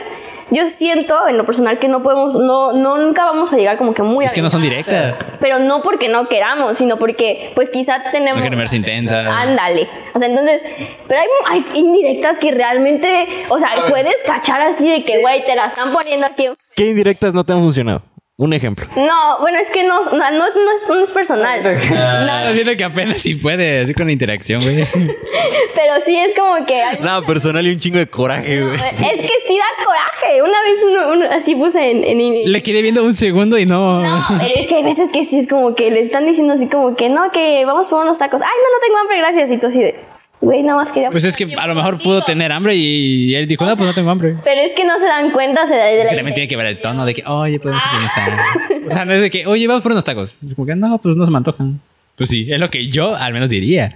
Yo 0.50 0.66
siento 0.66 1.28
en 1.28 1.36
lo 1.36 1.44
personal 1.44 1.78
que 1.78 1.88
no 1.88 2.02
podemos, 2.02 2.34
no, 2.34 2.72
no 2.72 2.98
nunca 2.98 3.24
vamos 3.24 3.52
a 3.52 3.56
llegar 3.56 3.76
como 3.76 3.94
que 3.94 4.02
muy 4.02 4.24
Es 4.24 4.32
que 4.32 4.42
no 4.42 4.50
son 4.50 4.62
directas. 4.62 5.18
Pero 5.40 5.58
no 5.58 5.82
porque 5.82 6.08
no 6.08 6.28
queramos, 6.28 6.78
sino 6.78 6.98
porque, 6.98 7.52
pues 7.54 7.70
quizá 7.70 8.02
tenemos. 8.10 8.42
No 8.42 8.56
verse 8.56 8.76
intensa. 8.76 9.20
Ándale. 9.20 9.88
O 10.14 10.18
sea, 10.18 10.28
entonces, 10.28 10.62
pero 11.06 11.20
hay, 11.20 11.28
hay 11.50 11.78
indirectas 11.78 12.38
que 12.38 12.50
realmente, 12.50 13.26
o 13.48 13.58
sea, 13.58 13.70
puedes 13.88 14.16
cachar 14.26 14.60
así 14.62 14.88
de 14.88 15.04
que, 15.04 15.20
güey, 15.20 15.44
te 15.44 15.54
la 15.54 15.66
están 15.66 15.92
poniendo 15.92 16.26
aquí. 16.26 16.48
¿Qué 16.76 16.86
indirectas 16.86 17.34
no 17.34 17.44
te 17.44 17.52
han 17.52 17.60
funcionado? 17.60 18.02
Un 18.40 18.52
ejemplo. 18.52 18.86
No, 18.94 19.40
bueno, 19.40 19.58
es 19.58 19.68
que 19.68 19.82
no, 19.82 20.00
no, 20.12 20.12
no 20.12 20.46
es, 20.46 20.54
no, 20.54 20.70
es, 20.76 20.88
no 20.88 21.02
es 21.02 21.10
personal. 21.10 21.66
Estás 21.66 22.54
viendo 22.54 22.76
que 22.76 22.84
apenas 22.84 23.16
sí 23.20 23.34
puede, 23.34 23.80
así 23.80 23.92
con 23.94 24.06
la 24.06 24.12
interacción, 24.12 24.62
güey. 24.62 24.76
Pero 25.74 25.94
sí 26.06 26.16
es 26.16 26.38
como 26.38 26.64
que. 26.64 26.80
Nada 27.00 27.20
personal 27.22 27.66
y 27.66 27.70
un 27.72 27.80
chingo 27.80 27.98
de 27.98 28.06
coraje, 28.06 28.62
güey. 28.62 28.74
Es 28.76 28.80
que 29.22 29.32
sí 29.48 29.58
da 29.58 29.84
coraje. 29.84 30.40
Una 30.42 30.62
vez 30.62 30.78
uno- 30.88 31.12
uno- 31.14 31.36
así 31.36 31.56
puse 31.56 31.90
en, 31.90 32.04
en, 32.04 32.52
Le 32.52 32.62
quedé 32.62 32.80
viendo 32.80 33.02
un 33.02 33.16
segundo 33.16 33.58
y 33.58 33.66
no. 33.66 34.00
No, 34.04 34.40
es 34.40 34.68
que 34.68 34.76
hay 34.76 34.84
veces 34.84 35.08
que 35.12 35.24
sí 35.24 35.40
es 35.40 35.48
como 35.48 35.74
que 35.74 35.90
le 35.90 35.98
están 35.98 36.24
diciendo 36.24 36.52
así 36.54 36.68
como 36.68 36.94
que 36.94 37.08
no, 37.08 37.32
que 37.32 37.64
vamos 37.64 37.88
por 37.88 38.02
unos 38.04 38.20
tacos. 38.20 38.40
Ay, 38.40 38.46
no, 38.46 38.76
no 38.76 38.80
tengo 38.86 38.98
hambre, 39.00 39.18
gracias. 39.18 39.50
Y 39.50 39.58
tú 39.58 39.66
así 39.66 39.80
de, 39.80 39.96
güey, 40.40 40.62
nada 40.62 40.78
más 40.78 40.92
quería. 40.92 41.10
Pues 41.10 41.24
es 41.24 41.36
que 41.36 41.48
a 41.58 41.66
lo 41.66 41.74
mejor 41.74 41.98
pudo 42.00 42.22
tener 42.22 42.52
hambre 42.52 42.76
y 42.76 43.34
él 43.34 43.48
dijo, 43.48 43.64
no, 43.66 43.74
pues 43.76 43.88
no 43.88 43.94
tengo 43.94 44.10
hambre. 44.10 44.36
Pero 44.44 44.60
es 44.60 44.74
que 44.74 44.84
no 44.84 44.96
se 45.00 45.06
dan 45.06 45.32
cuenta 45.32 45.66
se 45.66 45.74
da 45.74 45.86
de 45.86 45.98
Es 46.02 46.04
la 46.04 46.10
que 46.10 46.16
también 46.18 46.34
tiene 46.36 46.46
que 46.48 46.56
ver 46.56 46.66
el 46.66 46.78
tono 46.80 47.04
de 47.04 47.14
que, 47.14 47.24
oye, 47.26 47.58
podemos 47.58 47.82
ir. 47.82 48.27
O 48.90 48.94
sea, 48.94 49.04
no 49.04 49.12
es 49.12 49.20
de 49.20 49.30
que, 49.30 49.46
oye, 49.46 49.66
vamos 49.66 49.82
por 49.82 49.92
unos 49.92 50.04
tacos. 50.04 50.34
Es 50.44 50.54
como 50.54 50.66
que, 50.66 50.74
no, 50.74 50.98
pues 50.98 51.14
no 51.16 51.24
se 51.26 51.30
me 51.30 51.36
antojan. 51.36 51.80
Pues 52.16 52.30
sí, 52.30 52.46
es 52.50 52.58
lo 52.58 52.70
que 52.70 52.88
yo 52.88 53.14
al 53.14 53.32
menos 53.32 53.48
diría. 53.48 53.90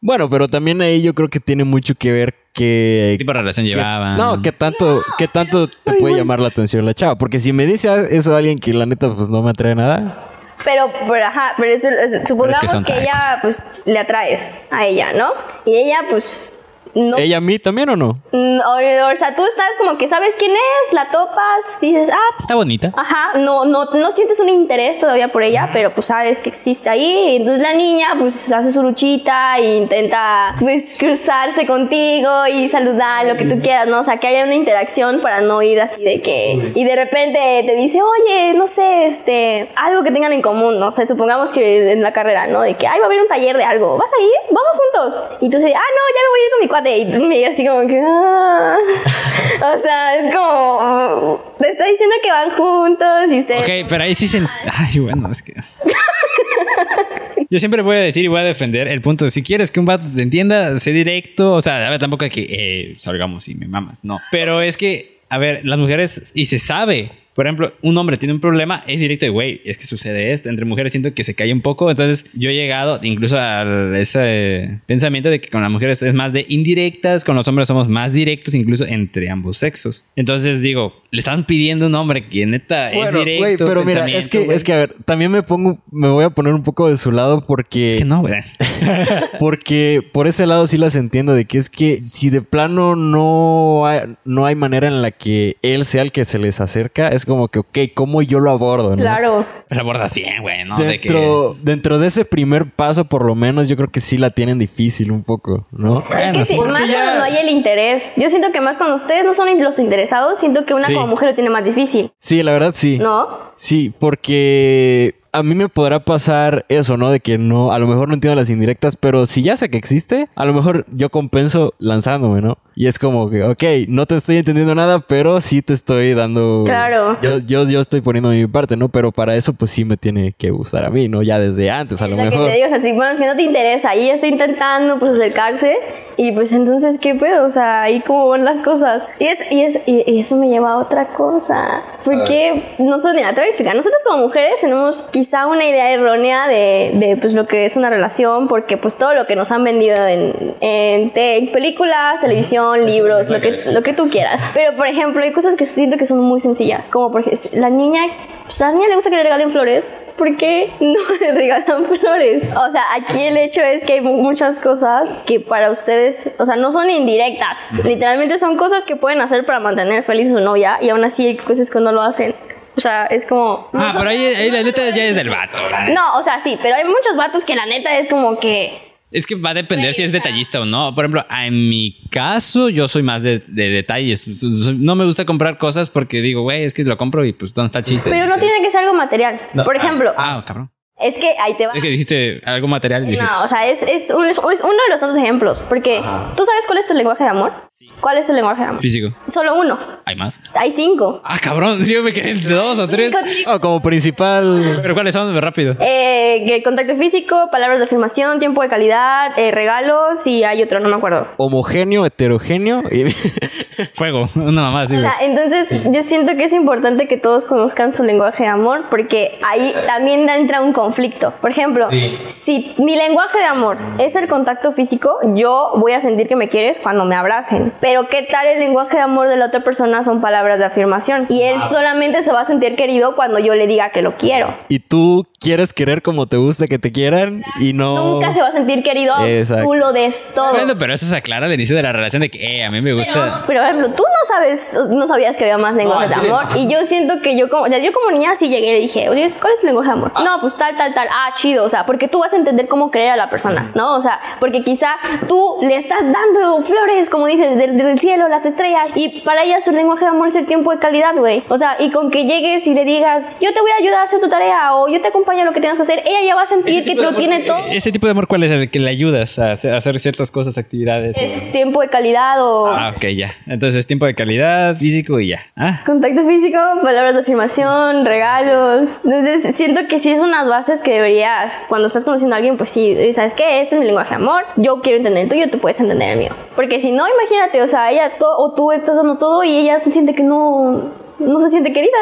Bueno, 0.00 0.30
pero 0.30 0.48
también 0.48 0.80
ahí 0.80 1.02
yo 1.02 1.12
creo 1.12 1.28
que 1.28 1.40
tiene 1.40 1.64
mucho 1.64 1.94
que 1.94 2.12
ver 2.12 2.34
que... 2.54 3.10
¿Qué 3.14 3.18
tipo 3.18 3.32
de 3.32 3.38
relación 3.40 3.66
que- 3.66 3.72
llevaban? 3.74 4.16
no, 4.16 4.40
¿qué 4.42 4.52
tanto, 4.52 5.02
qué 5.18 5.28
tanto 5.28 5.68
te 5.68 5.94
puede 5.94 6.16
llamar 6.16 6.40
la 6.40 6.48
atención 6.48 6.84
la 6.86 6.94
chava? 6.94 7.16
Porque 7.18 7.38
si 7.38 7.52
me 7.52 7.66
dice 7.66 7.88
eso 8.16 8.34
alguien 8.36 8.58
que 8.58 8.72
la 8.72 8.86
neta 8.86 9.12
pues 9.12 9.28
no 9.28 9.42
me 9.42 9.50
atrae 9.50 9.74
nada... 9.74 10.24
Pero, 10.64 10.90
pero, 11.08 11.24
ajá, 11.26 11.52
pero 11.56 11.70
eso- 11.72 11.88
supongamos 12.26 12.84
que, 12.84 12.98
ella, 13.00 13.38
pues, 13.42 13.64
le 13.84 13.96
atraes 13.98 14.42
a 14.72 14.86
ella, 14.86 15.12
¿no? 15.12 15.30
Y 15.64 15.76
ella, 15.76 15.98
pues, 16.10 16.52
no. 16.98 17.16
¿Ella 17.18 17.38
a 17.38 17.40
mí 17.40 17.58
también 17.58 17.88
o 17.90 17.96
no? 17.96 18.14
Mm, 18.32 18.60
O, 18.60 18.72
o 19.12 19.16
sea, 19.16 19.34
tú 19.36 19.44
estás 19.44 19.68
como 19.78 19.96
que 19.98 20.08
sabes 20.08 20.34
quién 20.38 20.52
es, 20.52 20.92
la 20.92 21.08
topas, 21.10 21.80
dices, 21.80 22.10
ah, 22.12 22.36
Está 22.40 22.54
bonita. 22.54 22.92
Ajá, 22.96 23.38
no, 23.38 23.64
no, 23.64 23.84
no 23.84 24.12
sientes 24.14 24.40
un 24.40 24.48
interés 24.48 24.98
todavía 24.98 25.28
por 25.28 25.42
ella, 25.42 25.70
pero 25.72 25.94
pues 25.94 26.06
sabes 26.06 26.40
que 26.40 26.48
existe 26.48 26.88
ahí. 26.88 27.36
Entonces 27.36 27.62
la 27.62 27.74
niña 27.74 28.08
pues 28.18 28.50
hace 28.52 28.72
su 28.72 28.82
luchita 28.82 29.58
e 29.58 29.76
intenta 29.76 30.56
pues 30.58 30.96
cruzarse 30.98 31.66
contigo 31.66 32.46
y 32.46 32.68
saludar, 32.68 33.26
lo 33.26 33.36
que 33.36 33.44
tú 33.44 33.60
quieras, 33.62 33.86
¿no? 33.86 34.00
O 34.00 34.04
sea, 34.04 34.18
que 34.18 34.26
haya 34.28 34.44
una 34.44 34.54
interacción 34.54 35.20
para 35.20 35.40
no 35.40 35.62
ir 35.62 35.80
así 35.80 36.02
de 36.02 36.20
que... 36.22 36.72
Y 36.74 36.84
de 36.84 36.96
repente 36.96 37.62
te 37.66 37.74
dice, 37.74 38.00
oye, 38.02 38.54
no 38.54 38.66
sé, 38.66 39.06
este, 39.06 39.68
algo 39.76 40.02
que 40.02 40.10
tengan 40.10 40.32
en 40.32 40.42
común, 40.42 40.78
¿no? 40.78 40.88
O 40.88 40.92
sea, 40.92 41.06
supongamos 41.06 41.50
que 41.50 41.92
en 41.92 42.02
la 42.02 42.12
carrera, 42.12 42.46
¿no? 42.46 42.62
De 42.62 42.74
que, 42.74 42.86
ay, 42.86 42.98
va 42.98 43.04
a 43.04 43.06
haber 43.06 43.20
un 43.20 43.28
taller 43.28 43.56
de 43.56 43.64
algo, 43.64 43.96
¿vas 43.98 44.10
a 44.12 44.22
ir? 44.22 44.30
Vamos 44.50 44.76
juntos. 44.76 45.22
Y 45.40 45.50
tú 45.50 45.56
dices, 45.58 45.72
ah, 45.74 45.78
no, 45.78 46.02
ya 46.14 46.22
no 46.24 46.30
voy 46.30 46.40
a 46.40 46.44
ir 46.44 46.50
con 46.50 46.60
mi 46.60 46.68
cuate. 46.68 46.87
Y 46.96 47.10
tú 47.10 47.24
me 47.24 47.44
así 47.44 47.66
como 47.66 47.86
que, 47.86 48.00
ah. 48.00 48.76
O 49.74 49.78
sea, 49.82 50.16
es 50.16 50.34
como, 50.34 51.54
te 51.58 51.70
está 51.70 51.84
diciendo 51.86 52.14
que 52.22 52.30
van 52.30 52.50
juntos 52.50 53.30
y 53.30 53.40
ustedes... 53.40 53.62
Ok, 53.62 53.88
pero 53.88 54.04
ahí 54.04 54.14
sí 54.14 54.28
se... 54.28 54.40
Ay, 54.72 55.00
bueno, 55.00 55.30
es 55.30 55.42
que... 55.42 55.54
Yo 57.50 57.58
siempre 57.58 57.82
voy 57.82 57.96
a 57.96 58.00
decir 58.00 58.24
y 58.24 58.28
voy 58.28 58.40
a 58.40 58.44
defender 58.44 58.88
el 58.88 59.00
punto 59.00 59.24
de 59.24 59.30
si 59.30 59.42
quieres 59.42 59.70
que 59.70 59.80
un 59.80 59.86
vato 59.86 60.04
te 60.14 60.22
entienda, 60.22 60.78
sé 60.78 60.92
directo. 60.92 61.54
O 61.54 61.62
sea, 61.62 61.86
a 61.86 61.90
ver, 61.90 61.98
tampoco 61.98 62.24
es 62.24 62.30
que 62.30 62.46
eh, 62.48 62.94
salgamos 62.96 63.48
y 63.48 63.54
me 63.54 63.66
mamas, 63.66 64.04
no. 64.04 64.20
Pero 64.30 64.60
es 64.60 64.76
que, 64.76 65.20
a 65.30 65.38
ver, 65.38 65.64
las 65.64 65.78
mujeres, 65.78 66.32
y 66.34 66.44
se 66.44 66.58
sabe, 66.58 67.10
por 67.38 67.46
ejemplo, 67.46 67.72
un 67.82 67.96
hombre 67.96 68.16
tiene 68.16 68.32
un 68.32 68.40
problema, 68.40 68.82
es 68.88 68.98
directo 68.98 69.24
de, 69.24 69.30
güey, 69.30 69.60
es 69.64 69.78
que 69.78 69.84
sucede 69.84 70.32
esto. 70.32 70.48
Entre 70.48 70.64
mujeres 70.64 70.90
siento 70.90 71.14
que 71.14 71.22
se 71.22 71.36
cae 71.36 71.52
un 71.52 71.60
poco. 71.60 71.88
Entonces, 71.88 72.32
yo 72.34 72.50
he 72.50 72.54
llegado 72.54 72.98
incluso 73.04 73.38
a 73.38 73.96
ese 73.96 74.80
pensamiento 74.86 75.30
de 75.30 75.40
que 75.40 75.48
con 75.48 75.62
las 75.62 75.70
mujeres 75.70 76.02
es 76.02 76.14
más 76.14 76.32
de 76.32 76.46
indirectas, 76.48 77.24
con 77.24 77.36
los 77.36 77.46
hombres 77.46 77.68
somos 77.68 77.88
más 77.88 78.12
directos, 78.12 78.56
incluso 78.56 78.84
entre 78.86 79.30
ambos 79.30 79.58
sexos. 79.58 80.04
Entonces, 80.16 80.62
digo, 80.62 81.00
le 81.12 81.20
están 81.20 81.44
pidiendo 81.44 81.86
un 81.86 81.94
hombre 81.94 82.28
que 82.28 82.44
neta 82.44 82.90
es 82.90 82.96
Bueno, 82.96 83.20
directo. 83.20 83.38
güey, 83.38 83.56
pero 83.56 83.84
mira, 83.84 84.08
es 84.08 84.26
que, 84.26 84.52
es 84.52 84.64
que, 84.64 84.72
a 84.72 84.76
ver, 84.78 84.96
también 85.04 85.30
me 85.30 85.44
pongo, 85.44 85.78
me 85.92 86.08
voy 86.08 86.24
a 86.24 86.30
poner 86.30 86.54
un 86.54 86.64
poco 86.64 86.90
de 86.90 86.96
su 86.96 87.12
lado 87.12 87.46
porque... 87.46 87.86
Es 87.86 87.94
que 87.94 88.04
no, 88.04 88.20
güey. 88.22 88.34
Porque 89.38 90.02
por 90.12 90.26
ese 90.26 90.46
lado 90.46 90.66
sí 90.66 90.76
las 90.76 90.96
entiendo 90.96 91.34
de 91.34 91.44
que 91.44 91.58
es 91.58 91.70
que 91.70 91.98
si 91.98 92.30
de 92.30 92.42
plano 92.42 92.96
no 92.96 93.86
hay, 93.86 94.16
no 94.24 94.46
hay 94.46 94.54
manera 94.54 94.88
en 94.88 95.02
la 95.02 95.12
que 95.12 95.56
él 95.62 95.84
sea 95.84 96.02
el 96.02 96.10
que 96.12 96.24
se 96.24 96.38
les 96.38 96.60
acerca, 96.60 97.08
es 97.08 97.24
como 97.28 97.46
que, 97.46 97.60
ok, 97.60 97.78
¿cómo 97.94 98.22
yo 98.22 98.40
lo 98.40 98.50
abordo? 98.50 98.90
¿no? 98.90 98.96
Claro. 98.96 99.46
Pero 99.68 99.80
abordas 99.82 100.14
bien, 100.14 100.42
güey, 100.42 100.64
¿no? 100.64 100.76
De 100.76 100.98
que... 100.98 101.08
Dentro, 101.12 101.56
dentro 101.62 101.98
de 102.00 102.08
ese 102.08 102.24
primer 102.24 102.70
paso, 102.70 103.04
por 103.04 103.24
lo 103.24 103.34
menos, 103.36 103.68
yo 103.68 103.76
creo 103.76 103.88
que 103.90 104.00
sí 104.00 104.18
la 104.18 104.30
tienen 104.30 104.58
difícil 104.58 105.12
un 105.12 105.22
poco, 105.22 105.66
¿no? 105.70 106.00
es 106.00 106.08
Bueno, 106.08 106.38
que 106.40 106.44
sí. 106.46 106.56
más 106.58 106.88
ya- 106.88 106.94
cuando 107.04 107.18
no 107.18 107.24
hay 107.24 107.36
el 107.36 107.50
interés. 107.50 108.10
Yo 108.16 108.28
siento 108.30 108.50
que 108.52 108.60
más 108.60 108.76
cuando 108.76 108.96
ustedes 108.96 109.24
no 109.24 109.34
son 109.34 109.48
los 109.62 109.78
interesados, 109.78 110.40
siento 110.40 110.64
que 110.66 110.74
una 110.74 110.84
Sí. 110.84 110.94
como 110.94 111.06
mujer 111.06 111.28
lo 111.28 111.34
tiene 111.34 111.50
más 111.50 111.64
difícil, 111.64 112.10
Sí, 112.16 112.42
la 112.42 112.52
verdad 112.52 112.72
sí. 112.74 112.98
¿no? 112.98 113.28
Sí, 113.54 113.92
porque 113.98 115.14
a 115.32 115.42
mí 115.42 115.54
me 115.54 115.68
podrá 115.68 116.04
pasar 116.04 116.64
eso, 116.68 116.96
¿no? 116.96 117.10
De 117.10 117.20
que 117.20 117.38
no, 117.38 117.72
a 117.72 117.78
lo 117.78 117.86
mejor 117.86 118.08
no 118.08 118.14
entiendo 118.14 118.34
las 118.36 118.50
indirectas, 118.50 118.96
pero 118.96 119.26
si 119.26 119.42
ya 119.42 119.56
sé 119.56 119.68
que 119.70 119.76
existe, 119.78 120.28
a 120.34 120.44
lo 120.44 120.54
mejor 120.54 120.86
yo 120.90 121.10
compenso 121.10 121.74
lanzándome, 121.78 122.40
¿no? 122.40 122.58
Y 122.80 122.86
es 122.86 122.96
como 122.96 123.28
que, 123.28 123.42
ok, 123.42 123.64
no 123.88 124.06
te 124.06 124.14
estoy 124.14 124.36
entendiendo 124.36 124.72
nada, 124.72 125.00
pero 125.00 125.40
sí 125.40 125.62
te 125.62 125.72
estoy 125.72 126.14
dando... 126.14 126.62
Claro. 126.64 127.18
Yo, 127.20 127.38
yo, 127.40 127.68
yo 127.68 127.80
estoy 127.80 128.02
poniendo 128.02 128.30
mi 128.30 128.46
parte, 128.46 128.76
¿no? 128.76 128.88
Pero 128.88 129.10
para 129.10 129.34
eso, 129.34 129.52
pues 129.52 129.72
sí 129.72 129.84
me 129.84 129.96
tiene 129.96 130.32
que 130.38 130.50
gustar 130.50 130.84
a 130.84 130.90
mí, 130.90 131.08
¿no? 131.08 131.24
Ya 131.24 131.40
desde 131.40 131.72
antes, 131.72 132.00
a 132.00 132.04
Es 132.04 132.10
lo 132.12 132.16
lo 132.16 132.22
que 132.22 132.30
mejor. 132.30 132.46
te 132.46 132.54
digo, 132.54 132.66
o 132.66 132.70
sea, 132.70 132.80
si 132.80 132.92
bueno, 132.92 133.14
es 133.14 133.18
que 133.18 133.26
no 133.26 133.34
te 133.34 133.42
interesa 133.42 133.96
y 133.96 134.08
está 134.10 134.28
intentando 134.28 134.96
pues 135.00 135.10
acercarse, 135.16 135.76
Y 136.20 136.32
pues 136.32 136.52
entonces, 136.52 136.98
¿qué 136.98 137.14
pedo? 137.14 137.46
O 137.46 137.50
sea, 137.50 137.82
ahí 137.82 138.00
cómo 138.00 138.28
van 138.28 138.44
las 138.44 138.60
cosas. 138.62 139.08
Y, 139.20 139.28
es, 139.28 139.38
y, 139.52 139.62
es, 139.62 139.80
y, 139.86 140.18
eso 140.18 140.34
me 140.34 140.48
lleva 140.48 140.72
a 140.72 140.78
otra 140.78 141.10
cosa. 141.10 141.84
Porque, 142.04 142.74
no 142.78 142.98
sé, 142.98 143.12
mira, 143.14 143.28
te 143.30 143.36
voy 143.36 143.44
a 143.44 143.48
explicar. 143.48 143.76
Nosotros 143.76 144.02
como 144.04 144.24
mujeres 144.24 144.60
tenemos 144.60 145.04
quizá 145.12 145.46
una 145.46 145.64
idea 145.64 145.92
errónea 145.92 146.48
de, 146.48 146.90
de 146.94 147.16
pues 147.20 147.34
lo 147.34 147.46
que 147.46 147.66
es 147.66 147.76
una 147.76 147.88
relación, 147.88 148.48
porque 148.48 148.76
pues 148.76 148.96
todo 148.96 149.14
lo 149.14 149.28
que 149.28 149.36
nos 149.36 149.52
han 149.52 149.62
vendido 149.62 150.08
en, 150.08 150.56
en, 150.60 151.12
en 151.14 151.52
películas, 151.52 152.20
televisión, 152.20 152.84
libros, 152.84 153.28
lo 153.28 153.40
que, 153.40 153.62
lo 153.66 153.82
que 153.84 153.92
tú 153.92 154.08
quieras. 154.10 154.42
Pero, 154.54 154.76
por 154.76 154.88
ejemplo, 154.88 155.22
hay 155.22 155.30
cosas 155.30 155.54
que 155.54 155.66
siento 155.66 155.98
que 155.98 156.06
son 156.06 156.18
muy 156.18 156.40
sencillas. 156.40 156.90
Como, 156.90 157.12
por 157.12 157.20
ejemplo, 157.20 157.60
la 157.60 157.70
niña, 157.70 158.02
pues 158.42 158.60
a 158.60 158.66
la 158.66 158.72
niña 158.72 158.88
le 158.88 158.96
gusta 158.96 159.10
que 159.10 159.16
le 159.16 159.22
regalen 159.22 159.52
flores. 159.52 159.88
¿Por 160.18 160.36
qué 160.36 160.72
no 160.80 160.98
le 161.20 161.32
regalan 161.32 161.86
flores? 161.86 162.50
O 162.50 162.72
sea, 162.72 162.82
aquí 162.94 163.22
el 163.22 163.36
hecho 163.36 163.62
es 163.62 163.84
que 163.84 163.94
hay 163.94 164.00
muchas 164.00 164.58
cosas 164.58 165.16
que 165.24 165.38
para 165.38 165.70
ustedes, 165.70 166.07
o 166.38 166.44
sea, 166.46 166.56
no 166.56 166.72
son 166.72 166.90
indirectas. 166.90 167.68
Literalmente 167.84 168.38
son 168.38 168.56
cosas 168.56 168.84
que 168.84 168.96
pueden 168.96 169.20
hacer 169.20 169.44
para 169.46 169.60
mantener 169.60 170.02
feliz 170.02 170.28
a 170.28 170.32
su 170.32 170.40
novia 170.40 170.78
y 170.80 170.90
aún 170.90 171.04
así 171.04 171.26
hay 171.26 171.36
cosas 171.36 171.70
que 171.70 171.80
no 171.80 171.92
lo 171.92 172.02
hacen. 172.02 172.34
O 172.76 172.80
sea, 172.80 173.06
es 173.06 173.26
como... 173.26 173.68
Ah, 173.72 173.92
pero 173.96 174.08
ahí, 174.10 174.18
ahí 174.24 174.50
la 174.52 174.62
neta 174.62 174.82
ya 174.94 175.04
es 175.04 175.16
del 175.16 175.30
vato. 175.30 175.60
No, 175.92 176.16
o 176.18 176.22
sea, 176.22 176.40
sí, 176.40 176.56
pero 176.62 176.76
hay 176.76 176.84
muchos 176.84 177.16
vatos 177.16 177.44
que 177.44 177.56
la 177.56 177.66
neta 177.66 177.98
es 177.98 178.08
como 178.08 178.38
que... 178.38 178.86
Es 179.10 179.26
que 179.26 179.34
va 179.36 179.50
a 179.50 179.54
depender 179.54 179.92
si 179.94 180.02
es 180.02 180.12
detallista 180.12 180.60
o 180.60 180.66
no. 180.66 180.94
Por 180.94 181.04
ejemplo, 181.06 181.24
en 181.44 181.54
mi 181.68 181.96
caso, 182.10 182.68
yo 182.68 182.88
soy 182.88 183.02
más 183.02 183.22
de, 183.22 183.38
de 183.38 183.70
detalles. 183.70 184.28
No 184.76 184.94
me 184.94 185.06
gusta 185.06 185.24
comprar 185.24 185.56
cosas 185.56 185.88
porque 185.88 186.20
digo, 186.20 186.42
güey, 186.42 186.62
es 186.62 186.74
que 186.74 186.84
lo 186.84 186.98
compro 186.98 187.24
y 187.24 187.32
pues 187.32 187.54
¿dónde 187.54 187.66
está 187.66 187.78
el 187.78 187.84
chiste? 187.86 188.10
Pero 188.10 188.26
no 188.26 188.36
tiene 188.38 188.60
que 188.62 188.70
ser 188.70 188.80
algo 188.80 188.92
material. 188.94 189.40
Por 189.64 189.76
ejemplo, 189.76 190.12
Ah, 190.16 190.44
cabrón. 190.46 190.70
Es 191.00 191.16
que 191.16 191.34
ahí 191.38 191.54
te 191.56 191.66
va. 191.66 191.72
Es 191.74 191.82
que 191.82 191.88
dijiste 191.88 192.40
algo 192.44 192.66
material. 192.68 193.04
dije, 193.04 193.22
No, 193.22 193.44
o 193.44 193.46
sea, 193.46 193.68
es, 193.68 193.82
es, 193.82 194.10
un- 194.10 194.24
es 194.26 194.38
uno 194.38 194.52
de 194.52 194.90
los 194.90 195.00
tantos 195.00 195.16
ejemplos. 195.18 195.62
Porque, 195.68 196.00
¿tú 196.36 196.44
sabes 196.44 196.64
cuál 196.66 196.78
es 196.78 196.86
tu 196.86 196.94
lenguaje 196.94 197.24
de 197.24 197.30
amor? 197.30 197.67
¿Cuál 198.00 198.18
es 198.18 198.26
tu 198.26 198.32
lenguaje 198.32 198.62
de 198.62 198.68
amor? 198.68 198.80
físico. 198.80 199.14
Solo 199.28 199.54
uno. 199.54 199.78
¿Hay 200.04 200.16
más? 200.16 200.40
Hay 200.54 200.72
cinco. 200.72 201.20
Ah, 201.24 201.38
cabrón. 201.40 201.84
Sí, 201.84 201.94
yo 201.94 202.02
me 202.02 202.12
quedé 202.12 202.30
entre 202.30 202.52
dos 202.54 202.78
o 202.78 202.88
tres. 202.88 203.14
Oh, 203.46 203.60
como 203.60 203.80
principal. 203.80 204.80
Pero 204.82 204.94
¿cuáles 204.94 205.14
son? 205.14 205.38
Rápido. 205.40 205.76
Eh, 205.80 206.44
que 206.46 206.62
contacto 206.62 206.96
físico, 206.96 207.48
palabras 207.52 207.78
de 207.78 207.84
afirmación, 207.84 208.38
tiempo 208.38 208.62
de 208.62 208.68
calidad, 208.68 209.38
eh, 209.38 209.50
regalos 209.50 210.26
y 210.26 210.44
hay 210.44 210.62
otro, 210.62 210.80
no 210.80 210.88
me 210.88 210.96
acuerdo. 210.96 211.28
Homogéneo, 211.36 212.04
heterogéneo. 212.06 212.82
y- 212.90 213.04
Fuego. 213.94 214.28
Una 214.34 214.82
O 214.82 214.86
sea, 214.86 215.14
entonces 215.20 215.68
yo 215.92 216.02
siento 216.02 216.34
que 216.36 216.44
es 216.44 216.52
importante 216.52 217.06
que 217.06 217.16
todos 217.16 217.44
conozcan 217.44 217.94
su 217.94 218.02
lenguaje 218.02 218.42
de 218.44 218.48
amor 218.48 218.86
porque 218.90 219.38
ahí 219.46 219.72
también 219.86 220.28
entra 220.28 220.60
un 220.62 220.72
conflicto. 220.72 221.32
Por 221.40 221.50
ejemplo, 221.50 221.88
si 222.26 222.74
mi 222.78 222.96
lenguaje 222.96 223.38
de 223.38 223.44
amor 223.44 223.76
es 223.98 224.16
el 224.16 224.26
contacto 224.28 224.72
físico, 224.72 225.16
yo 225.34 225.72
voy 225.76 225.92
a 225.92 226.00
sentir 226.00 226.26
que 226.26 226.34
me 226.36 226.48
quieres 226.48 226.78
cuando 226.80 227.04
me 227.04 227.14
abracen. 227.14 227.67
Pero 227.80 228.08
¿qué 228.08 228.22
tal 228.22 228.46
el 228.46 228.58
lenguaje 228.58 228.96
de 228.96 229.02
amor 229.02 229.28
de 229.28 229.36
la 229.36 229.46
otra 229.46 229.60
persona 229.60 230.02
son 230.04 230.20
palabras 230.20 230.58
de 230.58 230.64
afirmación? 230.66 231.26
Y 231.28 231.42
él 231.42 231.56
solamente 231.68 232.22
se 232.22 232.32
va 232.32 232.40
a 232.40 232.44
sentir 232.44 232.76
querido 232.76 233.14
cuando 233.16 233.38
yo 233.38 233.54
le 233.54 233.66
diga 233.66 233.90
que 233.90 234.02
lo 234.02 234.16
quiero. 234.16 234.54
y 234.68 234.80
tú 234.80 235.26
quieres 235.40 235.72
querer 235.72 236.02
como 236.02 236.26
te 236.26 236.36
gusta 236.36 236.66
que 236.66 236.78
te 236.78 236.90
quieran 236.92 237.42
y 237.60 237.72
no. 237.72 238.14
Nunca 238.14 238.32
se 238.34 238.40
va 238.40 238.48
a 238.48 238.52
sentir 238.52 238.82
querido. 238.82 239.14
Exacto. 239.24 239.64
Tú 239.64 239.74
lo 239.74 239.92
des 239.92 240.30
todo. 240.34 240.52
Bueno, 240.52 240.72
pero 240.78 240.92
eso 240.92 241.06
se 241.06 241.16
aclara 241.16 241.46
al 241.46 241.52
inicio 241.52 241.76
de 241.76 241.82
la 241.82 241.92
relación 241.92 242.20
de 242.22 242.28
que, 242.28 242.38
eh, 242.58 242.64
a 242.64 242.70
mí 242.70 242.80
me 242.80 242.92
gusta. 242.92 243.12
Pero, 243.46 243.46
por 243.46 243.56
ejemplo, 243.56 243.90
tú 243.94 244.02
no 244.02 244.26
sabes, 244.26 244.72
no 244.90 245.06
sabías 245.06 245.36
que 245.36 245.44
había 245.44 245.58
más 245.58 245.74
lenguajes 245.74 246.08
de 246.10 246.14
amor. 246.28 246.44
Y 246.56 246.68
yo 246.68 246.84
siento 246.84 247.20
que 247.22 247.38
yo 247.38 247.48
como, 247.48 247.64
o 247.64 247.68
sea, 247.68 247.78
yo 247.78 247.92
como 247.92 248.10
niña 248.10 248.34
sí 248.34 248.48
llegué 248.48 248.70
y 248.70 248.72
le 248.72 248.80
dije, 248.80 249.08
oye, 249.08 249.28
¿cuál 249.40 249.52
es 249.54 249.60
tu 249.60 249.66
lenguaje 249.66 249.88
de 249.88 249.92
amor? 249.92 250.12
No, 250.24 250.40
pues 250.40 250.56
tal, 250.56 250.76
tal, 250.76 250.92
tal. 250.94 251.08
Ah, 251.10 251.32
chido. 251.34 251.64
O 251.64 251.68
sea, 251.68 251.86
porque 251.86 252.08
tú 252.08 252.18
vas 252.18 252.32
a 252.32 252.36
entender 252.36 252.66
cómo 252.68 252.90
querer 252.90 253.10
a 253.10 253.16
la 253.16 253.30
persona, 253.30 253.70
¿no? 253.74 253.96
O 253.96 254.02
sea, 254.02 254.18
porque 254.40 254.62
quizá 254.64 254.90
tú 255.28 255.58
le 255.62 255.76
estás 255.76 256.00
dando 256.02 256.62
flores, 256.62 257.08
como 257.10 257.26
dices, 257.26 257.56
del, 257.58 257.76
del 257.76 257.98
cielo, 258.00 258.28
las 258.28 258.46
estrellas. 258.46 258.88
Y 258.94 259.20
para 259.20 259.44
ella 259.44 259.60
su 259.62 259.72
lenguaje 259.72 260.04
de 260.04 260.10
amor 260.10 260.28
es 260.28 260.36
el 260.36 260.46
tiempo 260.46 260.72
de 260.72 260.78
calidad, 260.78 261.14
güey. 261.16 261.42
O 261.48 261.58
sea, 261.58 261.76
y 261.78 261.90
con 261.90 262.10
que 262.10 262.24
llegues 262.24 262.66
y 262.66 262.74
le 262.74 262.84
digas, 262.84 263.34
yo 263.40 263.52
te 263.52 263.60
voy 263.60 263.70
a 263.70 263.82
ayudar 263.82 264.00
a 264.00 264.02
hacer 264.04 264.20
tu 264.20 264.28
tarea 264.28 264.74
o 264.74 264.88
yo 264.88 265.00
te 265.00 265.08
acompaño 265.08 265.42
a 265.42 265.44
lo 265.44 265.52
que 265.52 265.60
tengas 265.60 265.76
que 265.76 265.82
hacer, 265.82 266.02
ella 266.06 266.22
ya 266.24 266.34
va 266.34 266.42
a 266.42 266.46
sentir 266.46 266.84
que 266.84 266.94
lo 266.94 267.14
tiene 267.14 267.40
todo. 267.40 267.58
Ese 267.70 267.92
tipo 267.92 268.06
de 268.06 268.12
amor, 268.12 268.26
¿cuál 268.28 268.44
es 268.44 268.52
el 268.52 268.70
que 268.70 268.78
le 268.78 268.90
ayudas 268.90 269.38
a 269.38 269.52
hacer, 269.52 269.74
a 269.74 269.78
hacer 269.78 269.98
ciertas 270.00 270.30
cosas, 270.30 270.58
actividades? 270.58 271.18
Es 271.18 271.52
tiempo 271.52 271.80
de 271.80 271.88
calidad 271.88 272.42
o... 272.42 272.66
Ah, 272.68 272.94
ok, 272.96 273.06
ya. 273.16 273.32
Entonces, 273.46 273.86
tiempo 273.86 274.06
de 274.06 274.14
calidad, 274.14 274.74
físico 274.76 275.20
y 275.20 275.28
ya. 275.28 275.40
Ah, 275.56 275.82
Contacto 275.84 276.26
físico, 276.26 276.58
palabras 276.82 277.14
de 277.14 277.20
afirmación, 277.20 278.04
regalos. 278.04 278.98
Entonces, 279.04 279.56
siento 279.56 279.86
que 279.88 279.98
sí 279.98 280.10
es 280.10 280.20
unas 280.20 280.48
bases 280.48 280.80
que 280.82 280.92
deberías, 280.92 281.62
cuando 281.68 281.86
estás 281.86 282.04
conociendo 282.04 282.34
a 282.34 282.38
alguien, 282.38 282.56
pues 282.56 282.70
sí, 282.70 282.96
¿sabes 283.12 283.34
qué? 283.34 283.60
Este 283.60 283.74
es 283.76 283.80
mi 283.80 283.86
lenguaje 283.86 284.10
de 284.10 284.16
amor. 284.16 284.44
Yo 284.56 284.80
quiero 284.80 284.98
entender 284.98 285.24
el 285.24 285.28
tuyo, 285.28 285.50
tú 285.50 285.58
puedes 285.58 285.80
entender 285.80 286.10
el 286.10 286.18
mío. 286.18 286.34
Porque 286.54 286.80
si 286.80 286.92
no, 286.92 287.04
imagínate, 287.08 287.47
o 287.62 287.68
sea, 287.68 287.90
ella 287.90 288.18
to- 288.18 288.36
o 288.38 288.54
tú 288.54 288.72
estás 288.72 288.96
dando 288.96 289.18
todo 289.18 289.42
y 289.44 289.56
ella 289.56 289.80
siente 289.80 290.14
que 290.14 290.22
no, 290.22 290.92
no 291.18 291.40
se 291.40 291.50
siente 291.50 291.72
querida. 291.72 291.96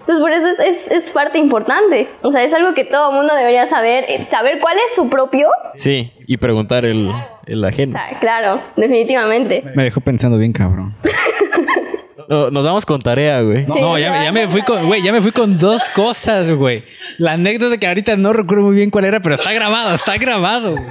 Entonces, 0.00 0.22
por 0.22 0.30
eso 0.32 0.46
es, 0.48 0.60
es, 0.60 0.90
es 0.90 1.10
parte 1.10 1.36
importante. 1.38 2.08
O 2.22 2.30
sea, 2.30 2.44
es 2.44 2.54
algo 2.54 2.74
que 2.74 2.84
todo 2.84 3.10
mundo 3.10 3.34
debería 3.34 3.66
saber. 3.66 4.04
eh, 4.08 4.26
Saber 4.30 4.60
cuál 4.60 4.76
es 4.76 4.94
su 4.94 5.08
propio. 5.08 5.48
Sí, 5.74 6.12
y 6.28 6.36
preguntar 6.36 6.84
el, 6.84 7.10
el 7.46 7.64
O 7.64 7.66
ajeno. 7.66 7.92
sea, 7.92 8.18
claro, 8.20 8.60
definitivamente. 8.76 9.64
me 9.74 9.82
dejó 9.84 10.00
pensando 10.00 10.38
bien, 10.38 10.52
cabrón. 10.52 10.94
No, 12.28 12.50
nos 12.50 12.64
vamos 12.64 12.84
con 12.86 13.00
tarea, 13.00 13.40
güey. 13.42 13.66
Sí, 13.66 13.72
no, 13.80 13.98
ya, 13.98 14.10
me- 14.12 14.24
ya 14.24 14.32
me 14.32 14.48
fui 14.48 14.62
con, 14.62 14.86
güey, 14.86 15.02
ya 15.02 15.12
me 15.12 15.20
fui 15.22 15.32
con 15.32 15.58
dos 15.58 15.88
cosas, 15.90 16.50
güey. 16.50 16.84
La 17.18 17.32
anécdota 17.32 17.78
que 17.78 17.86
ahorita 17.86 18.16
no 18.16 18.32
recuerdo 18.32 18.64
muy 18.64 18.76
bien 18.76 18.90
cuál 18.90 19.04
era, 19.04 19.20
pero 19.20 19.34
está 19.36 19.52
grabado, 19.52 19.94
está 19.94 20.16
grabado. 20.18 20.72
güey. 20.72 20.84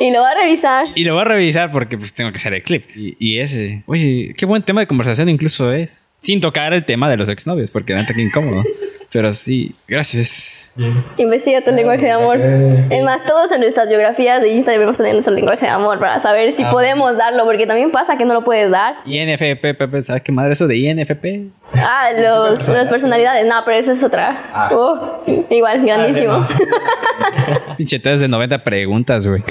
Y 0.00 0.10
lo 0.12 0.20
va 0.20 0.30
a 0.30 0.34
revisar. 0.34 0.86
Y 0.94 1.04
lo 1.04 1.14
voy 1.14 1.22
a 1.22 1.24
revisar 1.26 1.70
porque 1.70 1.96
pues 1.96 2.12
tengo 2.14 2.30
que 2.32 2.36
hacer 2.38 2.52
el 2.54 2.62
clip. 2.62 2.84
Y, 2.96 3.16
y 3.18 3.38
ese, 3.40 3.82
oye, 3.86 4.34
qué 4.36 4.44
buen 4.46 4.62
tema 4.62 4.80
de 4.80 4.86
conversación 4.86 5.28
incluso 5.28 5.72
es. 5.72 6.10
Sin 6.26 6.40
tocar 6.40 6.72
el 6.72 6.84
tema 6.84 7.08
de 7.08 7.16
los 7.16 7.28
exnovios, 7.28 7.70
porque 7.70 7.92
era 7.92 8.04
tan 8.04 8.18
incómodo. 8.18 8.64
Pero 9.12 9.32
sí, 9.32 9.76
gracias. 9.86 10.74
Investiga 11.18 11.62
tu 11.62 11.70
lenguaje 11.70 12.04
de 12.04 12.10
amor. 12.10 12.40
Es 12.90 13.04
más, 13.04 13.24
todos 13.24 13.52
en 13.52 13.60
nuestras 13.60 13.88
biografías 13.88 14.42
de 14.42 14.48
Insta 14.48 14.72
debemos 14.72 14.96
tener 14.96 15.12
nuestro 15.12 15.32
lenguaje 15.32 15.66
de 15.66 15.70
amor 15.70 16.00
para 16.00 16.18
saber 16.18 16.50
si 16.50 16.64
podemos 16.64 17.16
darlo, 17.16 17.44
porque 17.44 17.64
también 17.64 17.92
pasa 17.92 18.18
que 18.18 18.24
no 18.24 18.34
lo 18.34 18.42
puedes 18.42 18.72
dar. 18.72 18.96
INFP, 19.06 19.76
Pepe, 19.78 20.02
¿sabes 20.02 20.22
qué 20.22 20.32
madre 20.32 20.54
eso 20.54 20.66
de 20.66 20.78
INFP? 20.78 21.52
Ah, 21.74 22.08
los, 22.10 22.66
las 22.70 22.88
personalidades. 22.88 23.46
No, 23.46 23.62
pero 23.64 23.76
eso 23.76 23.92
es 23.92 24.02
otra. 24.02 24.70
Oh, 24.72 25.22
igual, 25.48 25.86
grandísimo. 25.86 26.44
Pinche 27.76 28.00
test 28.00 28.20
de 28.20 28.26
90 28.26 28.64
preguntas, 28.64 29.24
güey. 29.28 29.44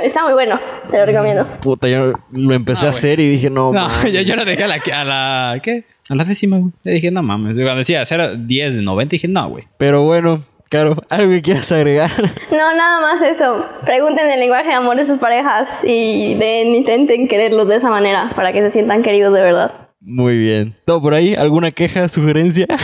Está 0.00 0.22
muy 0.22 0.34
bueno, 0.34 0.60
te 0.92 0.96
lo 0.96 1.06
recomiendo. 1.06 1.44
Puta, 1.60 1.88
yo 1.88 2.12
lo 2.30 2.54
empecé 2.54 2.86
a 2.86 2.90
hacer 2.90 3.18
y 3.18 3.28
dije, 3.28 3.50
no, 3.50 3.72
No, 3.72 3.88
yo, 4.04 4.20
yo 4.20 4.36
lo 4.36 4.44
dejé 4.44 4.62
a 4.62 4.68
la, 4.68 4.80
a 4.94 5.04
la, 5.04 5.60
¿qué? 5.60 5.84
A 6.10 6.16
la 6.16 6.24
décima, 6.24 6.58
güey. 6.58 6.72
Le 6.82 6.92
dije, 6.92 7.10
no 7.12 7.22
mames. 7.22 7.54
Cuando 7.54 7.76
decía 7.76 8.04
0, 8.04 8.32
10 8.36 8.74
de 8.74 8.82
90, 8.82 9.10
dije, 9.12 9.28
no, 9.28 9.48
güey. 9.48 9.64
Pero 9.78 10.02
bueno, 10.02 10.40
claro, 10.68 10.96
algo 11.08 11.30
que 11.30 11.40
quieras 11.40 11.70
agregar. 11.70 12.10
No, 12.50 12.74
nada 12.74 13.00
más 13.00 13.22
eso. 13.22 13.64
Pregunten 13.86 14.28
el 14.28 14.40
lenguaje 14.40 14.68
de 14.68 14.74
amor 14.74 14.96
de 14.96 15.06
sus 15.06 15.18
parejas 15.18 15.82
y 15.86 16.34
den, 16.34 16.74
intenten 16.74 17.28
quererlos 17.28 17.68
de 17.68 17.76
esa 17.76 17.88
manera 17.88 18.32
para 18.34 18.52
que 18.52 18.60
se 18.60 18.70
sientan 18.70 19.02
queridos 19.02 19.32
de 19.32 19.40
verdad. 19.40 19.89
Muy 20.00 20.38
bien. 20.38 20.74
¿Todo 20.86 21.00
por 21.02 21.14
ahí? 21.14 21.34
¿Alguna 21.34 21.70
queja, 21.72 22.08
sugerencia? 22.08 22.66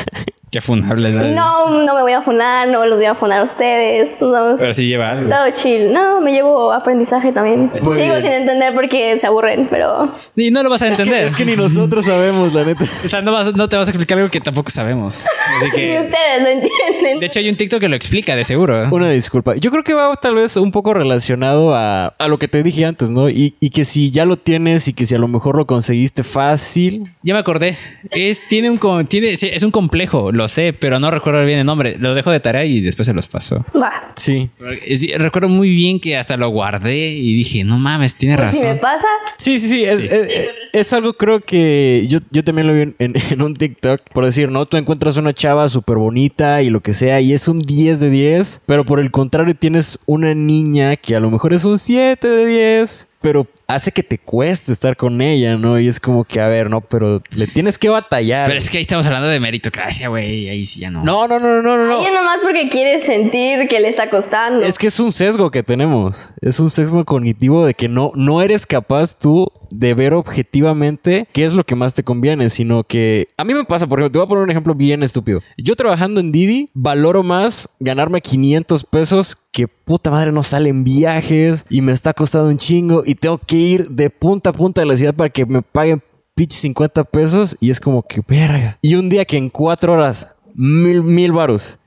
Qué 0.49 0.61
funable, 0.61 1.11
¿no? 1.13 1.25
No, 1.33 1.83
no 1.85 1.95
me 1.97 2.03
voy 2.03 2.13
a 2.13 2.23
funar, 2.23 2.69
no 2.69 2.87
los 2.87 2.97
voy 2.99 3.07
a 3.07 3.15
funar 3.17 3.41
a 3.41 3.43
ustedes. 3.43 4.17
No, 4.21 4.55
Pero 4.57 4.73
sí 4.73 4.87
lleva 4.87 5.11
algo. 5.11 5.29
todo 5.29 5.51
chill. 5.51 5.93
No, 5.93 6.21
me 6.21 6.33
llevo 6.33 6.73
aprendizaje 6.73 7.33
también. 7.33 7.71
Muy 7.83 7.95
Sigo 7.95 8.15
bien. 8.15 8.23
sin 8.23 8.31
entender 8.33 8.73
porque 8.73 9.19
se 9.19 9.27
aburren, 9.27 9.67
pero 9.69 10.09
Y 10.37 10.51
no 10.53 10.63
lo 10.63 10.71
vas 10.71 10.83
a 10.83 10.89
entender. 10.89 11.27
es 11.27 11.35
que 11.35 11.45
ni 11.45 11.57
nosotros 11.57 12.05
sabemos, 12.07 12.55
la 12.55 12.65
neta. 12.65 12.85
O 13.05 13.09
sea, 13.09 13.21
no, 13.23 13.33
vas- 13.33 13.55
no 13.55 13.69
te 13.69 13.77
vas 13.77 13.89
a 13.89 13.91
explicar 13.91 14.19
algo 14.19 14.31
que 14.31 14.41
tampoco 14.41 14.71
sabemos. 14.71 15.27
Así 15.59 15.67
ni 15.87 15.99
ustedes 15.99 16.43
lo 16.43 16.49
entienden. 16.49 17.21
De 17.21 17.27
hecho, 17.27 17.41
hay 17.41 17.49
un 17.51 17.57
TikTok 17.57 17.81
que 17.81 17.89
lo 17.89 17.97
explica, 17.97 18.37
de 18.37 18.45
seguro. 18.45 18.89
Una 18.93 19.11
disculpa. 19.11 19.57
Yo 19.57 19.71
creo 19.73 19.83
que 19.83 19.95
va 19.95 20.15
tal 20.17 20.37
vez 20.37 20.57
un 20.57 20.71
poco 20.71 20.95
relacionado 20.95 21.75
a, 21.75 22.07
a 22.07 22.29
lo 22.29 22.39
que 22.39 22.47
te 22.49 22.63
dije 22.63 22.85
antes, 22.85 23.11
¿no? 23.11 23.29
Y, 23.29 23.57
y 23.61 23.71
que 23.71 23.85
si 23.85 24.11
ya 24.13 24.25
lo 24.25 24.37
tienes 24.39 24.87
y 24.89 24.95
que 24.95 25.07
si 25.07 25.15
a 25.17 25.19
lo 25.19 25.29
mejor 25.29 25.57
lo 25.57 25.67
conseguiste 25.67 26.23
fácil. 26.23 27.06
Ya 27.23 27.35
me 27.35 27.41
acordé. 27.41 27.77
Es, 28.11 28.47
tiene 28.49 28.71
un, 28.71 29.07
tiene, 29.07 29.31
es 29.33 29.63
un 29.63 29.71
complejo, 29.71 30.33
lo 30.33 30.49
sé, 30.49 30.73
pero 30.73 30.99
no 31.01 31.11
recuerdo 31.11 31.45
bien 31.45 31.59
el 31.61 31.67
nombre. 31.67 31.97
Lo 31.99 32.15
dejo 32.15 32.31
de 32.31 32.41
tarea 32.41 32.65
y 32.65 32.81
después 32.81 33.07
se 33.07 33.15
los 33.15 33.27
paso. 33.27 33.65
Va. 33.75 34.13
Sí. 34.17 34.49
Sí, 34.97 35.13
recuerdo 35.17 35.49
muy 35.49 35.71
bien 35.75 36.01
que 36.01 36.17
hasta 36.17 36.37
lo 36.37 36.49
guardé 36.51 37.09
y 37.11 37.35
dije, 37.35 37.65
no 37.65 37.79
mames, 37.79 38.17
tiene 38.17 38.37
Si 38.37 38.41
me 38.41 38.47
razón. 38.47 38.79
pasa, 38.81 39.07
Sí, 39.39 39.59
sí, 39.59 39.69
sí. 39.69 39.85
Es, 39.85 40.03
es- 40.03 40.51
es 40.73 40.93
algo 40.93 41.15
creo 41.15 41.41
que 41.41 42.05
yo, 42.09 42.19
yo 42.31 42.45
también 42.45 42.67
lo 42.67 42.75
vi 42.75 42.83
en, 42.83 42.97
en- 42.99 43.15
en 43.31 43.43
un 43.43 43.55
TikTok. 43.55 44.01
Por 44.13 44.25
decir, 44.25 44.51
¿no? 44.51 44.67
Tú 44.67 44.77
encuentras 44.77 45.17
una 45.17 45.33
chava 45.33 45.69
súper 45.69 45.97
bonita 45.97 46.63
y 46.63 46.71
lo 46.71 46.81
que 46.81 46.93
sea 46.93 47.21
y 47.21 47.33
es 47.33 47.49
un 47.49 47.61
10 47.61 48.01
de 48.01 48.11
10. 48.11 48.63
Pero 48.67 48.85
por 48.85 49.01
el 49.01 49.11
contrario 49.11 49.55
tienes 49.55 49.99
una 50.07 50.35
niña 50.35 50.97
que 50.97 51.17
a 51.17 51.21
lo 51.21 51.31
mejor 51.31 51.53
es 51.55 51.65
un 51.65 51.79
7 51.79 52.27
de 52.29 52.47
10. 52.47 53.09
Pero 53.21 53.47
hace 53.67 53.93
que 53.93 54.03
te 54.03 54.19
cueste 54.19 54.73
estar 54.73 54.97
con 54.97 55.21
ella, 55.21 55.57
¿no? 55.57 55.79
Y 55.79 55.89
es 55.89 56.01
como 56.01 56.25
que, 56.25 56.41
a 56.41 56.47
ver, 56.47 56.71
no, 56.71 56.81
pero 56.81 57.23
le 57.31 57.47
tienes 57.47 57.79
que 57.79 57.89
batallar. 57.89 58.47
Pero 58.47 58.59
es 58.59 58.71
que 58.71 58.79
ahí 58.79 58.83
estamos 58.83 59.07
hablando 59.07 59.29
de 59.29 59.41
meritocracia, 59.41 60.09
güey. 60.09 60.49
Ahí 60.49 60.67
sí 60.67 60.81
ya 60.81 60.91
no. 60.91 61.03
No, 61.03 61.27
no, 61.27 61.39
no, 61.39 61.63
no, 61.63 61.77
no, 61.77 61.87
no. 61.87 62.01
Ella 62.01 62.13
nomás 62.13 62.39
porque 62.43 62.69
quiere 62.69 63.05
sentir 63.05 63.69
que 63.69 63.81
le 63.81 63.89
está 63.89 64.09
costando. 64.11 64.65
Es 64.65 64.79
que 64.79 64.87
es 64.87 65.01
un 65.01 65.13
sesgo 65.13 65.51
que 65.51 65.63
tenemos. 65.63 66.33
Es 66.41 66.61
un 66.61 66.71
sesgo 66.71 67.05
cognitivo 67.05 67.67
de 67.67 67.75
que 67.75 67.89
no, 67.89 68.13
no 68.15 68.43
eres 68.43 68.67
capaz 68.67 69.19
tú 69.19 69.51
de 69.71 69.95
ver 69.95 70.15
objetivamente 70.15 71.27
qué 71.33 71.45
es 71.45 71.55
lo 71.55 71.65
que 71.65 71.75
más 71.75 71.95
te 71.95 72.05
conviene, 72.05 72.49
sino 72.49 72.85
que 72.85 73.29
a 73.37 73.45
mí 73.45 73.55
me 73.55 73.65
pasa, 73.65 73.87
por 73.87 73.99
ejemplo, 73.99 74.13
te 74.13 74.19
voy 74.19 74.27
a 74.27 74.29
poner 74.29 74.45
un 74.45 74.51
ejemplo 74.51 74.75
bien 74.75 75.03
estúpido. 75.03 75.41
Yo 75.59 75.75
trabajando 75.77 76.21
en 76.21 76.33
Didi 76.33 76.71
valoro 76.75 77.23
más 77.23 77.69
ganarme 77.81 78.21
500 78.21 78.85
pesos 78.85 79.37
que 79.53 79.69
puta 79.69 80.11
madre 80.11 80.33
no 80.33 80.43
salen 80.43 80.85
viajes 80.85 81.65
y 81.71 81.81
me 81.81 81.93
está 81.93 82.13
costando 82.13 82.51
un 82.51 82.59
chingo 82.59 83.03
y 83.07 83.15
tengo 83.15 83.39
que 83.39 83.56
ir 83.57 83.89
de 83.91 84.11
punta 84.11 84.51
a 84.51 84.53
punta 84.53 84.81
de 84.81 84.87
la 84.87 84.97
ciudad 84.97 85.15
para 85.15 85.31
que 85.31 85.45
me 85.47 85.63
paguen 85.63 86.03
pitch 86.35 86.53
50 86.53 87.05
pesos 87.05 87.57
y 87.61 87.71
es 87.71 87.81
como 87.81 88.03
que 88.03 88.21
verga. 88.27 88.79
Y 88.83 88.95
un 88.95 89.09
día 89.09 89.25
que 89.25 89.37
en 89.37 89.49
cuatro 89.49 89.95
horas 89.95 90.31
mil, 90.55 91.03
mil 91.03 91.33
varos. 91.33 91.79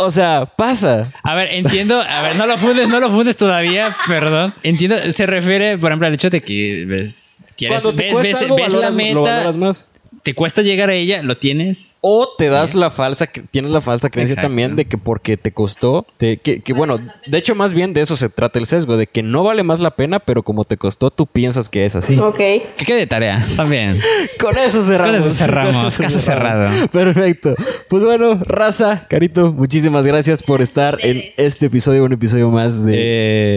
O 0.00 0.12
sea, 0.12 0.46
pasa. 0.56 1.12
A 1.24 1.34
ver, 1.34 1.48
entiendo. 1.52 2.00
A 2.00 2.22
ver, 2.22 2.36
no 2.36 2.46
lo 2.46 2.56
fundes, 2.56 2.88
no 2.88 3.00
lo 3.00 3.10
fundes 3.10 3.36
todavía, 3.36 3.96
perdón. 4.06 4.54
Entiendo, 4.62 4.96
se 5.10 5.26
refiere, 5.26 5.76
por 5.76 5.90
ejemplo, 5.90 6.06
al 6.06 6.14
hecho 6.14 6.30
de 6.30 6.40
que 6.40 6.84
ves, 6.86 7.42
quieres, 7.56 7.82
Cuando 7.82 7.96
te 8.00 8.04
ves, 8.14 8.22
ves- 8.22 8.42
algo, 8.42 8.54
ves 8.56 8.72
la 8.74 8.90
lo 8.90 8.96
meta, 8.96 9.20
valoras 9.20 9.56
más. 9.56 9.88
Te 10.22 10.34
cuesta 10.34 10.62
llegar 10.62 10.90
a 10.90 10.94
ella, 10.94 11.22
lo 11.22 11.36
tienes. 11.38 11.98
O 12.00 12.28
te 12.36 12.48
das 12.48 12.74
la 12.74 12.90
falsa, 12.90 13.26
tienes 13.50 13.70
la 13.70 13.80
falsa 13.80 14.10
creencia 14.10 14.34
Exacto. 14.34 14.48
también 14.48 14.76
de 14.76 14.84
que 14.86 14.98
porque 14.98 15.36
te 15.36 15.52
costó, 15.52 16.06
te- 16.16 16.38
que, 16.38 16.60
que 16.60 16.72
bueno, 16.72 16.98
de 17.26 17.38
hecho 17.38 17.54
más 17.54 17.72
bien 17.72 17.92
de 17.94 18.00
eso 18.00 18.16
se 18.16 18.28
trata 18.28 18.58
el 18.58 18.66
sesgo, 18.66 18.96
de 18.96 19.06
que 19.06 19.22
no 19.22 19.44
vale 19.44 19.62
más 19.62 19.80
la 19.80 19.92
pena, 19.92 20.18
pero 20.18 20.42
como 20.42 20.64
te 20.64 20.76
costó, 20.76 21.10
tú 21.10 21.26
piensas 21.26 21.68
que 21.68 21.84
es 21.84 21.96
así. 21.96 22.18
Ok. 22.18 22.36
Que 22.36 22.84
quede 22.86 22.98
de 22.98 23.06
tarea 23.06 23.44
también. 23.56 23.98
Con 24.40 24.56
eso 24.58 24.82
cerramos. 24.82 25.16
Con 25.16 25.20
eso 25.26 25.30
cerramos. 25.30 25.98
Caso 25.98 26.18
cerrado. 26.20 26.88
Perfecto. 26.88 27.54
Pues 27.88 28.02
bueno, 28.02 28.40
Raza, 28.44 29.06
Carito, 29.08 29.52
muchísimas 29.52 30.06
gracias 30.06 30.42
por 30.42 30.60
estar 30.62 30.98
en 31.02 31.22
este 31.36 31.66
episodio, 31.66 32.04
un 32.04 32.12
episodio 32.12 32.50
más 32.50 32.84
de... 32.84 32.94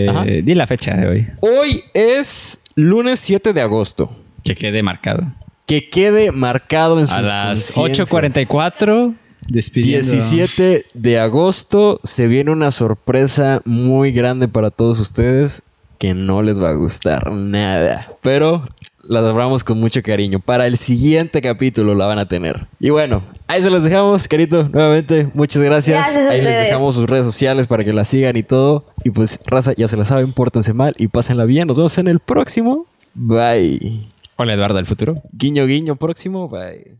Eh, 0.07 0.41
di 0.43 0.55
la 0.55 0.67
fecha 0.67 0.95
de 0.95 1.07
hoy. 1.07 1.27
Hoy 1.41 1.83
es 1.93 2.61
lunes 2.75 3.19
7 3.19 3.53
de 3.53 3.61
agosto. 3.61 4.09
Que 4.43 4.55
quede 4.55 4.81
marcado. 4.83 5.23
Que 5.71 5.89
quede 5.89 6.33
marcado 6.33 6.99
en 6.99 7.05
sus 7.05 7.15
A 7.15 7.21
las 7.21 7.71
conciencias. 7.71 8.11
8.44, 8.11 9.15
despidiendo. 9.47 10.11
17 10.11 10.85
de 10.93 11.17
agosto 11.17 12.01
se 12.03 12.27
viene 12.27 12.51
una 12.51 12.71
sorpresa 12.71 13.61
muy 13.63 14.11
grande 14.11 14.49
para 14.49 14.69
todos 14.69 14.99
ustedes 14.99 15.63
que 15.97 16.13
no 16.13 16.41
les 16.41 16.61
va 16.61 16.71
a 16.71 16.73
gustar 16.73 17.31
nada, 17.31 18.09
pero 18.19 18.61
las 19.07 19.23
hablamos 19.23 19.63
con 19.63 19.79
mucho 19.79 20.01
cariño. 20.03 20.41
Para 20.41 20.67
el 20.67 20.75
siguiente 20.75 21.41
capítulo 21.41 21.95
la 21.95 22.05
van 22.05 22.19
a 22.19 22.27
tener. 22.27 22.67
Y 22.81 22.89
bueno, 22.89 23.23
ahí 23.47 23.61
se 23.61 23.69
los 23.69 23.85
dejamos, 23.85 24.27
carito. 24.27 24.67
Nuevamente, 24.67 25.29
muchas 25.33 25.61
gracias. 25.61 25.99
Gracias 25.99 26.31
ahí 26.31 26.41
les 26.41 26.65
dejamos 26.65 26.95
sus 26.95 27.09
redes 27.09 27.25
sociales 27.25 27.67
para 27.67 27.85
que 27.85 27.93
la 27.93 28.03
sigan 28.03 28.35
y 28.35 28.43
todo. 28.43 28.87
Y 29.05 29.11
pues, 29.11 29.39
raza, 29.45 29.71
ya 29.77 29.87
se 29.87 29.95
la 29.95 30.03
saben, 30.03 30.33
pórtense 30.33 30.73
mal 30.73 30.95
y 30.97 31.07
pásenla 31.07 31.45
bien. 31.45 31.69
Nos 31.69 31.77
vemos 31.77 31.97
en 31.97 32.09
el 32.09 32.19
próximo. 32.19 32.87
Bye. 33.13 34.11
Hola, 34.37 34.53
Eduardo 34.53 34.77
del 34.77 34.85
futuro. 34.85 35.15
Guiño, 35.31 35.65
guiño, 35.65 35.95
próximo. 35.95 36.47
Bye. 36.49 36.97